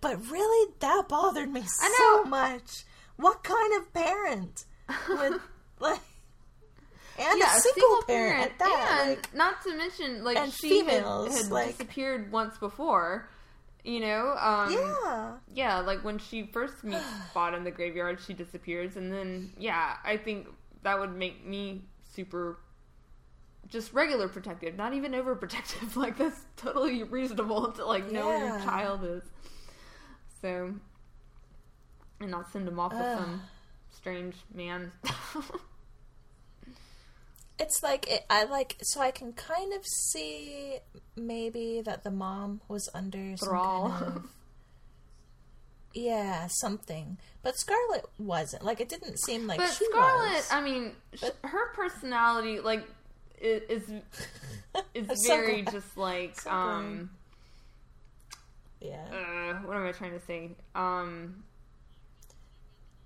but 0.00 0.30
really 0.30 0.72
that 0.80 1.04
bothered 1.08 1.50
me 1.50 1.62
so 1.66 2.24
much. 2.24 2.84
What 3.16 3.42
kind 3.44 3.74
of 3.80 3.92
parent 3.92 4.64
would 5.08 5.40
like 5.80 6.00
and 7.18 7.38
yeah, 7.38 7.56
a 7.56 7.60
single, 7.60 8.02
parent, 8.06 8.44
at 8.52 8.58
that 8.58 8.98
and 9.00 9.10
like, 9.10 9.34
not 9.34 9.62
to 9.62 9.76
mention 9.76 10.24
like 10.24 10.36
she 10.52 10.78
had- 10.78 10.86
females, 10.86 11.36
had, 11.42 11.50
like- 11.52 11.76
disappeared 11.78 12.32
once 12.32 12.56
before. 12.58 13.28
You 13.84 14.00
know, 14.00 14.34
um, 14.40 14.72
yeah 14.72 15.32
yeah, 15.52 15.78
like 15.80 16.02
when 16.04 16.18
she 16.18 16.44
first 16.46 16.82
meets 16.84 17.04
Spot 17.30 17.52
in 17.54 17.64
the 17.64 17.70
graveyard, 17.70 18.18
she 18.26 18.32
disappears, 18.32 18.96
and 18.96 19.12
then 19.12 19.52
yeah, 19.58 19.96
I 20.02 20.16
think 20.16 20.46
that 20.84 20.98
would 20.98 21.14
make 21.14 21.46
me 21.46 21.82
super, 22.14 22.58
just 23.68 23.92
regular 23.92 24.26
protective, 24.28 24.74
not 24.76 24.94
even 24.94 25.12
overprotective. 25.12 25.96
Like 25.96 26.16
that's 26.16 26.40
totally 26.56 27.02
reasonable 27.02 27.72
to 27.72 27.84
like 27.84 28.10
know 28.10 28.26
where 28.26 28.46
your 28.48 28.60
child 28.60 29.04
is. 29.04 29.22
So, 30.40 30.72
and 32.20 32.30
not 32.30 32.50
send 32.52 32.66
him 32.66 32.80
off 32.80 32.92
with 32.92 33.02
some 33.02 33.42
strange 33.90 34.34
man. 34.54 34.92
it's 37.58 37.82
like 37.82 38.10
it, 38.10 38.24
I 38.28 38.44
like 38.44 38.76
so 38.82 39.00
I 39.00 39.10
can 39.10 39.32
kind 39.32 39.72
of 39.72 39.84
see 39.86 40.78
maybe 41.16 41.82
that 41.84 42.02
the 42.04 42.10
mom 42.10 42.60
was 42.68 42.88
under 42.94 43.36
Thrall. 43.36 43.90
some 43.90 43.98
kind 43.98 44.16
of 44.16 44.24
yeah 45.94 46.48
something, 46.48 47.18
but 47.42 47.56
Scarlett 47.56 48.06
wasn't. 48.18 48.64
Like 48.64 48.80
it 48.80 48.88
didn't 48.88 49.18
seem 49.20 49.46
like 49.46 49.58
But 49.58 49.68
Scarlett, 49.68 50.34
was. 50.34 50.48
I 50.50 50.60
mean, 50.60 50.92
sh 51.14 51.24
her 51.44 51.72
personality, 51.74 52.58
like, 52.60 52.84
i- 53.40 53.62
is 53.68 53.82
is 54.94 55.08
I'm 55.08 55.16
so 55.16 55.36
very 55.36 55.62
just 55.62 55.96
like, 55.96 56.40
So 56.40 56.50
um, 56.50 57.10
yeah. 58.80 59.04
uh, 59.12 59.54
what 59.66 59.76
am 59.76 59.86
I 59.86 59.92
trying 59.92 60.18
to 60.18 60.26
say? 60.26 60.50
Um, 60.74 61.44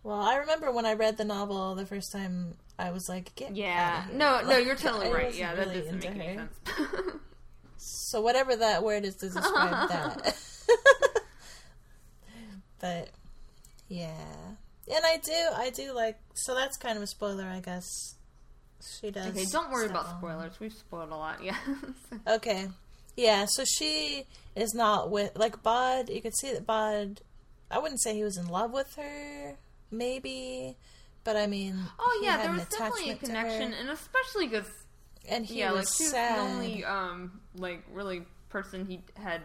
Well, 0.09 0.23
I 0.23 0.37
remember 0.37 0.73
when 0.73 0.87
I 0.87 0.95
read 0.95 1.19
the 1.19 1.27
novel 1.27 1.75
the 1.75 1.85
first 1.85 2.13
time, 2.13 2.55
I 2.79 2.93
was 2.93 3.11
like, 3.11 3.35
"Get 3.35 3.55
yeah, 3.55 4.05
outta 4.05 4.09
here." 4.09 4.19
no, 4.19 4.41
no, 4.41 4.57
you're 4.57 4.75
totally 4.75 5.09
I 5.09 5.13
right. 5.13 5.35
Yeah, 5.35 5.55
that 5.55 5.67
really 5.67 5.81
doesn't 5.81 5.97
make 5.97 6.05
into 6.07 6.25
any 6.25 6.37
sense. 6.39 6.61
So 7.77 8.23
whatever 8.23 8.57
that 8.57 8.83
word 8.83 9.05
is 9.05 9.17
to 9.17 9.27
describe 9.29 9.91
that. 9.91 10.35
but 12.81 13.11
yeah. 13.89 14.15
And 14.91 15.05
I 15.05 15.19
do 15.23 15.33
I 15.55 15.69
do 15.69 15.93
like 15.93 16.19
so 16.33 16.55
that's 16.55 16.79
kind 16.79 16.97
of 16.97 17.03
a 17.03 17.07
spoiler, 17.07 17.45
I 17.45 17.61
guess. 17.61 18.17
She 18.99 19.11
does. 19.11 19.27
okay, 19.27 19.45
don't 19.45 19.71
worry 19.71 19.91
about 19.91 20.07
on- 20.07 20.19
spoilers. 20.19 20.59
We've 20.59 20.73
spoiled 20.73 21.11
a 21.11 21.17
lot. 21.17 21.45
Yeah. 21.45 21.59
Okay. 22.27 22.69
Yeah, 23.15 23.45
so 23.45 23.65
she 23.67 24.25
is 24.57 24.73
not 24.73 25.11
with 25.11 25.33
like 25.37 25.63
Bod, 25.63 26.09
you 26.09 26.23
could 26.23 26.37
see 26.39 26.55
that 26.55 26.67
Bod 26.67 27.21
I 27.71 27.79
wouldn't 27.79 28.01
say 28.01 28.15
he 28.15 28.25
was 28.25 28.39
in 28.39 28.49
love 28.49 28.73
with 28.73 28.95
her, 28.95 29.59
maybe, 29.91 30.77
but 31.25 31.37
I 31.37 31.47
mean 31.47 31.91
oh 31.99 32.21
yeah, 32.25 32.39
there 32.39 32.53
was 32.53 32.65
definitely 32.67 33.11
a 33.11 33.15
attachment 33.15 33.25
to 33.25 33.35
her, 33.37 33.49
connection, 33.49 33.73
and 33.73 33.89
especially 33.91 34.47
because 34.49 34.71
and 35.29 35.47
he 35.47 35.61
yeah, 35.61 35.71
was 35.71 35.87
like 35.87 35.89
she 35.97 36.05
was 36.05 36.13
sad. 36.13 36.35
the 36.35 36.39
only 36.41 36.85
um 36.85 37.41
like 37.57 37.85
really 37.93 38.23
person 38.49 38.87
he 38.87 39.03
had 39.17 39.43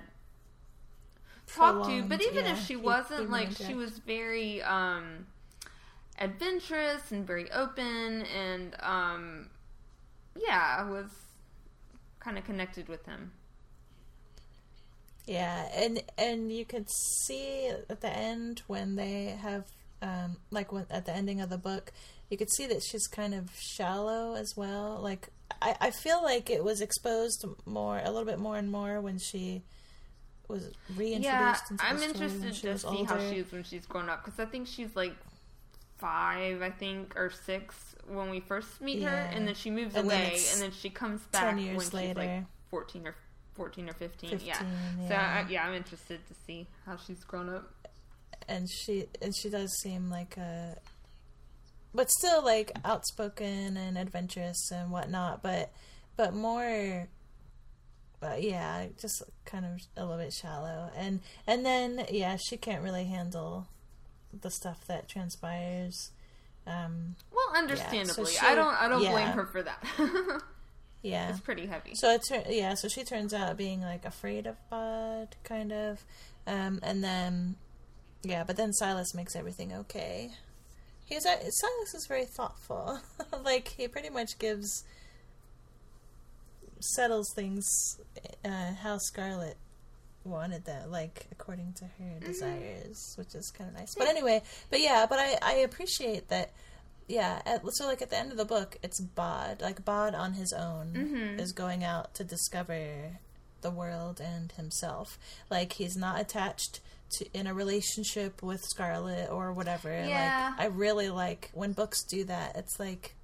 talked 1.47 1.85
to. 1.85 2.03
But 2.03 2.21
even 2.21 2.45
yeah, 2.45 2.53
if 2.53 2.65
she 2.65 2.75
he- 2.75 2.77
wasn't, 2.77 3.21
human 3.23 3.29
like 3.29 3.51
she 3.51 3.73
was 3.73 3.99
very 3.99 4.61
um 4.63 5.27
adventurous 6.19 7.11
and 7.11 7.25
very 7.25 7.51
open, 7.51 8.23
and 8.23 8.75
um 8.81 9.49
yeah, 10.35 10.89
was 10.89 11.09
kind 12.19 12.37
of 12.37 12.45
connected 12.45 12.87
with 12.87 13.05
him. 13.05 13.31
Yeah, 15.25 15.67
and 15.73 16.01
and 16.17 16.51
you 16.51 16.65
could 16.65 16.87
see 17.25 17.67
at 17.89 18.01
the 18.01 18.09
end 18.09 18.63
when 18.67 18.95
they 18.95 19.37
have 19.41 19.65
um 20.03 20.37
like 20.51 20.71
when, 20.71 20.85
at 20.91 21.05
the 21.05 21.13
ending 21.13 21.41
of 21.41 21.49
the 21.49 21.57
book, 21.57 21.91
you 22.29 22.37
could 22.37 22.51
see 22.51 22.67
that 22.67 22.83
she's 22.83 23.07
kind 23.07 23.33
of 23.33 23.49
shallow 23.59 24.35
as 24.35 24.53
well. 24.55 24.99
Like 25.01 25.29
I 25.61 25.75
I 25.81 25.91
feel 25.91 26.21
like 26.21 26.49
it 26.49 26.63
was 26.63 26.81
exposed 26.81 27.45
more 27.65 27.99
a 28.03 28.11
little 28.11 28.25
bit 28.25 28.39
more 28.39 28.57
and 28.57 28.71
more 28.71 28.99
when 29.01 29.17
she 29.17 29.63
was 30.49 30.69
reintroduced 30.95 31.23
Yeah, 31.23 31.57
into 31.71 31.83
I'm 31.85 31.95
the 31.95 32.01
story 32.09 32.27
when 32.27 32.43
interested 32.43 32.53
to 32.73 32.77
see 32.79 32.87
older. 32.87 33.13
how 33.13 33.29
she 33.29 33.37
is 33.39 33.51
when 33.51 33.63
she's 33.63 33.85
grown 33.85 34.09
up 34.09 34.23
because 34.25 34.39
I 34.39 34.45
think 34.45 34.67
she's 34.67 34.95
like 34.95 35.15
five, 35.97 36.61
I 36.61 36.69
think, 36.69 37.15
or 37.15 37.31
six 37.45 37.75
when 38.07 38.29
we 38.29 38.41
first 38.41 38.81
meet 38.81 39.01
her, 39.03 39.09
and 39.09 39.47
then 39.47 39.55
she 39.55 39.71
moves 39.71 39.95
And 39.95 40.05
away, 40.05 40.31
it's 40.33 40.53
and 40.53 40.61
then 40.61 40.71
she 40.71 40.89
comes 40.89 41.21
back 41.31 41.55
10 41.55 41.57
years 41.59 41.77
when 41.77 41.85
she's 41.85 41.93
like 41.93 42.17
later. 42.17 42.45
fourteen 42.69 43.07
or 43.07 43.15
fourteen 43.53 43.89
or 43.89 43.93
fifteen. 43.93 44.31
15, 44.31 44.47
yeah. 44.47 44.57
yeah. 44.99 45.07
So 45.07 45.15
I, 45.15 45.45
yeah, 45.49 45.65
I'm 45.65 45.73
interested 45.73 46.19
to 46.27 46.33
see 46.45 46.67
how 46.85 46.97
she's 46.97 47.23
grown 47.23 47.47
up. 47.49 47.71
And 48.47 48.69
she 48.69 49.05
and 49.21 49.35
she 49.35 49.49
does 49.49 49.71
seem 49.81 50.09
like 50.09 50.37
a 50.37 50.77
but 51.93 52.09
still 52.09 52.43
like 52.43 52.71
outspoken 52.83 53.77
and 53.77 53.97
adventurous 53.97 54.71
and 54.71 54.89
whatnot 54.91 55.43
but 55.43 55.71
but 56.17 56.33
more 56.33 57.07
but 58.19 58.41
yeah 58.41 58.87
just 58.99 59.21
kind 59.45 59.63
of 59.63 59.79
a 59.95 60.01
little 60.05 60.17
bit 60.17 60.33
shallow 60.33 60.89
and 60.97 61.19
and 61.45 61.63
then 61.65 62.05
yeah 62.09 62.35
she 62.35 62.57
can't 62.57 62.81
really 62.83 63.05
handle 63.05 63.67
the 64.41 64.49
stuff 64.49 64.85
that 64.87 65.07
transpires 65.07 66.09
um 66.65 67.15
Well, 67.31 67.61
understandably, 67.61 68.31
she- 68.31 68.39
I 68.39 68.55
don't. 68.55 68.73
I 68.81 68.87
don't 68.87 69.03
yeah. 69.03 69.11
blame 69.11 69.27
her 69.29 69.45
for 69.45 69.61
that. 69.63 69.83
Yeah. 71.05 71.31
It's 71.31 71.41
pretty 71.41 71.65
heavy. 71.65 71.95
So 71.95 72.11
it's 72.13 72.29
her, 72.29 72.43
yeah. 72.47 72.75
So 72.75 72.87
she 72.87 73.03
turns 73.03 73.33
out 73.33 73.57
being 73.57 73.81
like 73.81 74.05
afraid 74.05 74.47
of 74.47 74.55
Bod, 74.69 75.35
kind 75.43 75.73
of, 75.73 76.01
um, 76.47 76.79
and 76.81 77.03
then 77.03 77.57
yeah. 78.23 78.43
But 78.43 78.57
then 78.57 78.73
Silas 78.73 79.13
makes 79.13 79.35
everything 79.35 79.73
okay. 79.73 80.31
He's 81.05 81.23
Silas 81.23 81.93
is 81.93 82.05
very 82.07 82.25
thoughtful. 82.25 82.99
like 83.43 83.69
he 83.69 83.87
pretty 83.87 84.09
much 84.09 84.39
gives 84.39 84.83
settles 86.79 87.31
things 87.33 87.65
uh, 88.43 88.73
how 88.81 88.97
Scarlett 88.97 89.57
wanted 90.25 90.65
that, 90.65 90.89
like 90.89 91.27
according 91.31 91.73
to 91.73 91.85
her 91.85 92.19
desires, 92.19 93.13
which 93.17 93.35
is 93.35 93.51
kind 93.51 93.69
of 93.69 93.75
nice. 93.75 93.95
But 93.95 94.07
anyway, 94.07 94.41
but 94.69 94.81
yeah, 94.81 95.05
but 95.07 95.19
I 95.19 95.37
I 95.41 95.53
appreciate 95.55 96.29
that. 96.29 96.51
Yeah, 97.05 97.41
at, 97.45 97.61
so 97.73 97.85
like 97.85 98.01
at 98.01 98.09
the 98.09 98.17
end 98.17 98.31
of 98.31 98.37
the 98.37 98.45
book, 98.45 98.77
it's 98.81 99.01
Bod. 99.01 99.61
Like 99.61 99.83
Bod 99.83 100.15
on 100.15 100.33
his 100.33 100.53
own 100.53 100.95
is 101.37 101.51
going 101.51 101.83
out 101.83 102.13
to 102.15 102.23
discover 102.23 103.19
the 103.61 103.71
world 103.71 104.21
and 104.21 104.51
himself. 104.53 105.19
Like 105.49 105.73
he's 105.73 105.97
not 105.97 106.21
attached 106.21 106.79
to 107.11 107.25
in 107.33 107.47
a 107.47 107.53
relationship 107.53 108.41
with 108.41 108.61
Scarlett 108.63 109.29
or 109.29 109.53
whatever. 109.53 109.89
Yeah. 109.89 110.53
Like 110.57 110.61
I 110.61 110.69
really 110.71 111.09
like 111.09 111.49
when 111.53 111.73
books 111.73 112.03
do 112.03 112.23
that. 112.25 112.55
It's 112.55 112.79
like 112.79 113.15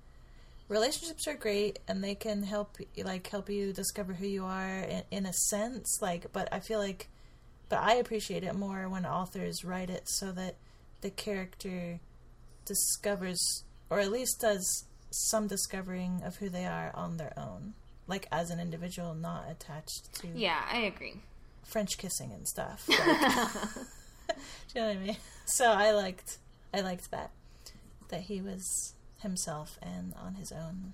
relationships 0.70 1.28
are 1.28 1.34
great 1.34 1.80
and 1.88 2.04
they 2.04 2.16
can 2.16 2.44
help 2.44 2.78
like 3.04 3.28
help 3.28 3.50
you 3.50 3.74
discover 3.74 4.14
who 4.14 4.28
you 4.28 4.46
are 4.46 4.80
in, 4.82 5.04
in 5.10 5.26
a 5.26 5.34
sense 5.34 5.98
like 6.00 6.32
but 6.32 6.48
i 6.52 6.60
feel 6.60 6.78
like 6.78 7.10
but 7.70 7.80
i 7.80 7.96
appreciate 7.96 8.44
it 8.44 8.56
more 8.56 8.88
when 8.88 9.04
authors 9.04 9.66
write 9.66 9.90
it 9.90 10.08
so 10.08 10.32
that 10.32 10.56
the 11.02 11.10
character 11.10 12.00
discovers 12.66 13.64
or 13.90 14.00
at 14.00 14.12
least 14.12 14.42
does 14.42 14.86
some 15.10 15.48
discovering 15.48 16.22
of 16.24 16.36
who 16.36 16.50
they 16.50 16.66
are 16.66 16.92
on 16.94 17.18
their 17.18 17.34
own 17.36 17.74
like 18.10 18.28
as 18.32 18.50
an 18.50 18.60
individual 18.60 19.14
not 19.14 19.46
attached 19.50 20.14
to 20.14 20.28
Yeah, 20.36 20.62
I 20.72 20.80
agree. 20.80 21.22
French 21.70 21.98
kissing 21.98 22.32
and 22.34 22.48
stuff 22.48 22.88
Like- 22.90 22.98
do 24.28 24.36
you 24.76 24.82
know 24.82 24.88
what 24.88 24.98
i 24.98 25.00
mean 25.00 25.18
so 25.46 25.72
i 25.72 25.92
liked 25.92 26.38
i 26.74 26.82
liked 26.82 27.12
that 27.12 27.32
that 28.10 28.22
he 28.22 28.42
was 28.42 28.94
himself 29.22 29.78
and 29.82 30.14
on 30.22 30.36
his 30.36 30.52
own 30.52 30.94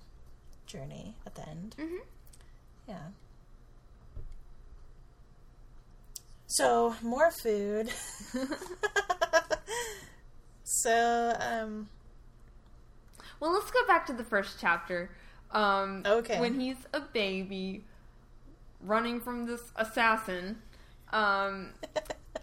journey 0.66 1.14
at 1.26 1.34
the 1.34 1.48
end 1.48 1.74
Mhm. 1.78 1.98
yeah 2.88 3.06
so 6.46 6.94
more 7.02 7.30
food 7.30 7.90
so 10.64 11.36
um 11.40 11.88
Well, 13.40 13.52
let's 13.52 13.70
go 13.70 13.86
back 13.86 14.06
to 14.06 14.12
the 14.14 14.24
first 14.24 14.56
chapter. 14.60 15.10
Um, 15.50 16.02
Okay. 16.06 16.40
When 16.40 16.58
he's 16.58 16.76
a 16.94 17.00
baby, 17.00 17.84
running 18.80 19.20
from 19.20 19.44
this 19.46 19.60
assassin. 19.76 20.62
Um, 21.12 21.70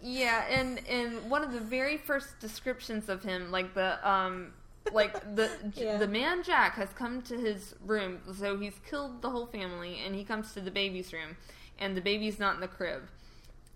yeah, 0.02 0.44
and 0.50 0.80
and 0.88 1.30
one 1.30 1.42
of 1.42 1.52
the 1.52 1.60
very 1.60 1.96
first 1.96 2.38
descriptions 2.40 3.08
of 3.08 3.22
him, 3.22 3.50
like 3.50 3.74
the 3.74 4.06
um, 4.08 4.52
like 4.92 5.12
the 5.34 5.50
Yeah. 5.74 5.96
the 5.98 6.08
man 6.08 6.42
Jack 6.42 6.74
has 6.74 6.90
come 6.90 7.22
to 7.22 7.36
his 7.38 7.74
room, 7.84 8.20
so 8.38 8.58
he's 8.58 8.78
killed 8.88 9.22
the 9.22 9.30
whole 9.30 9.46
family, 9.46 10.00
and 10.04 10.14
he 10.14 10.24
comes 10.24 10.52
to 10.54 10.60
the 10.60 10.70
baby's 10.70 11.12
room, 11.12 11.36
and 11.78 11.96
the 11.96 12.00
baby's 12.00 12.38
not 12.38 12.54
in 12.54 12.60
the 12.60 12.68
crib, 12.68 13.02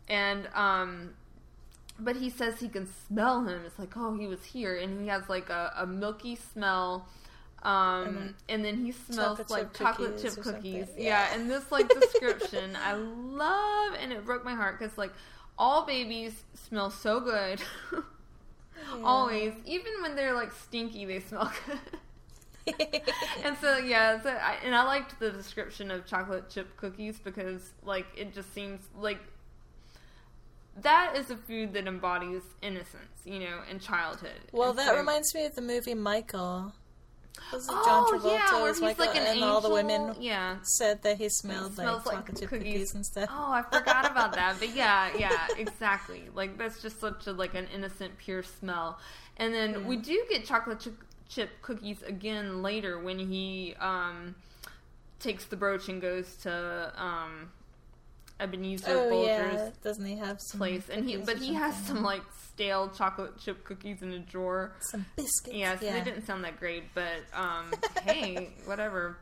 and 0.08 0.48
um, 0.54 1.14
but 1.98 2.16
he 2.16 2.30
says 2.30 2.60
he 2.60 2.68
can 2.68 2.86
smell 2.86 3.44
him. 3.44 3.62
It's 3.66 3.78
like, 3.78 3.96
oh, 3.96 4.16
he 4.16 4.26
was 4.26 4.44
here, 4.44 4.76
and 4.76 5.00
he 5.00 5.08
has 5.08 5.28
like 5.28 5.50
a, 5.50 5.72
a 5.78 5.86
milky 5.86 6.36
smell. 6.36 7.08
Um, 7.62 8.34
and 8.48 8.64
then 8.64 8.84
he 8.84 8.92
smells 8.92 9.38
chocolate 9.38 9.50
like 9.50 9.72
chip 9.72 9.78
chocolate 9.86 10.22
chip 10.22 10.32
cookies. 10.34 10.86
Yeah. 10.96 11.26
Yeah. 11.30 11.34
and 11.34 11.50
this 11.50 11.70
like 11.72 11.88
description 12.00 12.76
I 12.76 12.94
love, 12.94 13.94
and 14.00 14.12
it 14.12 14.24
broke 14.24 14.44
my 14.44 14.54
heart 14.54 14.78
because 14.78 14.96
like 14.96 15.12
all 15.58 15.84
babies 15.84 16.44
smell 16.54 16.90
so 16.90 17.18
good, 17.20 17.60
always, 19.04 19.52
even 19.66 19.92
when 20.02 20.14
they're 20.14 20.34
like 20.34 20.52
stinky, 20.52 21.04
they 21.04 21.20
smell 21.20 21.52
good. 21.66 22.74
and 23.44 23.56
so 23.60 23.78
yeah, 23.78 24.20
so 24.22 24.30
I, 24.30 24.56
and 24.64 24.74
I 24.74 24.84
liked 24.84 25.18
the 25.18 25.30
description 25.30 25.90
of 25.90 26.06
chocolate 26.06 26.48
chip 26.50 26.76
cookies 26.76 27.18
because 27.18 27.70
like 27.82 28.06
it 28.16 28.34
just 28.34 28.52
seems 28.54 28.80
like 28.96 29.18
that 30.82 31.16
is 31.16 31.30
a 31.30 31.36
food 31.36 31.72
that 31.72 31.86
embodies 31.88 32.42
innocence, 32.62 33.22
you 33.24 33.40
know, 33.40 33.62
and 33.68 33.80
childhood. 33.80 34.30
well 34.52 34.70
And 34.70 34.78
that 34.78 34.88
so- 34.88 34.96
reminds 34.96 35.34
me 35.34 35.44
of 35.46 35.54
the 35.54 35.62
movie 35.62 35.94
michael 35.94 36.72
was 37.52 37.68
it 37.68 37.74
oh, 37.74 37.84
john 37.84 38.20
travolta 38.20 38.32
yeah, 38.32 38.62
where 38.62 38.72
he's 38.72 38.98
like 38.98 38.98
an 38.98 39.16
and 39.18 39.28
angel. 39.28 39.48
all 39.48 39.60
the 39.60 39.70
women 39.70 40.14
yeah. 40.20 40.56
said 40.62 41.02
that 41.02 41.16
he 41.16 41.28
smelled 41.28 41.74
smells 41.74 42.06
like 42.06 42.16
like 42.16 42.26
chocolate 42.26 42.40
chip 42.40 42.48
cookies. 42.50 42.72
cookies 42.72 42.94
and 42.94 43.06
stuff 43.06 43.28
Oh, 43.30 43.52
I 43.52 43.62
forgot 43.62 44.10
about 44.10 44.34
that. 44.34 44.56
But 44.58 44.74
yeah, 44.74 45.10
yeah, 45.16 45.46
exactly. 45.56 46.24
Like 46.34 46.58
that's 46.58 46.82
just 46.82 47.00
such 47.00 47.26
a 47.26 47.32
like 47.32 47.54
an 47.54 47.66
innocent, 47.74 48.18
pure 48.18 48.42
smell. 48.42 48.98
And 49.36 49.54
then 49.54 49.86
we 49.86 49.96
do 49.96 50.22
get 50.28 50.44
chocolate 50.44 50.80
chip, 50.80 50.94
chip 51.28 51.50
cookies 51.62 52.02
again 52.02 52.62
later 52.62 52.98
when 52.98 53.18
he 53.18 53.74
um, 53.80 54.34
takes 55.20 55.44
the 55.44 55.56
brooch 55.56 55.88
and 55.88 56.00
goes 56.00 56.34
to 56.42 56.92
um, 56.96 57.50
Abanazer 58.40 58.88
oh 58.88 59.10
Bolger's 59.10 59.54
yeah 59.54 59.70
doesn't 59.82 60.04
he 60.04 60.16
have 60.16 60.40
some 60.40 60.58
place, 60.58 60.88
and 60.88 61.08
he 61.08 61.16
but 61.16 61.38
he 61.38 61.54
has 61.54 61.76
some 61.86 62.02
like 62.02 62.22
stale 62.58 62.88
chocolate 62.90 63.38
chip 63.38 63.62
cookies 63.64 64.02
in 64.02 64.12
a 64.12 64.18
drawer. 64.18 64.72
some 64.80 65.06
biscuits 65.16 65.54
Yeah, 65.56 65.78
so 65.78 65.86
they 65.86 66.00
didn't 66.02 66.26
sound 66.26 66.42
that 66.44 66.58
great, 66.58 66.92
but 66.94 67.22
um, 67.32 67.70
hey, 68.02 68.50
whatever. 68.64 69.16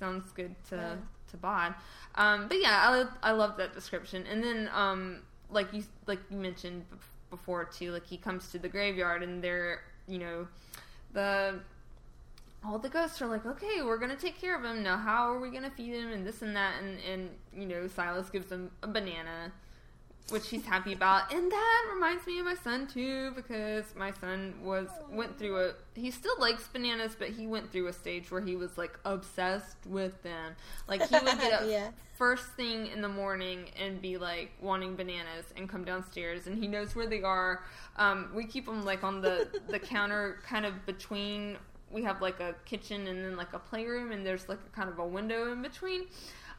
Sounds 0.00 0.30
good 0.32 0.54
to 0.70 0.76
Yeah. 0.76 0.94
to 1.30 1.36
bod. 1.36 1.74
Um, 2.14 2.48
but 2.48 2.58
yeah, 2.60 3.06
I 3.22 3.30
I 3.30 3.32
love 3.32 3.56
that 3.58 3.74
description. 3.74 4.24
And 4.30 4.42
then 4.42 4.70
um, 4.72 5.22
like 5.50 5.72
you 5.74 5.84
like 6.06 6.20
you 6.30 6.38
mentioned 6.38 6.84
before 7.30 7.64
too, 7.66 7.92
like 7.92 8.06
he 8.06 8.16
comes 8.16 8.50
to 8.52 8.58
the 8.58 8.68
graveyard 8.68 9.22
and 9.22 9.42
they're 9.44 9.82
you 10.08 10.18
know 10.18 10.48
the 11.12 11.60
all 12.64 12.78
the 12.78 12.88
ghosts 12.88 13.20
are 13.22 13.26
like, 13.28 13.44
okay, 13.46 13.82
we're 13.84 13.98
gonna 13.98 14.16
take 14.16 14.40
care 14.40 14.56
of 14.56 14.64
him. 14.64 14.82
Now, 14.82 14.96
how 14.96 15.30
are 15.30 15.38
we 15.38 15.50
gonna 15.50 15.70
feed 15.70 15.94
him 15.94 16.10
and 16.10 16.26
this 16.26 16.42
and 16.42 16.56
that? 16.56 16.74
And 16.82 16.98
and 17.10 17.30
you 17.56 17.66
know, 17.66 17.86
Silas 17.86 18.28
gives 18.30 18.50
him 18.50 18.70
a 18.82 18.86
banana, 18.88 19.52
which 20.30 20.48
he's 20.48 20.64
happy 20.64 20.92
about. 20.92 21.32
And 21.32 21.50
that 21.52 21.82
reminds 21.94 22.26
me 22.26 22.38
of 22.40 22.46
my 22.46 22.54
son 22.56 22.86
too, 22.86 23.30
because 23.36 23.84
my 23.96 24.12
son 24.20 24.54
was 24.62 24.88
went 25.10 25.38
through 25.38 25.56
a. 25.60 25.72
He 25.94 26.10
still 26.10 26.34
likes 26.38 26.66
bananas, 26.68 27.14
but 27.18 27.28
he 27.30 27.46
went 27.46 27.70
through 27.72 27.86
a 27.86 27.92
stage 27.92 28.30
where 28.30 28.40
he 28.40 28.56
was 28.56 28.76
like 28.76 28.98
obsessed 29.04 29.76
with 29.86 30.22
them. 30.22 30.54
Like 30.88 31.06
he 31.08 31.14
would 31.14 31.38
get 31.40 31.52
up 31.52 31.62
Yeah. 31.68 31.90
first 32.18 32.46
thing 32.56 32.86
in 32.88 33.02
the 33.02 33.08
morning 33.08 33.70
and 33.80 34.00
be 34.02 34.16
like 34.16 34.50
wanting 34.60 34.96
bananas 34.96 35.46
and 35.56 35.68
come 35.68 35.84
downstairs 35.84 36.46
and 36.46 36.56
he 36.58 36.66
knows 36.66 36.96
where 36.96 37.06
they 37.06 37.22
are 37.22 37.62
um, 37.96 38.30
we 38.34 38.44
keep 38.46 38.64
them 38.66 38.84
like 38.86 39.04
on 39.04 39.20
the 39.20 39.46
the 39.68 39.78
counter 39.94 40.38
kind 40.46 40.64
of 40.64 40.86
between 40.86 41.58
we 41.90 42.02
have 42.02 42.22
like 42.22 42.40
a 42.40 42.54
kitchen 42.64 43.06
and 43.06 43.22
then 43.24 43.36
like 43.36 43.52
a 43.52 43.58
playroom 43.58 44.12
and 44.12 44.24
there's 44.24 44.48
like 44.48 44.58
a 44.66 44.74
kind 44.74 44.88
of 44.88 44.98
a 44.98 45.06
window 45.06 45.52
in 45.52 45.60
between 45.60 46.06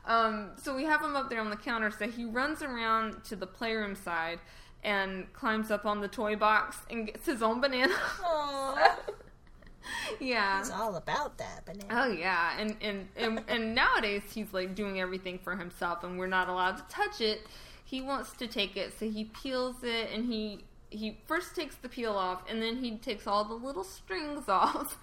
um, 0.08 0.52
so 0.62 0.76
we 0.76 0.86
have 0.86 1.02
him 1.02 1.16
up 1.16 1.30
there 1.30 1.42
on 1.42 1.50
the 1.50 1.56
counter 1.56 1.92
so 1.92 2.08
he 2.08 2.26
runs 2.26 2.62
around 2.62 3.24
to 3.26 3.36
the 3.36 3.48
playroom 3.48 3.96
side 3.96 4.40
and 4.84 5.32
climbs 5.34 5.70
up 5.70 5.86
on 5.86 6.02
the 6.02 6.08
toy 6.08 6.36
box 6.36 6.78
and 6.90 7.08
gets 7.08 7.26
his 7.26 7.42
own 7.44 7.62
banana. 7.62 7.94
Yeah. 10.20 10.60
He's 10.60 10.72
all 10.72 10.96
about 10.96 11.38
that 11.38 11.66
banana. 11.66 11.88
Oh 11.90 12.12
yeah, 12.12 12.60
and 12.60 12.76
and, 12.82 13.08
and 13.16 13.44
and 13.48 13.76
nowadays 13.76 14.24
he's 14.34 14.54
like 14.54 14.76
doing 14.76 15.00
everything 15.00 15.40
for 15.40 15.56
himself, 15.56 16.04
and 16.04 16.18
we're 16.18 16.28
not 16.28 16.50
allowed 16.50 16.78
to 16.78 16.84
touch 16.90 17.22
it. 17.22 17.42
He 17.84 18.02
wants 18.02 18.34
to 18.34 18.48
take 18.48 18.76
it, 18.76 18.98
so 19.00 19.10
he 19.10 19.26
peels 19.26 19.78
it, 19.84 20.10
and 20.14 20.26
he 20.26 20.64
he 20.90 21.18
first 21.26 21.56
takes 21.56 21.76
the 21.76 21.90
peel 21.90 22.14
off, 22.14 22.44
and 22.50 22.62
then 22.62 22.78
he 22.78 22.98
takes 22.98 23.28
all 23.28 23.44
the 23.44 23.54
little 23.54 23.84
strings 23.84 24.46
off. 24.48 24.98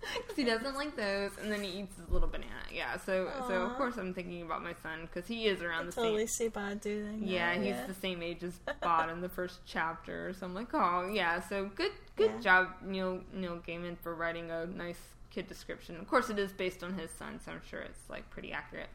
Because 0.00 0.36
he 0.36 0.44
doesn't 0.44 0.74
like 0.76 0.96
those, 0.96 1.30
and 1.42 1.52
then 1.52 1.62
he 1.62 1.80
eats 1.80 1.94
his 1.96 2.08
little 2.08 2.26
banana. 2.28 2.48
Yeah, 2.72 2.96
so 3.04 3.30
so 3.46 3.62
of 3.62 3.76
course 3.76 3.96
I'm 3.98 4.14
thinking 4.14 4.40
about 4.42 4.62
my 4.62 4.72
son 4.82 5.00
because 5.02 5.28
he 5.28 5.46
is 5.46 5.60
around 5.60 5.86
the 5.86 5.92
totally 5.92 6.26
same. 6.26 6.46
see 6.46 6.48
Bod 6.48 6.80
doing 6.80 7.20
that. 7.20 7.28
Yeah, 7.28 7.54
he's 7.54 7.66
yeah. 7.66 7.86
the 7.86 7.94
same 7.94 8.22
age 8.22 8.42
as 8.42 8.54
Bod 8.82 9.10
in 9.10 9.20
the 9.20 9.28
first 9.28 9.58
chapter. 9.66 10.32
So 10.32 10.46
I'm 10.46 10.54
like, 10.54 10.68
oh 10.72 11.10
yeah. 11.12 11.40
So 11.48 11.70
good, 11.74 11.92
good 12.16 12.30
Yeah. 12.36 12.40
job, 12.40 12.68
Neil 12.82 13.20
Neil 13.34 13.60
Gaiman, 13.66 13.98
for 13.98 14.14
writing 14.14 14.50
a 14.50 14.64
nice 14.66 14.98
kid 15.30 15.46
description. 15.48 15.96
Of 15.96 16.08
course, 16.08 16.30
it 16.30 16.38
is 16.38 16.50
based 16.52 16.82
on 16.82 16.94
his 16.98 17.10
son, 17.18 17.38
so 17.44 17.52
I'm 17.52 17.60
sure 17.68 17.80
it's 17.80 18.08
like 18.08 18.28
pretty 18.30 18.52
accurate. 18.52 18.88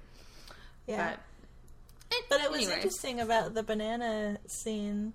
yeah. 0.88 1.18
But, 2.10 2.18
But 2.30 2.42
it 2.42 2.50
was 2.50 2.62
anyways. 2.62 2.76
interesting 2.78 3.20
about 3.22 3.54
the 3.54 3.62
banana 3.64 4.38
scene. 4.48 5.14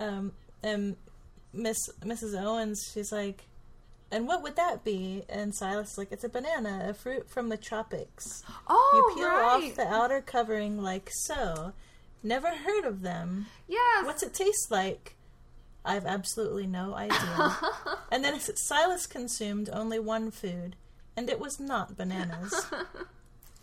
Um, 0.00 0.32
and 0.62 0.96
Miss 1.52 1.76
Mrs. 2.00 2.40
Owens, 2.40 2.80
she's 2.94 3.10
like, 3.12 3.42
"And 4.10 4.26
what 4.26 4.42
would 4.42 4.56
that 4.56 4.84
be?" 4.84 5.24
And 5.28 5.54
Silas 5.54 5.98
like, 5.98 6.12
"It's 6.12 6.24
a 6.24 6.28
banana, 6.28 6.86
a 6.88 6.94
fruit 6.94 7.28
from 7.28 7.48
the 7.48 7.56
tropics. 7.56 8.42
Oh, 8.66 9.10
you 9.10 9.16
peel 9.16 9.28
right. 9.28 9.70
off 9.70 9.76
the 9.76 9.86
outer 9.86 10.20
covering 10.20 10.82
like 10.82 11.10
so. 11.12 11.72
Never 12.22 12.48
heard 12.48 12.84
of 12.84 13.02
them. 13.02 13.46
Yes. 13.66 14.04
What's 14.04 14.22
it 14.22 14.34
taste 14.34 14.70
like?" 14.70 15.14
I've 15.84 16.06
absolutely 16.06 16.66
no 16.66 16.94
idea. 16.94 17.56
and 18.12 18.22
then 18.22 18.38
Silas 18.40 19.06
consumed 19.06 19.70
only 19.72 19.98
one 19.98 20.30
food, 20.30 20.76
and 21.16 21.30
it 21.30 21.40
was 21.40 21.58
not 21.58 21.96
bananas. 21.96 22.66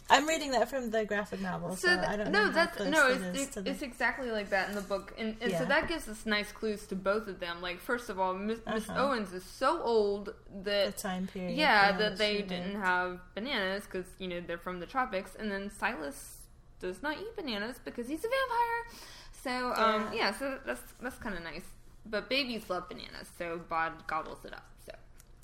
I'm 0.09 0.27
reading 0.27 0.51
that 0.51 0.69
from 0.69 0.91
the 0.91 1.03
graphic 1.03 1.41
novel, 1.41 1.75
so, 1.75 1.87
So 1.87 1.95
th- 1.95 2.07
I 2.07 2.15
don't 2.15 2.31
no, 2.31 2.45
know. 2.45 2.51
that's 2.51 2.79
no, 2.79 3.07
it 3.07 3.21
it's, 3.33 3.39
it's, 3.39 3.55
the- 3.55 3.69
it's 3.69 3.81
exactly 3.81 4.29
like 4.29 4.51
that 4.51 4.69
in 4.69 4.75
the 4.75 4.81
book, 4.81 5.13
and, 5.17 5.35
and 5.41 5.51
so 5.53 5.65
that 5.65 5.87
gives 5.87 6.07
us 6.07 6.25
nice 6.27 6.51
clues 6.51 6.85
to 6.87 6.95
both 6.95 7.27
of 7.27 7.39
them. 7.39 7.59
Like, 7.61 7.79
first 7.79 8.09
of 8.09 8.19
all, 8.19 8.33
Miss, 8.35 8.59
Uh-huh. 8.67 8.93
Owens 9.07 9.33
is 9.33 9.43
so 9.43 9.81
old 9.81 10.33
that 10.63 10.95
the 10.95 11.01
time 11.01 11.25
period. 11.27 11.57
yeah, 11.57 11.91
that 11.97 12.17
they 12.17 12.41
didn't 12.43 12.73
lived. 12.73 12.85
have 12.85 13.19
bananas 13.33 13.83
because 13.85 14.05
you 14.19 14.27
know 14.27 14.41
they're 14.41 14.59
from 14.59 14.79
the 14.79 14.85
tropics, 14.85 15.35
and 15.39 15.49
then 15.51 15.71
Silas 15.79 16.37
does 16.79 17.01
not 17.01 17.17
eat 17.17 17.35
bananas 17.35 17.79
because 17.83 18.07
he's 18.07 18.23
a 18.23 18.27
vampire. 18.27 18.99
So 19.43 19.73
um, 19.83 20.01
Yeah. 20.13 20.13
yeah, 20.13 20.31
so 20.37 20.59
that's 20.67 20.81
that's 21.01 21.17
kind 21.17 21.35
of 21.35 21.43
nice. 21.43 21.63
But 22.05 22.29
babies 22.29 22.69
love 22.69 22.87
bananas, 22.89 23.27
so 23.39 23.59
Bod 23.69 24.05
gobbles 24.05 24.45
it 24.45 24.53
up. 24.53 24.65
So 24.85 24.91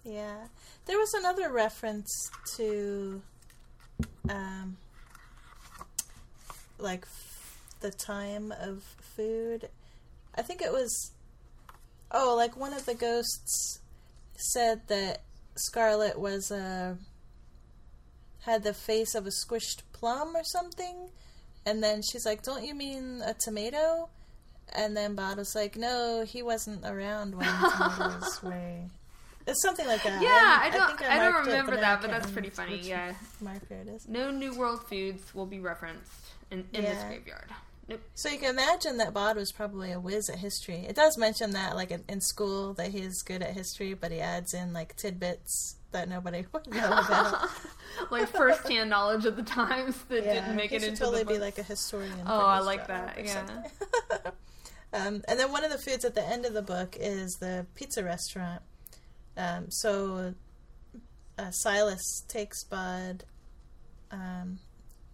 Yeah, 0.04 0.46
there 0.86 1.00
was 1.00 1.12
another 1.16 1.52
reference 1.52 2.12
to, 2.58 3.22
um, 4.30 4.78
like 6.78 7.04
f- 7.04 7.60
the 7.82 7.92
time 7.92 8.54
of 8.60 8.84
food. 9.16 9.70
I 10.36 10.42
think 10.42 10.62
it 10.62 10.72
was, 10.72 11.12
oh, 12.12 12.36
like 12.36 12.58
one 12.58 12.74
of 12.74 12.86
the 12.86 12.96
ghosts 12.96 13.80
said 14.36 14.88
that 14.88 15.22
Scarlett 15.56 16.20
was 16.20 16.52
a 16.52 16.98
had 18.42 18.64
the 18.64 18.74
face 18.74 19.14
of 19.14 19.28
a 19.28 19.30
squished 19.30 19.82
plum 19.94 20.36
or 20.36 20.44
something, 20.44 21.10
and 21.66 21.84
then 21.84 22.02
she's 22.02 22.26
like, 22.26 22.42
"Don't 22.42 22.66
you 22.66 22.74
mean 22.74 23.22
a 23.24 23.34
tomato?" 23.34 24.10
And 24.74 24.96
then 24.98 25.16
was 25.16 25.54
like, 25.54 25.76
"No, 25.76 26.24
he 26.26 26.42
wasn't 26.42 26.86
around 26.86 27.36
when 27.36 27.48
tomatoes 27.48 28.40
were." 28.44 28.86
It's 29.48 29.62
something 29.62 29.88
like 29.88 30.04
that. 30.04 30.22
yeah, 30.22 30.60
I 30.62 30.68
I 30.68 30.70
don't 30.70 31.02
I, 31.02 31.18
don't 31.18 31.34
marked 31.34 31.48
it, 31.48 31.52
remember 31.52 31.76
that, 31.78 32.02
but 32.02 32.12
that's 32.12 32.30
pretty 32.30 32.50
funny. 32.50 32.80
Yeah, 32.82 33.14
marker 33.40 33.76
it 33.76 33.88
is. 33.88 34.08
no 34.08 34.32
New 34.32 34.58
World 34.58 34.88
foods 34.88 35.34
will 35.34 35.46
be 35.46 35.60
referenced 35.60 36.12
in, 36.52 36.66
in 36.74 36.84
this 36.84 37.04
graveyard. 37.04 37.50
Nope. 37.88 38.02
So 38.14 38.30
you 38.30 38.38
can 38.38 38.52
imagine 38.52 38.98
that 38.98 39.14
Bod 39.14 39.36
was 39.36 39.52
probably 39.52 39.92
a 39.92 40.00
whiz 40.00 40.30
at 40.30 40.40
history. 40.40 40.86
It 40.88 40.96
does 40.96 41.18
mention 41.18 41.52
that, 41.52 41.76
like 41.76 41.92
in, 41.92 42.22
school, 42.22 42.74
that 42.76 42.92
he's 42.92 43.22
good 43.22 43.42
at 43.42 43.54
history, 43.54 43.94
but 43.94 44.12
he 44.12 44.20
adds 44.20 44.54
in 44.54 44.72
like 44.72 44.96
tidbits 44.96 45.76
that 45.92 46.08
nobody 46.08 46.46
would 46.54 46.68
know 46.68 46.86
about. 46.86 47.50
like 48.12 48.28
first-hand 48.30 48.90
knowledge 48.90 49.26
of 49.26 49.36
the 49.36 49.44
times 49.44 49.96
that 50.10 50.24
yeah, 50.24 50.36
didn't 50.36 50.56
make 50.56 50.72
it 50.72 50.84
into 50.84 51.00
totally 51.00 51.24
the 51.24 51.34
be 51.34 51.40
like 51.40 51.58
a 51.58 51.64
historian. 51.64 52.14
Oh, 52.26 52.46
I 52.46 52.60
like 52.60 52.88
that, 52.88 53.20
yeah. 53.26 53.46
um, 54.94 55.22
and 55.28 55.40
then 55.40 55.52
one 55.52 55.66
of 55.66 55.72
the 55.72 55.78
foods 55.78 56.06
at 56.06 56.16
the 56.16 56.26
end 56.26 56.46
of 56.46 56.54
the 56.54 56.62
book 56.62 56.96
is 57.00 57.38
the 57.42 57.66
pizza 57.76 58.04
restaurant. 58.04 58.62
Um, 59.42 59.72
so 59.72 60.34
uh, 61.38 61.52
Silas 61.52 62.24
takes 62.28 62.64
Bod 62.64 63.24
um, 64.12 64.60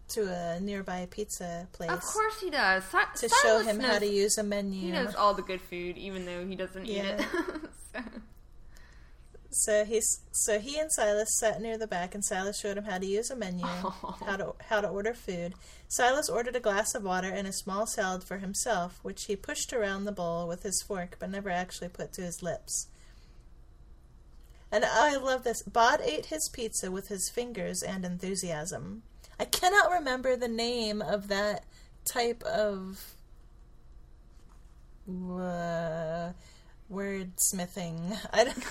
to 0.10 0.22
a 0.24 0.60
nearby 0.60 1.08
pizza 1.10 1.68
place 1.72 1.90
Of 1.90 2.02
course 2.02 2.42
he 2.42 2.50
does. 2.50 2.84
Si- 2.86 3.28
to 3.28 3.30
show 3.30 3.62
Silas 3.62 3.68
him 3.68 3.80
how 3.80 4.00
to 4.00 4.08
use 4.08 4.38
a 4.38 4.44
menu. 4.44 4.82
He 4.82 4.92
knows 4.92 5.16
all 5.16 5.34
the 5.34 5.42
good 5.42 5.62
food, 5.62 5.98
even 5.98 6.26
though 6.26 6.46
he 6.46 6.56
doesn't 6.56 6.86
eat 6.86 7.06
it. 7.06 7.26
So, 7.94 8.04
So 9.50 9.86
he's 9.86 10.20
so 10.32 10.60
he 10.60 10.78
and 10.78 10.92
Silas 10.92 11.30
sat 11.40 11.62
near 11.62 11.78
the 11.78 11.88
back, 11.88 12.14
and 12.14 12.24
Silas 12.24 12.60
showed 12.60 12.78
him 12.78 12.84
how 12.84 12.98
to 13.00 13.06
use 13.06 13.32
a 13.32 13.36
menu, 13.36 13.66
how 14.26 14.36
to 14.36 14.54
how 14.70 14.82
to 14.82 14.88
order 14.88 15.14
food. 15.14 15.54
Silas 15.88 16.30
ordered 16.30 16.56
a 16.56 16.60
glass 16.60 16.94
of 16.94 17.04
water 17.04 17.30
and 17.30 17.48
a 17.48 17.54
small 17.54 17.88
salad 17.88 18.24
for 18.24 18.38
himself, 18.38 19.00
which 19.04 19.26
he 19.26 19.36
pushed 19.36 19.72
around 19.74 20.04
the 20.04 20.12
bowl 20.12 20.48
with 20.48 20.64
his 20.64 20.84
fork, 20.86 21.16
but 21.18 21.30
never 21.32 21.50
actually 21.50 21.88
put 21.90 22.12
to 22.14 22.22
his 22.22 22.44
lips. 22.44 22.88
And 24.72 24.84
I 24.86 25.16
love 25.16 25.44
this. 25.44 25.62
Bod 25.64 26.02
ate 26.04 26.28
his 26.28 26.50
pizza 26.50 26.92
with 26.92 27.08
his 27.08 27.30
fingers 27.30 27.82
and 27.82 28.04
enthusiasm. 28.04 29.04
I 29.40 29.46
cannot 29.46 29.92
remember 29.92 30.36
the 30.36 30.48
name 30.48 31.02
of 31.02 31.28
that 31.30 31.64
type 32.06 32.44
of 32.44 33.14
uh, 35.10 36.32
wordsmithing. 36.92 38.18
I 38.34 38.44
don't. 38.44 38.66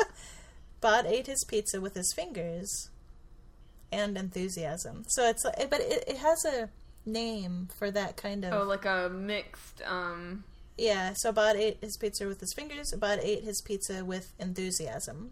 Bod 0.80 1.06
ate 1.06 1.26
his 1.26 1.44
pizza 1.44 1.80
with 1.80 1.94
his 1.94 2.12
fingers 2.14 2.90
and 3.90 4.16
enthusiasm. 4.16 5.04
So 5.08 5.28
it's 5.28 5.44
like, 5.44 5.70
but 5.70 5.80
it, 5.80 6.04
it 6.06 6.16
has 6.18 6.44
a 6.44 6.70
name 7.04 7.68
for 7.78 7.90
that 7.90 8.16
kind 8.16 8.44
of. 8.44 8.52
oh, 8.52 8.64
like 8.64 8.84
a 8.84 9.08
mixed. 9.12 9.82
um 9.86 10.44
Yeah, 10.82 11.12
so 11.12 11.30
Bod 11.30 11.54
ate 11.54 11.78
his 11.80 11.96
pizza 11.96 12.26
with 12.26 12.40
his 12.40 12.52
fingers. 12.52 12.92
Bod 12.92 13.20
ate 13.22 13.44
his 13.44 13.60
pizza 13.60 14.04
with 14.04 14.32
enthusiasm. 14.40 15.30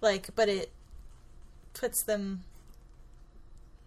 Like, 0.00 0.30
but 0.34 0.48
it 0.48 0.72
puts 1.74 2.02
them. 2.02 2.42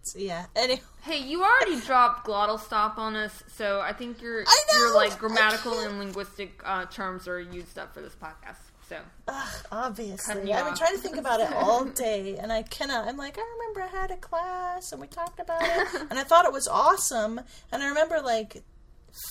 so, 0.04 0.18
yeah. 0.18 0.46
Anyway, 0.56 0.80
Hey, 1.02 1.18
you 1.18 1.44
already 1.44 1.82
dropped 1.82 2.26
glottal 2.26 2.58
stop 2.58 2.98
on 2.98 3.18
us, 3.18 3.44
so 3.48 3.82
I 3.82 3.92
think 3.92 4.22
your 4.22 4.46
I 4.48 4.64
your 4.78 4.96
like 4.96 5.20
grammatical 5.20 5.78
and 5.80 6.00
linguistic 6.00 6.62
uh, 6.64 6.86
terms 6.86 7.28
are 7.28 7.42
used 7.42 7.78
up 7.78 7.94
for 7.94 8.00
this 8.00 8.16
podcast. 8.16 8.56
So 8.88 9.00
ugh, 9.28 9.66
obviously, 9.74 10.54
I've 10.54 10.66
been 10.66 10.76
trying 10.76 10.96
to 10.96 11.02
think 11.02 11.18
about 11.18 11.42
it 11.42 11.52
all 11.52 11.84
day, 12.06 12.38
and 12.38 12.54
I 12.54 12.64
cannot. 12.64 13.10
I'm 13.10 13.18
like, 13.18 13.38
I 13.38 13.44
remember 13.60 13.82
I 13.82 14.00
had 14.02 14.12
a 14.12 14.18
class 14.18 14.94
and 14.94 15.02
we 15.02 15.08
talked 15.08 15.42
about 15.42 15.64
it, 15.64 16.02
and 16.10 16.18
I 16.18 16.24
thought 16.24 16.46
it 16.46 16.54
was 16.54 16.70
awesome, 16.70 17.42
and 17.74 17.84
I 17.84 17.90
remember 17.90 18.22
like 18.22 18.64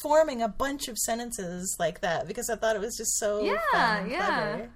forming 0.01 0.43
a 0.43 0.49
bunch 0.49 0.89
of 0.89 0.97
sentences 0.99 1.77
like 1.79 2.01
that 2.01 2.27
because 2.29 2.49
I 2.51 2.57
thought 2.57 2.77
it 2.77 2.81
was 2.83 2.97
just 2.97 3.19
so 3.19 3.43
Yeah, 3.43 3.59
fun 3.73 4.11
yeah. 4.11 4.27
clever. 4.27 4.71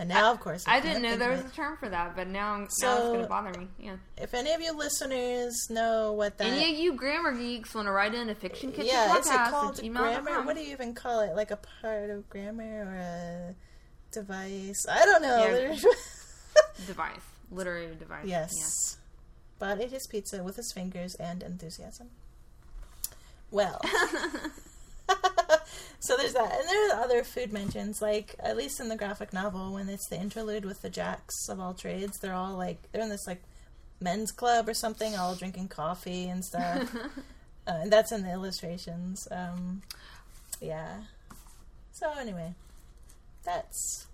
And 0.00 0.08
now, 0.08 0.30
of 0.32 0.38
course, 0.38 0.64
I, 0.68 0.76
I 0.76 0.80
didn't 0.80 1.02
know 1.02 1.16
there 1.16 1.32
was 1.32 1.40
a 1.40 1.48
term 1.48 1.76
for 1.76 1.88
that, 1.88 2.14
but 2.14 2.28
now 2.28 2.58
now 2.58 2.66
So- 2.68 2.96
it's 2.98 3.16
gonna 3.16 3.26
bother 3.26 3.58
me. 3.58 3.66
Yeah. 3.80 3.96
If 4.16 4.32
any 4.32 4.52
of 4.52 4.60
you 4.60 4.72
listeners 4.72 5.54
know 5.70 6.12
what 6.12 6.38
that 6.38 6.46
Any 6.46 6.72
of 6.72 6.78
you 6.78 6.92
grammar 6.92 7.32
geeks 7.32 7.74
want 7.74 7.86
to 7.88 7.92
write 7.92 8.14
in 8.14 8.28
a 8.30 8.34
fiction 8.36 8.70
kitchen 8.70 8.86
yeah, 8.86 9.08
podcast 9.08 9.20
is 9.20 9.26
it 9.26 9.50
called 9.50 9.92
grammar? 9.92 10.42
What 10.42 10.54
do 10.54 10.62
you 10.62 10.70
even 10.70 10.94
call 10.94 11.20
it? 11.20 11.34
Like 11.34 11.50
a 11.50 11.58
part 11.82 12.10
of 12.10 12.28
grammar 12.30 12.62
or 12.84 12.94
a 12.94 13.54
device? 14.12 14.86
I 14.88 15.04
don't 15.04 15.22
know. 15.22 15.46
Yeah. 15.46 15.76
Device, 16.86 17.20
literary 17.50 17.94
device. 17.96 18.24
yes. 18.24 18.52
But 19.58 19.80
it 19.80 19.92
is 19.92 20.06
pizza 20.06 20.42
with 20.44 20.54
his 20.56 20.72
fingers 20.72 21.16
and 21.16 21.42
enthusiasm. 21.42 22.10
Well. 23.50 23.80
so 26.00 26.16
there's 26.16 26.34
that. 26.34 26.52
And 26.52 26.68
there 26.68 26.90
are 26.90 27.02
other 27.02 27.24
food 27.24 27.52
mentions, 27.52 28.02
like, 28.02 28.34
at 28.38 28.56
least 28.56 28.80
in 28.80 28.88
the 28.88 28.96
graphic 28.96 29.32
novel, 29.32 29.72
when 29.72 29.88
it's 29.88 30.08
the 30.08 30.20
interlude 30.20 30.64
with 30.64 30.82
the 30.82 30.90
jacks 30.90 31.48
of 31.48 31.60
all 31.60 31.74
trades, 31.74 32.18
they're 32.18 32.34
all 32.34 32.56
like, 32.56 32.78
they're 32.92 33.02
in 33.02 33.08
this, 33.08 33.26
like, 33.26 33.42
men's 34.00 34.30
club 34.30 34.68
or 34.68 34.74
something, 34.74 35.16
all 35.16 35.34
drinking 35.34 35.68
coffee 35.68 36.28
and 36.28 36.44
stuff. 36.44 36.94
uh, 37.66 37.70
and 37.82 37.92
that's 37.92 38.12
in 38.12 38.22
the 38.22 38.32
illustrations. 38.32 39.26
Um, 39.30 39.82
yeah. 40.60 41.02
So 41.92 42.12
anyway, 42.18 42.54
that's 43.44 44.06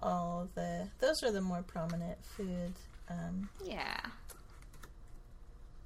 all 0.00 0.48
the. 0.54 0.88
Those 1.00 1.22
are 1.24 1.32
the 1.32 1.40
more 1.40 1.62
prominent 1.62 2.18
food 2.36 2.74
um, 3.10 3.48
Yeah. 3.64 3.98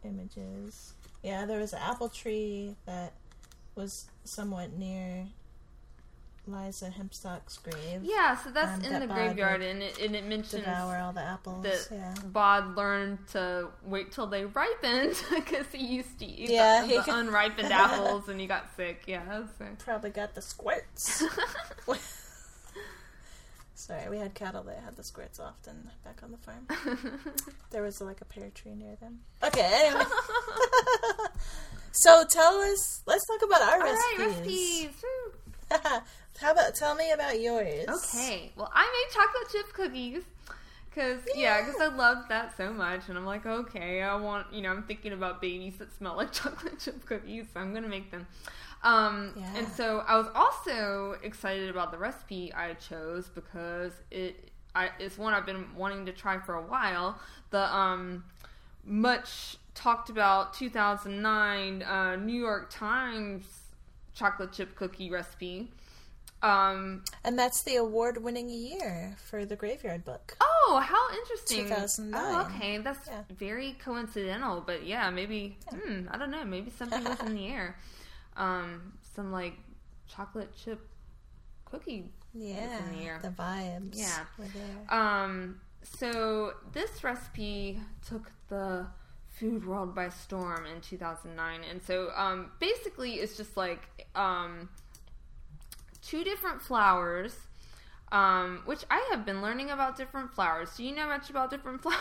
images. 0.05 0.95
Yeah, 1.23 1.47
there 1.47 1.61
was 1.61 1.73
an 1.73 1.81
apple 1.83 2.09
tree 2.09 2.75
that 2.87 3.13
was 3.75 4.07
somewhat 4.25 4.73
near 4.73 5.27
Liza 6.49 6.91
Hempstock's 6.91 7.59
grave. 7.59 8.01
Yeah, 8.03 8.37
so 8.37 8.51
that's 8.51 8.79
Um, 8.81 8.85
in 8.85 8.93
that 8.95 9.01
the 9.03 9.07
Bod 9.07 9.17
graveyard, 9.17 9.63
and 9.63 9.81
it, 9.81 9.99
and 10.01 10.17
it 10.17 10.25
mentions 10.25 10.65
Devour 10.65 10.97
all 10.97 11.13
the 11.13 11.23
apples. 11.23 11.63
that 11.63 11.89
yeah. 11.93 12.15
Bod 12.25 12.77
learned 12.77 13.19
to 13.29 13.69
wait 13.85 14.11
till 14.11 14.27
they 14.27 14.45
ripened 14.47 15.15
because 15.31 15.67
he 15.73 15.87
used 15.87 16.19
to 16.19 16.27
eat 16.27 16.51
Yeah, 16.51 16.85
the, 16.85 17.01
the 17.01 17.15
unripened 17.15 17.73
apples, 17.73 18.29
and 18.29 18.41
he 18.41 18.49
got 18.49 18.67
sick. 18.77 19.05
Yeah, 19.07 19.43
so. 19.57 19.67
Probably 19.79 20.11
got 20.11 20.35
the 20.35 20.43
squirts. 20.43 21.23
Sorry, 23.83 24.09
we 24.09 24.19
had 24.19 24.33
cattle 24.35 24.63
that 24.63 24.79
had 24.85 24.95
the 24.97 25.03
squirts 25.03 25.41
often 25.41 25.91
back 26.05 26.21
on 26.23 26.31
the 26.31 26.39
farm. 26.39 26.69
There 27.71 27.83
was 27.83 28.01
like 28.01 28.21
a 28.21 28.25
pear 28.25 28.49
tree 28.55 28.77
near 28.77 28.95
them. 28.97 29.21
Okay, 29.43 29.69
anyway. 29.87 30.05
so 31.93 32.25
tell 32.31 32.61
us, 32.61 33.03
let's 33.07 33.27
talk 33.27 33.43
about 33.43 33.63
our 33.63 33.75
All 33.75 33.81
right, 33.81 34.15
recipes. 34.19 34.89
recipes. 35.71 36.03
How 36.41 36.53
about, 36.53 36.75
tell 36.77 36.95
me 36.95 37.11
about 37.11 37.41
yours. 37.41 37.87
Okay, 37.89 38.53
well, 38.57 38.71
I 38.73 38.85
made 38.85 39.15
chocolate 39.15 39.51
chip 39.51 39.73
cookies. 39.73 40.23
Cause 40.95 41.21
yeah, 41.35 41.63
because 41.65 41.81
I 41.81 41.87
loved 41.87 42.29
that 42.29 42.55
so 42.57 42.71
much, 42.73 43.09
and 43.09 43.17
I'm 43.17 43.25
like, 43.25 43.47
okay, 43.47 44.03
I 44.03 44.15
want, 44.15 44.47
you 44.53 44.61
know, 44.61 44.71
I'm 44.71 44.83
thinking 44.83 45.13
about 45.13 45.41
babies 45.41 45.79
that 45.79 45.93
smell 45.97 46.15
like 46.17 46.31
chocolate 46.33 46.79
chip 46.79 47.05
cookies, 47.07 47.47
so 47.53 47.59
I'm 47.61 47.75
gonna 47.75 47.89
make 47.89 48.11
them. 48.13 48.27
Um, 48.83 49.33
Yeah. 49.37 49.53
and 49.57 49.69
so 49.69 50.01
I 50.07 50.17
was 50.17 50.27
also 50.35 51.17
excited 51.23 51.71
about 51.71 51.93
the 51.93 51.99
recipe 51.99 52.53
I 52.53 52.75
chose 52.75 53.29
because 53.29 53.93
it, 54.11 54.51
I, 54.75 54.91
it's 54.99 55.17
one 55.19 55.35
I've 55.35 55.47
been 55.47 55.75
wanting 55.77 56.07
to 56.07 56.13
try 56.13 56.39
for 56.39 56.55
a 56.55 56.63
while. 56.63 57.19
The 57.51 57.75
um, 57.75 58.25
much 58.85 59.57
talked 59.75 60.11
about 60.11 60.55
2009 60.55 61.83
uh, 61.83 62.17
New 62.17 62.39
York 62.39 62.71
Times 62.71 63.45
chocolate 64.15 64.53
chip 64.53 64.75
cookie 64.75 65.11
recipe 65.11 65.71
Um, 66.43 67.05
And 67.25 67.39
that's 67.39 67.63
the 67.63 67.77
award 67.77 68.23
winning 68.23 68.49
year 68.51 69.17
for 69.31 69.45
the 69.47 69.55
Graveyard 69.57 70.05
Book. 70.05 70.37
oh, 70.41 70.81
how 70.85 71.11
interesting! 71.19 71.67
2009. 71.69 72.15
Oh, 72.35 72.43
okay, 72.47 72.79
that's 72.79 73.07
Yeah. 73.07 73.23
very 73.31 73.77
coincidental. 73.85 74.61
But 74.61 74.85
yeah, 74.85 75.09
maybe 75.11 75.57
hmm, 75.71 76.09
I 76.11 76.19
don't 76.19 76.31
know. 76.33 76.45
Maybe 76.45 76.71
something 76.71 77.05
was 77.05 77.21
in 77.21 77.35
the 77.35 77.47
air. 77.55 77.77
Um, 78.37 78.95
some 79.15 79.33
like 79.33 79.55
chocolate 80.09 80.51
chip 80.57 80.81
cookie. 81.65 82.11
Yeah. 82.35 82.79
in 82.79 82.99
the 82.99 83.05
air. 83.05 83.19
The 83.23 83.29
vibes. 83.29 83.97
Yeah. 83.99 84.25
Um, 84.89 85.61
so 85.83 86.55
this 86.73 87.05
recipe 87.05 87.81
took 88.07 88.31
the 88.49 88.87
food 89.29 89.67
world 89.67 89.95
by 89.95 90.09
storm 90.09 90.67
in 90.67 90.81
2009, 90.81 91.61
and 91.69 91.83
so 91.83 92.11
um, 92.15 92.53
basically 92.59 93.15
it's 93.15 93.37
just 93.37 93.57
like 93.57 94.07
um, 94.15 94.69
two 96.01 96.25
different 96.25 96.63
flours. 96.63 97.37
Um, 98.11 98.61
which 98.67 98.85
I 98.91 99.09
have 99.11 99.25
been 99.25 99.41
learning 99.41 99.71
about 99.71 99.97
different 99.97 100.35
flowers. 100.35 100.77
Do 100.77 100.85
you 100.85 100.95
know 100.95 101.07
much 101.07 101.31
about 101.31 101.49
different 101.49 101.81
flours? 101.83 101.97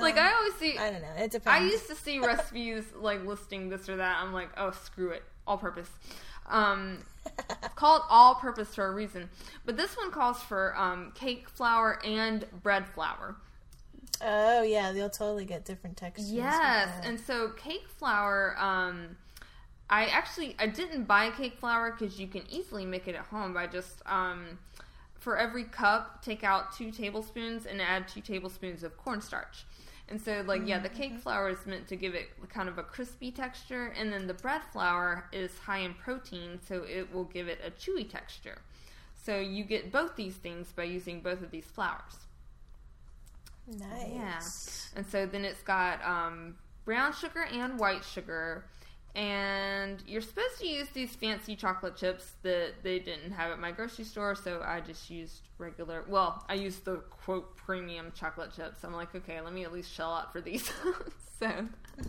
Like 0.00 0.16
I 0.16 0.32
always 0.32 0.54
see, 0.54 0.78
I 0.78 0.90
don't 0.90 1.02
know. 1.02 1.08
It 1.18 1.30
depends. 1.30 1.46
I 1.46 1.58
used 1.60 1.88
to 1.88 1.94
see 1.94 2.18
recipes 2.24 2.84
like 2.96 3.24
listing 3.24 3.68
this 3.68 3.88
or 3.88 3.96
that. 3.96 4.18
I'm 4.22 4.32
like, 4.32 4.50
oh, 4.56 4.70
screw 4.70 5.10
it, 5.10 5.22
all 5.46 5.58
purpose. 5.58 5.90
Um, 6.46 6.98
it's 7.62 7.74
called 7.74 8.02
all 8.08 8.36
purpose 8.36 8.74
for 8.74 8.86
a 8.86 8.92
reason. 8.92 9.28
But 9.64 9.76
this 9.76 9.96
one 9.96 10.10
calls 10.10 10.40
for 10.42 10.76
um, 10.76 11.12
cake 11.14 11.48
flour 11.48 12.00
and 12.04 12.46
bread 12.62 12.88
flour. 12.88 13.36
oh 14.22 14.62
yeah, 14.62 14.92
you'll 14.92 15.10
totally 15.10 15.44
get 15.44 15.64
different 15.64 15.96
textures. 15.96 16.32
Yes, 16.32 16.88
and 17.04 17.18
so 17.20 17.50
cake 17.50 17.86
flour. 17.98 18.56
Um, 18.58 19.16
I 19.90 20.06
actually 20.06 20.54
I 20.58 20.66
didn't 20.66 21.04
buy 21.04 21.30
cake 21.30 21.58
flour 21.58 21.90
because 21.90 22.18
you 22.18 22.28
can 22.28 22.42
easily 22.50 22.84
make 22.84 23.08
it 23.08 23.14
at 23.14 23.26
home 23.26 23.52
by 23.54 23.66
just 23.66 24.02
um, 24.06 24.58
for 25.18 25.36
every 25.36 25.64
cup 25.64 26.22
take 26.22 26.44
out 26.44 26.76
two 26.76 26.90
tablespoons 26.90 27.66
and 27.66 27.80
add 27.82 28.08
two 28.08 28.20
tablespoons 28.20 28.82
of 28.82 28.96
cornstarch. 28.96 29.64
And 30.10 30.20
so, 30.20 30.42
like, 30.46 30.66
yeah, 30.66 30.78
the 30.78 30.88
cake 30.88 31.18
flour 31.18 31.50
is 31.50 31.66
meant 31.66 31.86
to 31.88 31.96
give 31.96 32.14
it 32.14 32.28
kind 32.48 32.68
of 32.68 32.78
a 32.78 32.82
crispy 32.82 33.30
texture, 33.30 33.92
and 33.98 34.10
then 34.10 34.26
the 34.26 34.32
bread 34.34 34.62
flour 34.72 35.28
is 35.32 35.58
high 35.58 35.80
in 35.80 35.92
protein, 35.92 36.58
so 36.66 36.82
it 36.88 37.12
will 37.12 37.24
give 37.24 37.46
it 37.46 37.60
a 37.66 37.70
chewy 37.70 38.08
texture. 38.08 38.62
So 39.22 39.38
you 39.38 39.64
get 39.64 39.92
both 39.92 40.16
these 40.16 40.36
things 40.36 40.72
by 40.72 40.84
using 40.84 41.20
both 41.20 41.42
of 41.42 41.50
these 41.50 41.66
flours. 41.66 42.26
nice. 43.66 44.90
Yeah. 44.94 44.98
And 44.98 45.06
so 45.06 45.26
then 45.26 45.44
it's 45.44 45.62
got 45.62 46.02
um, 46.02 46.56
brown 46.86 47.12
sugar 47.12 47.46
and 47.52 47.78
white 47.78 48.02
sugar. 48.02 48.64
And 49.14 50.02
you're 50.06 50.20
supposed 50.20 50.60
to 50.60 50.66
use 50.66 50.88
these 50.94 51.14
fancy 51.16 51.56
chocolate 51.56 51.96
chips 51.96 52.32
that 52.42 52.74
they 52.82 52.98
didn't 52.98 53.32
have 53.32 53.50
at 53.50 53.58
my 53.58 53.72
grocery 53.72 54.04
store, 54.04 54.34
so 54.34 54.62
I 54.64 54.80
just 54.80 55.10
used 55.10 55.48
regular. 55.58 56.04
Well, 56.08 56.44
I 56.48 56.54
used 56.54 56.84
the 56.84 56.96
quote 57.10 57.56
premium 57.56 58.12
chocolate 58.14 58.52
chips. 58.54 58.84
I'm 58.84 58.92
like, 58.92 59.14
okay, 59.14 59.40
let 59.40 59.52
me 59.52 59.64
at 59.64 59.72
least 59.72 59.92
shell 59.92 60.12
out 60.12 60.32
for 60.32 60.40
these. 60.40 60.70
so, 61.40 61.66
but 61.96 62.06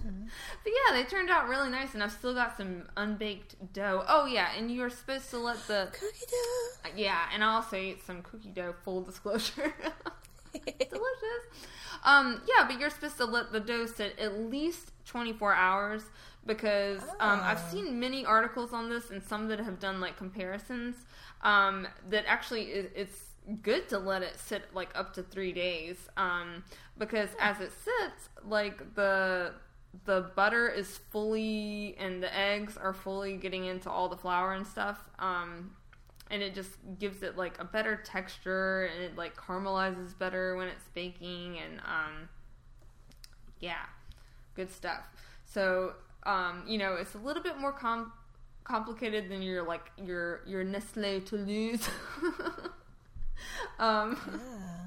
yeah, 0.65 0.93
they 0.93 1.03
turned 1.03 1.30
out 1.30 1.47
really 1.47 1.69
nice, 1.69 1.93
and 1.93 2.03
I've 2.03 2.11
still 2.11 2.34
got 2.34 2.57
some 2.57 2.84
unbaked 2.95 3.73
dough. 3.73 4.03
Oh 4.07 4.26
yeah, 4.26 4.49
and 4.57 4.69
you 4.69 4.84
are 4.84 4.89
supposed 4.89 5.30
to 5.31 5.39
let 5.39 5.65
the 5.67 5.89
Cookie 5.91 6.26
dough. 6.30 6.89
yeah, 6.95 7.23
and 7.34 7.43
I 7.43 7.55
also 7.55 7.76
ate 7.76 8.05
some 8.05 8.21
cookie 8.21 8.49
dough. 8.49 8.76
Full 8.84 9.01
disclosure, 9.01 9.73
delicious. 10.53 11.43
Um, 12.03 12.41
yeah, 12.47 12.65
but 12.67 12.80
you're 12.80 12.89
supposed 12.89 13.17
to 13.17 13.26
let 13.26 13.51
the 13.51 13.59
dough 13.59 13.85
sit 13.85 14.17
at 14.19 14.39
least 14.39 14.91
24 15.05 15.53
hours 15.53 16.03
because 16.49 17.01
um, 17.19 17.39
I've 17.43 17.59
Oh. 17.59 17.71
seen 17.71 17.99
many 17.99 18.26
articles 18.26 18.73
on 18.73 18.89
this 18.89 19.11
and 19.11 19.21
some 19.23 19.47
that 19.49 19.59
have 19.59 19.80
done 19.80 20.01
like 20.01 20.17
comparisons. 20.17 20.95
Um, 21.41 21.88
that 22.09 22.26
actually 22.27 22.63
it, 22.63 22.91
it's 22.95 23.17
good 23.61 23.88
to 23.89 23.97
let 23.99 24.21
it 24.23 24.38
sit 24.39 24.63
like 24.73 24.89
up 24.95 25.13
to 25.13 25.23
three 25.23 25.53
days 25.53 25.97
um, 26.17 26.63
because 26.97 27.30
as 27.39 27.59
it 27.61 27.71
sits, 27.71 28.30
like 28.43 28.95
the 28.95 29.53
the 30.05 30.31
butter 30.35 30.67
is 30.69 30.97
fully 31.11 31.95
and 31.99 32.21
the 32.21 32.35
eggs 32.38 32.77
are 32.77 32.93
fully 32.93 33.38
getting 33.38 33.65
into 33.65 33.89
all 33.89 34.09
the 34.09 34.17
flour 34.17 34.53
and 34.53 34.65
stuff. 34.67 34.99
Um, 35.19 35.76
and 36.31 36.43
it 36.43 36.53
just 36.53 36.71
gives 36.99 37.23
it 37.23 37.38
like 37.38 37.59
a 37.59 37.65
better 37.65 37.95
texture 37.95 38.85
and 38.93 39.03
it 39.03 39.15
like 39.15 39.35
caramelizes 39.35 40.17
better 40.17 40.55
when 40.57 40.67
it's 40.67 40.88
baking 40.93 41.57
and 41.57 41.80
um 41.80 42.30
yeah 43.59 43.85
good 44.55 44.71
stuff 44.71 45.01
so 45.45 45.93
um 46.23 46.63
you 46.67 46.77
know 46.77 46.95
it's 46.95 47.15
a 47.15 47.17
little 47.17 47.41
bit 47.43 47.57
more 47.57 47.71
com- 47.71 48.11
complicated 48.63 49.29
than 49.29 49.41
your 49.41 49.63
like 49.63 49.91
your 49.97 50.41
your 50.45 50.63
nestle 50.63 51.21
Toll 51.21 51.45
House 51.45 51.89
um 53.79 54.17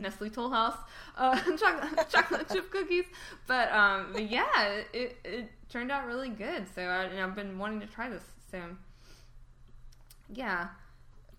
Nestle 0.00 0.30
Toll 0.30 0.50
House 0.50 0.76
uh, 1.16 1.38
chocolate, 1.56 2.09
chocolate 2.10 2.48
chip 2.50 2.70
cookies, 2.70 3.04
but 3.46 3.70
um, 3.72 4.09
but 4.12 4.30
yeah, 4.30 4.80
it, 4.92 5.16
it 5.24 5.50
turned 5.68 5.92
out 5.92 6.06
really 6.06 6.30
good. 6.30 6.66
So 6.74 6.82
I, 6.82 7.04
and 7.04 7.20
I've 7.20 7.34
been 7.36 7.59
wanting 7.59 7.80
to 7.80 7.86
try 7.86 8.09
this. 8.09 8.22
So 8.50 8.60
yeah, 10.34 10.68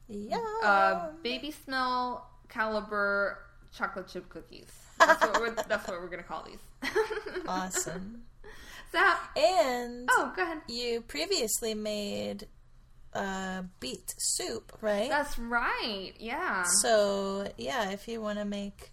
Yeah. 0.07 0.37
uh, 0.63 1.09
baby 1.23 1.51
smell 1.51 2.29
caliber 2.49 3.39
chocolate 3.75 4.07
chip 4.07 4.29
cookies. 4.29 4.71
That's 4.99 5.21
what 5.21 5.39
we're, 5.41 5.55
that's 5.67 5.87
what 5.87 5.99
we're 5.99 6.07
gonna 6.07 6.23
call 6.23 6.45
these. 6.47 6.91
awesome. 7.47 8.21
How, 8.93 9.17
And 9.35 10.07
oh, 10.11 10.31
go 10.35 10.43
ahead. 10.43 10.59
you 10.67 11.01
previously 11.01 11.73
made 11.73 12.47
uh, 13.13 13.63
beet 13.79 14.13
soup, 14.17 14.71
right? 14.81 15.09
That's 15.09 15.37
right. 15.39 16.13
Yeah. 16.19 16.63
So 16.81 17.47
yeah, 17.57 17.89
if 17.91 18.07
you 18.07 18.21
want 18.21 18.39
to 18.39 18.45
make 18.45 18.91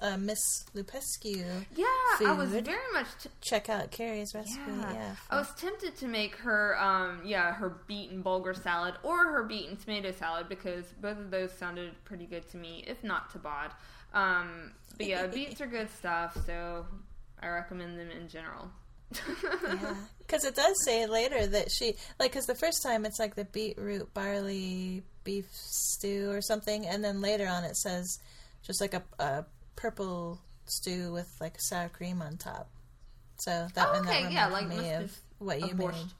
uh, 0.00 0.16
Miss 0.16 0.40
Lupescu, 0.74 1.44
Yeah, 1.76 1.84
I 2.26 2.32
was 2.36 2.50
food. 2.50 2.64
very 2.64 2.92
much 2.92 3.06
t- 3.22 3.28
check 3.40 3.68
out 3.68 3.90
Carrie's 3.90 4.34
recipe. 4.34 4.58
Yeah. 4.68 4.92
Yeah, 4.92 5.14
I 5.30 5.38
was 5.38 5.50
tempted 5.58 5.96
to 5.98 6.06
make 6.06 6.36
her, 6.36 6.80
um, 6.80 7.20
yeah, 7.24 7.52
her 7.52 7.80
beet 7.86 8.10
and 8.10 8.24
bulgur 8.24 8.60
salad 8.60 8.94
or 9.02 9.30
her 9.32 9.42
beet 9.44 9.68
and 9.68 9.78
tomato 9.78 10.10
salad 10.12 10.48
because 10.48 10.84
both 11.02 11.18
of 11.18 11.30
those 11.30 11.52
sounded 11.52 11.92
pretty 12.04 12.24
good 12.26 12.48
to 12.50 12.56
me, 12.56 12.82
if 12.86 13.02
not 13.04 13.30
to 13.32 13.38
Bod. 13.38 13.72
Um, 14.14 14.72
but 14.96 15.06
yeah, 15.06 15.26
beets 15.26 15.60
are 15.60 15.66
good 15.66 15.90
stuff, 15.90 16.36
so 16.46 16.86
I 17.42 17.48
recommend 17.48 17.98
them 17.98 18.10
in 18.10 18.28
general. 18.28 18.70
Yeah. 19.66 19.94
Because 20.26 20.46
it 20.46 20.56
does 20.56 20.74
say 20.84 21.06
later 21.06 21.46
that 21.46 21.70
she 21.70 21.96
like 22.18 22.32
because 22.32 22.46
the 22.46 22.54
first 22.54 22.82
time 22.82 23.04
it's 23.04 23.18
like 23.18 23.34
the 23.34 23.44
beetroot 23.44 24.12
barley 24.14 25.02
beef 25.22 25.46
stew 25.52 26.30
or 26.30 26.40
something, 26.40 26.86
and 26.86 27.04
then 27.04 27.20
later 27.20 27.46
on 27.46 27.62
it 27.62 27.76
says 27.76 28.18
just 28.62 28.80
like 28.80 28.94
a, 28.94 29.02
a 29.18 29.44
purple 29.76 30.40
stew 30.64 31.12
with 31.12 31.30
like 31.40 31.56
sour 31.60 31.90
cream 31.90 32.22
on 32.22 32.38
top. 32.38 32.70
So 33.40 33.68
that 33.74 33.88
Oh, 33.88 33.92
one 33.92 34.06
that 34.06 34.22
okay, 34.24 34.32
yeah, 34.32 34.46
like, 34.46 34.66
me 34.66 34.92
of 34.94 35.14
what 35.38 35.60
you 35.60 35.74
borscht. 35.74 36.12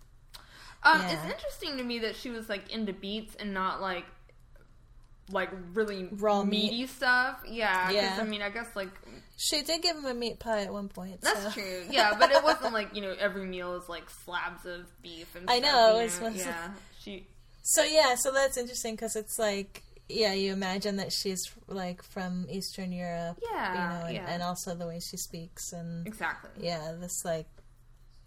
Um, 0.82 1.00
Yeah. 1.00 1.12
It's 1.12 1.24
interesting 1.32 1.78
to 1.78 1.82
me 1.82 2.00
that 2.00 2.14
she 2.14 2.28
was 2.28 2.48
like 2.48 2.70
into 2.70 2.92
beets 2.92 3.34
and 3.36 3.54
not 3.54 3.80
like 3.80 4.04
like 5.30 5.50
really 5.72 6.08
Raw 6.12 6.42
meat. 6.44 6.70
meaty 6.72 6.86
stuff. 6.86 7.40
Yeah, 7.48 7.86
'cause, 7.86 7.94
Yeah. 7.94 8.18
I 8.20 8.24
mean, 8.24 8.42
I 8.42 8.50
guess 8.50 8.68
like 8.74 8.90
She 9.36 9.62
did 9.62 9.82
give 9.82 9.96
him 9.96 10.04
a 10.04 10.14
meat 10.14 10.38
pie 10.38 10.62
at 10.62 10.72
one 10.72 10.88
point. 10.88 11.20
That's 11.22 11.42
so. 11.44 11.50
true. 11.50 11.82
Yeah, 11.90 12.14
but 12.18 12.30
it 12.30 12.42
wasn't 12.44 12.72
like 12.72 12.94
you 12.94 13.02
know 13.02 13.14
every 13.18 13.46
meal 13.46 13.74
is 13.74 13.88
like 13.88 14.08
slabs 14.24 14.64
of 14.66 14.86
beef 15.02 15.34
and. 15.34 15.48
I 15.50 15.58
stuff, 15.58 15.72
know, 15.72 15.98
it's 15.98 16.20
one- 16.20 16.34
yeah. 16.36 16.70
She. 17.00 17.26
So 17.62 17.82
yeah, 17.82 18.14
so 18.16 18.30
that's 18.32 18.56
interesting 18.58 18.94
because 18.94 19.16
it's 19.16 19.38
like 19.38 19.82
yeah, 20.08 20.34
you 20.34 20.52
imagine 20.52 20.96
that 20.96 21.10
she's 21.12 21.40
like 21.66 22.02
from 22.02 22.46
Eastern 22.50 22.92
Europe, 22.92 23.38
Yeah, 23.50 23.72
you 23.72 23.78
know, 24.00 24.06
and, 24.06 24.14
yeah. 24.16 24.26
and 24.28 24.42
also 24.42 24.74
the 24.74 24.86
way 24.86 25.00
she 25.00 25.16
speaks 25.16 25.72
and 25.72 26.06
Exactly. 26.06 26.50
yeah, 26.66 26.92
this 27.00 27.24
like, 27.24 27.46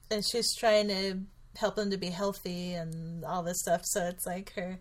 and 0.10 0.26
she's 0.26 0.56
trying 0.56 0.88
to 0.88 1.20
help 1.56 1.76
them 1.76 1.92
to 1.92 1.98
be 1.98 2.08
healthy 2.10 2.74
and 2.74 3.24
all 3.24 3.44
this 3.44 3.60
stuff. 3.60 3.82
So 3.86 4.08
it's 4.08 4.26
like 4.26 4.54
her 4.54 4.80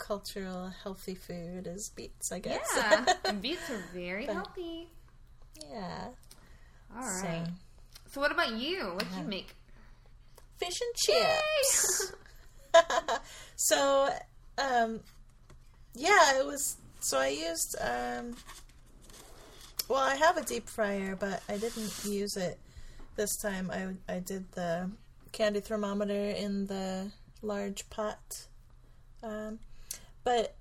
cultural 0.00 0.72
healthy 0.82 1.14
food 1.14 1.66
is 1.68 1.92
beets, 1.94 2.32
I 2.32 2.40
guess. 2.40 2.66
Yeah, 2.76 3.04
and 3.26 3.40
beets 3.40 3.70
are 3.70 3.82
very 3.94 4.26
But- 4.26 4.34
healthy. 4.34 4.88
yeah. 5.70 6.08
All 6.96 7.02
So- 7.22 7.44
So, 8.12 8.20
what 8.20 8.32
about 8.32 8.52
you? 8.54 8.86
What'd 8.94 9.12
you 9.16 9.22
make? 9.22 9.54
Fish 10.58 10.78
and 10.80 10.94
chips. 10.96 12.12
so, 13.56 14.08
um, 14.58 15.00
yeah, 15.94 16.38
it 16.38 16.44
was. 16.46 16.76
So 17.00 17.18
I 17.18 17.28
used. 17.28 17.76
Um, 17.80 18.36
well, 19.88 20.00
I 20.00 20.16
have 20.16 20.36
a 20.36 20.42
deep 20.44 20.68
fryer, 20.68 21.16
but 21.16 21.42
I 21.48 21.56
didn't 21.56 22.04
use 22.04 22.36
it 22.36 22.58
this 23.16 23.36
time. 23.38 23.70
I 23.70 23.94
I 24.12 24.18
did 24.18 24.50
the 24.52 24.90
candy 25.32 25.60
thermometer 25.60 26.12
in 26.30 26.66
the 26.66 27.10
large 27.42 27.88
pot. 27.90 28.46
Um, 29.22 29.58
but 30.30 30.54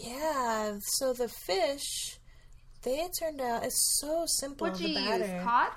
yeah, 0.00 0.76
so 0.98 1.12
the 1.12 1.28
fish. 1.28 2.18
They 2.82 3.08
turned 3.18 3.40
out 3.40 3.64
it's 3.64 3.98
so 4.00 4.24
simple. 4.26 4.68
What'd 4.68 4.80
you 4.88 4.94
batter. 4.94 5.24
use? 5.34 5.44
Cod? 5.44 5.72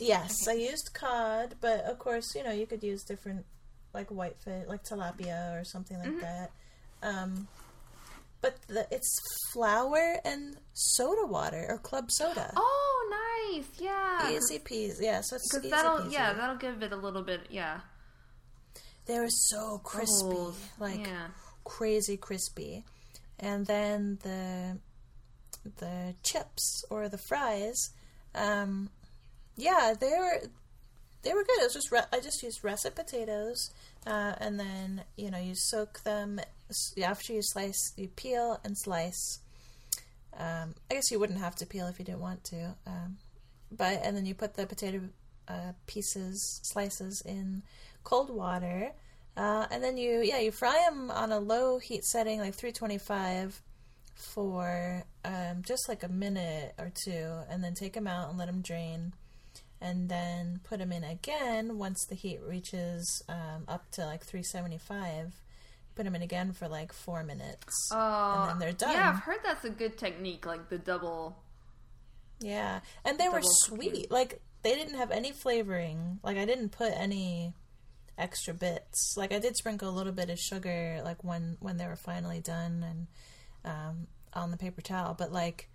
Yes, 0.00 0.48
I 0.48 0.54
used 0.54 0.90
cod, 0.94 1.54
but 1.60 1.80
of 1.84 1.98
course, 1.98 2.34
you 2.34 2.42
know, 2.42 2.50
you 2.50 2.66
could 2.66 2.82
use 2.82 3.02
different 3.04 3.44
like 3.94 4.08
whitefish, 4.10 4.66
like 4.68 4.82
tilapia 4.84 5.60
or 5.60 5.64
something 5.64 5.98
like 5.98 6.08
Mhm. 6.16 6.20
that. 6.20 6.50
Um, 7.02 7.46
but 8.40 8.54
the, 8.66 8.86
it's 8.90 9.12
flour 9.52 10.18
and 10.24 10.56
soda 10.72 11.26
water 11.26 11.64
or 11.68 11.78
club 11.78 12.10
soda. 12.10 12.52
Oh, 12.56 13.52
nice. 13.54 13.66
Yeah. 13.78 14.30
Easy 14.32 14.58
peasy. 14.58 15.02
Yeah, 15.02 15.20
so 15.22 15.36
it's 15.36 15.54
easy 15.56 15.70
that'll 15.70 15.98
peasy. 16.06 16.12
yeah 16.12 16.32
that'll 16.32 16.56
give 16.56 16.82
it 16.82 16.92
a 16.92 16.96
little 16.96 17.22
bit 17.22 17.42
yeah 17.50 17.80
They 19.06 19.18
were 19.18 19.30
so 19.30 19.78
crispy, 19.78 20.56
like 20.78 21.06
yeah 21.06 21.28
crazy 21.64 22.16
crispy. 22.16 22.84
And 23.38 23.66
then 23.66 24.18
the 24.22 24.78
the 25.78 26.14
chips 26.22 26.84
or 26.90 27.08
the 27.08 27.18
fries, 27.18 27.90
um, 28.34 28.90
yeah, 29.56 29.94
they 29.98 30.10
were 30.10 30.42
they 31.22 31.32
were 31.32 31.44
good. 31.44 31.60
It 31.60 31.64
was 31.64 31.74
just 31.74 31.92
re- 31.92 32.12
I 32.12 32.20
just 32.20 32.42
used 32.42 32.64
russet 32.64 32.94
potatoes, 32.94 33.70
uh, 34.06 34.34
and 34.38 34.58
then 34.58 35.02
you 35.16 35.30
know 35.30 35.38
you 35.38 35.54
soak 35.54 36.02
them 36.04 36.40
after 37.04 37.32
you 37.32 37.42
slice, 37.42 37.92
you 37.96 38.08
peel 38.08 38.60
and 38.64 38.76
slice. 38.78 39.40
Um, 40.38 40.74
I 40.90 40.94
guess 40.94 41.10
you 41.10 41.18
wouldn't 41.18 41.40
have 41.40 41.56
to 41.56 41.66
peel 41.66 41.86
if 41.88 41.98
you 41.98 42.04
didn't 42.04 42.20
want 42.20 42.44
to, 42.44 42.74
um, 42.86 43.18
but 43.70 44.00
and 44.02 44.16
then 44.16 44.24
you 44.24 44.34
put 44.34 44.54
the 44.54 44.66
potato 44.66 45.00
uh, 45.48 45.72
pieces 45.86 46.60
slices 46.62 47.22
in 47.26 47.62
cold 48.04 48.30
water, 48.30 48.92
uh, 49.36 49.66
and 49.70 49.82
then 49.82 49.96
you 49.96 50.20
yeah 50.20 50.38
you 50.38 50.50
fry 50.52 50.84
them 50.88 51.10
on 51.10 51.32
a 51.32 51.38
low 51.38 51.78
heat 51.78 52.04
setting 52.04 52.38
like 52.40 52.54
325 52.54 53.62
for 54.14 55.04
um, 55.24 55.62
just 55.62 55.88
like 55.88 56.02
a 56.02 56.08
minute 56.08 56.74
or 56.78 56.90
two, 57.04 57.32
and 57.50 57.62
then 57.62 57.74
take 57.74 57.92
them 57.94 58.06
out 58.06 58.28
and 58.28 58.38
let 58.38 58.46
them 58.46 58.60
drain, 58.62 59.14
and 59.80 60.08
then 60.08 60.60
put 60.64 60.78
them 60.78 60.92
in 60.92 61.04
again 61.04 61.78
once 61.78 62.04
the 62.08 62.14
heat 62.14 62.40
reaches 62.46 63.22
um, 63.28 63.64
up 63.68 63.90
to 63.92 64.04
like 64.04 64.22
375. 64.24 65.34
Put 65.94 66.04
them 66.04 66.14
in 66.14 66.22
again 66.22 66.52
for 66.52 66.68
like 66.68 66.90
four 66.92 67.22
minutes, 67.22 67.66
Oh, 67.92 68.40
and 68.42 68.50
then 68.50 68.58
they're 68.58 68.72
done. 68.72 68.92
Yeah, 68.94 69.10
I've 69.10 69.22
heard 69.24 69.40
that's 69.44 69.64
a 69.66 69.70
good 69.70 69.98
technique, 69.98 70.46
like 70.46 70.70
the 70.70 70.78
double. 70.78 71.36
Yeah, 72.40 72.80
and 73.04 73.18
they 73.18 73.28
were 73.28 73.40
sweet. 73.42 73.90
cooking. 73.92 74.06
Like 74.10 74.40
they 74.62 74.74
didn't 74.74 74.94
have 74.96 75.10
any 75.10 75.32
flavoring. 75.32 76.18
Like 76.22 76.38
I 76.38 76.44
didn't 76.46 76.70
put 76.70 76.92
any 76.96 77.52
extra 78.18 78.54
bits. 78.54 79.14
Like 79.16 79.32
I 79.32 79.38
did 79.38 79.56
sprinkle 79.56 79.88
a 79.88 79.96
little 79.96 80.12
bit 80.12 80.30
of 80.30 80.38
sugar, 80.38 81.00
like 81.04 81.22
when 81.24 81.56
when 81.60 81.76
they 81.76 81.86
were 81.86 81.96
finally 81.96 82.40
done 82.40 82.84
and 82.88 83.06
um, 83.64 84.06
on 84.34 84.50
the 84.50 84.56
paper 84.56 84.80
towel. 84.82 85.14
But 85.18 85.32
like 85.32 85.68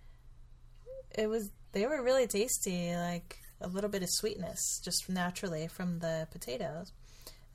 it 1.16 1.28
was, 1.28 1.50
they 1.72 1.86
were 1.86 2.02
really 2.02 2.26
tasty. 2.26 2.94
Like 2.94 3.38
a 3.60 3.68
little 3.68 3.90
bit 3.90 4.02
of 4.02 4.08
sweetness 4.10 4.80
just 4.84 5.08
naturally 5.08 5.66
from 5.68 5.98
the 5.98 6.28
potatoes. 6.30 6.92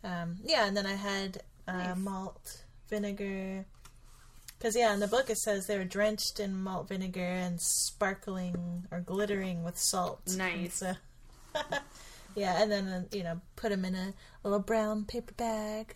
Um, 0.04 0.38
yeah, 0.44 0.66
and 0.68 0.76
then 0.76 0.86
I 0.86 0.96
had 0.96 1.42
uh, 1.68 1.72
Nice. 1.74 1.98
malt 1.98 2.64
vinegar. 2.90 3.66
Because, 4.58 4.76
yeah, 4.78 4.94
in 4.94 5.00
the 5.02 5.08
book 5.08 5.30
it 5.30 5.38
says 5.38 5.66
they 5.66 5.78
were 5.78 5.84
drenched 5.84 6.40
in 6.40 6.62
malt 6.62 6.88
vinegar 6.90 7.20
and 7.22 7.60
sparkling 7.62 8.86
or 8.92 9.00
glittering 9.02 9.64
with 9.64 9.78
salt. 9.78 10.22
Nice. 10.38 10.76
so- 10.80 10.94
yeah, 12.36 12.62
and 12.62 12.72
then, 12.72 12.88
uh, 12.88 13.04
you 13.12 13.24
know, 13.24 13.42
put 13.56 13.70
them 13.70 13.86
in 13.86 13.96
a 13.96 14.14
little 14.44 14.60
brown 14.60 15.06
paper 15.06 15.34
bag, 15.34 15.96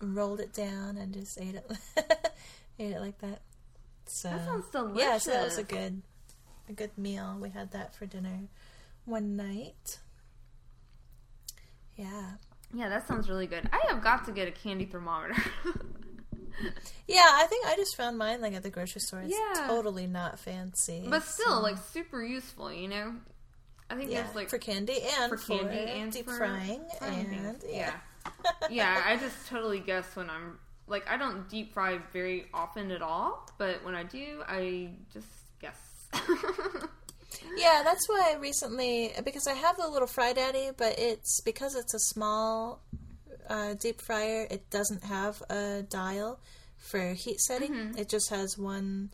rolled 0.00 0.40
it 0.40 0.52
down, 0.52 0.96
and 0.96 1.12
just 1.14 1.40
ate 1.40 1.54
it. 1.54 1.70
ate 2.78 2.92
it 2.92 3.00
like 3.00 3.18
that. 3.18 3.40
So, 4.06 4.28
That 4.30 4.44
sounds 4.44 4.66
delicious. 4.70 4.98
yeah, 5.02 5.18
so 5.18 5.30
that 5.30 5.44
was 5.44 5.58
a 5.58 5.62
good, 5.64 6.02
a 6.68 6.72
good 6.72 6.96
meal. 6.98 7.36
We 7.40 7.50
had 7.50 7.72
that 7.72 7.94
for 7.94 8.06
dinner 8.06 8.40
one 9.04 9.36
night. 9.36 9.98
Yeah. 11.96 12.32
Yeah, 12.74 12.88
that 12.88 13.06
sounds 13.06 13.28
really 13.28 13.46
good. 13.46 13.68
I 13.72 13.80
have 13.88 14.02
got 14.02 14.24
to 14.26 14.32
get 14.32 14.48
a 14.48 14.50
candy 14.50 14.84
thermometer. 14.86 15.36
Yeah, 17.08 17.20
I 17.32 17.46
think 17.48 17.66
I 17.66 17.74
just 17.74 17.96
found 17.96 18.16
mine 18.16 18.40
like 18.40 18.54
at 18.54 18.62
the 18.62 18.70
grocery 18.70 19.00
store. 19.00 19.22
It's 19.22 19.34
Yeah. 19.36 19.66
totally 19.66 20.06
not 20.06 20.38
fancy. 20.38 21.04
but 21.10 21.24
still, 21.24 21.56
so- 21.56 21.60
like 21.60 21.76
super 21.78 22.22
useful, 22.22 22.72
you 22.72 22.86
know. 22.86 23.14
I 23.90 23.96
think 23.96 24.10
yeah, 24.10 24.22
there's 24.22 24.34
like 24.34 24.50
for 24.50 24.58
candy 24.58 24.98
and 25.20 25.30
for 25.30 25.36
for, 25.36 25.68
and 25.68 26.12
deep 26.12 26.24
for 26.26 26.36
frying, 26.36 26.82
frying 26.98 27.26
and 27.32 27.60
things. 27.60 27.64
yeah. 27.72 27.92
yeah, 28.24 28.68
yeah. 28.70 29.02
I 29.04 29.16
just 29.16 29.46
totally 29.48 29.80
guess 29.80 30.04
when 30.16 30.30
I'm 30.30 30.58
like 30.86 31.08
I 31.08 31.16
don't 31.16 31.48
deep 31.48 31.74
fry 31.74 31.98
very 32.12 32.46
often 32.54 32.90
at 32.90 33.02
all, 33.02 33.48
but 33.58 33.84
when 33.84 33.94
I 33.94 34.02
do, 34.04 34.42
I 34.46 34.90
just 35.12 35.28
guess. 35.60 35.76
Yeah, 37.56 37.82
that's 37.84 38.08
why 38.08 38.32
I 38.34 38.38
recently 38.38 39.12
because 39.24 39.46
I 39.46 39.54
have 39.54 39.76
the 39.76 39.88
little 39.88 40.08
Fry 40.08 40.32
Daddy, 40.32 40.70
but 40.76 40.98
it's 40.98 41.40
because 41.40 41.74
it's 41.74 41.94
a 41.94 41.98
small 41.98 42.80
uh, 43.48 43.74
deep 43.74 44.00
fryer. 44.00 44.46
It 44.50 44.70
doesn't 44.70 45.04
have 45.04 45.42
a 45.50 45.82
dial 45.82 46.40
for 46.78 47.12
heat 47.12 47.40
setting. 47.40 47.72
Mm-hmm. 47.72 47.98
It 47.98 48.08
just 48.08 48.30
has 48.30 48.58
one 48.58 49.10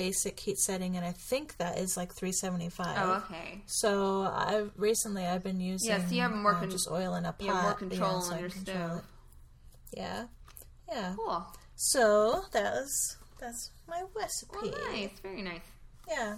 basic 0.00 0.40
heat 0.40 0.56
setting, 0.56 0.96
and 0.96 1.04
I 1.04 1.12
think 1.12 1.58
that 1.58 1.78
is 1.78 1.94
like 1.94 2.14
three 2.14 2.32
seventy 2.32 2.70
five. 2.70 2.96
oh, 2.98 3.24
okay. 3.24 3.60
So 3.66 4.22
I 4.22 4.64
recently 4.76 5.26
I've 5.26 5.42
been 5.42 5.60
using 5.60 5.90
Yeah, 5.90 6.06
so 6.06 6.14
you 6.14 6.22
have 6.22 6.32
more 6.32 6.54
uh, 6.54 6.60
con- 6.60 6.70
just 6.70 6.88
oil 6.90 7.14
in 7.16 7.26
a 7.26 7.32
pot. 7.32 7.44
You 7.44 7.52
have 7.52 7.62
more 7.64 7.74
control 7.74 8.20
so 8.22 8.32
on 8.32 8.40
your 8.40 8.48
stove. 8.48 9.02
Yeah, 9.92 10.24
yeah. 10.88 11.12
Cool. 11.16 11.46
So 11.76 12.44
that 12.52 12.72
was 12.72 13.16
that's 13.38 13.70
my 13.86 14.02
recipe. 14.16 14.70
nice. 14.90 15.10
Very 15.22 15.42
nice. 15.42 15.60
Yeah. 16.08 16.36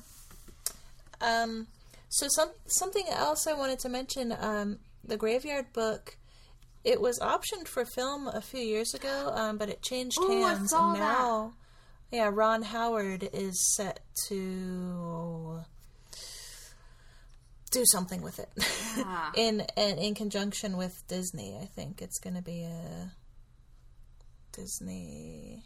Um. 1.21 1.69
So 2.09 2.27
some 2.29 2.51
something 2.67 3.05
else 3.09 3.47
I 3.47 3.53
wanted 3.53 3.79
to 3.81 3.89
mention. 3.89 4.35
Um, 4.39 4.79
the 5.05 5.17
Graveyard 5.17 5.73
Book. 5.73 6.17
It 6.85 7.01
was 7.01 7.21
optioned 7.21 7.69
for 7.69 7.85
film 7.85 8.27
a 8.27 8.41
few 8.41 8.59
years 8.59 8.93
ago, 8.93 9.31
um, 9.33 9.57
but 9.57 9.69
it 9.69 9.83
changed 9.83 10.19
Ooh, 10.19 10.29
hands, 10.29 10.73
and 10.73 10.95
now, 10.95 11.53
yeah, 12.13 12.31
Ron 12.33 12.63
Howard 12.63 13.29
is 13.33 13.59
set 13.75 14.01
to 14.29 15.61
do 17.71 17.85
something 17.87 18.21
with 18.23 18.39
it 18.39 18.51
Yeah. 18.99 19.31
in 19.37 19.63
and 19.77 19.99
in 19.99 20.15
conjunction 20.15 20.77
with 20.77 21.03
Disney. 21.09 21.57
I 21.61 21.65
think 21.67 22.03
it's 22.03 22.19
going 22.19 22.37
to 22.37 22.43
be 22.43 22.63
a 22.65 23.13
Disney. 24.53 25.63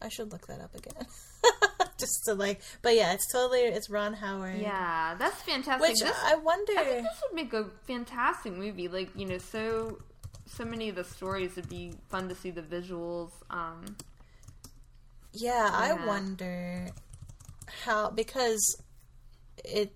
I 0.00 0.08
should 0.08 0.32
look 0.32 0.46
that 0.46 0.60
up 0.60 0.74
again, 0.74 1.06
just 1.98 2.22
to 2.26 2.34
like. 2.34 2.62
But 2.82 2.94
yeah, 2.94 3.12
it's 3.12 3.30
totally 3.32 3.60
it's 3.60 3.90
Ron 3.90 4.14
Howard. 4.14 4.58
Yeah, 4.60 5.16
that's 5.18 5.42
fantastic. 5.42 5.88
Which 5.88 5.98
This- 6.00 6.16
I 6.24 6.36
wonder. 6.36 6.72
I 6.78 6.84
think 6.84 7.02
this 7.02 7.22
would 7.28 7.34
make 7.36 7.52
a 7.52 7.66
fantastic 7.86 8.52
movie. 8.54 8.88
Like 8.88 9.10
you 9.16 9.26
know, 9.26 9.38
so 9.38 9.98
so 10.46 10.64
many 10.64 10.88
of 10.88 10.94
the 10.94 11.04
stories 11.04 11.56
would 11.56 11.68
be 11.68 11.92
fun 12.08 12.28
to 12.28 12.34
see 12.34 12.50
the 12.50 12.62
visuals. 12.62 13.30
Um, 13.50 13.96
Yeah, 15.32 15.70
I 15.72 15.92
wonder 16.06 16.88
how 17.84 18.10
because 18.10 18.80
it 19.64 19.94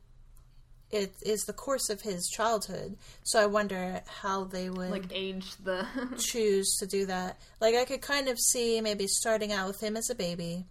it 0.90 1.14
is 1.22 1.44
the 1.44 1.54
course 1.54 1.88
of 1.88 2.02
his 2.02 2.28
childhood. 2.28 2.96
So 3.22 3.40
I 3.40 3.46
wonder 3.46 4.02
how 4.20 4.44
they 4.44 4.68
would 4.68 4.90
like 4.90 5.10
age 5.10 5.54
the 5.64 5.86
choose 6.18 6.76
to 6.80 6.86
do 6.86 7.06
that. 7.06 7.40
Like 7.60 7.74
I 7.74 7.84
could 7.86 8.02
kind 8.02 8.28
of 8.28 8.38
see 8.38 8.80
maybe 8.82 9.06
starting 9.06 9.52
out 9.52 9.68
with 9.68 9.80
him 9.80 9.96
as 9.96 10.10
a 10.10 10.14
baby 10.14 10.66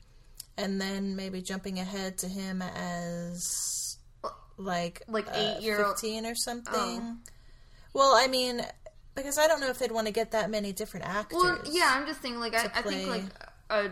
and 0.57 0.79
then 0.79 1.15
maybe 1.15 1.41
jumping 1.41 1.79
ahead 1.79 2.19
to 2.19 2.27
him 2.27 2.61
as 2.61 3.97
like 4.57 5.01
Like 5.07 5.27
uh, 5.27 5.55
eight-year-old- 5.57 5.95
15 5.99 6.25
or 6.27 6.35
something. 6.35 6.73
Oh. 6.75 7.17
Well, 7.93 8.13
I 8.15 8.27
mean 8.27 8.61
because 9.15 9.37
I 9.39 9.47
don't 9.47 9.59
know 9.59 9.69
if 9.69 9.79
they'd 9.79 9.91
want 9.91 10.07
to 10.07 10.13
get 10.13 10.31
that 10.31 10.49
many 10.51 10.71
different 10.71 11.05
actors. 11.07 11.39
well, 11.41 11.59
yeah. 11.69 11.93
I'm 11.95 12.05
just 12.07 12.21
saying, 12.21 12.39
like 12.39 12.53
I, 12.53 12.65
I 12.75 12.81
think 12.83 13.09
like 13.09 13.23
a 13.69 13.89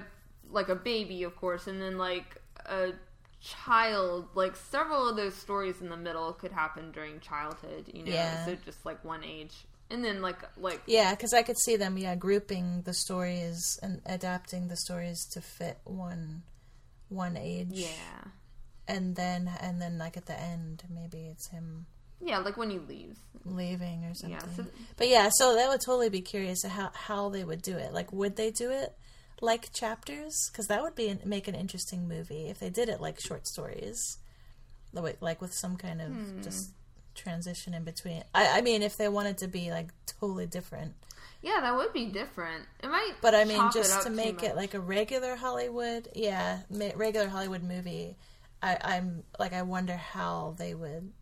like 0.51 0.69
a 0.69 0.76
baby, 0.76 1.23
of 1.23 1.35
course, 1.35 1.67
and 1.67 1.81
then 1.81 1.97
like 1.97 2.41
a 2.65 2.91
child. 3.41 4.27
Like 4.35 4.55
several 4.55 5.09
of 5.09 5.15
those 5.15 5.35
stories 5.35 5.81
in 5.81 5.89
the 5.89 5.97
middle 5.97 6.34
could 6.34 6.51
happen 6.51 6.91
during 6.91 7.19
childhood. 7.19 7.89
You 7.93 8.03
know, 8.03 8.11
Yeah. 8.11 8.45
so 8.45 8.55
just 8.65 8.85
like 8.85 9.03
one 9.03 9.23
age, 9.23 9.53
and 9.89 10.03
then 10.03 10.21
like 10.21 10.39
like 10.57 10.81
Yeah, 10.85 11.13
because 11.15 11.34
I 11.34 11.43
could 11.43 11.57
see 11.57 11.76
them, 11.76 11.97
yeah, 11.97 12.15
grouping 12.15 12.81
the 12.84 12.93
stories 12.93 13.80
and 13.81 14.01
adapting 14.05 14.67
the 14.67 14.77
stories 14.77 15.26
to 15.34 15.41
fit 15.41 15.80
one 15.84 16.43
one 17.09 17.38
age. 17.38 17.69
yeah, 17.71 17.88
and 18.88 19.15
then 19.15 19.49
and 19.61 19.81
then 19.81 19.97
like 19.97 20.17
at 20.17 20.26
the 20.26 20.39
end, 20.39 20.84
maybe 20.89 21.27
it's 21.27 21.47
him 21.47 21.85
yeah, 22.21 22.39
like 22.39 22.57
when 22.57 22.69
he 22.69 22.80
leaves. 22.80 23.17
leaving 23.45 24.03
or 24.05 24.13
something. 24.13 24.38
Yeah, 24.39 24.55
so 24.55 24.65
but 24.97 25.07
yeah, 25.07 25.30
so 25.38 25.55
that 25.55 25.69
would 25.69 25.80
totally 25.81 26.09
be 26.09 26.21
curious 26.21 26.63
how 26.65 26.91
how 26.93 27.30
they 27.30 27.43
would 27.45 27.61
do 27.61 27.77
it. 27.77 27.93
Like, 27.93 28.11
would 28.11 28.35
they 28.35 28.51
do 28.51 28.69
it 28.71 28.93
like 29.41 29.71
chapters? 29.73 30.49
Because 30.51 30.67
that 30.67 30.81
would 30.81 30.95
be 30.95 31.07
an, 31.09 31.19
make 31.25 31.47
an 31.47 31.55
interesting 31.55 32.07
movie 32.07 32.47
if 32.49 32.59
they 32.59 32.69
did 32.69 32.89
it 32.89 32.99
like 33.01 33.19
short 33.19 33.47
stories, 33.47 34.17
The 34.93 35.01
way- 35.01 35.17
like 35.21 35.41
with 35.41 35.53
some 35.53 35.77
kind 35.77 36.01
of 36.01 36.07
Hmm. 36.11 36.41
just 36.41 36.71
transition 37.15 37.73
in 37.73 37.83
between. 37.83 38.23
I, 38.33 38.59
I 38.59 38.61
mean, 38.61 38.81
if 38.83 38.97
they 38.97 39.07
wanted 39.09 39.37
to 39.39 39.47
be 39.47 39.71
like 39.71 39.89
totally 40.05 40.47
different. 40.47 40.93
yeah, 41.41 41.59
that 41.61 41.75
would 41.75 41.93
be 41.93 42.05
different. 42.07 42.65
It 42.83 42.87
might, 42.89 43.13
But 43.21 43.33
I 43.35 43.45
mean, 43.45 43.69
just 43.73 44.01
to 44.03 44.09
make 44.09 44.43
it 44.43 44.55
like 44.55 44.73
a 44.73 44.79
regular 44.79 45.35
Hollywood, 45.35 46.09
yeah, 46.15 46.59
regular 46.69 47.27
Hollywood 47.29 47.63
movie. 47.63 48.15
I, 48.61 48.77
I'm 48.81 49.23
like, 49.39 49.53
I 49.53 49.61
wonder 49.61 49.95
how 49.95 50.55
they 50.57 50.73
would 50.75 51.13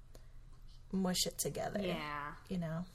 mush 0.92 1.26
it 1.28 1.38
together. 1.38 1.80
yeah. 1.82 2.32
You 2.50 2.58
know. 2.58 2.86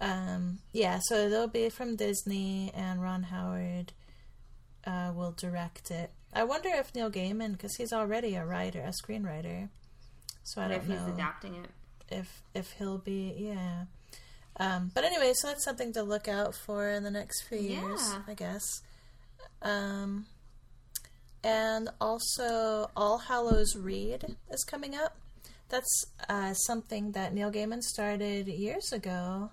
Um, 0.00 0.60
yeah, 0.72 0.98
so 1.02 1.14
it'll 1.16 1.46
be 1.46 1.68
from 1.68 1.94
Disney, 1.96 2.72
and 2.74 3.02
Ron 3.02 3.24
Howard 3.24 3.92
uh, 4.86 5.12
will 5.14 5.32
direct 5.32 5.90
it. 5.90 6.10
I 6.32 6.44
wonder 6.44 6.68
if 6.68 6.94
Neil 6.94 7.10
Gaiman, 7.10 7.52
because 7.52 7.74
he's 7.76 7.92
already 7.92 8.34
a 8.36 8.44
writer, 8.46 8.80
a 8.80 8.92
screenwriter, 8.92 9.68
so 10.44 10.60
I 10.62 10.68
don't 10.68 10.76
if 10.78 10.88
know 10.88 10.94
if 10.94 11.00
he's 11.00 11.08
adapting 11.14 11.54
it? 11.56 11.70
if 12.10 12.42
if 12.54 12.72
he'll 12.72 12.98
be 12.98 13.34
yeah. 13.36 13.84
Um, 14.56 14.90
but 14.94 15.04
anyway, 15.04 15.32
so 15.34 15.48
that's 15.48 15.64
something 15.64 15.92
to 15.94 16.02
look 16.02 16.28
out 16.28 16.54
for 16.54 16.88
in 16.88 17.02
the 17.02 17.10
next 17.10 17.42
few 17.48 17.58
years, 17.58 18.00
Yeah. 18.12 18.22
I 18.28 18.34
guess. 18.34 18.82
Um, 19.62 20.26
and 21.42 21.88
also, 22.00 22.90
All 22.96 23.18
Hallows 23.18 23.74
Read 23.76 24.36
is 24.50 24.64
coming 24.64 24.94
up. 24.94 25.16
That's 25.70 26.04
uh, 26.28 26.52
something 26.52 27.12
that 27.12 27.32
Neil 27.32 27.50
Gaiman 27.50 27.82
started 27.82 28.48
years 28.48 28.92
ago. 28.92 29.50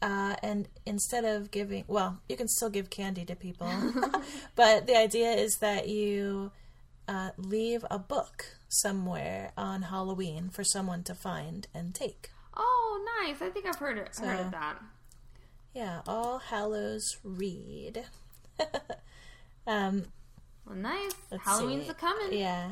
Uh, 0.00 0.36
and 0.42 0.68
instead 0.86 1.24
of 1.24 1.50
giving, 1.50 1.84
well, 1.88 2.20
you 2.28 2.36
can 2.36 2.46
still 2.48 2.70
give 2.70 2.88
candy 2.88 3.24
to 3.24 3.34
people, 3.34 3.68
but 4.54 4.86
the 4.86 4.96
idea 4.96 5.32
is 5.32 5.56
that 5.56 5.88
you 5.88 6.52
uh, 7.08 7.30
leave 7.36 7.84
a 7.90 7.98
book 7.98 8.44
somewhere 8.68 9.52
on 9.56 9.82
Halloween 9.82 10.50
for 10.50 10.62
someone 10.62 11.02
to 11.04 11.14
find 11.14 11.66
and 11.74 11.94
take. 11.94 12.30
Oh, 12.56 13.04
nice. 13.20 13.40
I 13.42 13.50
think 13.50 13.66
I've 13.66 13.76
heard 13.78 13.98
it, 13.98 14.16
heard 14.16 14.40
of 14.40 14.50
that. 14.52 14.76
Yeah, 15.74 16.00
All 16.06 16.38
Hallows 16.38 17.18
Read. 17.22 18.04
um, 19.66 20.04
Well, 20.66 20.76
nice. 20.76 21.12
Halloween's 21.44 21.84
see. 21.84 21.90
a 21.90 21.94
coming. 21.94 22.38
Yeah. 22.38 22.70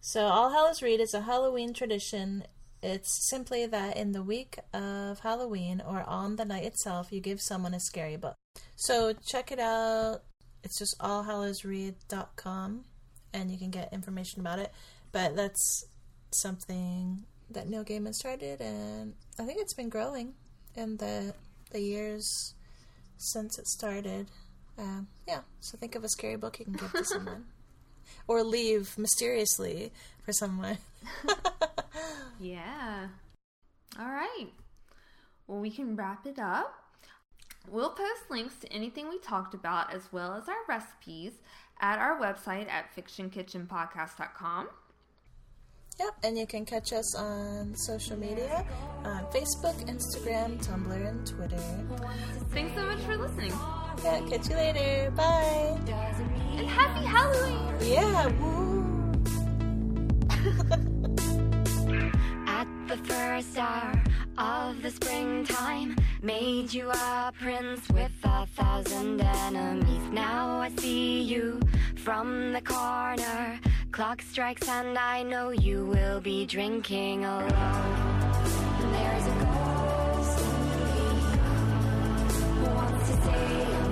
So 0.00 0.26
All 0.26 0.50
Hallows 0.50 0.82
Read 0.82 1.00
is 1.00 1.14
a 1.14 1.22
Halloween 1.22 1.72
tradition. 1.72 2.44
It's 2.84 3.26
simply 3.30 3.64
that 3.64 3.96
in 3.96 4.12
the 4.12 4.22
week 4.22 4.58
of 4.74 5.20
Halloween 5.20 5.80
or 5.80 6.04
on 6.06 6.36
the 6.36 6.44
night 6.44 6.64
itself, 6.64 7.10
you 7.10 7.18
give 7.18 7.40
someone 7.40 7.72
a 7.72 7.80
scary 7.80 8.16
book. 8.16 8.34
So 8.76 9.14
check 9.26 9.50
it 9.50 9.58
out. 9.58 10.20
It's 10.62 10.78
just 10.78 10.98
allhallowsread.com 10.98 12.84
and 13.32 13.50
you 13.50 13.56
can 13.56 13.70
get 13.70 13.90
information 13.94 14.40
about 14.40 14.58
it. 14.58 14.70
But 15.12 15.34
that's 15.34 15.86
something 16.30 17.24
that 17.50 17.70
Neil 17.70 17.84
Gaiman 17.84 18.14
started 18.14 18.60
and 18.60 19.14
I 19.38 19.44
think 19.44 19.60
it's 19.62 19.74
been 19.74 19.88
growing 19.88 20.34
in 20.76 20.98
the 20.98 21.32
the 21.70 21.80
years 21.80 22.52
since 23.16 23.58
it 23.58 23.66
started. 23.66 24.30
Um, 24.78 25.08
yeah, 25.26 25.40
so 25.60 25.78
think 25.78 25.94
of 25.94 26.04
a 26.04 26.08
scary 26.10 26.36
book 26.36 26.58
you 26.58 26.66
can 26.66 26.74
give 26.74 26.92
to 26.92 27.04
someone. 27.14 27.46
or 28.26 28.42
leave 28.42 28.98
mysteriously 28.98 29.90
for 30.24 30.32
someone. 30.32 30.78
Yeah. 32.40 33.08
All 33.98 34.08
right. 34.08 34.48
Well, 35.46 35.60
we 35.60 35.70
can 35.70 35.96
wrap 35.96 36.26
it 36.26 36.38
up. 36.38 36.74
We'll 37.70 37.90
post 37.90 38.30
links 38.30 38.56
to 38.56 38.72
anything 38.72 39.08
we 39.08 39.18
talked 39.18 39.54
about 39.54 39.94
as 39.94 40.12
well 40.12 40.34
as 40.34 40.48
our 40.48 40.64
recipes 40.68 41.32
at 41.80 41.98
our 41.98 42.20
website 42.20 42.68
at 42.68 42.94
fictionkitchenpodcast.com. 42.94 44.68
Yep, 45.98 46.14
and 46.24 46.36
you 46.36 46.46
can 46.46 46.64
catch 46.64 46.92
us 46.92 47.14
on 47.16 47.74
social 47.76 48.18
media 48.18 48.66
on 49.04 49.24
Facebook, 49.26 49.76
Instagram, 49.88 50.62
Tumblr, 50.66 51.08
and 51.08 51.24
Twitter. 51.24 51.56
Thanks 52.50 52.74
so 52.74 52.84
much 52.84 52.98
for 53.00 53.16
listening. 53.16 53.52
Yeah, 54.02 54.20
catch 54.28 54.48
you 54.48 54.56
later. 54.56 55.12
Bye. 55.12 55.78
And 56.56 56.68
happy 56.68 57.06
Halloween! 57.06 57.90
Yeah, 57.90 58.26
woo. 58.40 58.83
At 62.46 62.68
the 62.86 62.98
first 63.04 63.56
hour 63.56 64.02
of 64.36 64.82
the 64.82 64.90
springtime, 64.90 65.96
made 66.22 66.74
you 66.74 66.90
a 66.90 67.32
prince 67.40 67.88
with 67.88 68.12
a 68.24 68.44
thousand 68.48 69.22
enemies. 69.22 70.02
Now 70.12 70.60
I 70.60 70.68
see 70.76 71.22
you 71.22 71.60
from 71.96 72.52
the 72.52 72.60
corner. 72.60 73.58
Clock 73.90 74.20
strikes, 74.20 74.68
and 74.68 74.98
I 74.98 75.22
know 75.22 75.48
you 75.48 75.86
will 75.86 76.20
be 76.20 76.44
drinking 76.44 77.24
alone. 77.24 77.50
There's 78.92 79.26
a 79.26 79.34
ghost 79.44 80.44
in 80.44 80.84
me 80.84 81.00
wants 82.68 83.08
to 83.08 83.14
say 83.24 83.83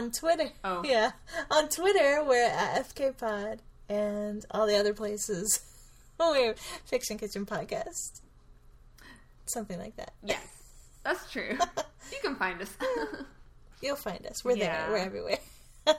On 0.00 0.10
Twitter. 0.10 0.48
Oh. 0.64 0.80
Yeah. 0.82 1.10
On 1.50 1.68
Twitter, 1.68 2.24
we're 2.24 2.42
at 2.48 2.88
FKPod 2.88 3.58
and 3.90 4.42
all 4.50 4.66
the 4.66 4.78
other 4.78 4.94
places. 4.94 5.60
we're 6.18 6.54
Fiction 6.86 7.18
Kitchen 7.18 7.44
Podcast. 7.44 8.22
Something 9.44 9.78
like 9.78 9.96
that. 9.96 10.12
Yes, 10.24 10.40
that's 11.04 11.30
true. 11.30 11.50
you 12.12 12.18
can 12.22 12.34
find 12.36 12.62
us. 12.62 12.70
You'll 13.82 13.96
find 13.96 14.24
us. 14.26 14.42
We're 14.42 14.56
Yeah. 14.56 14.86
there. 14.86 14.90
We're 14.90 15.04
everywhere. 15.04 15.38